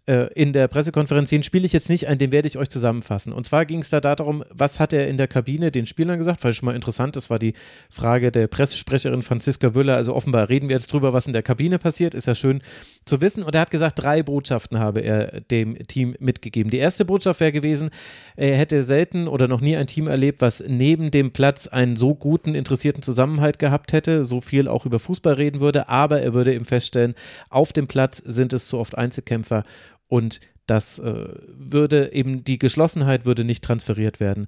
in 0.08 0.54
der 0.54 0.70
Pressekonferenz, 0.70 1.30
den 1.30 1.44
spiele 1.44 1.66
ich 1.66 1.74
jetzt 1.74 1.90
nicht 1.90 2.08
ein, 2.08 2.18
den 2.18 2.32
werde 2.32 2.48
ich 2.48 2.58
euch 2.58 2.70
zusammenfassen. 2.70 3.34
Und 3.34 3.46
zwar 3.46 3.66
ging 3.66 3.82
es 3.82 3.90
da 3.90 4.00
darum, 4.00 4.42
was 4.50 4.80
hat 4.80 4.94
er 4.94 5.10
in 5.10 5.18
der 5.18 5.28
Kabine 5.28 5.70
den 5.70 5.86
Spielern 5.86 6.18
gesagt? 6.18 6.40
Fand 6.40 6.56
schon 6.56 6.66
mal 6.66 6.76
interessant, 6.76 7.18
das 7.18 7.30
war 7.30 7.40
die 7.40 7.54
Frage 7.90 8.32
der 8.32 8.48
Pressesprecherin 8.48 9.22
Franziska 9.22 9.76
Wöller. 9.76 9.96
Also 9.96 10.16
offenbar 10.16 10.48
reden 10.48 10.70
wir 10.70 10.78
jetzt 10.78 10.94
drüber, 10.94 11.12
was 11.12 11.28
in 11.28 11.34
der 11.34 11.44
Kabine 11.44 11.78
passiert, 11.78 12.14
ist 12.14 12.26
ja 12.26 12.36
schön 12.36 12.62
zu 13.04 13.20
wissen. 13.20 13.44
Und 13.44 13.54
er 13.54 13.62
hat 13.62 13.72
gesagt, 13.72 14.02
drei 14.02 14.24
Botschaften 14.24 14.80
habe 14.80 15.02
er 15.02 15.42
dem 15.42 15.78
Team 15.88 16.16
mitgegeben. 16.20 16.72
Die 16.72 16.78
erste 16.78 17.04
Botschaft 17.04 17.42
wäre 17.42 17.52
gewesen, 17.52 17.90
er 18.38 18.56
hätte 18.56 18.84
selten 18.84 19.28
oder 19.28 19.50
noch 19.50 19.60
nie 19.60 19.76
ein 19.76 19.88
Team 19.88 20.08
erlebt, 20.08 20.40
was 20.40 20.64
neben 20.66 21.12
dem 21.12 21.32
Platz 21.32 21.68
einen 21.68 21.98
so 21.98 22.16
guten, 22.16 22.56
interessierten 22.56 23.04
Zusammenhalt 23.04 23.60
gehabt 23.60 23.92
hätte, 23.92 24.24
so 24.24 24.40
viel 24.40 24.70
auch 24.70 24.86
über 24.86 25.00
Fußball 25.00 25.34
reden 25.34 25.60
würde, 25.60 25.90
aber 25.90 26.22
er 26.22 26.34
würde 26.34 26.54
eben 26.54 26.66
feststellen, 26.66 27.14
auf 27.50 27.74
dem 27.74 27.88
Platz 27.88 28.18
sind 28.18 28.54
es 28.54 28.68
zu 28.68 28.78
oft 28.80 28.98
Einzelkämpfer 28.98 29.64
und 30.08 30.40
das 30.66 31.00
äh, 31.00 31.30
würde 31.48 32.12
eben, 32.14 32.44
die 32.44 32.60
Geschlossenheit 32.60 33.26
würde 33.26 33.44
nicht 33.44 33.64
transferiert 33.64 34.20
werden 34.20 34.48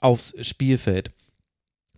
aufs 0.00 0.34
Spielfeld. 0.46 1.10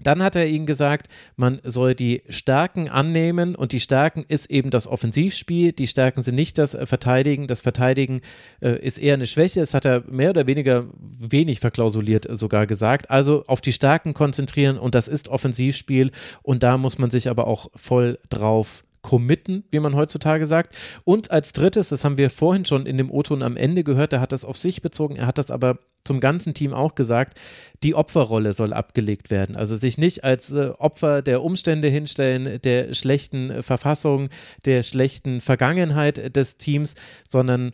Dann 0.02 0.22
hat 0.22 0.36
er 0.36 0.46
ihnen 0.46 0.66
gesagt, 0.66 1.08
man 1.36 1.60
soll 1.64 1.94
die 1.94 2.22
Stärken 2.28 2.88
annehmen 2.88 3.56
und 3.56 3.72
die 3.72 3.80
Stärken 3.80 4.24
ist 4.26 4.48
eben 4.50 4.70
das 4.70 4.86
Offensivspiel. 4.86 5.72
Die 5.72 5.88
Stärken 5.88 6.22
sind 6.22 6.36
nicht 6.36 6.56
das 6.58 6.78
Verteidigen. 6.84 7.48
Das 7.48 7.60
Verteidigen 7.60 8.20
äh, 8.60 8.78
ist 8.78 8.98
eher 8.98 9.14
eine 9.14 9.26
Schwäche. 9.26 9.60
Das 9.60 9.74
hat 9.74 9.84
er 9.84 10.04
mehr 10.08 10.30
oder 10.30 10.46
weniger 10.46 10.86
wenig 10.94 11.58
verklausuliert 11.58 12.26
sogar 12.30 12.66
gesagt. 12.66 13.10
Also 13.10 13.44
auf 13.46 13.60
die 13.60 13.72
Stärken 13.72 14.14
konzentrieren 14.14 14.78
und 14.78 14.94
das 14.94 15.08
ist 15.08 15.28
Offensivspiel 15.28 16.12
und 16.42 16.62
da 16.62 16.78
muss 16.78 16.98
man 16.98 17.10
sich 17.10 17.28
aber 17.28 17.48
auch 17.48 17.70
voll 17.74 18.18
drauf 18.28 18.84
committen, 19.08 19.64
wie 19.70 19.80
man 19.80 19.96
heutzutage 19.96 20.44
sagt. 20.44 20.76
Und 21.02 21.30
als 21.30 21.52
drittes, 21.52 21.88
das 21.88 22.04
haben 22.04 22.18
wir 22.18 22.28
vorhin 22.28 22.66
schon 22.66 22.84
in 22.84 22.98
dem 22.98 23.10
O-Ton 23.10 23.42
am 23.42 23.56
Ende 23.56 23.82
gehört, 23.82 24.12
er 24.12 24.20
hat 24.20 24.32
das 24.32 24.44
auf 24.44 24.58
sich 24.58 24.82
bezogen, 24.82 25.16
er 25.16 25.26
hat 25.26 25.38
das 25.38 25.50
aber 25.50 25.78
zum 26.04 26.20
ganzen 26.20 26.52
Team 26.52 26.74
auch 26.74 26.94
gesagt, 26.94 27.40
die 27.82 27.94
Opferrolle 27.94 28.52
soll 28.52 28.74
abgelegt 28.74 29.30
werden. 29.30 29.56
Also 29.56 29.76
sich 29.76 29.96
nicht 29.96 30.24
als 30.24 30.52
äh, 30.52 30.72
Opfer 30.76 31.22
der 31.22 31.42
Umstände 31.42 31.88
hinstellen, 31.88 32.60
der 32.60 32.92
schlechten 32.92 33.50
äh, 33.50 33.62
Verfassung, 33.62 34.28
der 34.66 34.82
schlechten 34.82 35.40
Vergangenheit 35.40 36.36
des 36.36 36.58
Teams, 36.58 36.94
sondern 37.26 37.72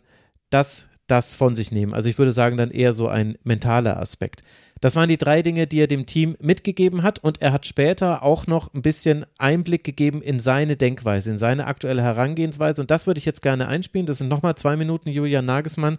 das, 0.49 0.87
das 1.07 1.35
von 1.35 1.53
sich 1.53 1.69
nehmen. 1.69 1.93
Also 1.93 2.09
ich 2.09 2.17
würde 2.17 2.31
sagen, 2.31 2.55
dann 2.55 2.71
eher 2.71 2.93
so 2.93 3.09
ein 3.09 3.37
mentaler 3.43 3.97
Aspekt. 3.97 4.41
Das 4.81 4.95
waren 4.95 5.09
die 5.09 5.17
drei 5.17 5.41
Dinge, 5.41 5.67
die 5.67 5.79
er 5.79 5.87
dem 5.87 6.05
Team 6.05 6.35
mitgegeben 6.39 7.01
hat 7.01 7.19
und 7.19 7.41
er 7.41 7.53
hat 7.53 7.65
später 7.65 8.23
auch 8.23 8.45
noch 8.45 8.73
ein 8.73 8.81
bisschen 8.81 9.25
Einblick 9.37 9.83
gegeben 9.83 10.21
in 10.21 10.39
seine 10.39 10.75
Denkweise, 10.75 11.31
in 11.31 11.37
seine 11.37 11.65
aktuelle 11.67 12.01
Herangehensweise 12.01 12.81
und 12.81 12.91
das 12.91 13.07
würde 13.07 13.17
ich 13.17 13.25
jetzt 13.25 13.41
gerne 13.41 13.67
einspielen. 13.67 14.05
Das 14.05 14.17
sind 14.17 14.27
nochmal 14.27 14.55
zwei 14.55 14.75
Minuten 14.75 15.09
Julian 15.09 15.45
Nagelsmann. 15.45 15.97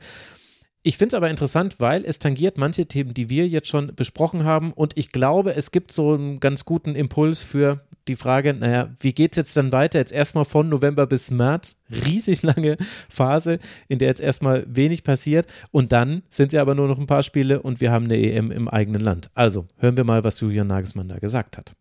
Ich 0.87 0.99
finde 0.99 1.09
es 1.09 1.14
aber 1.14 1.28
interessant, 1.30 1.80
weil 1.80 2.05
es 2.05 2.20
tangiert 2.20 2.59
manche 2.59 2.87
Themen, 2.87 3.12
die 3.12 3.28
wir 3.28 3.49
jetzt 3.49 3.66
schon 3.66 3.93
besprochen 3.97 4.45
haben 4.45 4.72
und 4.72 4.97
ich 4.97 5.11
glaube, 5.11 5.57
es 5.57 5.72
gibt 5.72 5.91
so 5.91 6.12
einen 6.12 6.39
ganz 6.39 6.64
guten 6.64 6.95
Impuls 6.95 7.43
für 7.43 7.80
die 8.07 8.14
Frage, 8.14 8.55
naja, 8.55 8.95
wie 9.01 9.12
geht 9.12 9.32
es 9.32 9.37
jetzt 9.37 9.57
dann 9.57 9.72
weiter? 9.72 9.99
Jetzt 9.99 10.12
erstmal 10.12 10.45
von 10.45 10.68
November 10.68 11.09
bis 11.09 11.32
März, 11.32 11.76
riesig 11.91 12.45
lange 12.45 12.76
Phase, 13.09 13.59
in 13.89 13.99
der 13.99 14.07
jetzt 14.07 14.20
erstmal 14.20 14.64
wenig 14.68 15.03
passiert 15.03 15.49
und 15.72 15.91
dann 15.91 16.22
sind 16.28 16.53
ja 16.53 16.62
aber 16.62 16.76
nur 16.76 16.87
noch 16.87 17.01
ein 17.01 17.09
paar 17.09 17.24
Spiele 17.24 17.62
und 17.62 17.80
wir 17.80 17.91
haben 17.91 18.05
eine 18.05 18.18
EM 18.18 18.53
im 18.53 18.68
eigenen 18.68 19.01
Land. 19.01 19.32
Also 19.34 19.66
hören 19.78 19.97
wir 19.97 20.05
mal, 20.05 20.22
was 20.22 20.39
Julian 20.39 20.68
Nagelsmann 20.68 21.09
da 21.09 21.18
gesagt 21.18 21.59
hat. 21.59 21.72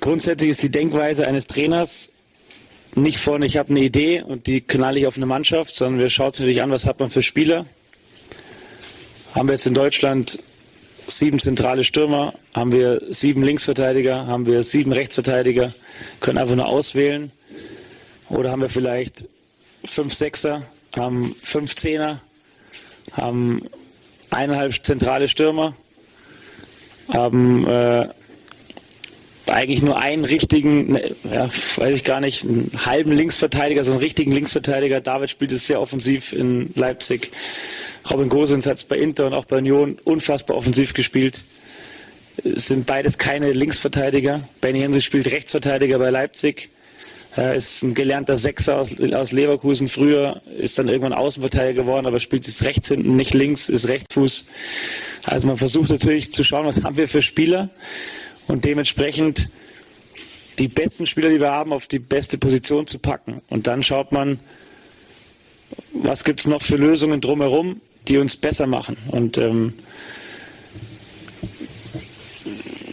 Grundsätzlich 0.00 0.50
ist 0.50 0.64
die 0.64 0.70
Denkweise 0.70 1.28
eines 1.28 1.46
Trainers 1.46 2.10
nicht 2.96 3.20
von, 3.20 3.44
ich 3.44 3.56
habe 3.56 3.70
eine 3.70 3.84
Idee 3.84 4.22
und 4.22 4.48
die 4.48 4.62
knall 4.62 4.96
ich 4.96 5.06
auf 5.06 5.16
eine 5.16 5.26
Mannschaft, 5.26 5.76
sondern 5.76 6.00
wir 6.00 6.08
schauen 6.08 6.26
uns 6.26 6.40
natürlich 6.40 6.60
an, 6.60 6.72
was 6.72 6.86
hat 6.86 6.98
man 6.98 7.08
für 7.08 7.22
Spieler. 7.22 7.66
Haben 9.36 9.48
wir 9.48 9.52
jetzt 9.52 9.66
in 9.66 9.74
Deutschland 9.74 10.38
sieben 11.08 11.38
zentrale 11.38 11.84
Stürmer, 11.84 12.32
haben 12.54 12.72
wir 12.72 13.02
sieben 13.10 13.42
Linksverteidiger, 13.42 14.26
haben 14.26 14.46
wir 14.46 14.62
sieben 14.62 14.92
Rechtsverteidiger, 14.92 15.74
können 16.20 16.38
einfach 16.38 16.56
nur 16.56 16.64
auswählen. 16.64 17.30
Oder 18.30 18.50
haben 18.50 18.62
wir 18.62 18.70
vielleicht 18.70 19.28
fünf 19.84 20.14
Sechser, 20.14 20.62
haben 20.96 21.36
fünf 21.42 21.76
Zehner, 21.76 22.22
haben 23.12 23.68
eineinhalb 24.30 24.82
zentrale 24.82 25.28
Stürmer, 25.28 25.76
haben 27.12 27.68
äh, 27.68 28.08
eigentlich 29.48 29.82
nur 29.82 29.98
einen 29.98 30.24
richtigen, 30.24 30.92
ne, 30.92 31.14
ja, 31.30 31.50
weiß 31.76 31.94
ich 31.94 32.04
gar 32.04 32.20
nicht, 32.20 32.42
einen 32.42 32.70
halben 32.86 33.12
Linksverteidiger, 33.12 33.84
so 33.84 33.92
einen 33.92 34.00
richtigen 34.00 34.32
Linksverteidiger. 34.32 35.02
David 35.02 35.28
spielt 35.28 35.52
es 35.52 35.66
sehr 35.66 35.78
offensiv 35.78 36.32
in 36.32 36.70
Leipzig. 36.74 37.32
Robin 38.10 38.28
Gosens 38.28 38.66
hat 38.66 38.78
es 38.78 38.84
bei 38.84 38.96
Inter 38.96 39.26
und 39.26 39.34
auch 39.34 39.46
bei 39.46 39.58
Union 39.58 39.98
unfassbar 40.04 40.56
offensiv 40.56 40.94
gespielt. 40.94 41.44
Es 42.44 42.66
sind 42.66 42.86
beides 42.86 43.18
keine 43.18 43.52
Linksverteidiger. 43.52 44.46
Benny 44.60 44.80
Henry 44.80 45.00
spielt 45.00 45.30
Rechtsverteidiger 45.30 45.98
bei 45.98 46.10
Leipzig. 46.10 46.70
Er 47.34 47.54
ist 47.54 47.82
ein 47.82 47.94
gelernter 47.94 48.38
Sechser 48.38 48.78
aus, 48.78 48.98
aus 49.00 49.32
Leverkusen 49.32 49.88
früher, 49.88 50.40
ist 50.58 50.78
dann 50.78 50.88
irgendwann 50.88 51.12
Außenverteidiger 51.12 51.82
geworden, 51.82 52.06
aber 52.06 52.18
spielt 52.18 52.46
jetzt 52.46 52.64
rechts 52.64 52.88
hinten, 52.88 53.14
nicht 53.16 53.34
links, 53.34 53.68
ist 53.68 53.88
Rechtsfuß. 53.88 54.46
Also 55.22 55.46
man 55.46 55.58
versucht 55.58 55.90
natürlich 55.90 56.32
zu 56.32 56.44
schauen, 56.44 56.64
was 56.64 56.82
haben 56.82 56.96
wir 56.96 57.08
für 57.08 57.20
Spieler 57.20 57.68
und 58.46 58.64
dementsprechend 58.64 59.50
die 60.58 60.68
besten 60.68 61.06
Spieler, 61.06 61.28
die 61.28 61.40
wir 61.40 61.50
haben, 61.50 61.74
auf 61.74 61.86
die 61.86 61.98
beste 61.98 62.38
Position 62.38 62.86
zu 62.86 62.98
packen. 62.98 63.42
Und 63.50 63.66
dann 63.66 63.82
schaut 63.82 64.12
man, 64.12 64.40
was 65.92 66.24
gibt 66.24 66.40
es 66.40 66.46
noch 66.46 66.62
für 66.62 66.76
Lösungen 66.76 67.20
drumherum, 67.20 67.82
die 68.08 68.18
uns 68.18 68.36
besser 68.36 68.66
machen. 68.66 68.96
Und 69.10 69.38
ähm, 69.38 69.74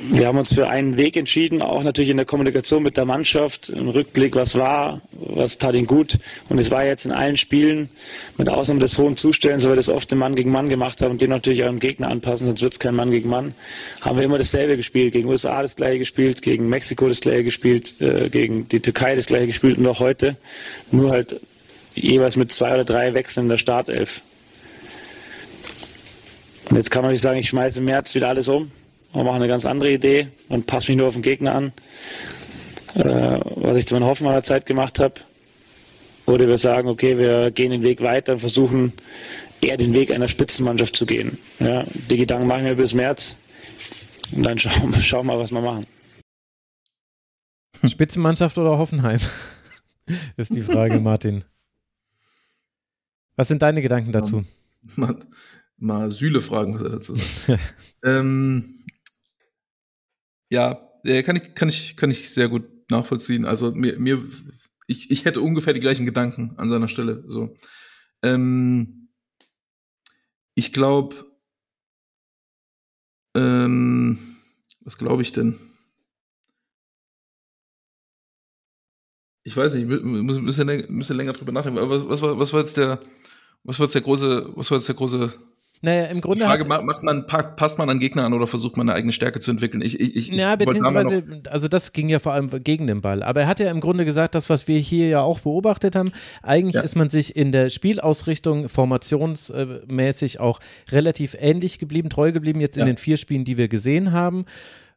wir 0.10 0.28
haben 0.28 0.38
uns 0.38 0.54
für 0.54 0.68
einen 0.68 0.98
Weg 0.98 1.16
entschieden, 1.16 1.62
auch 1.62 1.82
natürlich 1.82 2.10
in 2.10 2.18
der 2.18 2.26
Kommunikation 2.26 2.84
mit 2.84 2.98
der 2.98 3.06
Mannschaft, 3.06 3.70
im 3.70 3.88
Rückblick, 3.90 4.36
was 4.36 4.56
war, 4.56 5.02
was 5.12 5.58
tat 5.58 5.76
ihn 5.76 5.88
gut. 5.88 6.20
Und 6.50 6.60
es 6.60 6.72
war 6.72 6.86
jetzt 6.86 7.06
in 7.06 7.12
allen 7.12 7.38
Spielen, 7.38 7.90
mit 8.38 8.50
Ausnahme 8.50 8.82
des 8.82 8.98
hohen 8.98 9.18
Zustellens, 9.18 9.64
weil 9.64 9.72
wir 9.72 9.76
das 9.78 9.90
oft 9.90 10.12
im 10.12 10.20
Mann 10.20 10.36
gegen 10.36 10.52
Mann 10.52 10.70
gemacht 10.70 11.02
haben 11.02 11.12
und 11.12 11.22
den 11.22 11.30
natürlich 11.30 11.64
auch 11.64 11.70
im 11.70 11.80
Gegner 11.80 12.10
anpassen, 12.10 12.48
sonst 12.48 12.62
wird 12.62 12.74
es 12.74 12.80
kein 12.80 12.96
Mann 12.96 13.12
gegen 13.12 13.30
Mann, 13.30 13.56
haben 14.02 14.18
wir 14.18 14.26
immer 14.26 14.38
dasselbe 14.38 14.76
gespielt. 14.76 15.14
Gegen 15.14 15.28
USA 15.28 15.62
das 15.62 15.76
gleiche 15.76 16.00
gespielt, 16.00 16.42
gegen 16.42 16.70
Mexiko 16.70 17.08
das 17.08 17.22
gleiche 17.22 17.46
gespielt, 17.46 18.00
äh, 18.02 18.30
gegen 18.30 18.68
die 18.68 18.82
Türkei 18.82 19.16
das 19.16 19.28
gleiche 19.28 19.48
gespielt 19.48 19.78
und 19.78 19.88
auch 19.88 20.00
heute. 20.00 20.36
Nur 20.92 21.12
halt 21.12 21.40
jeweils 21.96 22.36
mit 22.36 22.52
zwei 22.52 22.74
oder 22.74 22.84
drei 22.84 23.14
Wechseln 23.14 23.46
in 23.46 23.50
der 23.50 23.58
Startelf. 23.58 24.22
Und 26.74 26.78
jetzt 26.78 26.90
kann 26.90 27.04
man 27.04 27.12
nicht 27.12 27.22
sagen, 27.22 27.38
ich 27.38 27.50
schmeiße 27.50 27.82
im 27.82 27.86
März 27.86 28.16
wieder 28.16 28.30
alles 28.30 28.48
um 28.48 28.72
und 29.12 29.26
mache 29.26 29.36
eine 29.36 29.48
ganz 29.48 29.64
andere 29.64 29.92
Idee 29.92 30.30
und 30.50 30.66
passe 30.66 30.90
mich 30.90 30.98
nur 30.98 31.08
auf 31.08 31.14
den 31.14 31.22
Gegner 31.22 31.54
an, 31.54 31.72
äh, 32.96 33.04
was 33.04 33.78
ich 33.78 33.86
zu 33.86 33.94
meiner 33.94 34.08
Hoffenheimer 34.08 34.42
Zeit 34.42 34.66
gemacht 34.66 35.00
habe. 35.00 35.14
Oder 36.26 36.48
wir 36.48 36.58
sagen, 36.58 36.88
okay, 36.88 37.20
wir 37.20 37.52
gehen 37.52 37.70
den 37.70 37.84
Weg 37.84 38.02
weiter 38.02 38.34
und 38.34 38.40
versuchen 38.40 38.94
eher 39.62 39.78
den 39.78 39.94
Weg 39.94 40.10
einer 40.10 40.28
Spitzenmannschaft 40.28 40.96
zu 40.96 41.06
gehen. 41.06 41.38
Ja, 41.60 41.84
die 42.10 42.18
Gedanken 42.18 42.48
machen 42.48 42.66
wir 42.66 42.74
bis 42.74 42.96
März 42.96 43.38
und 44.32 44.42
dann 44.42 44.58
schauen, 44.58 44.96
schauen 44.96 45.28
wir 45.28 45.34
mal, 45.34 45.40
was 45.40 45.52
wir 45.52 45.62
machen. 45.62 45.86
Spitzenmannschaft 47.88 48.58
oder 48.58 48.80
Hoffenheim? 48.80 49.20
ist 50.38 50.56
die 50.56 50.62
Frage, 50.62 51.00
Martin. 51.00 51.44
Was 53.36 53.48
sind 53.48 53.62
deine 53.62 53.84
Gedanken 53.84 54.12
dazu? 54.12 54.44
Mal, 54.96 55.16
mal 55.78 56.12
Süle 56.12 56.42
fragen, 56.42 56.76
was 56.76 56.84
er 56.84 56.90
dazu 56.90 57.16
sagt. 57.16 57.62
ähm, 58.04 58.64
ja, 60.50 60.80
kann 61.24 61.36
ich, 61.36 61.56
kann 61.56 61.70
ich, 61.70 61.98
kann 61.98 62.12
ich 62.12 62.30
sehr 62.30 62.48
gut 62.48 62.64
nachvollziehen. 62.90 63.46
Also 63.46 63.72
mir, 63.72 64.00
mir, 64.00 64.24
ich, 64.88 65.12
ich 65.12 65.26
hätte 65.26 65.42
ungefähr 65.42 65.74
die 65.74 65.80
gleichen 65.80 66.06
Gedanken 66.06 66.54
an 66.58 66.70
seiner 66.70 66.88
Stelle. 66.88 67.24
So, 67.28 67.56
ähm, 68.24 69.10
ich 70.56 70.72
glaube, 70.72 71.16
ähm, 73.36 74.18
was 74.82 74.98
glaube 74.98 75.22
ich 75.24 75.32
denn? 75.32 75.58
Ich 79.46 79.58
weiß 79.58 79.74
nicht, 79.74 79.90
ich 79.90 80.04
muss 80.04 80.38
ein 80.38 80.46
bisschen, 80.46 81.18
länger 81.18 81.34
drüber 81.34 81.52
nachdenken. 81.52 81.80
Aber 81.80 81.90
was, 81.90 82.08
was, 82.08 82.22
war, 82.22 82.40
was 82.40 82.54
war 82.54 82.62
jetzt 82.62 82.78
der, 82.78 83.02
was 83.64 83.78
war 83.80 83.88
jetzt 83.88 83.96
der 83.96 84.02
große, 84.02 84.54
was 84.56 84.72
war 84.72 84.78
jetzt 84.78 84.88
der 84.88 84.96
große 84.96 85.34
naja, 85.84 86.06
im 86.06 86.22
Grunde. 86.22 86.46
Die 86.46 86.50
Frage, 86.50 86.66
macht 86.66 87.04
man, 87.04 87.28
passt 87.28 87.78
man 87.78 87.90
an 87.90 88.00
Gegner 88.00 88.24
an 88.24 88.34
oder 88.34 88.48
versucht 88.48 88.78
man 88.78 88.88
eine 88.88 88.96
eigene 88.96 89.12
Stärke 89.12 89.42
zu 89.42 89.52
entwickeln? 89.52 89.82
Ich, 89.82 90.00
ich, 90.00 90.16
ich, 90.16 90.28
ja, 90.30 90.56
beziehungsweise, 90.56 91.24
also 91.50 91.68
das 91.68 91.92
ging 91.92 92.08
ja 92.08 92.20
vor 92.20 92.32
allem 92.32 92.50
gegen 92.64 92.88
den 92.88 93.02
Ball. 93.02 93.22
Aber 93.22 93.42
er 93.42 93.48
hat 93.48 93.60
ja 93.60 93.70
im 93.70 93.82
Grunde 93.82 94.06
gesagt, 94.06 94.34
das, 94.34 94.50
was 94.50 94.70
wir 94.70 94.80
hier 94.80 95.10
ja 95.10 95.20
auch 95.20 95.42
beobachtet 95.42 95.98
haben, 95.98 96.14
eigentlich 96.42 96.76
ja. 96.76 96.82
ist 96.82 96.96
man 96.96 97.10
sich 97.10 97.36
in 97.36 97.52
der 97.52 97.70
Spielausrichtung 97.70 98.70
formationsmäßig 98.70 100.40
auch 100.40 100.62
relativ 100.90 101.36
ähnlich 101.38 101.80
geblieben, 101.80 102.10
treu 102.10 102.32
geblieben, 102.32 102.62
jetzt 102.62 102.78
ja. 102.78 102.84
in 102.84 102.88
den 102.88 102.98
vier 102.98 103.18
Spielen, 103.18 103.44
die 103.44 103.58
wir 103.58 103.68
gesehen 103.68 104.14
haben 104.14 104.46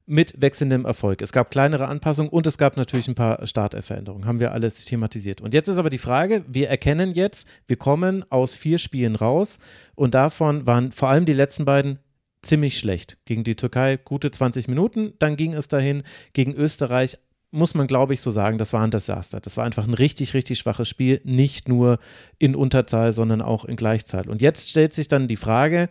mit 0.06 0.40
wechselndem 0.40 0.84
Erfolg. 0.84 1.20
Es 1.20 1.32
gab 1.32 1.50
kleinere 1.50 1.88
Anpassungen 1.88 2.30
und 2.30 2.46
es 2.46 2.58
gab 2.58 2.76
natürlich 2.76 3.08
ein 3.08 3.16
paar 3.16 3.44
Startveränderungen. 3.44 4.26
Haben 4.26 4.40
wir 4.40 4.52
alles 4.52 4.84
thematisiert. 4.84 5.40
Und 5.40 5.52
jetzt 5.52 5.68
ist 5.68 5.78
aber 5.78 5.90
die 5.90 5.98
Frage, 5.98 6.44
wir 6.46 6.68
erkennen 6.68 7.12
jetzt, 7.12 7.48
wir 7.66 7.76
kommen 7.76 8.24
aus 8.30 8.54
vier 8.54 8.78
Spielen 8.78 9.16
raus 9.16 9.58
und 9.96 10.14
davon 10.14 10.66
waren 10.66 10.92
vor 10.92 11.08
allem 11.08 11.24
die 11.24 11.32
letzten 11.32 11.64
beiden 11.64 11.98
ziemlich 12.42 12.78
schlecht. 12.78 13.18
Gegen 13.24 13.42
die 13.42 13.56
Türkei 13.56 13.96
gute 13.96 14.30
20 14.30 14.68
Minuten, 14.68 15.14
dann 15.18 15.36
ging 15.36 15.52
es 15.54 15.66
dahin. 15.66 16.04
Gegen 16.32 16.54
Österreich 16.54 17.18
muss 17.50 17.74
man, 17.74 17.86
glaube 17.86 18.14
ich, 18.14 18.20
so 18.20 18.30
sagen, 18.30 18.58
das 18.58 18.72
war 18.72 18.82
ein 18.82 18.90
Desaster. 18.90 19.40
Das 19.40 19.56
war 19.56 19.64
einfach 19.64 19.86
ein 19.86 19.94
richtig, 19.94 20.34
richtig 20.34 20.58
schwaches 20.58 20.88
Spiel, 20.88 21.20
nicht 21.24 21.68
nur 21.68 21.98
in 22.38 22.54
Unterzahl, 22.54 23.12
sondern 23.12 23.42
auch 23.42 23.64
in 23.64 23.76
Gleichzahl. 23.76 24.28
Und 24.28 24.42
jetzt 24.42 24.68
stellt 24.68 24.92
sich 24.92 25.08
dann 25.08 25.26
die 25.26 25.36
Frage, 25.36 25.88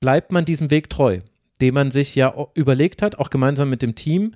bleibt 0.00 0.32
man 0.32 0.44
diesem 0.44 0.70
Weg 0.70 0.88
treu? 0.88 1.20
Den 1.58 1.74
man 1.74 1.90
sich 1.90 2.14
ja 2.14 2.34
überlegt 2.54 3.02
hat, 3.02 3.18
auch 3.18 3.30
gemeinsam 3.30 3.70
mit 3.70 3.82
dem 3.82 3.94
Team? 3.94 4.32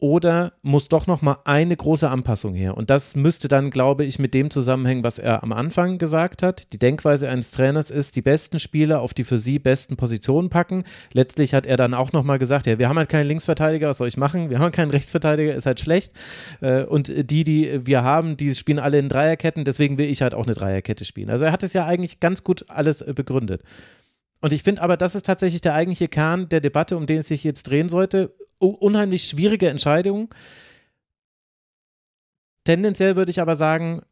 oder 0.00 0.54
muss 0.62 0.88
doch 0.88 1.06
noch 1.06 1.20
mal 1.20 1.38
eine 1.44 1.76
große 1.76 2.08
Anpassung 2.08 2.54
her? 2.54 2.76
Und 2.76 2.90
das 2.90 3.14
müsste 3.16 3.48
dann, 3.48 3.70
glaube 3.70 4.04
ich, 4.04 4.18
mit 4.18 4.34
dem 4.34 4.50
zusammenhängen, 4.50 5.04
was 5.04 5.18
er 5.18 5.42
am 5.42 5.52
Anfang 5.52 5.98
gesagt 5.98 6.42
hat. 6.42 6.72
Die 6.72 6.78
Denkweise 6.78 7.28
eines 7.28 7.50
Trainers 7.50 7.90
ist, 7.90 8.16
die 8.16 8.22
besten 8.22 8.58
Spieler 8.58 9.00
auf 9.00 9.14
die 9.14 9.24
für 9.24 9.38
sie 9.38 9.58
besten 9.58 9.96
Positionen 9.96 10.48
packen. 10.48 10.84
Letztlich 11.12 11.54
hat 11.54 11.66
er 11.66 11.76
dann 11.76 11.94
auch 11.94 12.12
noch 12.12 12.24
mal 12.24 12.38
gesagt, 12.38 12.66
ja, 12.66 12.78
wir 12.78 12.88
haben 12.88 12.96
halt 12.96 13.10
keinen 13.10 13.26
Linksverteidiger, 13.26 13.88
was 13.88 13.98
soll 13.98 14.08
ich 14.08 14.16
machen? 14.16 14.50
Wir 14.50 14.58
haben 14.58 14.72
keinen 14.72 14.90
Rechtsverteidiger, 14.90 15.54
ist 15.54 15.66
halt 15.66 15.80
schlecht. 15.80 16.12
Äh, 16.60 16.84
und 16.84 17.12
die, 17.30 17.44
die 17.44 17.80
wir 17.84 18.02
haben, 18.02 18.36
die 18.36 18.54
spielen 18.54 18.78
alle 18.78 18.98
in 18.98 19.08
Dreierketten, 19.08 19.64
deswegen 19.64 19.98
will 19.98 20.10
ich 20.10 20.22
halt 20.22 20.34
auch 20.34 20.44
eine 20.44 20.54
Dreierkette 20.54 21.04
spielen. 21.04 21.30
Also 21.30 21.44
er 21.44 21.52
hat 21.52 21.62
es 21.62 21.74
ja 21.74 21.84
eigentlich 21.84 22.20
ganz 22.20 22.42
gut 22.42 22.64
alles 22.68 23.02
äh, 23.02 23.12
begründet. 23.12 23.62
Und 24.40 24.52
ich 24.52 24.62
finde 24.62 24.82
aber, 24.82 24.96
das 24.96 25.14
ist 25.14 25.26
tatsächlich 25.26 25.60
der 25.60 25.74
eigentliche 25.74 26.08
Kern 26.08 26.48
der 26.48 26.60
Debatte, 26.60 26.96
um 26.96 27.06
den 27.06 27.18
es 27.18 27.28
sich 27.28 27.44
jetzt 27.44 27.64
drehen 27.64 27.88
sollte 27.88 28.32
unheimlich 28.60 29.24
schwierige 29.24 29.68
Entscheidung. 29.68 30.32
Tendenziell 32.64 33.16
würde 33.16 33.30
ich 33.30 33.40
aber 33.40 33.56
sagen, 33.56 34.02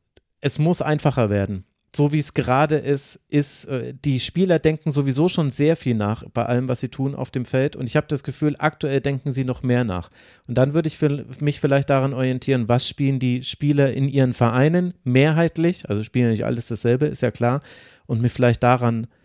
es 0.40 0.58
muss 0.58 0.82
einfacher 0.82 1.30
werden. 1.30 1.64
So 1.94 2.12
wie 2.12 2.18
es 2.18 2.34
gerade 2.34 2.76
ist, 2.76 3.18
ist, 3.30 3.64
äh, 3.66 3.94
die 3.94 4.20
Spieler 4.20 4.58
denken 4.58 4.90
sowieso 4.90 5.28
schon 5.28 5.48
sehr 5.48 5.74
viel 5.74 5.94
nach 5.94 6.22
bei 6.34 6.44
allem, 6.44 6.68
was 6.68 6.80
sie 6.80 6.90
tun 6.90 7.14
auf 7.14 7.30
dem 7.30 7.46
Feld. 7.46 7.76
Und 7.76 7.86
ich 7.86 7.96
habe 7.96 8.06
das 8.08 8.22
Gefühl, 8.22 8.56
aktuell 8.58 9.00
denken 9.00 9.32
sie 9.32 9.44
noch 9.44 9.62
mehr 9.62 9.84
nach. 9.84 10.10
Und 10.46 10.56
dann 10.56 10.74
würde 10.74 10.88
ich 10.88 11.00
mich 11.40 11.60
vielleicht 11.60 11.88
daran 11.88 12.12
orientieren, 12.12 12.68
was 12.68 12.86
spielen 12.86 13.18
die 13.18 13.42
Spieler 13.42 13.92
in 13.92 14.08
ihren 14.08 14.34
Vereinen 14.34 14.94
mehrheitlich, 15.04 15.88
also 15.88 16.02
spielen 16.02 16.30
nicht 16.30 16.44
alles 16.44 16.66
dasselbe, 16.66 17.06
ist 17.06 17.22
ja 17.22 17.30
klar, 17.30 17.60
und 18.06 18.20
mich 18.20 18.32
vielleicht 18.32 18.62
daran 18.62 18.94
orientieren. 18.94 19.17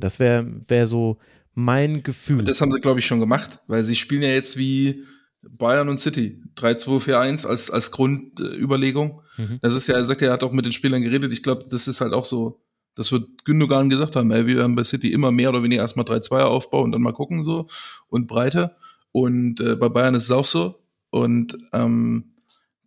Das 0.00 0.20
wäre 0.20 0.46
wär 0.66 0.86
so 0.86 1.18
mein 1.54 2.02
Gefühl. 2.02 2.40
Und 2.40 2.48
das 2.48 2.60
haben 2.60 2.70
sie, 2.70 2.80
glaube 2.80 3.00
ich, 3.00 3.06
schon 3.06 3.20
gemacht, 3.20 3.60
weil 3.66 3.84
sie 3.84 3.96
spielen 3.96 4.22
ja 4.22 4.28
jetzt 4.28 4.56
wie 4.56 5.04
Bayern 5.42 5.88
und 5.88 5.98
City. 5.98 6.40
3-2-4-1 6.56 7.46
als, 7.46 7.70
als 7.70 7.90
Grundüberlegung. 7.90 9.22
Mhm. 9.36 9.58
Das 9.62 9.74
ist 9.74 9.86
ja, 9.86 9.94
er 9.94 10.04
sagt, 10.04 10.22
er 10.22 10.32
hat 10.32 10.42
auch 10.42 10.52
mit 10.52 10.64
den 10.64 10.72
Spielern 10.72 11.02
geredet. 11.02 11.32
Ich 11.32 11.42
glaube, 11.42 11.64
das 11.68 11.88
ist 11.88 12.00
halt 12.00 12.12
auch 12.12 12.24
so, 12.24 12.60
das 12.94 13.12
wird 13.12 13.44
Gündogan 13.44 13.90
gesagt 13.90 14.16
haben, 14.16 14.30
ey, 14.30 14.46
wir 14.46 14.56
werden 14.56 14.74
bei 14.74 14.84
City 14.84 15.12
immer 15.12 15.30
mehr 15.30 15.50
oder 15.50 15.62
weniger 15.62 15.82
erstmal 15.82 16.04
3-2er 16.04 16.44
aufbauen 16.44 16.86
und 16.86 16.92
dann 16.92 17.02
mal 17.02 17.12
gucken 17.12 17.44
so 17.44 17.68
und 18.08 18.26
Breite. 18.26 18.76
Und 19.12 19.60
äh, 19.60 19.76
bei 19.76 19.88
Bayern 19.88 20.14
ist 20.14 20.24
es 20.24 20.30
auch 20.30 20.44
so. 20.44 20.82
Und 21.10 21.56
ähm, 21.72 22.34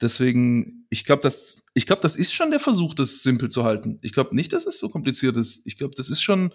deswegen, 0.01 0.80
ich 0.93 1.05
glaube, 1.05 1.23
das, 1.23 1.63
ich 1.73 1.85
glaube, 1.85 2.01
das 2.01 2.17
ist 2.17 2.33
schon 2.33 2.51
der 2.51 2.59
Versuch, 2.59 2.93
das 2.93 3.23
simpel 3.23 3.47
zu 3.47 3.63
halten. 3.63 3.97
Ich 4.01 4.11
glaube 4.11 4.35
nicht, 4.35 4.51
dass 4.51 4.65
es 4.65 4.77
so 4.77 4.89
kompliziert 4.89 5.37
ist. 5.37 5.61
Ich 5.63 5.77
glaube, 5.77 5.95
das 5.95 6.09
ist 6.09 6.21
schon, 6.21 6.53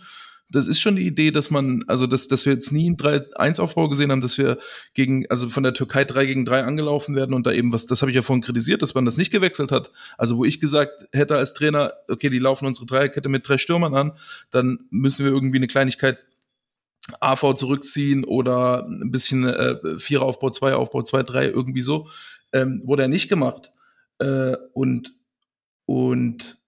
das 0.51 0.67
ist 0.67 0.79
schon 0.79 0.97
die 0.97 1.07
Idee, 1.07 1.31
dass 1.31 1.51
man, 1.51 1.85
also 1.87 2.07
dass, 2.07 2.29
dass 2.29 2.45
wir 2.45 2.53
jetzt 2.53 2.71
nie 2.71 2.87
einen 2.87 2.99
3-1-Aufbau 2.99 3.89
gesehen 3.89 4.13
haben, 4.13 4.21
dass 4.21 4.37
wir 4.37 4.59
gegen, 4.93 5.27
also 5.31 5.49
von 5.49 5.63
der 5.63 5.73
Türkei 5.73 6.05
3 6.05 6.27
gegen 6.27 6.45
3 6.45 6.65
angelaufen 6.65 7.17
werden 7.17 7.33
und 7.33 7.47
da 7.47 7.53
eben 7.53 7.73
was, 7.73 7.87
das 7.87 8.03
habe 8.03 8.11
ich 8.11 8.15
ja 8.15 8.21
vorhin 8.21 8.43
kritisiert, 8.43 8.83
dass 8.83 8.95
man 8.95 9.07
das 9.07 9.17
nicht 9.17 9.33
gewechselt 9.33 9.73
hat. 9.73 9.91
Also 10.19 10.37
wo 10.37 10.45
ich 10.45 10.61
gesagt 10.61 11.09
hätte 11.13 11.37
als 11.37 11.55
Trainer, 11.55 11.95
okay, 12.07 12.29
die 12.29 12.39
laufen 12.39 12.67
unsere 12.67 12.85
Dreierkette 12.85 13.31
mit 13.31 13.49
drei 13.49 13.57
Stürmern 13.57 13.95
an, 13.95 14.13
dann 14.51 14.81
müssen 14.91 15.25
wir 15.25 15.33
irgendwie 15.33 15.57
eine 15.57 15.67
Kleinigkeit 15.67 16.19
AV 17.21 17.55
zurückziehen 17.55 18.23
oder 18.23 18.85
ein 18.87 19.11
bisschen 19.11 19.45
äh, 19.45 19.99
Viereraufbau, 19.99 20.51
Zweieraufbau, 20.51 21.05
zwei, 21.05 21.23
drei, 21.23 21.47
irgendwie 21.47 21.83
so. 21.83 22.09
Ähm, 22.53 22.83
wurde 22.85 23.03
er 23.03 23.09
nicht 23.09 23.31
gemacht. 23.31 23.73
Äh, 24.19 24.57
und, 24.73 25.15
und 25.87 26.59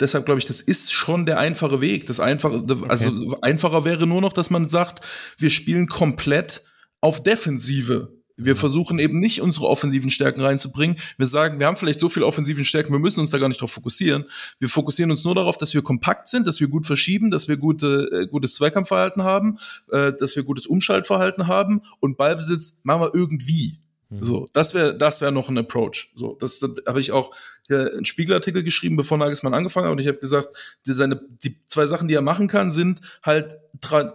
deshalb 0.00 0.24
glaube 0.26 0.38
ich, 0.38 0.46
das 0.46 0.60
ist 0.60 0.92
schon 0.92 1.26
der 1.26 1.38
einfache 1.38 1.80
Weg. 1.80 2.06
Das 2.06 2.20
einfache, 2.20 2.64
also 2.88 3.10
okay. 3.10 3.38
einfacher 3.42 3.84
wäre 3.84 4.06
nur 4.06 4.20
noch, 4.20 4.32
dass 4.32 4.50
man 4.50 4.68
sagt, 4.68 5.04
wir 5.38 5.50
spielen 5.50 5.86
komplett 5.86 6.64
auf 7.00 7.22
Defensive. 7.22 8.16
Wir 8.36 8.54
mhm. 8.54 8.58
versuchen 8.58 8.98
eben 8.98 9.18
nicht 9.18 9.40
unsere 9.40 9.66
offensiven 9.66 10.10
Stärken 10.10 10.42
reinzubringen. 10.42 10.96
Wir 11.16 11.26
sagen, 11.26 11.58
wir 11.58 11.66
haben 11.66 11.76
vielleicht 11.76 12.00
so 12.00 12.08
viele 12.08 12.26
offensiven 12.26 12.64
Stärken, 12.64 12.92
wir 12.92 12.98
müssen 12.98 13.20
uns 13.20 13.30
da 13.30 13.38
gar 13.38 13.48
nicht 13.48 13.60
drauf 13.60 13.72
fokussieren. 13.72 14.24
Wir 14.58 14.68
fokussieren 14.68 15.10
uns 15.10 15.24
nur 15.24 15.34
darauf, 15.34 15.56
dass 15.56 15.72
wir 15.72 15.82
kompakt 15.82 16.28
sind, 16.28 16.46
dass 16.46 16.60
wir 16.60 16.68
gut 16.68 16.86
verschieben, 16.86 17.30
dass 17.30 17.48
wir 17.48 17.56
gute, 17.56 18.08
äh, 18.12 18.26
gutes 18.26 18.54
Zweikampfverhalten 18.54 19.22
haben, 19.22 19.58
äh, 19.90 20.12
dass 20.12 20.36
wir 20.36 20.42
gutes 20.42 20.66
Umschaltverhalten 20.66 21.46
haben 21.46 21.80
und 22.00 22.18
Ballbesitz 22.18 22.80
machen 22.82 23.02
wir 23.02 23.14
irgendwie. 23.14 23.80
Mhm. 24.08 24.24
So, 24.24 24.46
das 24.52 24.74
wäre 24.74 24.96
das 24.96 25.20
wäre 25.20 25.32
noch 25.32 25.48
ein 25.48 25.58
Approach. 25.58 26.10
So, 26.14 26.36
das, 26.40 26.58
das 26.58 26.70
habe 26.86 27.00
ich 27.00 27.12
auch 27.12 27.34
hier 27.66 27.92
einen 27.92 28.04
Spiegelartikel 28.04 28.62
geschrieben, 28.62 28.96
bevor 28.96 29.18
Nagelsmann 29.18 29.54
angefangen 29.54 29.86
hat 29.86 29.92
und 29.92 29.98
ich 29.98 30.06
habe 30.06 30.18
gesagt, 30.18 30.56
die, 30.86 30.92
seine 30.92 31.20
die 31.42 31.58
zwei 31.66 31.86
Sachen, 31.86 32.08
die 32.08 32.14
er 32.14 32.22
machen 32.22 32.48
kann, 32.48 32.70
sind 32.70 33.00
halt 33.22 33.58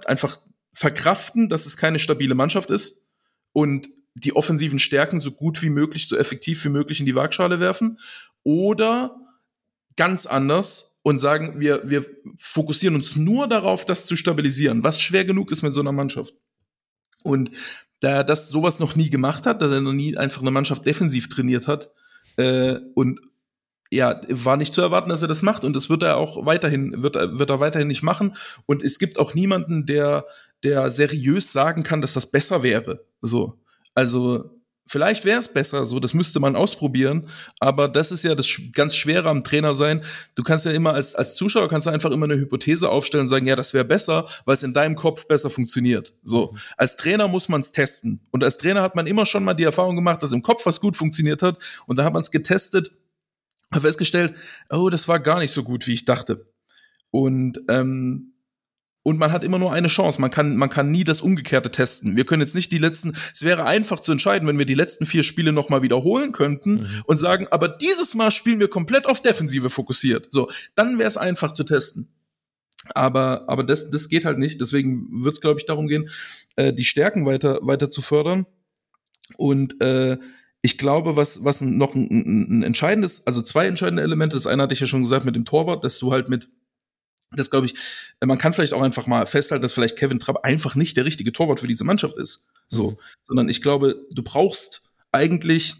einfach 0.06 0.40
verkraften, 0.74 1.50
dass 1.50 1.66
es 1.66 1.76
keine 1.76 2.00
stabile 2.00 2.36
Mannschaft 2.36 2.70
ist 2.70 3.10
und 3.52 3.90
die 4.14 4.36
offensiven 4.36 4.80
Stärken 4.80 5.20
so 5.20 5.32
gut 5.32 5.62
wie 5.62 5.70
möglich, 5.70 6.08
so 6.08 6.18
effektiv 6.18 6.64
wie 6.66 6.70
möglich 6.70 7.00
in 7.00 7.06
die 7.06 7.16
Waagschale 7.16 7.60
werfen 7.60 8.00
oder 8.44 9.16
ganz 9.96 10.26
anders 10.26 10.98
und 11.04 11.20
sagen, 11.20 11.60
wir, 11.60 11.90
wir 11.90 12.06
fokussieren 12.38 12.96
uns 12.96 13.16
nur 13.16 13.48
darauf, 13.48 13.86
das 13.86 14.06
zu 14.06 14.16
stabilisieren, 14.16 14.84
was 14.84 15.02
schwer 15.02 15.26
genug 15.26 15.52
ist 15.52 15.62
mit 15.62 15.74
so 15.74 15.82
einer 15.82 15.92
Mannschaft. 15.92 16.34
Und 17.24 17.52
da 18.02 18.10
er 18.10 18.24
das 18.24 18.50
sowas 18.50 18.80
noch 18.80 18.96
nie 18.96 19.10
gemacht 19.10 19.46
hat, 19.46 19.62
da 19.62 19.72
er 19.72 19.80
noch 19.80 19.94
nie 19.94 20.18
einfach 20.18 20.42
eine 20.42 20.52
Mannschaft 20.52 20.86
defensiv 20.86 21.30
trainiert 21.30 21.68
hat 21.68 21.92
äh, 22.36 22.78
und 22.94 23.22
ja, 23.90 24.22
war 24.30 24.58
nicht 24.58 24.74
zu 24.74 24.82
erwarten, 24.82 25.10
dass 25.10 25.22
er 25.22 25.28
das 25.28 25.42
macht 25.42 25.64
und 25.64 25.76
das 25.76 25.90
wird 25.90 26.04
er 26.04 26.18
auch 26.18 26.46
weiterhin, 26.46 27.04
wird, 27.04 27.16
wird 27.16 27.50
er 27.50 27.60
weiterhin 27.60 27.88
nicht 27.88 28.04
machen 28.04 28.36
und 28.66 28.84
es 28.84 29.00
gibt 29.00 29.20
auch 29.20 29.34
niemanden, 29.34 29.86
der, 29.86 30.26
der 30.64 30.92
seriös 30.92 31.52
sagen 31.52 31.84
kann, 31.84 32.02
dass 32.02 32.14
das 32.14 32.32
besser 32.32 32.64
wäre. 32.64 33.06
So. 33.22 33.60
Also, 33.94 34.61
Vielleicht 34.88 35.24
wäre 35.24 35.40
es 35.40 35.48
besser, 35.48 35.86
so 35.86 36.00
das 36.00 36.14
müsste 36.14 36.40
man 36.40 36.56
ausprobieren, 36.56 37.28
aber 37.60 37.88
das 37.88 38.12
ist 38.12 38.24
ja 38.24 38.36
das 38.36 38.50
ganz 38.74 38.96
Schwere 38.96 39.30
am 39.30 39.44
Trainer 39.44 39.74
sein. 39.74 40.04
Du 40.36 40.44
kannst 40.44 40.66
ja 40.66 40.72
immer 40.72 40.94
als, 40.94 41.16
als 41.16 41.36
Zuschauer 41.36 41.70
kannst 41.70 41.88
du 41.88 41.92
einfach 41.92 42.12
immer 42.12 42.26
eine 42.26 42.36
Hypothese 42.36 42.90
aufstellen 42.90 43.24
und 43.24 43.30
sagen, 43.30 43.46
ja, 43.46 43.56
das 43.56 43.74
wäre 43.74 43.86
besser, 43.86 44.28
weil 44.46 44.56
es 44.56 44.64
in 44.64 44.74
deinem 44.74 44.96
Kopf 44.96 45.28
besser 45.28 45.50
funktioniert. 45.50 46.14
So, 46.24 46.52
mhm. 46.52 46.58
als 46.78 46.98
Trainer 46.98 47.28
muss 47.28 47.48
man 47.48 47.62
es 47.62 47.72
testen 47.72 48.20
und 48.32 48.44
als 48.44 48.58
Trainer 48.58 48.82
hat 48.82 48.96
man 48.96 49.08
immer 49.08 49.26
schon 49.26 49.44
mal 49.44 49.54
die 49.54 49.64
Erfahrung 49.64 49.96
gemacht, 49.96 50.24
dass 50.24 50.34
im 50.34 50.42
Kopf 50.42 50.66
was 50.66 50.82
gut 50.82 50.98
funktioniert 50.98 51.42
hat 51.42 51.58
und 51.86 51.98
da 51.98 52.04
hat 52.04 52.14
man 52.14 52.24
es 52.24 52.32
getestet, 52.32 52.92
hat 53.72 53.84
festgestellt, 53.84 54.34
oh, 54.70 54.90
das 54.90 55.08
war 55.08 55.20
gar 55.20 55.40
nicht 55.40 55.52
so 55.52 55.64
gut, 55.64 55.88
wie 55.88 55.94
ich 55.94 56.06
dachte. 56.06 56.46
Und 57.12 57.62
ähm, 57.70 58.31
und 59.04 59.18
man 59.18 59.32
hat 59.32 59.44
immer 59.44 59.58
nur 59.58 59.74
eine 59.74 59.88
Chance. 59.88 60.22
Man 60.22 60.30
kann, 60.30 60.56
man 60.56 60.70
kann 60.70 60.92
nie 60.92 61.04
das 61.04 61.22
Umgekehrte 61.22 61.72
testen. 61.72 62.16
Wir 62.16 62.26
können 62.26 62.42
jetzt 62.42 62.56
nicht 62.56 62.72
die 62.72 62.78
letzten, 62.78 63.16
es 63.34 63.42
wäre 63.42 63.66
einfach 63.66 64.00
zu 64.00 64.12
entscheiden, 64.12 64.48
wenn 64.48 64.58
wir 64.58 64.66
die 64.66 64.76
letzten 64.76 65.06
vier 65.06 65.24
Spiele 65.24 65.52
nochmal 65.52 65.82
wiederholen 65.82 66.32
könnten 66.32 66.82
mhm. 66.82 66.88
und 67.06 67.18
sagen, 67.18 67.48
aber 67.50 67.68
dieses 67.68 68.14
Mal 68.14 68.32
spielen 68.32 68.60
wir 68.60 68.68
komplett 68.68 69.08
auf 69.08 69.22
Defensive 69.22 69.70
fokussiert. 69.70 70.28
So, 70.32 70.50
dann 70.76 71.00
wäre 71.00 71.08
es 71.08 71.18
einfach 71.18 71.54
zu 71.54 71.64
testen. 71.64 72.10
Aber, 72.96 73.46
aber 73.48 73.64
das, 73.64 73.90
das 73.90 74.10
geht 74.10 74.26
halt 74.26 74.40
nicht. 74.40 74.60
Deswegen 74.60 75.24
wird 75.24 75.36
es, 75.36 75.42
glaube 75.42 75.60
ich, 75.60 75.66
darum 75.66 75.88
gehen, 75.88 76.10
äh, 76.56 76.74
die 76.74 76.84
Stärken 76.84 77.26
weiter, 77.26 77.60
weiter 77.62 77.90
zu 77.90 78.02
fördern. 78.02 78.46
Und 79.38 79.82
äh, 79.82 80.18
ich 80.62 80.78
glaube, 80.78 81.16
was, 81.16 81.44
was 81.44 81.62
noch 81.62 81.96
ein, 81.96 82.60
ein 82.60 82.64
entscheidendes, 82.64 83.26
also 83.26 83.42
zwei 83.42 83.68
entscheidende 83.68 84.04
Elemente, 84.04 84.36
das 84.36 84.48
eine 84.48 84.64
hatte 84.64 84.74
ich 84.74 84.80
ja 84.80 84.88
schon 84.88 85.04
gesagt 85.04 85.26
mit 85.26 85.36
dem 85.36 85.46
Torwart, 85.46 85.84
dass 85.84 85.98
du 86.00 86.12
halt 86.12 86.30
mit 86.30 86.50
das 87.32 87.50
glaube 87.50 87.68
ich, 87.68 87.76
man 88.24 88.38
kann 88.38 88.54
vielleicht 88.54 88.74
auch 88.74 88.82
einfach 88.82 89.08
mal 89.08 89.26
festhalten, 89.26 89.62
dass 89.62 89.74
vielleicht 89.74 89.98
Kevin 89.98 90.20
Trapp 90.20 90.44
einfach 90.44 90.76
nicht 90.76 90.98
der 90.98 91.06
richtige 91.06 91.32
Torwart 91.32 91.60
für 91.60 91.68
diese 91.68 91.84
Mannschaft 91.84 92.18
ist. 92.18 92.48
So, 92.70 92.92
mhm. 92.92 92.98
sondern 93.24 93.50
ich 93.50 93.62
glaube, 93.62 94.06
du 94.12 94.24
brauchst 94.24 94.84
eigentlich 95.12 95.76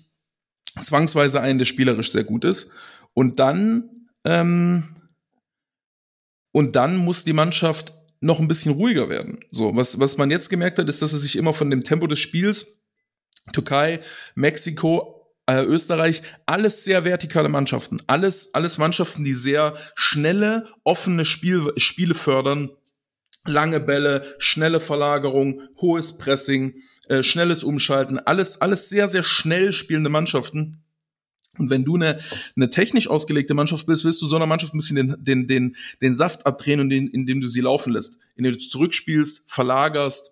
zwangsweise 0.82 1.42
einen, 1.42 1.60
der 1.60 1.66
spielerisch 1.66 2.12
sehr 2.12 2.24
gut 2.24 2.46
ist. 2.46 2.72
Und 3.14 3.40
dann, 3.40 4.08
ähm, 4.26 4.96
und 6.54 6.76
dann 6.76 6.98
muss 6.98 7.26
die 7.26 7.34
Mannschaft 7.34 7.94
noch 8.22 8.40
ein 8.40 8.48
bisschen 8.48 8.74
ruhiger 8.74 9.10
werden. 9.10 9.40
So, 9.50 9.76
was, 9.76 10.00
was 10.00 10.18
man 10.18 10.30
jetzt 10.30 10.50
gemerkt 10.50 10.80
hat, 10.80 10.88
ist, 10.88 11.02
dass 11.02 11.14
er 11.14 11.20
sich 11.20 11.36
immer 11.36 11.54
von 11.54 11.70
dem 11.70 11.84
Tempo 11.84 12.08
des 12.08 12.20
Spiels 12.20 12.82
Türkei, 13.52 14.00
Mexiko 14.36 15.21
äh, 15.60 15.64
Österreich, 15.66 16.22
alles 16.46 16.84
sehr 16.84 17.04
vertikale 17.04 17.50
Mannschaften. 17.50 17.98
Alles, 18.08 18.54
alles 18.54 18.78
Mannschaften, 18.78 19.24
die 19.24 19.34
sehr 19.34 19.76
schnelle, 19.96 20.68
offene 20.84 21.26
Spiel, 21.26 21.74
Spiele 21.78 22.14
fördern. 22.14 22.70
Lange 23.44 23.80
Bälle, 23.80 24.36
schnelle 24.38 24.80
Verlagerung, 24.80 25.62
hohes 25.82 26.20
Pressing, 26.20 26.76
äh, 27.08 27.24
schnelles 27.24 27.64
Umschalten, 27.64 28.20
alles, 28.20 28.62
alles 28.62 28.88
sehr, 28.88 29.08
sehr 29.08 29.24
schnell 29.24 29.74
spielende 29.74 30.12
Mannschaften. 30.12 30.84
Und 31.58 31.70
wenn 31.70 31.84
du 31.84 31.96
eine, 31.96 32.20
eine 32.56 32.70
technisch 32.70 33.08
ausgelegte 33.08 33.54
Mannschaft 33.54 33.86
bist, 33.86 34.06
willst 34.06 34.22
du 34.22 34.28
so 34.28 34.36
einer 34.36 34.46
Mannschaft 34.46 34.74
ein 34.74 34.78
bisschen 34.78 34.96
den, 34.96 35.16
den, 35.20 35.48
den, 35.48 35.76
den 36.02 36.16
Saft 36.16 36.46
abdrehen, 36.46 36.80
und 36.80 36.90
den, 36.90 37.08
indem 37.08 37.42
du 37.42 37.48
sie 37.48 37.62
laufen 37.62 37.94
lässt. 37.94 38.18
Indem 38.36 38.54
du 38.54 38.60
zurückspielst, 38.60 39.44
verlagerst, 39.48 40.31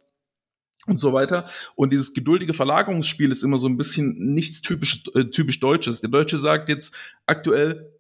und 0.90 1.00
so 1.00 1.14
weiter. 1.14 1.48
Und 1.76 1.94
dieses 1.94 2.14
geduldige 2.14 2.54
Verlagerungsspiel 2.54 3.32
ist 3.32 3.44
immer 3.44 3.60
so 3.60 3.68
ein 3.68 3.78
bisschen 3.78 4.18
nichts 4.34 4.62
typisch, 4.62 5.04
äh, 5.16 5.26
typisch 5.26 5.60
Deutsches. 5.60 6.02
Der 6.02 6.10
Deutsche 6.10 6.40
sagt 6.40 6.70
jetzt 6.70 6.96
aktuell, 7.26 7.94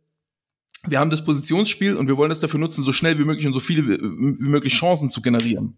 wir 0.88 0.99
haben 0.99 1.10
das 1.10 1.24
Positionsspiel 1.24 1.95
und 1.95 2.07
wir 2.07 2.18
wollen 2.18 2.30
das 2.30 2.40
dafür 2.40 2.60
nutzen, 2.60 2.84
so 2.84 2.91
schnell 2.91 3.20
wie 3.20 3.26
möglich 3.26 3.45
und 3.45 3.53
so 3.53 3.60
viele 3.60 3.86
wie, 3.86 3.99
wie 3.99 4.49
möglich 4.49 4.74
Chancen 4.74 5.10
zu 5.10 5.22
generieren. 5.22 5.78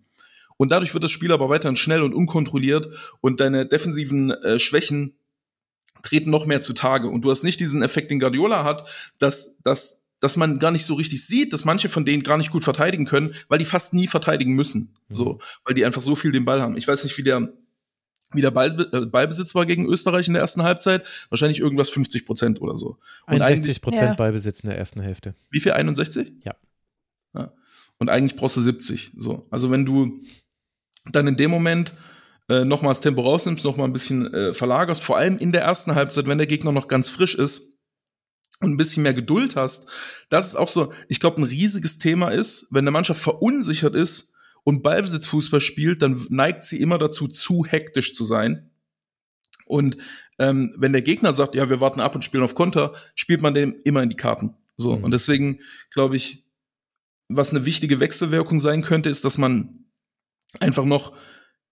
Und 0.57 0.71
dadurch 0.71 0.93
wird 0.93 1.03
das 1.03 1.11
Spiel 1.11 1.31
aber 1.31 1.49
weiterhin 1.49 1.75
schnell 1.75 2.03
und 2.03 2.13
unkontrolliert 2.13 2.89
und 3.19 3.39
deine 3.39 3.65
defensiven 3.65 4.29
äh, 4.29 4.59
Schwächen 4.59 5.15
treten 6.03 6.29
noch 6.29 6.45
mehr 6.45 6.61
zutage. 6.61 7.07
Und 7.07 7.23
du 7.23 7.31
hast 7.31 7.43
nicht 7.43 7.59
diesen 7.59 7.81
Effekt, 7.81 8.11
den 8.11 8.19
Guardiola 8.19 8.63
hat, 8.63 8.87
dass, 9.17 9.57
dass 9.63 10.00
dass 10.21 10.37
man 10.37 10.59
gar 10.59 10.71
nicht 10.71 10.85
so 10.85 10.93
richtig 10.93 11.25
sieht, 11.25 11.51
dass 11.51 11.65
manche 11.65 11.89
von 11.89 12.05
denen 12.05 12.23
gar 12.23 12.37
nicht 12.37 12.51
gut 12.51 12.63
verteidigen 12.63 13.05
können, 13.05 13.33
weil 13.49 13.59
die 13.59 13.65
fast 13.65 13.93
nie 13.93 14.07
verteidigen 14.07 14.53
müssen. 14.53 14.93
Mhm. 15.09 15.15
So, 15.15 15.39
weil 15.65 15.73
die 15.73 15.83
einfach 15.83 16.01
so 16.01 16.15
viel 16.15 16.31
den 16.31 16.45
Ball 16.45 16.61
haben. 16.61 16.77
Ich 16.77 16.87
weiß 16.87 17.03
nicht, 17.03 17.17
wie 17.17 17.23
der, 17.23 17.51
wie 18.31 18.41
der 18.41 18.51
Ball, 18.51 18.87
äh, 18.93 19.05
Ballbesitz 19.07 19.53
war 19.55 19.65
gegen 19.65 19.85
Österreich 19.85 20.27
in 20.27 20.33
der 20.33 20.41
ersten 20.41 20.63
Halbzeit. 20.63 21.05
Wahrscheinlich 21.29 21.59
irgendwas 21.59 21.89
50 21.89 22.25
Prozent 22.25 22.61
oder 22.61 22.77
so. 22.77 22.97
Und 23.25 23.41
61 23.41 23.81
Prozent 23.81 24.09
ja. 24.09 24.13
Ballbesitz 24.13 24.61
in 24.61 24.69
der 24.69 24.77
ersten 24.77 25.01
Hälfte. 25.01 25.33
Wie 25.49 25.59
viel? 25.59 25.73
61? 25.73 26.31
Ja. 26.45 26.55
ja. 27.33 27.51
Und 27.97 28.09
eigentlich 28.09 28.35
brauchst 28.35 28.55
du 28.57 28.61
70. 28.61 29.13
So. 29.17 29.47
Also 29.49 29.71
wenn 29.71 29.85
du 29.85 30.19
dann 31.11 31.25
in 31.25 31.35
dem 31.35 31.49
Moment 31.49 31.95
äh, 32.47 32.63
nochmal 32.63 32.91
das 32.91 33.01
Tempo 33.01 33.21
rausnimmst, 33.21 33.65
nochmal 33.65 33.87
ein 33.87 33.93
bisschen 33.93 34.31
äh, 34.31 34.53
verlagerst, 34.53 35.03
vor 35.03 35.17
allem 35.17 35.39
in 35.39 35.51
der 35.51 35.61
ersten 35.61 35.95
Halbzeit, 35.95 36.27
wenn 36.27 36.37
der 36.37 36.47
Gegner 36.47 36.71
noch 36.71 36.87
ganz 36.87 37.09
frisch 37.09 37.33
ist, 37.33 37.70
und 38.61 38.71
ein 38.71 38.77
bisschen 38.77 39.03
mehr 39.03 39.13
Geduld 39.13 39.55
hast, 39.55 39.89
das 40.29 40.47
ist 40.47 40.55
auch 40.55 40.69
so, 40.69 40.93
ich 41.09 41.19
glaube, 41.19 41.41
ein 41.41 41.45
riesiges 41.45 41.97
Thema 41.97 42.29
ist, 42.29 42.67
wenn 42.71 42.83
eine 42.83 42.91
Mannschaft 42.91 43.21
verunsichert 43.21 43.95
ist 43.95 44.31
und 44.63 44.83
Ballbesitzfußball 44.83 45.61
spielt, 45.61 46.01
dann 46.01 46.25
neigt 46.29 46.63
sie 46.63 46.79
immer 46.79 46.97
dazu, 46.97 47.27
zu 47.27 47.65
hektisch 47.65 48.13
zu 48.13 48.23
sein. 48.23 48.71
Und 49.65 49.97
ähm, 50.39 50.73
wenn 50.77 50.93
der 50.93 51.01
Gegner 51.01 51.33
sagt, 51.33 51.55
ja, 51.55 51.69
wir 51.69 51.81
warten 51.81 52.01
ab 52.01 52.15
und 52.15 52.23
spielen 52.23 52.43
auf 52.43 52.55
Konter, 52.55 52.93
spielt 53.15 53.41
man 53.41 53.53
dem 53.53 53.75
immer 53.83 54.03
in 54.03 54.09
die 54.09 54.15
Karten. 54.15 54.55
So. 54.77 54.95
Mhm. 54.97 55.03
Und 55.05 55.11
deswegen 55.11 55.59
glaube 55.91 56.15
ich, 56.15 56.45
was 57.29 57.51
eine 57.51 57.65
wichtige 57.65 57.99
Wechselwirkung 57.99 58.59
sein 58.59 58.81
könnte, 58.81 59.09
ist, 59.09 59.23
dass 59.23 59.37
man 59.37 59.85
einfach 60.59 60.85
noch 60.85 61.13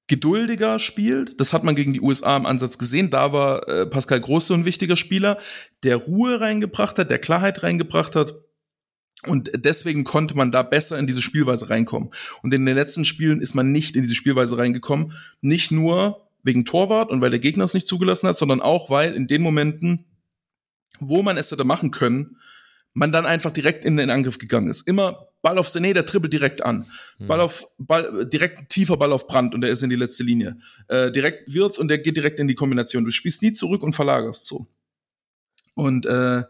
geduldiger 0.10 0.80
spielt. 0.80 1.40
Das 1.40 1.54
hat 1.54 1.64
man 1.64 1.76
gegen 1.76 1.94
die 1.94 2.02
USA 2.02 2.36
im 2.36 2.46
Ansatz 2.46 2.78
gesehen. 2.78 3.10
Da 3.10 3.32
war 3.32 3.68
äh, 3.70 3.86
Pascal 3.86 4.20
Groß 4.20 4.48
so 4.48 4.54
ein 4.54 4.66
wichtiger 4.66 4.98
Spieler, 4.98 5.38
der 5.84 5.96
Ruhe 5.96 6.42
reingebracht 6.42 7.00
hat, 7.00 7.10
der 7.10 7.20
Klarheit 7.20 7.64
reingebracht 7.64 8.16
hat. 8.16 8.34
Und 9.28 9.52
deswegen 9.54 10.04
konnte 10.04 10.36
man 10.36 10.52
da 10.52 10.64
besser 10.64 10.98
in 10.98 11.08
diese 11.08 11.22
Spielweise 11.22 11.70
reinkommen. 11.70 12.10
Und 12.42 12.54
in 12.54 12.66
den 12.66 12.76
letzten 12.76 13.06
Spielen 13.06 13.40
ist 13.40 13.54
man 13.54 13.72
nicht 13.72 13.96
in 13.96 14.02
diese 14.02 14.16
Spielweise 14.16 14.58
reingekommen. 14.58 15.14
Nicht 15.42 15.72
nur 15.72 16.28
wegen 16.42 16.66
Torwart 16.66 17.12
und 17.12 17.22
weil 17.22 17.30
der 17.30 17.40
Gegner 17.40 17.66
es 17.66 17.74
nicht 17.74 17.88
zugelassen 17.88 18.28
hat, 18.28 18.38
sondern 18.38 18.62
auch, 18.62 18.90
weil 18.90 19.14
in 19.14 19.28
den 19.28 19.42
Momenten, 19.42 20.06
wo 21.00 21.22
man 21.22 21.38
es 21.38 21.52
hätte 21.52 21.66
machen 21.66 21.92
können, 21.92 22.38
man 22.94 23.12
dann 23.12 23.26
einfach 23.26 23.52
direkt 23.52 23.86
in 23.86 23.98
den 23.98 24.10
Angriff 24.10 24.40
gegangen 24.40 24.70
ist. 24.70 24.88
Immer 24.88 25.29
Ball 25.42 25.58
auf 25.58 25.68
Sané, 25.68 25.94
der 25.94 26.04
dribbelt 26.04 26.34
direkt 26.34 26.64
an. 26.64 26.86
Hm. 27.18 27.28
Ball 27.28 27.40
auf, 27.40 27.68
Ball, 27.78 28.26
direkt 28.26 28.70
tiefer 28.70 28.98
Ball 28.98 29.14
auf 29.14 29.28
Brand 29.28 29.56
und 29.56 29.62
der 29.62 29.70
ist 29.72 29.84
in 29.84 29.90
die 29.90 29.96
letzte 29.96 30.24
Linie. 30.24 30.58
Äh, 30.88 31.12
direkt 31.12 31.54
wird's 31.54 31.78
und 31.78 31.88
der 31.88 32.00
geht 32.00 32.18
direkt 32.18 32.40
in 32.40 32.48
die 32.48 32.56
Kombination. 32.56 33.06
Du 33.06 33.12
spielst 33.12 33.42
nie 33.42 33.52
zurück 33.52 33.84
und 33.84 33.94
verlagerst 33.94 34.46
so. 34.46 34.68
Und 35.76 36.06
äh, 36.06 36.44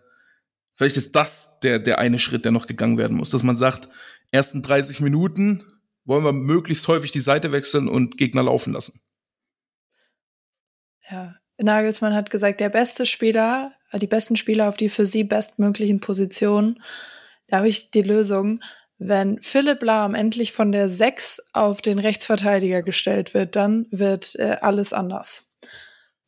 vielleicht 0.76 0.98
ist 0.98 1.16
das 1.16 1.60
der, 1.60 1.78
der 1.78 2.00
eine 2.00 2.18
Schritt, 2.18 2.46
der 2.46 2.52
noch 2.52 2.66
gegangen 2.66 2.98
werden 2.98 3.18
muss, 3.18 3.30
dass 3.30 3.44
man 3.44 3.58
sagt, 3.58 3.90
ersten 4.32 4.64
30 4.64 5.02
Minuten 5.02 5.64
wollen 6.06 6.24
wir 6.24 6.34
möglichst 6.34 6.88
häufig 6.88 7.12
die 7.12 7.20
Seite 7.20 7.52
wechseln 7.52 7.88
und 7.88 8.18
Gegner 8.18 8.44
laufen 8.44 8.74
lassen. 8.74 9.02
Ja, 11.10 11.36
Nagelsmann 11.58 12.16
hat 12.16 12.30
gesagt, 12.30 12.60
der 12.60 12.70
beste 12.70 13.06
Spieler, 13.06 13.74
die 13.94 14.08
besten 14.08 14.36
Spieler 14.36 14.70
auf 14.70 14.78
die 14.78 14.90
für 14.90 15.06
sie 15.06 15.24
bestmöglichen 15.24 16.00
Positionen. 16.00 16.82
Da 17.48 17.58
habe 17.58 17.68
ich 17.68 17.92
die 17.92 18.02
Lösung 18.02 18.62
wenn 19.00 19.42
Philipp 19.42 19.82
Lahm 19.82 20.14
endlich 20.14 20.52
von 20.52 20.74
der 20.74 20.90
6 20.90 21.42
auf 21.54 21.82
den 21.82 22.00
Rechtsverteidiger 22.00 22.84
gestellt 22.84 23.34
wird, 23.34 23.56
dann 23.56 23.88
wird 23.92 24.36
äh, 24.36 24.58
alles 24.60 24.92
anders. 24.92 25.50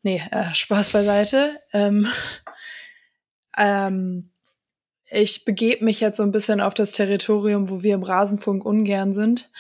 Nee, 0.04 0.22
äh, 0.32 0.54
Spaß 0.54 0.92
beiseite. 0.92 1.60
Ähm, 1.74 2.08
ähm, 3.58 4.32
ich 5.10 5.44
begebe 5.44 5.84
mich 5.84 6.00
jetzt 6.00 6.18
so 6.18 6.24
ein 6.24 6.32
bisschen 6.32 6.62
auf 6.62 6.74
das 6.74 6.94
Territorium, 6.94 7.70
wo 7.70 7.84
wir 7.84 7.94
im 7.94 8.04
Rasenfunk 8.04 8.66
ungern 8.66 9.12
sind. 9.12 9.52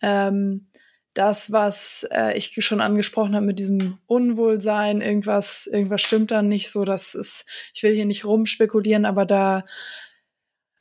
Ähm, 0.00 0.68
das, 1.12 1.50
was 1.50 2.06
äh, 2.12 2.36
ich 2.36 2.54
schon 2.64 2.80
angesprochen 2.80 3.34
habe 3.34 3.46
mit 3.46 3.58
diesem 3.58 3.98
Unwohlsein, 4.06 5.00
irgendwas, 5.00 5.66
irgendwas 5.66 6.02
stimmt 6.02 6.30
dann 6.30 6.46
nicht 6.48 6.70
so, 6.70 6.84
das 6.84 7.14
ist, 7.14 7.46
ich 7.72 7.82
will 7.82 7.94
hier 7.94 8.06
nicht 8.06 8.24
rumspekulieren, 8.24 9.04
aber 9.04 9.26
da 9.26 9.64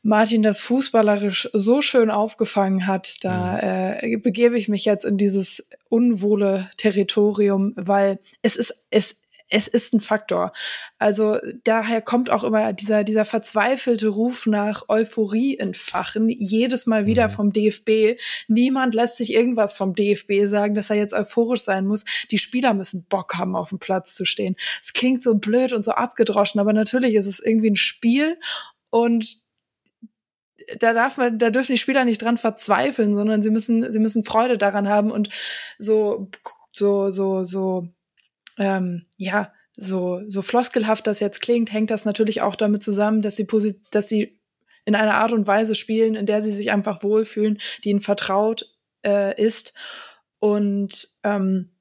Martin 0.04 0.44
das 0.44 0.60
fußballerisch 0.60 1.50
so 1.54 1.82
schön 1.82 2.12
aufgefangen 2.12 2.88
hat, 2.88 3.24
da 3.24 3.60
äh, 3.60 4.18
begebe 4.18 4.58
ich 4.58 4.68
mich 4.68 4.84
jetzt 4.84 5.06
in 5.06 5.18
dieses 5.18 5.68
unwohle 5.90 6.70
Territorium, 6.76 7.72
weil 7.78 8.20
es 8.42 8.58
ist, 8.58 8.84
es, 8.90 9.22
es 9.48 9.70
ist 9.70 9.94
ein 9.94 10.02
Faktor. 10.02 10.52
Also 10.98 11.38
daher 11.64 12.02
kommt 12.02 12.30
auch 12.30 12.44
immer 12.44 12.74
dieser, 12.74 13.06
dieser 13.06 13.24
verzweifelte 13.24 14.10
Ruf 14.10 14.46
nach 14.46 14.90
Euphorie 14.90 15.58
entfachen, 15.58 16.28
jedes 16.28 16.86
Mal 16.86 17.06
wieder 17.06 17.30
mhm. 17.30 17.32
vom 17.32 17.54
DFB. 17.54 18.20
Niemand 18.50 18.96
lässt 18.96 19.16
sich 19.16 19.32
irgendwas 19.32 19.72
vom 19.72 19.96
DFB 19.96 20.48
sagen, 20.48 20.76
dass 20.76 20.90
er 20.90 20.98
jetzt 20.98 21.14
euphorisch 21.14 21.62
sein 21.62 21.86
muss. 21.86 22.04
Die 22.30 22.40
Spieler 22.40 22.74
müssen 22.74 23.06
Bock 23.06 23.36
haben, 23.36 23.56
auf 23.56 23.70
dem 23.70 23.80
Platz 23.80 24.16
zu 24.16 24.26
stehen. 24.26 24.58
Es 24.82 24.92
klingt 24.92 25.24
so 25.24 25.36
blöd 25.36 25.72
und 25.72 25.86
so 25.86 25.92
abgedroschen, 25.92 26.60
aber 26.60 26.74
natürlich 26.74 27.16
ist 27.16 27.28
es 27.28 27.40
irgendwie 27.40 27.70
ein 27.70 27.78
Spiel 27.78 28.38
und 28.90 29.43
da 30.80 30.94
darf 30.94 31.18
man, 31.18 31.40
da 31.40 31.50
dürfen 31.50 31.74
die 31.74 31.80
Spieler 31.80 32.06
nicht 32.06 32.22
dran 32.22 32.38
verzweifeln, 32.38 33.14
sondern 33.14 33.42
sie 33.42 33.50
müssen, 33.50 33.92
sie 33.92 34.00
müssen 34.00 34.24
Freude 34.24 34.58
daran 34.58 34.88
haben 34.88 35.12
und 35.12 35.30
so, 35.78 36.30
so, 36.72 37.12
so, 37.12 37.46
so, 37.46 37.88
ähm, 38.58 39.06
ja, 39.18 39.52
so, 39.76 40.22
so 40.28 40.42
floskelhaft 40.42 41.08
das 41.08 41.20
jetzt 41.20 41.42
klingt, 41.42 41.72
hängt 41.72 41.92
das 41.92 42.06
natürlich 42.06 42.42
auch 42.42 42.56
damit 42.56 42.84
zusammen, 42.84 43.22
dass 43.22 43.36
sie, 43.36 43.48
dass 43.92 44.08
sie 44.08 44.40
in 44.86 44.96
einer 44.96 45.16
Art 45.16 45.34
und 45.34 45.48
Weise 45.48 45.76
spielen, 45.76 46.16
in 46.16 46.26
der 46.26 46.42
sie 46.42 46.52
sich 46.52 46.72
einfach 46.72 47.04
wohlfühlen, 47.04 47.60
die 47.84 47.90
ihnen 47.90 48.02
vertraut 48.02 48.70
äh, 49.06 49.42
ist. 49.42 49.74
Und 50.40 51.08
ähm, 51.24 51.73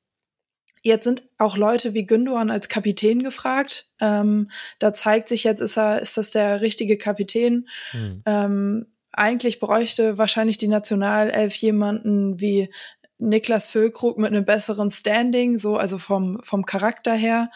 Jetzt 0.82 1.04
sind 1.04 1.22
auch 1.38 1.56
Leute 1.56 1.94
wie 1.94 2.06
Gündogan 2.06 2.50
als 2.50 2.68
Kapitän 2.68 3.22
gefragt. 3.22 3.86
Ähm, 4.00 4.50
da 4.80 4.92
zeigt 4.92 5.28
sich 5.28 5.44
jetzt, 5.44 5.60
ist 5.60 5.78
er, 5.78 6.02
ist 6.02 6.16
das 6.16 6.30
der 6.30 6.60
richtige 6.60 6.98
Kapitän? 6.98 7.68
Mhm. 7.92 8.22
Ähm, 8.26 8.86
eigentlich 9.12 9.60
bräuchte 9.60 10.18
wahrscheinlich 10.18 10.59
die 10.59 10.68
Nationalelf 10.68 11.54
jemanden 11.54 12.40
wie 12.40 12.72
Niklas 13.18 13.68
Füllkrug 13.68 14.18
mit 14.18 14.28
einem 14.28 14.44
besseren 14.44 14.90
Standing, 14.90 15.56
so 15.56 15.76
also 15.76 15.98
vom 15.98 16.40
vom 16.42 16.66
Charakter 16.66 17.14
her. 17.14 17.50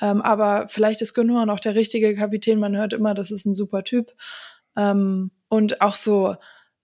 Ähm, 0.00 0.22
aber 0.22 0.66
vielleicht 0.68 1.02
ist 1.02 1.12
Gündogan 1.12 1.50
auch 1.50 1.60
der 1.60 1.74
richtige 1.74 2.14
Kapitän. 2.14 2.58
Man 2.58 2.76
hört 2.76 2.94
immer, 2.94 3.12
das 3.12 3.30
ist 3.30 3.44
ein 3.44 3.52
super 3.52 3.84
Typ. 3.84 4.14
Ähm, 4.76 5.30
und 5.48 5.82
auch 5.82 5.96
so 5.96 6.36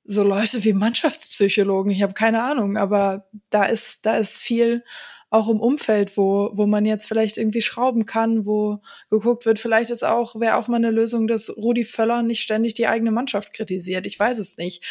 so 0.05 0.23
Leute 0.23 0.63
wie 0.65 0.75
Mannschaftspsychologen. 0.75 1.91
Ich 1.91 2.03
habe 2.03 2.13
keine 2.13 2.43
Ahnung, 2.43 2.77
aber 2.77 3.29
da 3.49 3.65
ist 3.65 4.05
da 4.05 4.17
ist 4.17 4.39
viel 4.39 4.85
auch 5.31 5.49
im 5.49 5.61
Umfeld, 5.61 6.17
wo, 6.17 6.51
wo 6.53 6.67
man 6.67 6.85
jetzt 6.85 7.07
vielleicht 7.07 7.37
irgendwie 7.37 7.61
schrauben 7.61 8.07
kann, 8.07 8.47
wo 8.47 8.81
geguckt 9.11 9.45
wird, 9.45 9.59
vielleicht 9.59 9.91
ist 9.91 10.05
auch, 10.05 10.39
wäre 10.39 10.57
auch 10.57 10.69
mal 10.69 10.77
eine 10.77 10.91
Lösung, 10.91 11.27
dass 11.27 11.55
Rudi 11.57 11.85
Völler 11.85 12.23
nicht 12.23 12.43
ständig 12.43 12.75
die 12.75 12.87
eigene 12.87 13.11
Mannschaft 13.11 13.53
kritisiert. 13.53 14.07
Ich 14.07 14.19
weiß 14.19 14.39
es 14.39 14.57
nicht. 14.57 14.85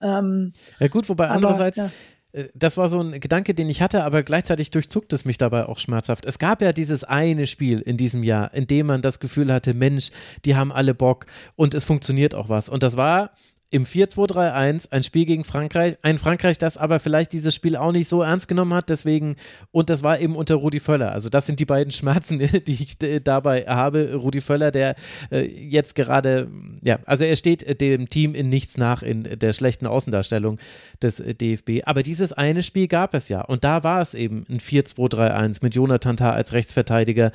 Ähm, 0.00 0.52
ja 0.78 0.88
gut, 0.88 1.08
wobei 1.08 1.24
aber, 1.24 1.34
andererseits, 1.34 1.76
ja 1.78 1.90
äh, 2.32 2.44
das 2.54 2.76
war 2.76 2.88
so 2.88 3.00
ein 3.00 3.18
Gedanke, 3.20 3.54
den 3.54 3.68
ich 3.68 3.82
hatte, 3.82 4.04
aber 4.04 4.22
gleichzeitig 4.22 4.70
durchzuckt 4.70 5.12
es 5.12 5.24
mich 5.24 5.38
dabei 5.38 5.66
auch 5.66 5.78
schmerzhaft. 5.78 6.24
Es 6.24 6.38
gab 6.38 6.62
ja 6.62 6.72
dieses 6.72 7.04
eine 7.04 7.46
Spiel 7.46 7.80
in 7.80 7.96
diesem 7.96 8.22
Jahr, 8.22 8.54
in 8.54 8.66
dem 8.66 8.86
man 8.86 9.02
das 9.02 9.20
Gefühl 9.20 9.52
hatte, 9.52 9.74
Mensch, 9.74 10.10
die 10.44 10.54
haben 10.54 10.72
alle 10.72 10.94
Bock 10.94 11.26
und 11.56 11.74
es 11.74 11.84
funktioniert 11.84 12.34
auch 12.34 12.48
was. 12.48 12.68
Und 12.68 12.82
das 12.82 12.96
war 12.96 13.32
im 13.70 13.84
4-2-3-1 13.84 14.90
ein 14.90 15.04
Spiel 15.04 15.26
gegen 15.26 15.44
Frankreich, 15.44 15.96
ein 16.02 16.18
Frankreich, 16.18 16.58
das 16.58 16.76
aber 16.76 16.98
vielleicht 16.98 17.32
dieses 17.32 17.54
Spiel 17.54 17.76
auch 17.76 17.92
nicht 17.92 18.08
so 18.08 18.22
ernst 18.22 18.48
genommen 18.48 18.74
hat, 18.74 18.88
deswegen, 18.88 19.36
und 19.70 19.90
das 19.90 20.02
war 20.02 20.18
eben 20.18 20.34
unter 20.34 20.56
Rudi 20.56 20.80
Völler. 20.80 21.12
Also 21.12 21.28
das 21.30 21.46
sind 21.46 21.60
die 21.60 21.66
beiden 21.66 21.92
Schmerzen, 21.92 22.38
die 22.66 22.72
ich 22.72 22.98
dabei 23.22 23.66
habe. 23.66 24.14
Rudi 24.14 24.40
Völler, 24.40 24.72
der 24.72 24.96
äh, 25.30 25.42
jetzt 25.42 25.94
gerade, 25.94 26.48
ja, 26.82 26.98
also 27.06 27.24
er 27.24 27.36
steht 27.36 27.80
dem 27.80 28.08
Team 28.08 28.34
in 28.34 28.48
nichts 28.48 28.76
nach 28.76 29.02
in 29.02 29.22
der 29.38 29.52
schlechten 29.52 29.86
Außendarstellung 29.86 30.58
des 31.00 31.16
DFB. 31.16 31.82
Aber 31.84 32.02
dieses 32.02 32.32
eine 32.32 32.64
Spiel 32.64 32.88
gab 32.88 33.14
es 33.14 33.28
ja 33.28 33.40
und 33.40 33.62
da 33.62 33.84
war 33.84 34.00
es 34.00 34.14
eben 34.14 34.44
ein 34.48 34.58
4-2-3-1 34.58 35.58
mit 35.62 35.76
Jonathan 35.76 36.16
Tah 36.16 36.32
als 36.32 36.52
Rechtsverteidiger 36.52 37.30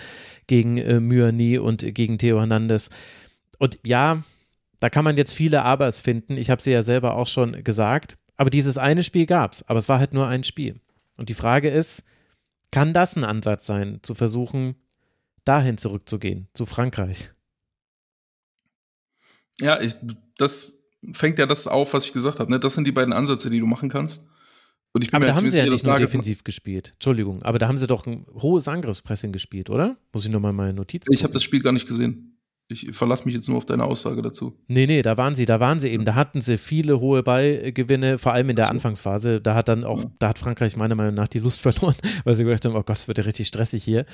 gegen 0.48 0.78
äh, 0.78 1.00
Myani 1.00 1.60
und 1.60 1.96
gegen 1.96 2.18
Theo 2.18 2.40
Hernandez. 2.40 2.90
Und 3.58 3.80
ja, 3.86 4.22
da 4.86 4.92
kann 4.92 5.04
man 5.04 5.18
jetzt 5.18 5.34
viele 5.34 5.64
Abers 5.64 5.98
finden. 5.98 6.38
Ich 6.38 6.52
habe 6.52 6.62
sie 6.62 6.70
ja 6.70 6.84
selber 6.84 7.16
auch 7.16 7.26
schon 7.26 7.64
gesagt. 7.64 8.20
Aber 8.38 8.52
dieses 8.52 8.78
eine 8.78 9.04
Spiel 9.04 9.26
gab 9.26 9.54
es. 9.54 9.68
Aber 9.68 9.80
es 9.80 9.90
war 9.90 9.98
halt 9.98 10.14
nur 10.14 10.28
ein 10.28 10.44
Spiel. 10.44 10.80
Und 11.18 11.30
die 11.30 11.34
Frage 11.34 11.72
ist, 11.72 12.04
kann 12.70 12.94
das 12.94 13.16
ein 13.16 13.24
Ansatz 13.24 13.66
sein, 13.66 13.98
zu 14.04 14.14
versuchen, 14.14 14.76
dahin 15.44 15.80
zurückzugehen, 15.80 16.50
zu 16.54 16.68
Frankreich? 16.68 17.32
Ja, 19.60 19.82
ich, 19.82 19.96
das 20.38 20.84
fängt 21.14 21.40
ja 21.40 21.48
das 21.48 21.66
auf, 21.66 21.96
was 21.96 22.06
ich 22.06 22.14
gesagt 22.14 22.38
habe. 22.38 22.52
Ne? 22.52 22.60
Das 22.60 22.76
sind 22.76 22.86
die 22.86 22.92
beiden 22.92 23.12
Ansätze, 23.12 23.50
die 23.50 23.60
du 23.60 23.66
machen 23.66 23.90
kannst. 23.90 24.28
Und 24.94 25.04
ich 25.04 25.10
bin 25.10 25.16
Aber 25.16 25.26
mir 25.26 25.32
da 25.32 25.38
haben 25.38 25.50
sie 25.50 25.58
ja 25.58 25.66
nicht 25.66 25.84
nur 25.84 25.96
defensiv 25.96 26.44
gespielt. 26.44 26.92
Entschuldigung, 26.94 27.42
aber 27.42 27.58
da 27.58 27.68
haben 27.68 27.80
sie 27.80 27.88
doch 27.88 28.06
ein 28.06 28.28
hohes 28.36 28.68
Angriffspressing 28.68 29.32
gespielt, 29.32 29.72
oder? 29.72 29.98
Muss 30.14 30.26
ich 30.26 30.32
nochmal 30.32 30.54
meine 30.54 30.76
Notizen 30.76 31.12
Ich 31.12 31.24
habe 31.24 31.34
das 31.34 31.42
Spiel 31.42 31.64
gar 31.64 31.74
nicht 31.74 31.88
gesehen. 31.88 32.35
Ich 32.68 32.96
verlasse 32.96 33.26
mich 33.26 33.36
jetzt 33.36 33.48
nur 33.48 33.58
auf 33.58 33.66
deine 33.68 33.84
Aussage 33.84 34.24
dazu. 34.24 34.58
Nee, 34.68 34.88
nee, 34.88 35.04
da 35.04 35.18
waren 35.18 35.36
sie, 35.36 35.46
da 35.46 35.60
waren 35.60 35.80
sie 35.80 35.90
eben. 35.90 36.04
Da 36.04 36.16
hatten 36.16 36.42
sie 36.42 36.58
viele 36.58 37.00
hohe 37.00 37.22
Ballgewinne, 37.22 38.18
vor 38.18 38.34
allem 38.34 38.50
in 38.50 38.56
der 38.56 38.66
so. 38.66 38.72
Anfangsphase. 38.72 39.40
Da 39.40 39.54
hat 39.54 39.68
dann 39.68 39.84
auch, 39.84 40.02
Ja. 40.02 40.12
da 40.18 40.30
hat 40.30 40.40
Frankreich 40.40 40.76
meiner 40.76 40.96
Meinung 40.96 41.14
nach 41.14 41.28
die 41.28 41.40
Lust 41.40 41.62
verloren, 41.62 41.96
weil 42.24 42.34
sie 42.34 42.44
gedacht 42.44 42.66
haben, 42.66 42.76
oh 42.76 42.82
Gott, 42.82 42.98
es 42.98 43.08
wird 43.08 43.20
ja 43.20 43.24
richtig 43.26 43.48
stressig 43.48 43.84
hier. 43.84 44.06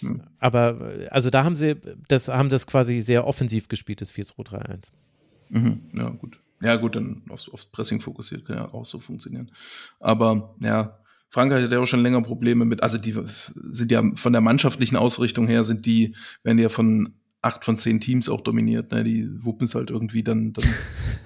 Hm. 0.00 0.22
Aber 0.40 0.92
also 1.10 1.30
da 1.30 1.44
haben 1.44 1.54
sie, 1.54 1.76
das 2.08 2.28
haben 2.28 2.48
das 2.48 2.66
quasi 2.66 3.00
sehr 3.00 3.26
offensiv 3.28 3.68
gespielt, 3.68 4.00
das 4.00 4.12
4-2-3-1. 4.12 4.88
Mhm, 5.50 5.82
ja, 5.96 6.08
gut. 6.10 6.40
Ja, 6.62 6.76
gut, 6.76 6.96
dann 6.96 7.22
aufs, 7.28 7.48
aufs 7.48 7.66
Pressing 7.66 8.00
fokussiert, 8.00 8.44
kann 8.44 8.56
ja 8.56 8.74
auch 8.74 8.84
so 8.84 8.98
funktionieren. 8.98 9.50
Aber 10.00 10.56
ja, 10.62 10.98
Frankreich 11.30 11.62
hat 11.62 11.70
ja 11.72 11.78
auch 11.78 11.86
schon 11.86 12.02
länger 12.02 12.20
Probleme 12.22 12.64
mit, 12.64 12.82
also 12.82 12.98
die 12.98 13.14
sind 13.70 13.92
ja 13.92 14.02
von 14.16 14.32
der 14.32 14.42
mannschaftlichen 14.42 14.96
Ausrichtung 14.96 15.46
her, 15.46 15.64
sind 15.64 15.86
die, 15.86 16.16
werden 16.42 16.58
ja 16.58 16.68
von 16.68 17.14
acht 17.42 17.64
von 17.64 17.76
zehn 17.76 18.00
Teams 18.00 18.28
auch 18.28 18.40
dominiert, 18.42 18.92
ne? 18.92 19.04
Die 19.04 19.28
wuppen 19.44 19.64
es 19.66 19.74
halt 19.74 19.90
irgendwie 19.90 20.22
dann, 20.22 20.52
dann 20.52 20.64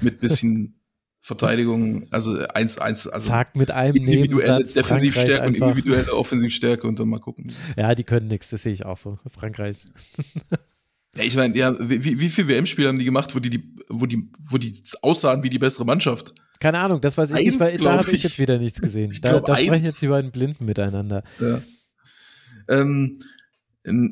mit 0.00 0.20
bisschen 0.20 0.80
Verteidigung, 1.20 2.06
also 2.10 2.38
eins, 2.48 2.76
eins, 2.78 3.06
also 3.08 3.28
Sagt 3.28 3.56
mit 3.56 3.70
einem 3.70 3.96
individuelle 3.96 4.62
Defensivstärke 4.62 5.46
und 5.46 5.56
individuelle 5.56 6.12
Offensivstärke 6.14 6.86
und 6.86 6.98
dann 7.00 7.08
mal 7.08 7.18
gucken. 7.20 7.50
Ja, 7.78 7.94
die 7.94 8.04
können 8.04 8.26
nichts, 8.28 8.50
das 8.50 8.62
sehe 8.62 8.72
ich 8.74 8.84
auch 8.84 8.96
so. 8.98 9.18
Frankreich. 9.26 9.86
Ja, 11.16 11.22
ich 11.22 11.36
meine, 11.36 11.56
ja, 11.56 11.76
wie, 11.78 12.18
wie 12.18 12.28
viel 12.28 12.48
WM-Spiele 12.48 12.88
haben 12.88 12.98
die 12.98 13.04
gemacht, 13.04 13.36
wo 13.36 13.38
die, 13.38 13.48
die, 13.48 13.72
wo 13.88 14.04
die, 14.06 14.28
wo 14.40 14.58
die 14.58 14.72
aussahen 15.00 15.44
wie 15.44 15.48
die 15.48 15.60
bessere 15.60 15.84
Mannschaft? 15.84 16.34
Keine 16.58 16.80
Ahnung, 16.80 17.00
das 17.00 17.16
weiß 17.16 17.30
ich 17.30 17.36
Eins, 17.36 17.44
nicht, 17.46 17.60
weil 17.60 17.78
da 17.78 17.98
habe 17.98 18.10
ich 18.10 18.24
jetzt 18.24 18.40
wieder 18.40 18.58
nichts 18.58 18.80
gesehen. 18.80 19.12
Ich 19.12 19.20
Da, 19.20 19.30
glaub, 19.30 19.44
da 19.44 19.54
sprechen 19.54 19.74
eins. 19.74 19.86
jetzt 19.86 20.02
die 20.02 20.08
beiden 20.08 20.32
Blinden 20.32 20.64
miteinander. 20.64 21.22
Ja. 21.40 21.60
Ähm, 22.66 23.20
n- 23.84 24.10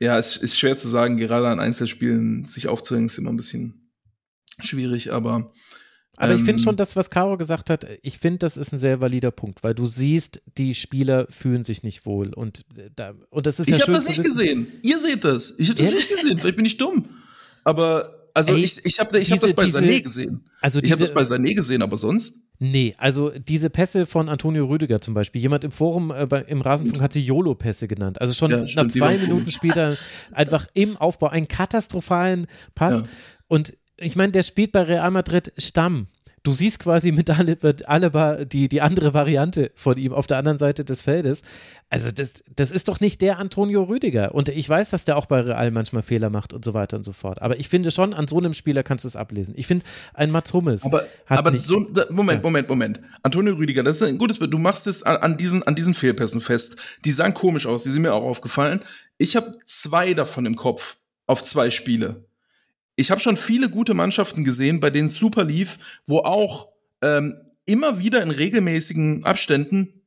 ja, 0.00 0.18
es 0.18 0.36
ist 0.36 0.58
schwer 0.58 0.76
zu 0.76 0.88
sagen, 0.88 1.16
gerade 1.16 1.48
an 1.48 1.60
Einzelspielen 1.60 2.44
sich 2.44 2.68
aufzuhängen, 2.68 3.06
ist 3.06 3.18
immer 3.18 3.30
ein 3.30 3.36
bisschen 3.36 3.90
schwierig, 4.60 5.12
aber 5.12 5.52
Aber 6.18 6.32
ich 6.34 6.40
finde 6.40 6.54
ähm, 6.54 6.58
schon, 6.60 6.76
das, 6.76 6.96
was 6.96 7.10
Caro 7.10 7.36
gesagt 7.36 7.68
hat, 7.70 7.86
ich 8.02 8.18
finde, 8.18 8.38
das 8.38 8.56
ist 8.56 8.72
ein 8.72 8.78
sehr 8.78 9.00
valider 9.00 9.30
Punkt, 9.30 9.62
weil 9.62 9.74
du 9.74 9.84
siehst, 9.86 10.40
die 10.56 10.74
Spieler 10.74 11.26
fühlen 11.28 11.62
sich 11.62 11.82
nicht 11.82 12.06
wohl. 12.06 12.32
Und, 12.32 12.64
äh, 12.76 12.90
da, 12.94 13.12
und 13.30 13.46
das 13.46 13.60
ist 13.60 13.68
ja 13.68 13.76
ich 13.76 13.84
schön 13.84 13.94
habe 13.94 14.04
das 14.04 14.16
nicht 14.16 14.22
gesehen. 14.24 14.66
Ihr 14.82 14.98
seht 14.98 15.24
das. 15.24 15.54
Ich 15.58 15.68
habe 15.70 15.82
das 15.82 15.92
nicht 15.92 16.08
gesehen. 16.08 16.38
Vielleicht 16.38 16.56
bin 16.56 16.64
ich 16.66 16.78
dumm. 16.78 17.06
Aber 17.64 18.28
also 18.32 18.52
Ey, 18.52 18.64
ich, 18.64 18.84
ich 18.84 18.98
habe 18.98 19.18
ich 19.18 19.30
hab 19.30 19.40
diese- 19.40 19.54
das 19.54 19.56
bei 19.56 19.64
diese- 19.66 19.78
Sané 19.78 20.02
gesehen. 20.02 20.48
Also 20.60 20.80
Ich 20.80 20.90
habe 20.90 21.02
diese, 21.02 21.12
das 21.12 21.28
bei 21.28 21.36
Sané 21.36 21.54
gesehen, 21.54 21.82
aber 21.82 21.98
sonst? 21.98 22.34
Nee, 22.58 22.94
also 22.98 23.30
diese 23.30 23.70
Pässe 23.70 24.06
von 24.06 24.28
Antonio 24.28 24.66
Rüdiger 24.66 25.00
zum 25.00 25.14
Beispiel. 25.14 25.40
Jemand 25.42 25.64
im 25.64 25.70
Forum 25.70 26.10
äh, 26.10 26.26
bei, 26.26 26.42
im 26.42 26.60
Rasenfunk 26.60 27.02
hat 27.02 27.12
sie 27.12 27.22
YOLO-Pässe 27.22 27.88
genannt. 27.88 28.20
Also 28.20 28.34
schon 28.34 28.50
Ja, 28.50 28.58
nach 28.62 28.68
stimmt, 28.68 28.92
zwei 28.92 29.18
Minuten 29.18 29.40
komisch. 29.40 29.54
spielt 29.54 29.76
er 29.76 29.96
einfach 30.32 30.66
im 30.74 30.96
Aufbau 30.96 31.28
einen 31.28 31.48
katastrophalen 31.48 32.46
Pass. 32.74 33.00
Ja. 33.02 33.06
Und 33.48 33.76
ich 33.98 34.16
meine, 34.16 34.32
der 34.32 34.42
spielt 34.42 34.72
bei 34.72 34.82
Real 34.82 35.10
Madrid 35.10 35.52
Stamm. 35.58 36.08
Du 36.46 36.52
siehst 36.52 36.78
quasi 36.78 37.10
mit 37.10 37.28
Alaba, 37.88 38.44
die, 38.44 38.68
die 38.68 38.80
andere 38.80 39.12
Variante 39.14 39.72
von 39.74 39.98
ihm 39.98 40.12
auf 40.12 40.28
der 40.28 40.38
anderen 40.38 40.58
Seite 40.58 40.84
des 40.84 41.00
Feldes. 41.00 41.42
Also 41.90 42.12
das, 42.12 42.44
das 42.54 42.70
ist 42.70 42.86
doch 42.86 43.00
nicht 43.00 43.20
der 43.20 43.40
Antonio 43.40 43.82
Rüdiger. 43.82 44.32
Und 44.32 44.48
ich 44.48 44.68
weiß, 44.68 44.90
dass 44.90 45.04
der 45.04 45.16
auch 45.16 45.26
bei 45.26 45.40
Real 45.40 45.72
manchmal 45.72 46.04
Fehler 46.04 46.30
macht 46.30 46.52
und 46.52 46.64
so 46.64 46.72
weiter 46.72 46.98
und 46.98 47.02
so 47.02 47.10
fort. 47.10 47.42
Aber 47.42 47.58
ich 47.58 47.68
finde 47.68 47.90
schon, 47.90 48.14
an 48.14 48.28
so 48.28 48.38
einem 48.38 48.54
Spieler 48.54 48.84
kannst 48.84 49.04
du 49.04 49.08
es 49.08 49.16
ablesen. 49.16 49.54
Ich 49.56 49.66
finde, 49.66 49.84
ein 50.14 50.30
Mats 50.30 50.54
Hummels 50.54 50.84
Aber, 50.84 51.02
hat 51.26 51.36
aber 51.36 51.50
nicht, 51.50 51.66
so, 51.66 51.84
Moment. 52.10 52.44
Moment, 52.44 52.68
Moment. 52.68 53.00
Antonio 53.24 53.54
Rüdiger, 53.54 53.82
das 53.82 53.96
ist 53.96 54.02
ein 54.06 54.16
gutes 54.16 54.38
Bild. 54.38 54.52
Du 54.52 54.58
machst 54.58 54.86
es 54.86 55.02
an, 55.02 55.16
an, 55.16 55.36
diesen, 55.36 55.64
an 55.64 55.74
diesen 55.74 55.94
Fehlpässen 55.94 56.40
fest. 56.40 56.76
Die 57.04 57.10
sahen 57.10 57.34
komisch 57.34 57.66
aus, 57.66 57.82
die 57.82 57.90
sind 57.90 58.02
mir 58.02 58.14
auch 58.14 58.22
aufgefallen. 58.22 58.82
Ich 59.18 59.34
habe 59.34 59.58
zwei 59.66 60.14
davon 60.14 60.46
im 60.46 60.54
Kopf 60.54 60.98
auf 61.26 61.42
zwei 61.42 61.72
Spiele. 61.72 62.24
Ich 62.96 63.10
habe 63.10 63.20
schon 63.20 63.36
viele 63.36 63.68
gute 63.68 63.94
Mannschaften 63.94 64.42
gesehen, 64.42 64.80
bei 64.80 64.90
denen 64.90 65.08
es 65.08 65.14
super 65.14 65.44
lief, 65.44 65.78
wo 66.06 66.20
auch 66.20 66.68
ähm, 67.02 67.36
immer 67.66 67.98
wieder 67.98 68.22
in 68.22 68.30
regelmäßigen 68.30 69.24
Abständen 69.24 70.02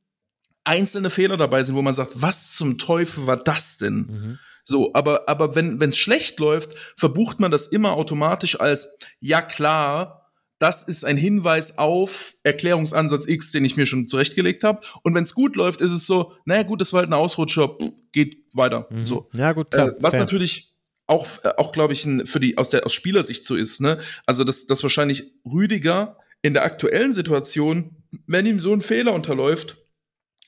einzelne 0.64 1.10
Fehler 1.10 1.36
dabei 1.36 1.62
sind, 1.64 1.74
wo 1.74 1.82
man 1.82 1.94
sagt, 1.94 2.12
was 2.14 2.54
zum 2.54 2.78
Teufel 2.78 3.26
war 3.26 3.36
das 3.36 3.78
denn? 3.78 3.94
Mhm. 3.94 4.38
So, 4.62 4.92
aber, 4.92 5.28
aber 5.28 5.54
wenn 5.54 5.80
es 5.80 5.96
schlecht 5.96 6.38
läuft, 6.38 6.74
verbucht 6.96 7.40
man 7.40 7.50
das 7.50 7.66
immer 7.66 7.92
automatisch 7.92 8.60
als, 8.60 8.88
ja 9.18 9.40
klar, 9.40 10.20
das 10.58 10.82
ist 10.82 11.04
ein 11.04 11.16
Hinweis 11.16 11.78
auf 11.78 12.34
Erklärungsansatz 12.42 13.26
X, 13.26 13.50
den 13.50 13.64
ich 13.64 13.78
mir 13.78 13.86
schon 13.86 14.06
zurechtgelegt 14.06 14.62
habe. 14.62 14.82
Und 15.02 15.14
wenn 15.14 15.24
es 15.24 15.32
gut 15.32 15.56
läuft, 15.56 15.80
ist 15.80 15.90
es 15.90 16.06
so, 16.06 16.34
naja 16.44 16.64
gut, 16.64 16.82
das 16.82 16.92
war 16.92 17.00
halt 17.00 17.08
ein 17.08 17.14
Ausrutscher, 17.14 17.68
pff, 17.68 17.90
geht 18.12 18.44
weiter. 18.52 18.86
Mhm. 18.90 19.06
So. 19.06 19.28
Ja, 19.32 19.52
gut, 19.52 19.70
klar. 19.70 19.88
Äh, 19.88 19.92
was 20.00 20.12
fair. 20.12 20.20
natürlich 20.20 20.69
auch, 21.10 21.44
äh, 21.44 21.52
auch 21.56 21.72
glaube 21.72 21.92
ich, 21.92 22.04
ein, 22.04 22.26
für 22.26 22.40
die 22.40 22.56
aus 22.56 22.70
der 22.70 22.86
aus 22.86 22.94
Spielersicht 22.94 23.44
so 23.44 23.56
ist, 23.56 23.80
ne? 23.80 23.98
Also 24.26 24.44
dass, 24.44 24.66
dass 24.66 24.82
wahrscheinlich 24.82 25.32
Rüdiger 25.44 26.16
in 26.42 26.54
der 26.54 26.64
aktuellen 26.64 27.12
Situation, 27.12 27.96
wenn 28.26 28.46
ihm 28.46 28.60
so 28.60 28.72
ein 28.72 28.80
Fehler 28.80 29.12
unterläuft, 29.12 29.76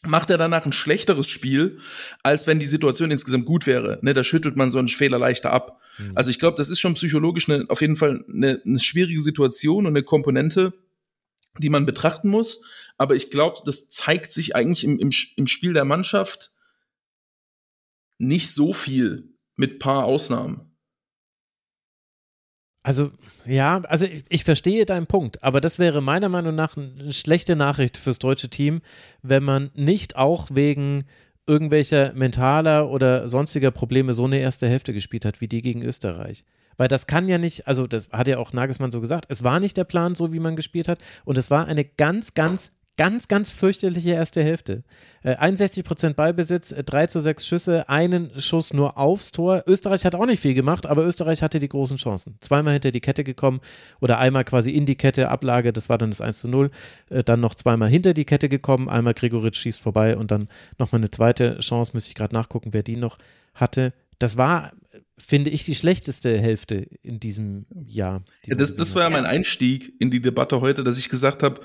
macht 0.05 0.30
er 0.30 0.39
danach 0.39 0.64
ein 0.64 0.72
schlechteres 0.72 1.28
Spiel, 1.28 1.78
als 2.22 2.47
wenn 2.47 2.59
die 2.59 2.66
Situation 2.66 3.10
insgesamt 3.10 3.44
gut 3.44 3.66
wäre. 3.66 3.98
Ne, 4.02 4.14
da 4.14 4.24
schüttelt 4.24 4.56
man 4.56 4.70
so 4.70 4.78
einen 4.78 4.89
Fehler 4.89 5.18
leichter 5.18 5.52
ab. 5.52 5.80
Mhm. 5.98 6.12
Also 6.14 6.30
ich 6.30 6.39
glaube, 6.39 6.56
das 6.56 6.70
ist 6.70 6.80
schon 6.80 6.94
psychologisch 6.94 7.48
eine, 7.48 7.66
auf 7.68 7.80
jeden 7.80 7.97
Fall 7.97 8.24
eine, 8.28 8.60
eine 8.64 8.80
schwierige 8.80 9.20
Situation 9.20 9.86
und 9.86 9.93
eine 9.93 10.02
Komponente, 10.02 10.72
die 11.59 11.68
man 11.68 11.86
betrachten 11.86 12.30
muss. 12.30 12.64
Aber 12.98 13.14
ich 13.14 13.30
glaube, 13.30 13.60
das 13.64 13.89
zeigt 13.89 14.32
sich 14.32 14.56
eigentlich 14.56 14.84
im, 14.84 14.98
im, 14.98 15.12
im 15.36 15.47
Spiel 15.47 15.72
der 15.72 15.84
Mannschaft 15.84 16.52
nicht 18.18 18.51
so 18.52 18.72
viel 18.72 19.32
mit 19.57 19.79
paar 19.79 20.05
Ausnahmen. 20.05 20.73
Also, 22.85 23.12
ja, 23.47 23.81
also 23.83 24.07
ich, 24.29 24.43
verstehe 24.43 24.85
deinen 24.85 25.07
Punkt, 25.07 25.43
aber 25.45 25.61
das 25.61 25.79
wäre 25.79 26.01
meiner 26.01 26.29
Meinung 26.29 26.57
nach 26.57 26.77
eine 26.77 27.12
schlechte 27.12 27.55
Nachricht 27.55 27.97
fürs 27.97 28.19
deutsche 28.19 28.51
Team, 28.51 28.81
wenn 29.23 29.45
man 29.45 29.70
nicht 29.74 30.16
auch 30.16 30.49
wegen 30.53 31.05
irgendwelcher 31.47 32.12
mentaler 32.15 32.91
oder 32.91 33.29
sonstiger 33.29 33.70
Probleme 33.70 34.15
so 34.15 34.24
eine 34.24 34.39
erste 34.39 34.69
Hälfte 34.69 34.93
gespielt 34.93 35.24
hat, 35.24 35.41
wie 35.41 35.49
die 35.49 35.62
gegen 35.62 35.83
Österreich. 35.83 36.45
Weil 36.77 36.89
das 36.89 37.07
kann 37.07 37.29
ja 37.29 37.39
nicht, 37.39 37.69
also 37.69 37.87
das 37.87 38.09
hat 38.11 38.27
ja 38.27 38.39
auch 38.39 38.53
Nagelsmann 38.53 38.91
so 38.91 39.01
gesagt, 39.01 39.27
es 39.29 39.45
war 39.45 39.61
nicht 39.61 39.77
der 39.77 39.85
Plan, 39.85 40.15
so 40.15 40.33
wie 40.33 40.41
man 40.41 40.57
gespielt 40.57 40.89
hat 40.89 40.99
und 41.24 41.39
es 41.39 41.51
war 41.51 41.66
eine 41.66 41.85
ganz, 41.85 42.35
ganz, 42.35 42.73
ganz, 42.97 43.28
ganz 43.28 43.51
fürchterliche 43.51 44.10
erste 44.10 44.43
Hälfte. 44.43 44.85
Äh, 45.23 45.36
61% 45.36 46.14
Ballbesitz, 46.14 46.73
äh, 46.73 46.85
3 46.85 47.06
zu 47.06 47.20
6 47.20 47.47
Schüsse, 47.47 47.89
einen 47.89 48.31
Schuss 48.39 48.73
nur 48.73 48.98
aufs 48.98 49.32
Tor. 49.32 49.62
Österreich 49.66 50.05
hat 50.05 50.14
auch 50.14 50.27
nicht 50.27 50.40
viel 50.40 50.55
gemacht, 50.55 50.86
aber 50.86 51.06
Österreich 51.06 51.43
hatte 51.43 51.59
die 51.59 51.69
großen 51.69 51.97
Chancen. 51.97 52.36
Zweimal 52.40 52.74
hinter 52.74 52.90
die 52.90 53.01
Kette 53.01 53.24
gekommen 53.24 53.60
oder 54.01 54.19
einmal 54.19 54.44
quasi 54.44 54.70
in 54.70 54.86
die 54.86 54.97
Kette, 54.97 55.31
Ablage, 55.31 55.73
das 55.73 55.89
war 55.89 55.98
dann 55.98 56.10
das 56.10 56.20
1 56.20 56.40
zu 56.40 56.48
0. 56.48 56.70
Äh, 57.09 57.24
dann 57.24 57.40
noch 57.40 57.55
zweimal 57.55 57.89
hinter 57.89 58.14
die 58.14 58.24
Kette 58.24 58.48
gekommen, 58.48 58.89
einmal 58.89 59.14
Gregoritsch 59.14 59.56
schießt 59.56 59.81
vorbei 59.81 60.16
und 60.16 60.31
dann 60.31 60.48
nochmal 60.78 61.01
eine 61.01 61.10
zweite 61.10 61.59
Chance, 61.59 61.93
müsste 61.94 62.10
ich 62.10 62.14
gerade 62.14 62.35
nachgucken, 62.35 62.73
wer 62.73 62.82
die 62.82 62.97
noch 62.97 63.19
hatte. 63.55 63.93
Das 64.19 64.36
war, 64.36 64.73
finde 65.19 65.51
ich, 65.51 65.64
die 65.64 65.74
schlechteste 65.74 66.39
Hälfte 66.39 66.86
in 67.02 67.19
diesem 67.19 67.66
Jahr. 67.86 68.23
die 68.44 68.51
Ja, 68.51 68.56
das, 68.56 68.77
das 68.77 68.94
war 68.94 69.02
ja 69.02 69.10
mein 69.10 69.27
Einstieg 69.27 69.93
in 69.98 70.10
die 70.10 70.23
Debatte 70.23 70.60
heute, 70.60 70.85
dass 70.85 70.97
ich 70.97 71.09
gesagt 71.09 71.43
habe, 71.43 71.60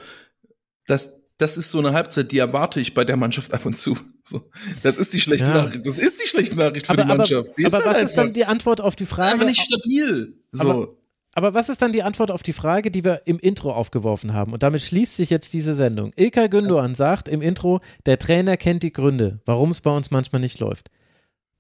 dass 0.88 1.20
das 1.38 1.56
ist 1.56 1.70
so 1.70 1.78
eine 1.78 1.94
Halbzeit, 1.94 2.32
die 2.32 2.40
erwarte 2.40 2.80
ich 2.80 2.96
bei 2.96 3.06
der 3.06 3.16
Mannschaft 3.16 3.54
ab 3.54 3.64
und 3.68 3.76
zu. 3.78 3.96
So, 4.24 4.50
das 4.82 4.98
ist 4.98 5.14
die 5.14 5.22
schlechte 5.22 5.46
Ja. 5.48 5.54
Nachricht. 5.66 5.86
Das 5.86 6.00
ist 6.00 6.22
die 6.24 6.28
schlechte 6.28 6.56
Nachricht 6.56 6.88
für 6.88 6.94
aber, 6.94 7.04
die 7.04 7.08
Mannschaft. 7.08 7.52
Die 7.60 7.66
aber, 7.68 7.78
aber 7.78 7.86
halt 7.86 7.96
was 7.98 8.10
ist 8.10 8.18
dann 8.18 8.34
die 8.34 8.46
Antwort 8.46 8.82
auf 8.82 8.96
die 8.96 9.06
Frage? 9.06 9.34
einfach 9.34 9.46
nicht 9.46 9.62
stabil. 9.62 10.34
So. 10.52 10.68
Aber- 10.70 10.94
Aber 11.36 11.54
was 11.54 11.70
ist 11.70 11.84
dann 11.84 11.92
die 11.92 12.02
Antwort 12.02 12.32
auf 12.32 12.42
die 12.42 12.52
Frage, 12.54 12.90
die 12.90 13.04
wir 13.04 13.22
im 13.28 13.38
Intro 13.38 13.72
aufgeworfen 13.72 14.34
haben? 14.34 14.54
Und 14.54 14.64
damit 14.64 14.82
schließt 14.82 15.16
sich 15.16 15.30
jetzt 15.30 15.54
diese 15.54 15.76
Sendung. 15.76 16.12
Ilkay 16.16 16.48
Gündoğan 16.48 16.96
sagt 16.96 17.28
im 17.28 17.44
Intro, 17.44 17.80
der 18.08 18.18
Trainer 18.18 18.58
kennt 18.58 18.82
die 18.82 18.92
Gründe, 18.92 19.40
warum 19.46 19.70
es 19.70 19.82
bei 19.82 19.92
uns 19.96 20.10
manchmal 20.10 20.42
nicht 20.42 20.60
läuft. 20.60 20.90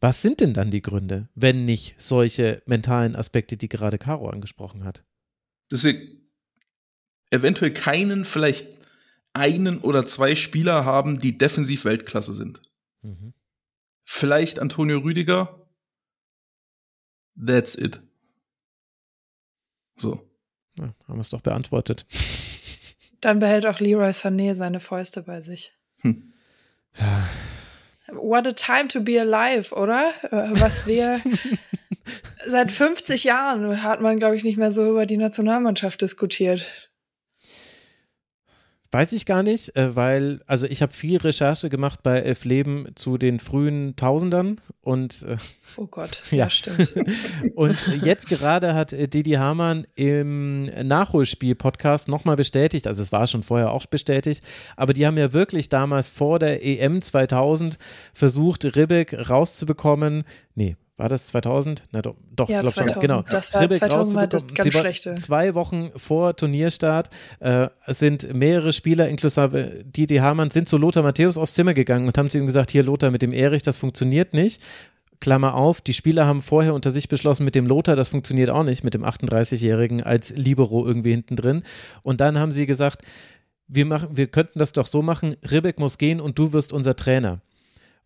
Was 0.02 0.24
sind 0.24 0.42
denn 0.42 0.56
dann 0.56 0.72
die 0.72 0.82
Gründe, 0.82 1.30
wenn 1.36 1.66
nicht 1.66 1.94
solche 2.00 2.64
mentalen 2.66 3.16
Aspekte, 3.16 3.56
die 3.56 3.70
gerade 3.70 4.00
Caro 4.00 4.28
angesprochen 4.30 4.84
hat? 4.84 5.04
Deswegen 5.72 6.28
eventuell 7.30 7.72
keinen, 7.72 8.26
vielleicht 8.26 8.77
einen 9.38 9.80
oder 9.80 10.06
zwei 10.06 10.36
Spieler 10.36 10.86
haben, 10.86 11.20
die 11.20 11.38
defensiv 11.38 11.86
Weltklasse 11.86 12.34
sind. 12.34 12.62
Mhm. 13.02 13.34
Vielleicht 14.04 14.60
Antonio 14.60 15.00
Rüdiger. 15.00 15.68
That's 17.36 17.76
it. 17.76 18.02
So. 19.96 20.22
Ja, 20.80 20.86
haben 21.08 21.18
wir 21.18 21.22
es 21.22 21.30
doch 21.30 21.42
beantwortet. 21.42 22.06
Dann 23.22 23.40
behält 23.40 23.66
auch 23.66 23.80
Leroy 23.80 24.10
Sané 24.12 24.54
seine 24.56 24.80
Fäuste 24.80 25.24
bei 25.24 25.42
sich. 25.42 25.74
Hm. 26.02 26.34
Ja. 26.98 27.28
What 28.14 28.48
a 28.48 28.52
time 28.52 28.88
to 28.88 29.02
be 29.02 29.20
alive, 29.20 29.76
oder? 29.76 30.14
Äh, 30.32 30.62
Was 30.62 30.88
wir 30.88 31.20
seit 32.48 32.72
50 32.72 33.24
Jahren 33.26 33.84
hat 33.84 34.02
man, 34.02 34.20
glaube 34.20 34.36
ich, 34.36 34.44
nicht 34.44 34.58
mehr 34.58 34.72
so 34.72 34.90
über 34.90 35.06
die 35.06 35.18
Nationalmannschaft 35.18 36.02
diskutiert. 36.02 36.87
Weiß 38.92 39.12
ich 39.12 39.26
gar 39.26 39.44
nicht, 39.44 39.76
äh, 39.76 39.96
weil, 39.98 40.42
also 40.48 40.66
ich 40.66 40.82
habe 40.82 40.94
viel 40.94 41.18
Recherche 41.18 41.70
gemacht 41.70 42.04
bei 42.04 42.20
Elf 42.20 42.46
Leben 42.46 42.88
zu 42.96 43.18
den 43.18 43.40
frühen 43.40 43.96
Tausendern 43.98 44.62
und 44.82 45.24
äh, 45.24 45.36
Oh 45.76 45.88
Gott, 45.88 46.22
Ja. 46.32 46.38
ja, 46.38 46.50
stimmt. 46.50 46.94
und 47.56 47.76
jetzt 48.02 48.30
gerade 48.30 48.74
hat 48.76 48.94
äh, 48.94 49.10
Didi 49.10 49.32
Hamann 49.34 49.86
im 49.96 50.66
Nachholspiel-Podcast 50.66 52.08
nochmal 52.08 52.38
bestätigt, 52.38 52.88
also 52.88 53.02
es 53.02 53.12
war 53.12 53.28
schon 53.28 53.44
vorher 53.44 53.72
auch 53.72 53.86
bestätigt, 53.88 54.42
aber 54.78 54.94
die 54.94 55.06
haben 55.06 55.18
ja 55.18 55.34
wirklich 55.34 55.68
damals 55.68 56.08
vor 56.08 56.40
der 56.40 56.66
EM 56.66 57.02
2000 57.02 57.78
versucht, 58.14 58.64
Ribbeck 58.76 59.30
rauszubekommen. 59.30 60.24
Nee, 60.56 60.78
war 60.98 61.10
das 61.10 61.28
2000? 61.28 61.84
Na 61.92 62.02
doch, 62.02 62.16
doch 62.36 62.50
Ja, 62.50 62.62
glaub 62.62 62.74
schon. 62.74 62.88
2000. 62.88 63.02
Genau. 63.08 63.22
Das 63.30 63.54
war- 63.54 63.62
Ribbeck 63.62 63.78
2000 63.78 64.16
war 64.16 64.28
das 64.28 64.48
ganz 64.48 64.74
schlechte. 64.74 65.16
Zwei 65.16 65.54
Wochen 65.54 65.92
vor 65.96 66.36
Turnierstart 66.36 67.10
äh, 67.40 67.68
sind 67.86 68.34
mehrere 68.34 68.74
Spieler, 68.74 69.08
inklusive 69.08 69.84
Didi 69.86 70.18
Hamann, 70.18 70.50
sind 70.50 70.68
zu 70.68 70.78
Lothar 70.78 71.04
Matthäus 71.04 71.38
aufs 71.38 71.54
Zimmer 71.54 71.74
gegangen 71.74 72.08
und 72.08 72.18
haben 72.18 72.30
zu 72.30 72.38
ihm 72.40 72.46
gesagt, 72.48 72.72
hier 72.72 72.84
Lothar 72.84 73.12
mit 73.12 73.22
dem 73.22 73.32
Erich, 73.32 73.62
das 73.62 73.78
funktioniert 73.78 74.34
nicht. 74.34 74.62
Klammer 75.20 75.56
auf, 75.56 75.82
die 75.82 75.94
Spieler 75.94 76.28
haben 76.28 76.42
vorher 76.44 76.74
unter 76.76 76.92
sich 76.92 77.08
beschlossen, 77.10 77.44
mit 77.44 77.56
dem 77.56 77.66
Lothar, 77.66 77.96
das 77.96 78.10
funktioniert 78.10 78.50
auch 78.52 78.64
nicht, 78.64 78.84
mit 78.84 78.94
dem 78.94 79.04
38-Jährigen 79.04 80.04
als 80.04 80.30
Libero 80.36 80.86
irgendwie 80.86 81.12
hinten 81.12 81.36
drin. 81.36 81.64
Und 82.04 82.22
dann 82.22 82.38
haben 82.38 82.52
sie 82.52 82.68
gesagt, 82.68 83.02
wir, 83.68 83.86
machen, 83.86 84.10
wir 84.16 84.28
könnten 84.28 84.60
das 84.60 84.74
doch 84.74 84.86
so 84.86 85.02
machen, 85.02 85.36
Ribbeck 85.50 85.80
muss 85.80 85.98
gehen 85.98 86.22
und 86.22 86.38
du 86.38 86.54
wirst 86.54 86.72
unser 86.72 86.96
Trainer. 86.96 87.42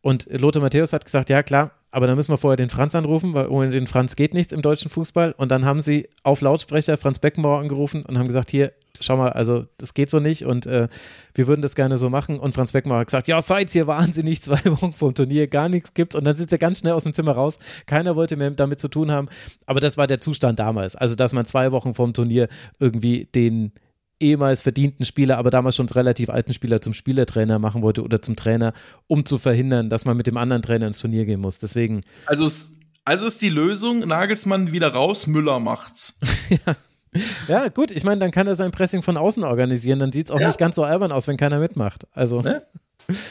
Und 0.02 0.28
Lothar 0.32 0.61
Matthäus 0.61 0.94
hat 0.94 1.06
gesagt, 1.06 1.30
ja 1.30 1.44
klar, 1.44 1.72
aber 1.91 2.07
dann 2.07 2.15
müssen 2.15 2.32
wir 2.32 2.38
vorher 2.38 2.57
den 2.57 2.69
Franz 2.69 2.95
anrufen, 2.95 3.34
weil 3.34 3.48
ohne 3.48 3.69
den 3.69 3.86
Franz 3.86 4.15
geht 4.15 4.34
nichts 4.34 4.53
im 4.53 4.61
deutschen 4.61 4.90
Fußball. 4.90 5.34
Und 5.38 5.49
dann 5.49 5.65
haben 5.65 5.82
sie 5.82 6.07
auf 6.23 6.41
Lautsprecher 6.41 6.98
Franz 6.98 7.19
Beckenbauer 7.19 7.60
angerufen 7.60 8.03
und 8.03 8.18
haben 8.18 8.28
gesagt, 8.28 8.49
hier, 8.49 8.72
schau 8.99 9.18
mal, 9.18 9.30
also 9.30 9.65
das 9.78 9.94
geht 9.94 10.10
so 10.10 10.19
nicht 10.19 10.45
und 10.45 10.65
äh, 10.65 10.88
wir 11.34 11.48
würden 11.48 11.61
das 11.61 11.76
gerne 11.76 11.98
so 11.98 12.10
machen. 12.10 12.40
Und 12.40 12.56
Franz 12.56 12.72
Beckenbauer 12.72 13.02
hat 13.02 13.07
gesagt, 13.07 13.28
ja, 13.28 13.41
seid 13.41 13.73
ihr 13.76 13.88
wahnsinnig, 13.88 14.41
zwei 14.41 14.64
Wochen 14.65 14.94
vom 14.94 15.14
Turnier, 15.14 15.48
gar 15.48 15.69
nichts 15.69 15.94
gibt's. 15.94 16.15
Und 16.15 16.23
dann 16.23 16.38
sind 16.38 16.49
sie 16.49 16.57
ganz 16.57 16.80
schnell 16.80 16.94
aus 16.94 17.03
dem 17.03 17.14
Zimmer 17.14 17.34
raus. 17.34 17.60
Keiner 17.86 18.15
wollte 18.15 18.38
mehr 18.38 18.52
damit 18.52 18.80
zu 18.80 18.88
tun 18.88 19.11
haben. 19.11 19.28
Aber 19.65 19.82
das 19.82 19.98
war 19.98 20.07
der 20.07 20.19
Zustand 20.19 20.60
damals. 20.60 20.95
Also, 20.95 21.15
dass 21.15 21.34
man 21.34 21.45
zwei 21.45 21.72
Wochen 21.72 21.94
vom 21.94 22.14
Turnier 22.14 22.48
irgendwie 22.80 23.26
den 23.26 23.73
ehemals 24.22 24.61
verdienten 24.61 25.06
Spieler, 25.06 25.38
aber 25.38 25.49
damals 25.49 25.76
schon 25.76 25.89
relativ 25.89 26.30
alten 26.30 26.53
Spieler 26.53 26.81
zum 26.81 26.93
Spielertrainer 26.93 27.60
machen 27.60 27.81
wollte 27.81 28.03
oder 28.03 28.22
zum 28.22 28.35
Trainer, 28.35 28.73
um 29.07 29.26
zu 29.26 29.38
verhindern, 29.38 29.89
dass 29.89 30.06
man 30.06 30.15
mit 30.18 30.27
dem 30.27 30.38
anderen 30.38 30.61
Trainer 30.61 30.88
ins 30.88 30.99
Turnier 30.99 31.26
gehen 31.26 31.39
muss. 31.41 31.57
Deswegen, 31.60 32.02
Also, 32.26 32.45
ist, 32.45 32.80
also 33.06 33.26
ist 33.26 33.41
die 33.41 33.49
Lösung, 33.49 33.99
Nagelsmann 34.07 34.72
wieder 34.72 34.89
raus, 34.93 35.27
Müller 35.27 35.60
macht's. 35.60 36.19
ja 37.48 37.68
gut, 37.69 37.91
ich 37.91 38.03
meine, 38.03 38.19
dann 38.19 38.31
kann 38.31 38.48
er 38.48 38.56
sein 38.56 38.72
Pressing 38.72 39.02
von 39.02 39.18
außen 39.18 39.43
organisieren, 39.43 39.99
dann 39.99 40.11
sieht 40.11 40.27
es 40.27 40.31
auch 40.31 40.39
Ja. 40.39 40.48
nicht 40.48 40.60
ganz 40.60 40.76
so 40.76 40.84
albern 40.84 41.11
aus, 41.11 41.27
wenn 41.27 41.38
keiner 41.38 41.60
mitmacht. 41.60 42.07
Also, 42.14 42.41
Ne? 42.41 42.61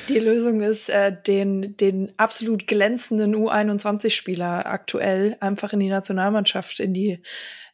Die 0.08 0.18
Lösung 0.18 0.60
ist, 0.60 0.90
äh, 0.90 1.10
den, 1.26 1.76
den 1.78 2.12
absolut 2.18 2.66
glänzenden 2.66 3.34
U21-Spieler 3.34 4.66
aktuell 4.66 5.36
einfach 5.40 5.72
in 5.72 5.80
die 5.80 5.88
Nationalmannschaft, 5.88 6.80
in 6.80 6.92
die 6.92 7.20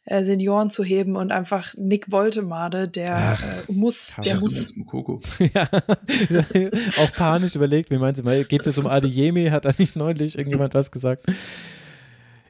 äh, 0.07 0.23
Senioren 0.23 0.69
zu 0.69 0.83
heben 0.85 1.17
und 1.17 1.31
einfach 1.33 1.73
Nick 1.77 2.11
Woltemade, 2.11 2.87
der 2.87 3.35
Ach, 3.37 3.69
äh, 3.69 3.71
muss, 3.73 4.13
der 4.23 4.39
muss. 4.39 4.73
ja, 5.53 5.69
auch 7.03 7.11
panisch 7.11 7.55
überlegt, 7.55 7.91
wie 7.91 7.97
meinen 7.97 8.15
Sie 8.15 8.23
mal, 8.23 8.43
geht 8.45 8.61
es 8.61 8.67
jetzt 8.67 8.79
um 8.79 8.87
Adeyemi, 8.87 9.47
hat 9.47 9.65
da 9.65 9.71
nicht 9.77 9.97
neulich 9.97 10.37
irgendjemand 10.37 10.73
was 10.73 10.91
gesagt? 10.91 11.23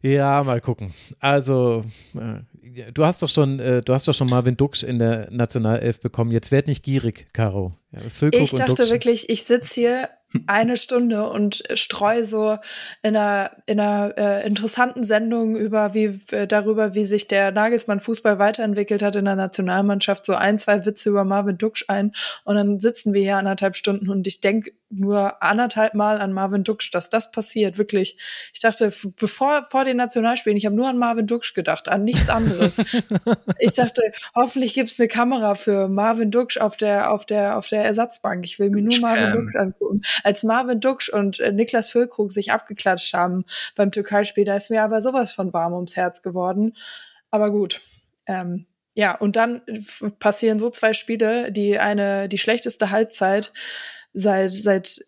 Ja, 0.04 0.44
mal 0.44 0.62
gucken. 0.62 0.94
Also, 1.20 1.84
äh, 2.16 2.92
du 2.92 3.04
hast 3.04 3.24
doch 3.24 3.30
schon, 3.30 3.60
äh, 3.60 3.82
du 3.82 3.92
hast 3.94 4.08
doch 4.08 4.14
schon 4.14 4.30
Marvin 4.30 4.56
Duksch 4.56 4.84
in 4.84 5.00
der 5.00 5.28
Nationalelf 5.32 6.00
bekommen. 6.00 6.30
Jetzt 6.32 6.52
werd 6.52 6.68
nicht 6.68 6.84
gierig, 6.84 7.28
Caro. 7.34 7.72
Ja, 7.92 8.02
Ich 8.32 8.52
dachte 8.52 8.76
Duksch. 8.76 8.92
wirklich, 8.92 9.30
ich 9.30 9.44
sitze 9.44 9.74
hier 9.74 10.10
eine 10.46 10.76
Stunde 10.76 11.30
und 11.30 11.64
streue 11.74 12.26
so 12.26 12.58
in 13.02 13.16
einer, 13.16 13.52
in 13.66 13.80
einer 13.80 14.18
äh, 14.18 14.46
interessanten 14.46 15.04
Sendung 15.04 15.56
über 15.56 15.94
wie 15.94 16.20
äh, 16.32 16.48
darüber, 16.48 16.96
wie 16.96 17.06
sich 17.06 17.28
der 17.28 17.52
Nagelsmann 17.52 18.02
Fußball 18.02 18.38
weiterentwickelt 18.38 19.02
hat 19.02 19.16
in 19.16 19.26
der 19.26 19.38
Nationalmannschaft, 19.38 20.26
so 20.26 20.34
ein, 20.36 20.60
zwei 20.60 20.86
Witze 20.86 21.10
über 21.10 21.24
Marvin 21.24 21.58
Duksch 21.58 21.86
ein 21.88 22.12
und 22.44 22.56
dann 22.56 22.80
sitzen 22.80 23.14
wir 23.14 23.22
hier 23.22 23.38
anderthalb 23.38 23.76
Stunden 23.76 24.10
und 24.10 24.28
ich 24.28 24.42
denke 24.42 24.72
nur 24.90 25.44
anderthalb 25.44 25.94
Mal 25.94 26.20
an 26.22 26.32
Marvin 26.32 26.64
Duksch, 26.64 26.92
dass 26.92 27.10
das 27.10 27.32
passiert, 27.32 27.78
wirklich. 27.78 28.18
Ich 28.54 28.60
dachte, 28.62 28.92
bevor 29.18 29.66
vor 29.66 29.84
den 29.84 29.98
Nationalspielen, 29.98 30.56
ich 30.58 30.66
habe 30.66 30.76
nur 30.76 30.88
an 30.88 30.98
Marvin 30.98 31.28
Duksch 31.28 31.54
gedacht, 31.54 31.88
an 31.90 32.04
nichts 32.04 32.30
anderes. 32.30 32.78
ich 33.60 33.74
dachte, 33.74 34.02
hoffentlich 34.34 34.74
gibt's 34.74 35.00
eine 35.00 35.08
Kamera 35.08 35.56
für 35.56 35.90
Marvin 35.90 36.32
Duksch 36.32 36.58
auf 36.58 36.78
der, 36.78 37.12
auf 37.12 37.26
der, 37.26 37.58
auf 37.58 37.68
der 37.68 37.84
Ersatzbank. 37.84 38.46
Ich 38.46 38.60
will 38.60 38.70
mir 38.70 38.82
nur 38.82 38.98
Marvin 39.00 39.26
Spam. 39.26 39.34
Duksch 39.34 39.56
angucken. 39.56 40.02
Als 40.24 40.44
Marvin 40.44 40.80
Duksch 40.80 41.10
und 41.10 41.40
äh, 41.40 41.52
Niklas 41.52 41.90
Füllkrug 41.90 42.32
sich 42.32 42.52
abgeklatscht 42.52 43.14
haben 43.14 43.46
beim 43.76 43.92
Türkeispiel, 43.92 44.46
da 44.46 44.56
ist 44.56 44.70
mir 44.70 44.84
aber 44.84 45.02
sowas 45.02 45.32
von 45.34 45.52
warm 45.54 45.74
ums 45.74 45.96
Herz 45.98 46.22
geworden. 46.22 46.76
Aber 47.30 47.52
gut. 47.52 47.82
Ähm, 48.26 48.66
ja, 48.94 49.16
und 49.16 49.36
dann 49.36 49.62
f- 49.68 50.06
passieren 50.18 50.60
so 50.60 50.70
zwei 50.70 50.94
Spiele, 50.94 51.52
die 51.52 51.78
eine, 51.78 52.28
die 52.30 52.40
schlechteste 52.40 52.90
Halbzeit 52.90 53.54
seit, 54.18 54.54
seit, 54.54 55.06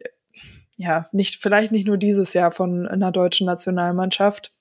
ja, 0.78 1.10
nicht, 1.12 1.42
vielleicht 1.42 1.72
nicht 1.72 1.88
nur 1.88 1.98
dieses 1.98 2.34
Jahr 2.34 2.52
von 2.52 2.88
einer 2.88 3.12
deutschen 3.12 3.48
Nationalmannschaft. 3.48 4.54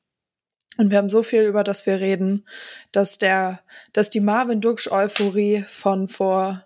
Und 0.79 0.91
wir 0.91 0.99
haben 0.99 1.11
so 1.11 1.23
viel, 1.23 1.43
über 1.43 1.65
das 1.65 1.87
wir 1.87 2.01
reden, 2.01 2.47
dass 2.93 3.19
der, 3.19 3.61
dass 3.93 4.11
die 4.11 4.20
Marvin 4.20 4.61
Duksch 4.61 4.91
Euphorie 4.91 5.65
von 5.69 6.09
vor 6.09 6.65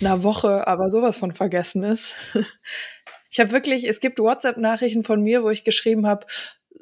einer 0.00 0.22
Woche 0.22 0.66
aber 0.66 0.90
sowas 0.90 1.18
von 1.18 1.32
vergessen 1.32 1.84
ist. 1.84 2.14
Ich 3.28 3.40
habe 3.40 3.50
wirklich, 3.50 3.86
es 3.86 4.00
gibt 4.00 4.18
WhatsApp-Nachrichten 4.18 5.02
von 5.02 5.20
mir, 5.20 5.42
wo 5.42 5.50
ich 5.50 5.64
geschrieben 5.64 6.06
habe, 6.06 6.26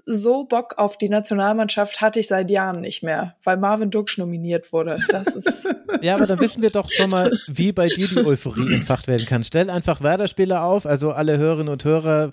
so 0.06 0.44
Bock 0.44 0.74
auf 0.76 0.98
die 0.98 1.08
Nationalmannschaft 1.08 2.00
hatte 2.00 2.20
ich 2.20 2.28
seit 2.28 2.50
Jahren 2.50 2.80
nicht 2.80 3.02
mehr, 3.02 3.36
weil 3.42 3.56
Marvin 3.56 3.90
Duksch 3.90 4.18
nominiert 4.18 4.72
wurde. 4.72 4.98
Das 5.08 5.34
ist 5.34 5.68
Ja, 6.02 6.14
aber 6.14 6.26
dann 6.26 6.40
wissen 6.40 6.62
wir 6.62 6.70
doch 6.70 6.90
schon 6.90 7.10
mal, 7.10 7.32
wie 7.46 7.72
bei 7.72 7.88
dir 7.88 8.08
die 8.08 8.24
Euphorie 8.24 8.74
entfacht 8.74 9.06
werden 9.06 9.26
kann. 9.26 9.44
Stell 9.44 9.70
einfach 9.70 10.00
Werder-Spieler 10.00 10.62
auf, 10.62 10.86
also 10.86 11.12
alle 11.12 11.38
Hörerinnen 11.38 11.72
und 11.72 11.84
Hörer. 11.84 12.30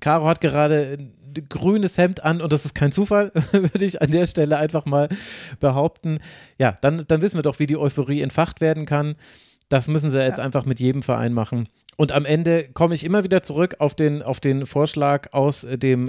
Caro 0.00 0.26
hat 0.26 0.40
gerade 0.40 0.98
ein 0.98 1.48
grünes 1.48 1.98
Hemd 1.98 2.24
an 2.24 2.40
und 2.40 2.52
das 2.52 2.64
ist 2.64 2.74
kein 2.74 2.92
Zufall, 2.92 3.32
würde 3.52 3.84
ich 3.84 4.00
an 4.02 4.10
der 4.10 4.26
Stelle 4.26 4.56
einfach 4.56 4.84
mal 4.86 5.08
behaupten. 5.60 6.18
Ja, 6.58 6.76
dann, 6.80 7.04
dann 7.06 7.22
wissen 7.22 7.38
wir 7.38 7.42
doch, 7.42 7.58
wie 7.58 7.66
die 7.66 7.76
Euphorie 7.76 8.22
entfacht 8.22 8.60
werden 8.60 8.86
kann. 8.86 9.16
Das 9.68 9.88
müssen 9.88 10.10
sie 10.10 10.22
jetzt 10.22 10.38
Ja. 10.38 10.44
einfach 10.44 10.66
mit 10.66 10.78
jedem 10.80 11.02
Verein 11.02 11.32
machen. 11.32 11.68
Und 11.96 12.10
am 12.12 12.24
Ende 12.24 12.68
komme 12.74 12.94
ich 12.94 13.04
immer 13.04 13.22
wieder 13.24 13.42
zurück 13.44 13.76
auf 13.78 13.94
den, 13.94 14.20
auf 14.22 14.40
den 14.40 14.66
Vorschlag 14.66 15.32
aus 15.32 15.64
dem 15.70 16.08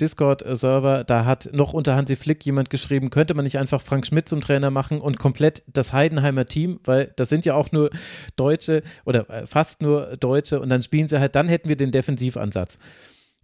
Rasenfunk-Discord-Server. 0.00 1.04
Da 1.04 1.24
hat 1.24 1.50
noch 1.52 1.72
unter 1.72 1.96
Hansi 1.96 2.16
Flick 2.16 2.44
jemand 2.44 2.70
geschrieben, 2.70 3.10
könnte 3.10 3.34
man 3.34 3.44
nicht 3.44 3.58
einfach 3.58 3.80
Frank 3.80 4.06
Schmidt 4.06 4.28
zum 4.28 4.40
Trainer 4.40 4.70
machen 4.70 5.00
und 5.00 5.18
komplett 5.18 5.62
das 5.66 5.92
Heidenheimer 5.92 6.46
Team, 6.46 6.80
weil 6.84 7.12
das 7.16 7.28
sind 7.28 7.44
ja 7.44 7.54
auch 7.54 7.72
nur 7.72 7.90
Deutsche 8.36 8.82
oder 9.04 9.28
äh, 9.30 9.46
fast 9.46 9.82
nur 9.82 10.16
Deutsche 10.18 10.60
und 10.60 10.68
dann 10.68 10.82
spielen 10.82 11.08
sie 11.08 11.18
halt, 11.20 11.34
dann 11.34 11.48
hätten 11.48 11.68
wir 11.68 11.76
den 11.76 11.92
Defensivansatz. 11.92 12.78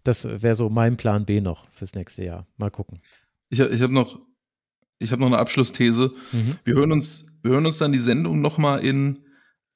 Das 0.04 0.42
wäre 0.42 0.54
so 0.54 0.68
mein 0.68 0.96
Plan 0.96 1.24
B 1.24 1.40
noch 1.40 1.66
fürs 1.70 1.94
nächste 1.94 2.24
Jahr. 2.24 2.46
Mal 2.56 2.70
gucken. 2.70 2.98
Ich, 3.50 3.60
hab- 3.60 3.70
ich 3.70 3.80
habe 3.82 3.94
noch, 3.94 4.18
ich 4.98 5.12
hab 5.12 5.20
noch 5.20 5.26
eine 5.28 5.38
Abschlussthese. 5.38 6.12
Mhm. 6.32 6.56
Wir 6.64 6.74
hören 6.74 6.92
uns, 6.92 7.38
wir 7.42 7.52
hören 7.52 7.66
uns 7.66 7.78
dann 7.78 7.92
die 7.92 7.98
Sendung 8.00 8.40
noch 8.40 8.58
mal 8.58 8.78
in 8.78 9.24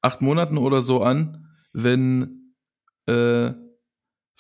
acht 0.06 0.22
Monaten 0.22 0.58
oder 0.58 0.82
so 0.82 1.02
an, 1.02 1.46
wenn, 1.72 2.54
äh, 3.06 3.52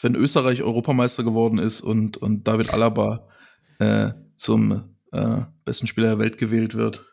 wenn 0.00 0.14
Österreich 0.14 0.62
Europameister 0.62 1.24
geworden 1.24 1.58
ist 1.58 1.80
und, 1.80 2.16
und 2.16 2.46
David 2.46 2.72
Alaba 2.72 3.28
äh, 3.78 4.10
zum 4.36 4.96
äh, 5.12 5.38
besten 5.64 5.86
Spieler 5.86 6.08
der 6.08 6.18
Welt 6.18 6.38
gewählt 6.38 6.74
wird. 6.74 7.04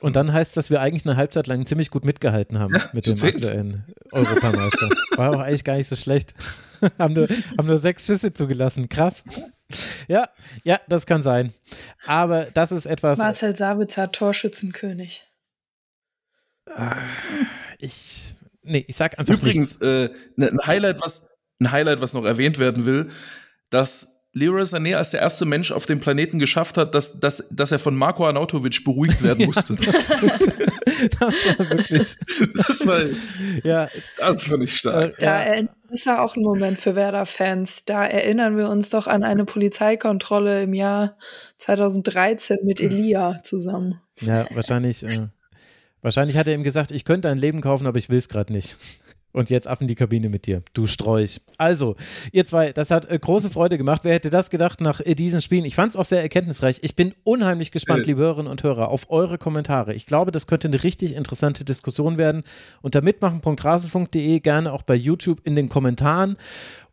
Und 0.00 0.14
dann 0.14 0.32
heißt 0.32 0.56
das, 0.56 0.66
dass 0.66 0.70
wir 0.70 0.80
eigentlich 0.80 1.06
eine 1.06 1.16
Halbzeit 1.16 1.48
lang 1.48 1.66
ziemlich 1.66 1.90
gut 1.90 2.04
mitgehalten 2.04 2.58
haben 2.58 2.74
mit 2.92 3.02
zu 3.02 3.10
dem 3.10 3.16
zehnt. 3.16 3.34
aktuellen 3.34 3.84
Europameister. 4.12 4.90
War 5.16 5.30
auch 5.30 5.40
eigentlich 5.40 5.64
gar 5.64 5.76
nicht 5.76 5.88
so 5.88 5.96
schlecht. 5.96 6.34
haben, 6.98 7.14
nur, 7.14 7.26
haben 7.58 7.66
nur 7.66 7.78
sechs 7.78 8.06
Schüsse 8.06 8.32
zugelassen. 8.32 8.88
Krass. 8.88 9.24
Ja, 10.06 10.28
ja, 10.62 10.80
das 10.88 11.04
kann 11.04 11.22
sein. 11.24 11.52
Aber 12.06 12.46
das 12.54 12.70
ist 12.70 12.86
etwas. 12.86 13.18
Marcel 13.18 13.56
Sabitzer, 13.56 14.12
Torschützenkönig. 14.12 15.26
Ich, 17.78 18.34
nee, 18.62 18.84
ich 18.86 18.96
sag 18.96 19.18
einfach. 19.18 19.34
Übrigens, 19.34 19.76
äh, 19.80 20.10
ne- 20.36 20.50
ein 20.52 20.66
Highlight, 20.66 21.00
was 21.00 21.28
ein 21.60 21.70
Highlight, 21.70 22.00
was 22.00 22.12
noch 22.12 22.24
erwähnt 22.24 22.58
werden 22.58 22.86
will, 22.86 23.08
dass 23.70 24.14
Leroy 24.34 24.62
Sané 24.62 24.94
als 24.94 25.10
der 25.10 25.20
erste 25.20 25.44
Mensch 25.46 25.72
auf 25.72 25.86
dem 25.86 26.00
Planeten 26.00 26.38
geschafft 26.38 26.76
hat, 26.76 26.94
dass, 26.94 27.18
dass, 27.18 27.48
dass 27.50 27.72
er 27.72 27.78
von 27.78 27.96
Marco 27.96 28.26
Arnautovic 28.26 28.84
beruhigt 28.84 29.22
werden 29.22 29.46
musste. 29.46 29.76
Das 31.20 31.20
war 31.58 31.70
wirklich. 31.70 32.16
das, 32.56 32.86
war, 32.86 33.00
Ja, 33.62 33.88
das 34.16 34.42
fand 34.42 34.64
ich 34.64 34.76
stark. 34.76 35.16
Da 35.18 35.54
ja, 35.54 35.62
das 35.90 36.06
war 36.06 36.22
auch 36.22 36.34
ein 36.34 36.42
Moment 36.42 36.80
für 36.80 36.96
Werder-Fans. 36.96 37.84
Da 37.84 38.04
erinnern 38.04 38.56
wir 38.56 38.68
uns 38.68 38.90
doch 38.90 39.06
an 39.06 39.22
eine 39.22 39.44
Polizeikontrolle 39.44 40.62
im 40.62 40.74
Jahr 40.74 41.16
2013 41.58 42.58
mit 42.64 42.80
Elia 42.80 43.40
zusammen. 43.44 44.00
ja, 44.20 44.46
wahrscheinlich. 44.54 45.04
Äh, 45.04 45.28
Wahrscheinlich 46.02 46.36
hat 46.36 46.48
er 46.48 46.54
ihm 46.54 46.62
gesagt, 46.62 46.90
ich 46.90 47.04
könnte 47.04 47.28
ein 47.28 47.38
Leben 47.38 47.60
kaufen, 47.60 47.86
aber 47.86 47.98
ich 47.98 48.08
will 48.08 48.18
es 48.18 48.28
gerade 48.28 48.52
nicht. 48.52 48.76
Und 49.30 49.50
jetzt 49.50 49.68
ab 49.68 49.82
in 49.82 49.88
die 49.88 49.94
Kabine 49.94 50.30
mit 50.30 50.46
dir, 50.46 50.62
du 50.72 50.86
Strolch. 50.86 51.42
Also, 51.58 51.96
ihr 52.32 52.46
zwei, 52.46 52.72
das 52.72 52.90
hat 52.90 53.10
äh, 53.10 53.18
große 53.18 53.50
Freude 53.50 53.76
gemacht. 53.76 54.00
Wer 54.02 54.14
hätte 54.14 54.30
das 54.30 54.48
gedacht 54.48 54.80
nach 54.80 55.00
äh, 55.00 55.14
diesen 55.14 55.42
Spielen? 55.42 55.66
Ich 55.66 55.74
fand 55.74 55.90
es 55.90 55.96
auch 55.96 56.06
sehr 56.06 56.22
erkenntnisreich. 56.22 56.78
Ich 56.80 56.96
bin 56.96 57.12
unheimlich 57.24 57.70
gespannt, 57.70 58.06
liebe 58.06 58.22
Hörerinnen 58.22 58.50
und 58.50 58.62
Hörer, 58.62 58.88
auf 58.88 59.10
eure 59.10 59.36
Kommentare. 59.36 59.92
Ich 59.92 60.06
glaube, 60.06 60.32
das 60.32 60.46
könnte 60.46 60.68
eine 60.68 60.82
richtig 60.82 61.14
interessante 61.14 61.64
Diskussion 61.64 62.16
werden. 62.16 62.42
Unter 62.80 63.02
mitmachen.rasenfunk.de 63.02 64.40
gerne 64.40 64.72
auch 64.72 64.82
bei 64.82 64.94
YouTube 64.94 65.40
in 65.44 65.56
den 65.56 65.68
Kommentaren 65.68 66.34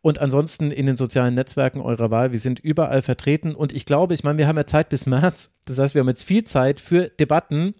und 0.02 0.20
ansonsten 0.20 0.70
in 0.70 0.84
den 0.84 0.96
sozialen 0.96 1.34
Netzwerken 1.34 1.80
eurer 1.80 2.10
Wahl. 2.10 2.32
Wir 2.32 2.38
sind 2.38 2.60
überall 2.60 3.00
vertreten 3.00 3.54
und 3.54 3.74
ich 3.74 3.86
glaube, 3.86 4.12
ich 4.12 4.24
meine, 4.24 4.36
wir 4.36 4.46
haben 4.46 4.58
ja 4.58 4.66
Zeit 4.66 4.90
bis 4.90 5.06
März. 5.06 5.54
Das 5.64 5.78
heißt, 5.78 5.94
wir 5.94 6.00
haben 6.00 6.08
jetzt 6.08 6.22
viel 6.22 6.44
Zeit 6.44 6.80
für 6.80 7.08
Debatten 7.08 7.74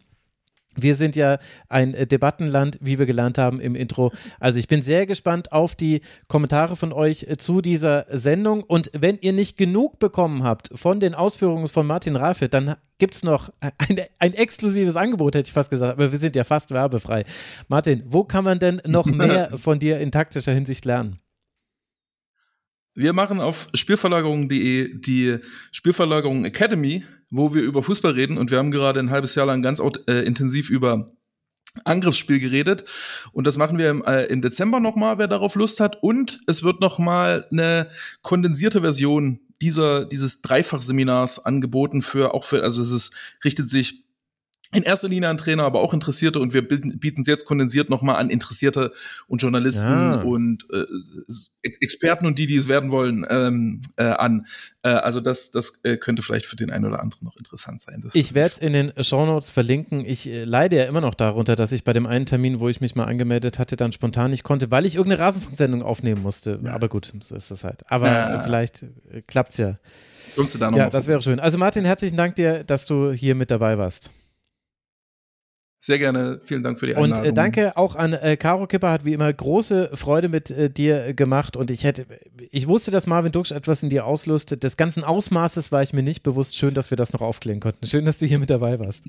wir 0.77 0.95
sind 0.95 1.17
ja 1.17 1.39
ein 1.69 1.95
äh, 1.95 2.07
Debattenland, 2.07 2.79
wie 2.81 2.99
wir 2.99 3.07
gelernt 3.07 3.39
haben 3.39 3.61
im 3.61 3.75
Intro. 3.75 4.13
Also 4.39 4.59
ich 4.59 4.69
bin 4.69 4.83
sehr 4.83 5.07
gespannt 5.07 5.53
auf 5.53 5.75
die 5.75 6.03
Kommentare 6.29 6.77
von 6.77 6.93
euch 6.93 7.25
äh, 7.25 7.37
zu 7.37 7.61
dieser 7.61 8.07
Sendung. 8.11 8.63
Und 8.63 8.91
wenn 8.95 9.19
ihr 9.19 9.33
nicht 9.33 9.57
genug 9.57 9.99
bekommen 9.99 10.43
habt 10.43 10.71
von 10.75 11.01
den 11.01 11.15
Ausführungen 11.15 11.69
von 11.69 11.87
Martin 11.87 12.17
Rafe, 12.17 12.49
dann 12.49 12.77
gibt 12.99 13.15
es 13.15 13.23
noch 13.23 13.53
ein, 13.61 14.01
ein 14.19 14.35
exklusives 14.35 14.97
Angebot, 14.97 15.35
hätte 15.35 15.49
ich 15.49 15.53
fast 15.53 15.71
gesagt. 15.71 15.95
Aber 15.95 16.13
wir 16.13 16.19
sind 16.19 16.37
ja 16.37 16.45
fast 16.45 16.71
werbefrei. 16.71 17.25
Martin, 17.69 18.05
wo 18.07 18.25
kann 18.25 18.45
man 18.45 18.59
denn 18.59 18.81
noch 18.87 19.07
mehr 19.07 19.57
von 19.57 19.79
dir 19.79 19.99
in 19.99 20.13
taktischer 20.13 20.53
Hinsicht 20.53 20.85
lernen? 20.85 21.19
Wir 22.99 23.13
machen 23.13 23.41
auf 23.41 23.69
spielverlagerung.de 23.75 24.99
die 24.99 25.37
Spielverlagerung 25.71 26.47
Academy, 26.47 27.05
wo 27.31 27.55
wir 27.55 27.63
über 27.63 27.83
Fußball 27.83 28.13
reden 28.13 28.39
und 28.39 28.51
wir 28.51 28.59
haben 28.59 28.71
gerade 28.71 29.01
ein 29.01 29.11
halbes 29.11 29.35
Jahr 29.35 29.47
lang 29.47 29.63
ganz 29.63 29.81
äh, 29.81 30.25
intensiv 30.25 30.71
über 30.71 31.13
Angriffsspiel 31.85 32.41
geredet. 32.41 32.85
Und 33.33 33.47
das 33.47 33.57
machen 33.57 33.79
wir 33.79 33.91
im, 33.91 34.03
äh, 34.05 34.25
im 34.25 34.41
Dezember 34.41 34.81
nochmal, 34.81 35.19
wer 35.19 35.29
darauf 35.29 35.55
Lust 35.55 35.81
hat. 35.81 36.03
Und 36.03 36.41
es 36.47 36.63
wird 36.63 36.81
nochmal 36.81 37.47
eine 37.51 37.89
kondensierte 38.23 38.81
Version 38.81 39.41
dieser 39.61 40.05
dieses 40.05 40.43
Dreifachseminars 40.43 41.45
angeboten 41.45 42.03
für 42.03 42.35
auch 42.35 42.45
für 42.45 42.63
also 42.63 42.83
es 42.83 42.91
ist, 42.91 43.15
richtet 43.45 43.71
sich 43.71 44.06
in 44.77 44.83
erster 44.83 45.09
Linie 45.09 45.29
an 45.29 45.37
Trainer, 45.37 45.65
aber 45.65 45.81
auch 45.81 45.95
Interessierte 45.95 46.39
und 46.39 46.53
wir 46.53 46.67
bieten 46.67 47.21
es 47.21 47.27
jetzt 47.27 47.45
kondensiert 47.45 47.91
nochmal 47.91 48.17
an 48.17 48.31
Interessierte 48.31 48.93
und 49.27 49.43
Journalisten 49.43 49.91
ja. 49.91 50.21
und 50.23 50.67
äh, 50.73 50.85
Experten 51.63 52.27
und 52.27 52.39
die, 52.39 52.47
die 52.47 52.57
es 52.57 52.69
werden 52.69 52.91
wollen, 52.91 53.27
ähm, 53.29 53.83
äh, 53.97 54.05
an. 54.05 54.47
Äh, 54.83 54.91
also 54.91 55.21
das, 55.21 55.51
das 55.51 55.81
äh, 55.83 55.97
könnte 55.97 56.23
vielleicht 56.23 56.47
für 56.47 56.57
den 56.57 56.71
einen 56.71 56.85
oder 56.85 57.01
anderen 57.01 57.25
noch 57.25 57.37
interessant 57.37 57.83
sein. 57.83 58.01
Das 58.03 58.15
ich 58.15 58.35
werde 58.35 58.55
es 58.55 58.59
in 58.59 58.73
den 58.73 58.93
Shownotes 58.99 59.51
verlinken. 59.51 60.05
Ich 60.05 60.29
äh, 60.29 60.45
leide 60.45 60.77
ja 60.77 60.85
immer 60.85 61.01
noch 61.01 61.15
darunter, 61.15 61.57
dass 61.57 61.73
ich 61.73 61.85
bei 61.85 61.93
dem 61.93 62.07
einen 62.07 62.27
Termin, 62.27 62.61
wo 62.61 62.69
ich 62.69 62.81
mich 62.81 62.95
mal 62.95 63.05
angemeldet 63.05 63.59
hatte, 63.59 63.77
dann 63.77 63.93
spontan 63.93 64.31
nicht 64.31 64.45
konnte, 64.45 64.71
weil 64.71 64.87
ich 64.87 64.97
irgendeine 64.97 65.23
Rasenfunksendung 65.23 65.83
aufnehmen 65.83 66.23
musste. 66.23 66.59
Ja. 66.63 66.75
Aber 66.75 66.89
gut, 66.89 67.13
so 67.21 67.35
ist 67.35 67.51
das 67.51 67.65
halt. 67.65 67.91
Aber 67.91 68.09
ja. 68.09 68.39
vielleicht 68.41 68.83
äh, 68.83 69.23
klappt's 69.27 69.57
ja. 69.57 69.79
Kommst 70.37 70.55
du 70.55 70.59
da 70.59 70.71
noch 70.71 70.79
ja, 70.79 70.91
das 70.91 71.07
wäre 71.07 71.23
schön. 71.23 71.41
Also 71.41 71.57
Martin, 71.57 71.85
herzlichen 71.85 72.17
Dank 72.17 72.35
dir, 72.35 72.63
dass 72.63 72.87
du 72.87 73.11
hier 73.11 73.35
mit 73.35 73.51
dabei 73.51 73.79
warst. 73.79 74.11
Sehr 75.87 76.01
gerne. 76.01 76.41
Vielen 76.45 76.65
Dank 76.65 76.81
für 76.81 76.87
die 76.89 76.97
Einladung. 76.97 77.23
Und 77.23 77.31
äh, 77.31 77.33
danke 77.33 77.77
auch 77.77 77.95
an 77.95 78.13
äh, 78.13 78.37
Caro 78.37 78.67
Kipper, 78.67 78.91
hat 78.91 79.05
wie 79.05 79.13
immer 79.13 79.33
große 79.33 79.97
Freude 79.97 80.29
mit 80.29 80.51
äh, 80.51 80.69
dir 80.69 81.15
gemacht. 81.15 81.57
Und 81.57 81.71
ich 81.71 81.85
hätte, 81.85 82.07
ich 82.51 82.67
wusste, 82.67 82.91
dass 82.91 83.07
Marvin 83.07 83.31
Duksch 83.31 83.53
etwas 83.53 83.85
in 83.85 83.89
dir 83.89 84.05
auslöst. 84.05 84.65
Des 84.65 84.77
ganzen 84.77 85.05
Ausmaßes 85.05 85.71
war 85.71 85.85
ich 85.85 85.93
mir 85.93 86.03
nicht 86.03 86.25
bewusst. 86.25 86.57
Schön, 86.57 86.75
dass 86.75 86.91
wir 86.91 86.97
das 86.97 87.13
noch 87.13 87.21
aufklären 87.21 87.61
konnten. 87.61 87.87
Schön, 87.87 88.05
dass 88.05 88.19
du 88.19 88.27
hier 88.27 88.41
mit 88.41 88.51
dabei 88.51 88.81
warst. 88.81 89.05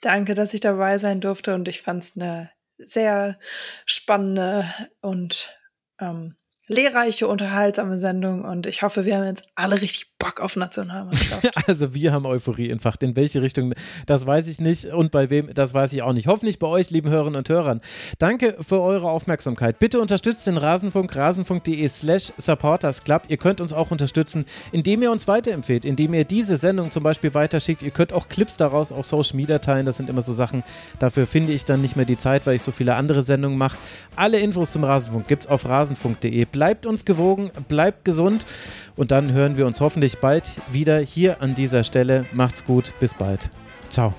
Danke, 0.00 0.34
dass 0.34 0.52
ich 0.52 0.58
dabei 0.58 0.98
sein 0.98 1.20
durfte. 1.20 1.54
Und 1.54 1.68
ich 1.68 1.80
fand 1.80 2.02
es 2.02 2.16
eine 2.16 2.50
sehr 2.78 3.38
spannende 3.86 4.64
und 5.00 5.56
ähm, 6.00 6.34
lehrreiche, 6.68 7.26
unterhaltsame 7.26 7.98
Sendung 7.98 8.44
und 8.44 8.68
ich 8.68 8.82
hoffe, 8.82 9.04
wir 9.04 9.16
haben 9.16 9.24
jetzt 9.24 9.42
alle 9.56 9.80
richtig 9.80 10.16
Bock 10.18 10.38
auf 10.38 10.54
Nationalmannschaft. 10.54 11.50
also 11.68 11.92
wir 11.94 12.12
haben 12.12 12.24
Euphorie 12.24 12.70
entfacht. 12.70 13.02
In 13.02 13.16
welche 13.16 13.42
Richtung, 13.42 13.74
das 14.06 14.26
weiß 14.26 14.46
ich 14.46 14.60
nicht 14.60 14.86
und 14.86 15.10
bei 15.10 15.28
wem, 15.28 15.52
das 15.52 15.74
weiß 15.74 15.92
ich 15.92 16.02
auch 16.02 16.12
nicht. 16.12 16.28
Hoffentlich 16.28 16.60
bei 16.60 16.68
euch, 16.68 16.90
lieben 16.90 17.10
Hörerinnen 17.10 17.38
und 17.38 17.48
Hörern. 17.48 17.80
Danke 18.20 18.56
für 18.60 18.80
eure 18.80 19.10
Aufmerksamkeit. 19.10 19.80
Bitte 19.80 20.00
unterstützt 20.00 20.46
den 20.46 20.56
Rasenfunk, 20.56 21.16
rasenfunk.de 21.16 21.88
slash 21.88 22.32
supportersclub. 22.36 23.22
Ihr 23.26 23.38
könnt 23.38 23.60
uns 23.60 23.72
auch 23.72 23.90
unterstützen, 23.90 24.44
indem 24.70 25.02
ihr 25.02 25.10
uns 25.10 25.26
weiterempfehlt, 25.26 25.84
indem 25.84 26.14
ihr 26.14 26.24
diese 26.24 26.56
Sendung 26.56 26.92
zum 26.92 27.02
Beispiel 27.02 27.34
weiterschickt. 27.34 27.82
Ihr 27.82 27.90
könnt 27.90 28.12
auch 28.12 28.28
Clips 28.28 28.56
daraus 28.56 28.92
auf 28.92 29.04
Social 29.04 29.36
Media 29.36 29.58
teilen. 29.58 29.84
Das 29.84 29.96
sind 29.96 30.08
immer 30.08 30.22
so 30.22 30.32
Sachen, 30.32 30.62
dafür 31.00 31.26
finde 31.26 31.52
ich 31.52 31.64
dann 31.64 31.82
nicht 31.82 31.96
mehr 31.96 32.06
die 32.06 32.18
Zeit, 32.18 32.46
weil 32.46 32.54
ich 32.54 32.62
so 32.62 32.70
viele 32.70 32.94
andere 32.94 33.22
Sendungen 33.22 33.58
mache. 33.58 33.78
Alle 34.14 34.38
Infos 34.38 34.70
zum 34.70 34.84
Rasenfunk 34.84 35.26
gibt 35.26 35.44
es 35.44 35.50
auf 35.50 35.68
rasenfunk.de. 35.68 36.51
Bleibt 36.52 36.86
uns 36.86 37.04
gewogen, 37.04 37.50
bleibt 37.68 38.04
gesund 38.04 38.46
und 38.94 39.10
dann 39.10 39.32
hören 39.32 39.56
wir 39.56 39.66
uns 39.66 39.80
hoffentlich 39.80 40.18
bald 40.18 40.44
wieder 40.70 40.98
hier 40.98 41.42
an 41.42 41.54
dieser 41.54 41.82
Stelle. 41.82 42.26
Macht's 42.32 42.64
gut, 42.64 42.92
bis 43.00 43.14
bald. 43.14 43.50
Ciao. 43.90 44.14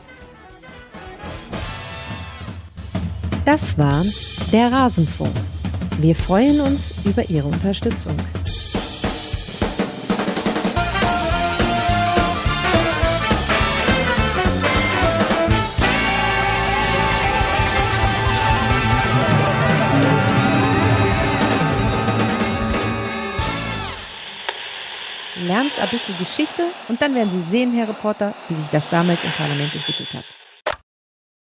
Das 3.45 3.77
war 3.77 4.03
der 4.51 4.71
Rasenfunk. 4.71 5.33
Wir 5.99 6.15
freuen 6.15 6.59
uns 6.59 6.93
über 7.05 7.29
Ihre 7.29 7.47
Unterstützung. 7.47 8.15
Lernst 25.47 25.79
ein 25.79 25.89
bisschen 25.89 26.17
Geschichte 26.17 26.63
und 26.87 27.01
dann 27.01 27.15
werden 27.15 27.31
Sie 27.31 27.41
sehen, 27.41 27.73
Herr 27.73 27.87
Reporter, 27.87 28.33
wie 28.49 28.55
sich 28.55 28.69
das 28.69 28.87
damals 28.89 29.23
im 29.23 29.31
Parlament 29.31 29.73
entwickelt 29.73 30.13
hat. 30.13 30.25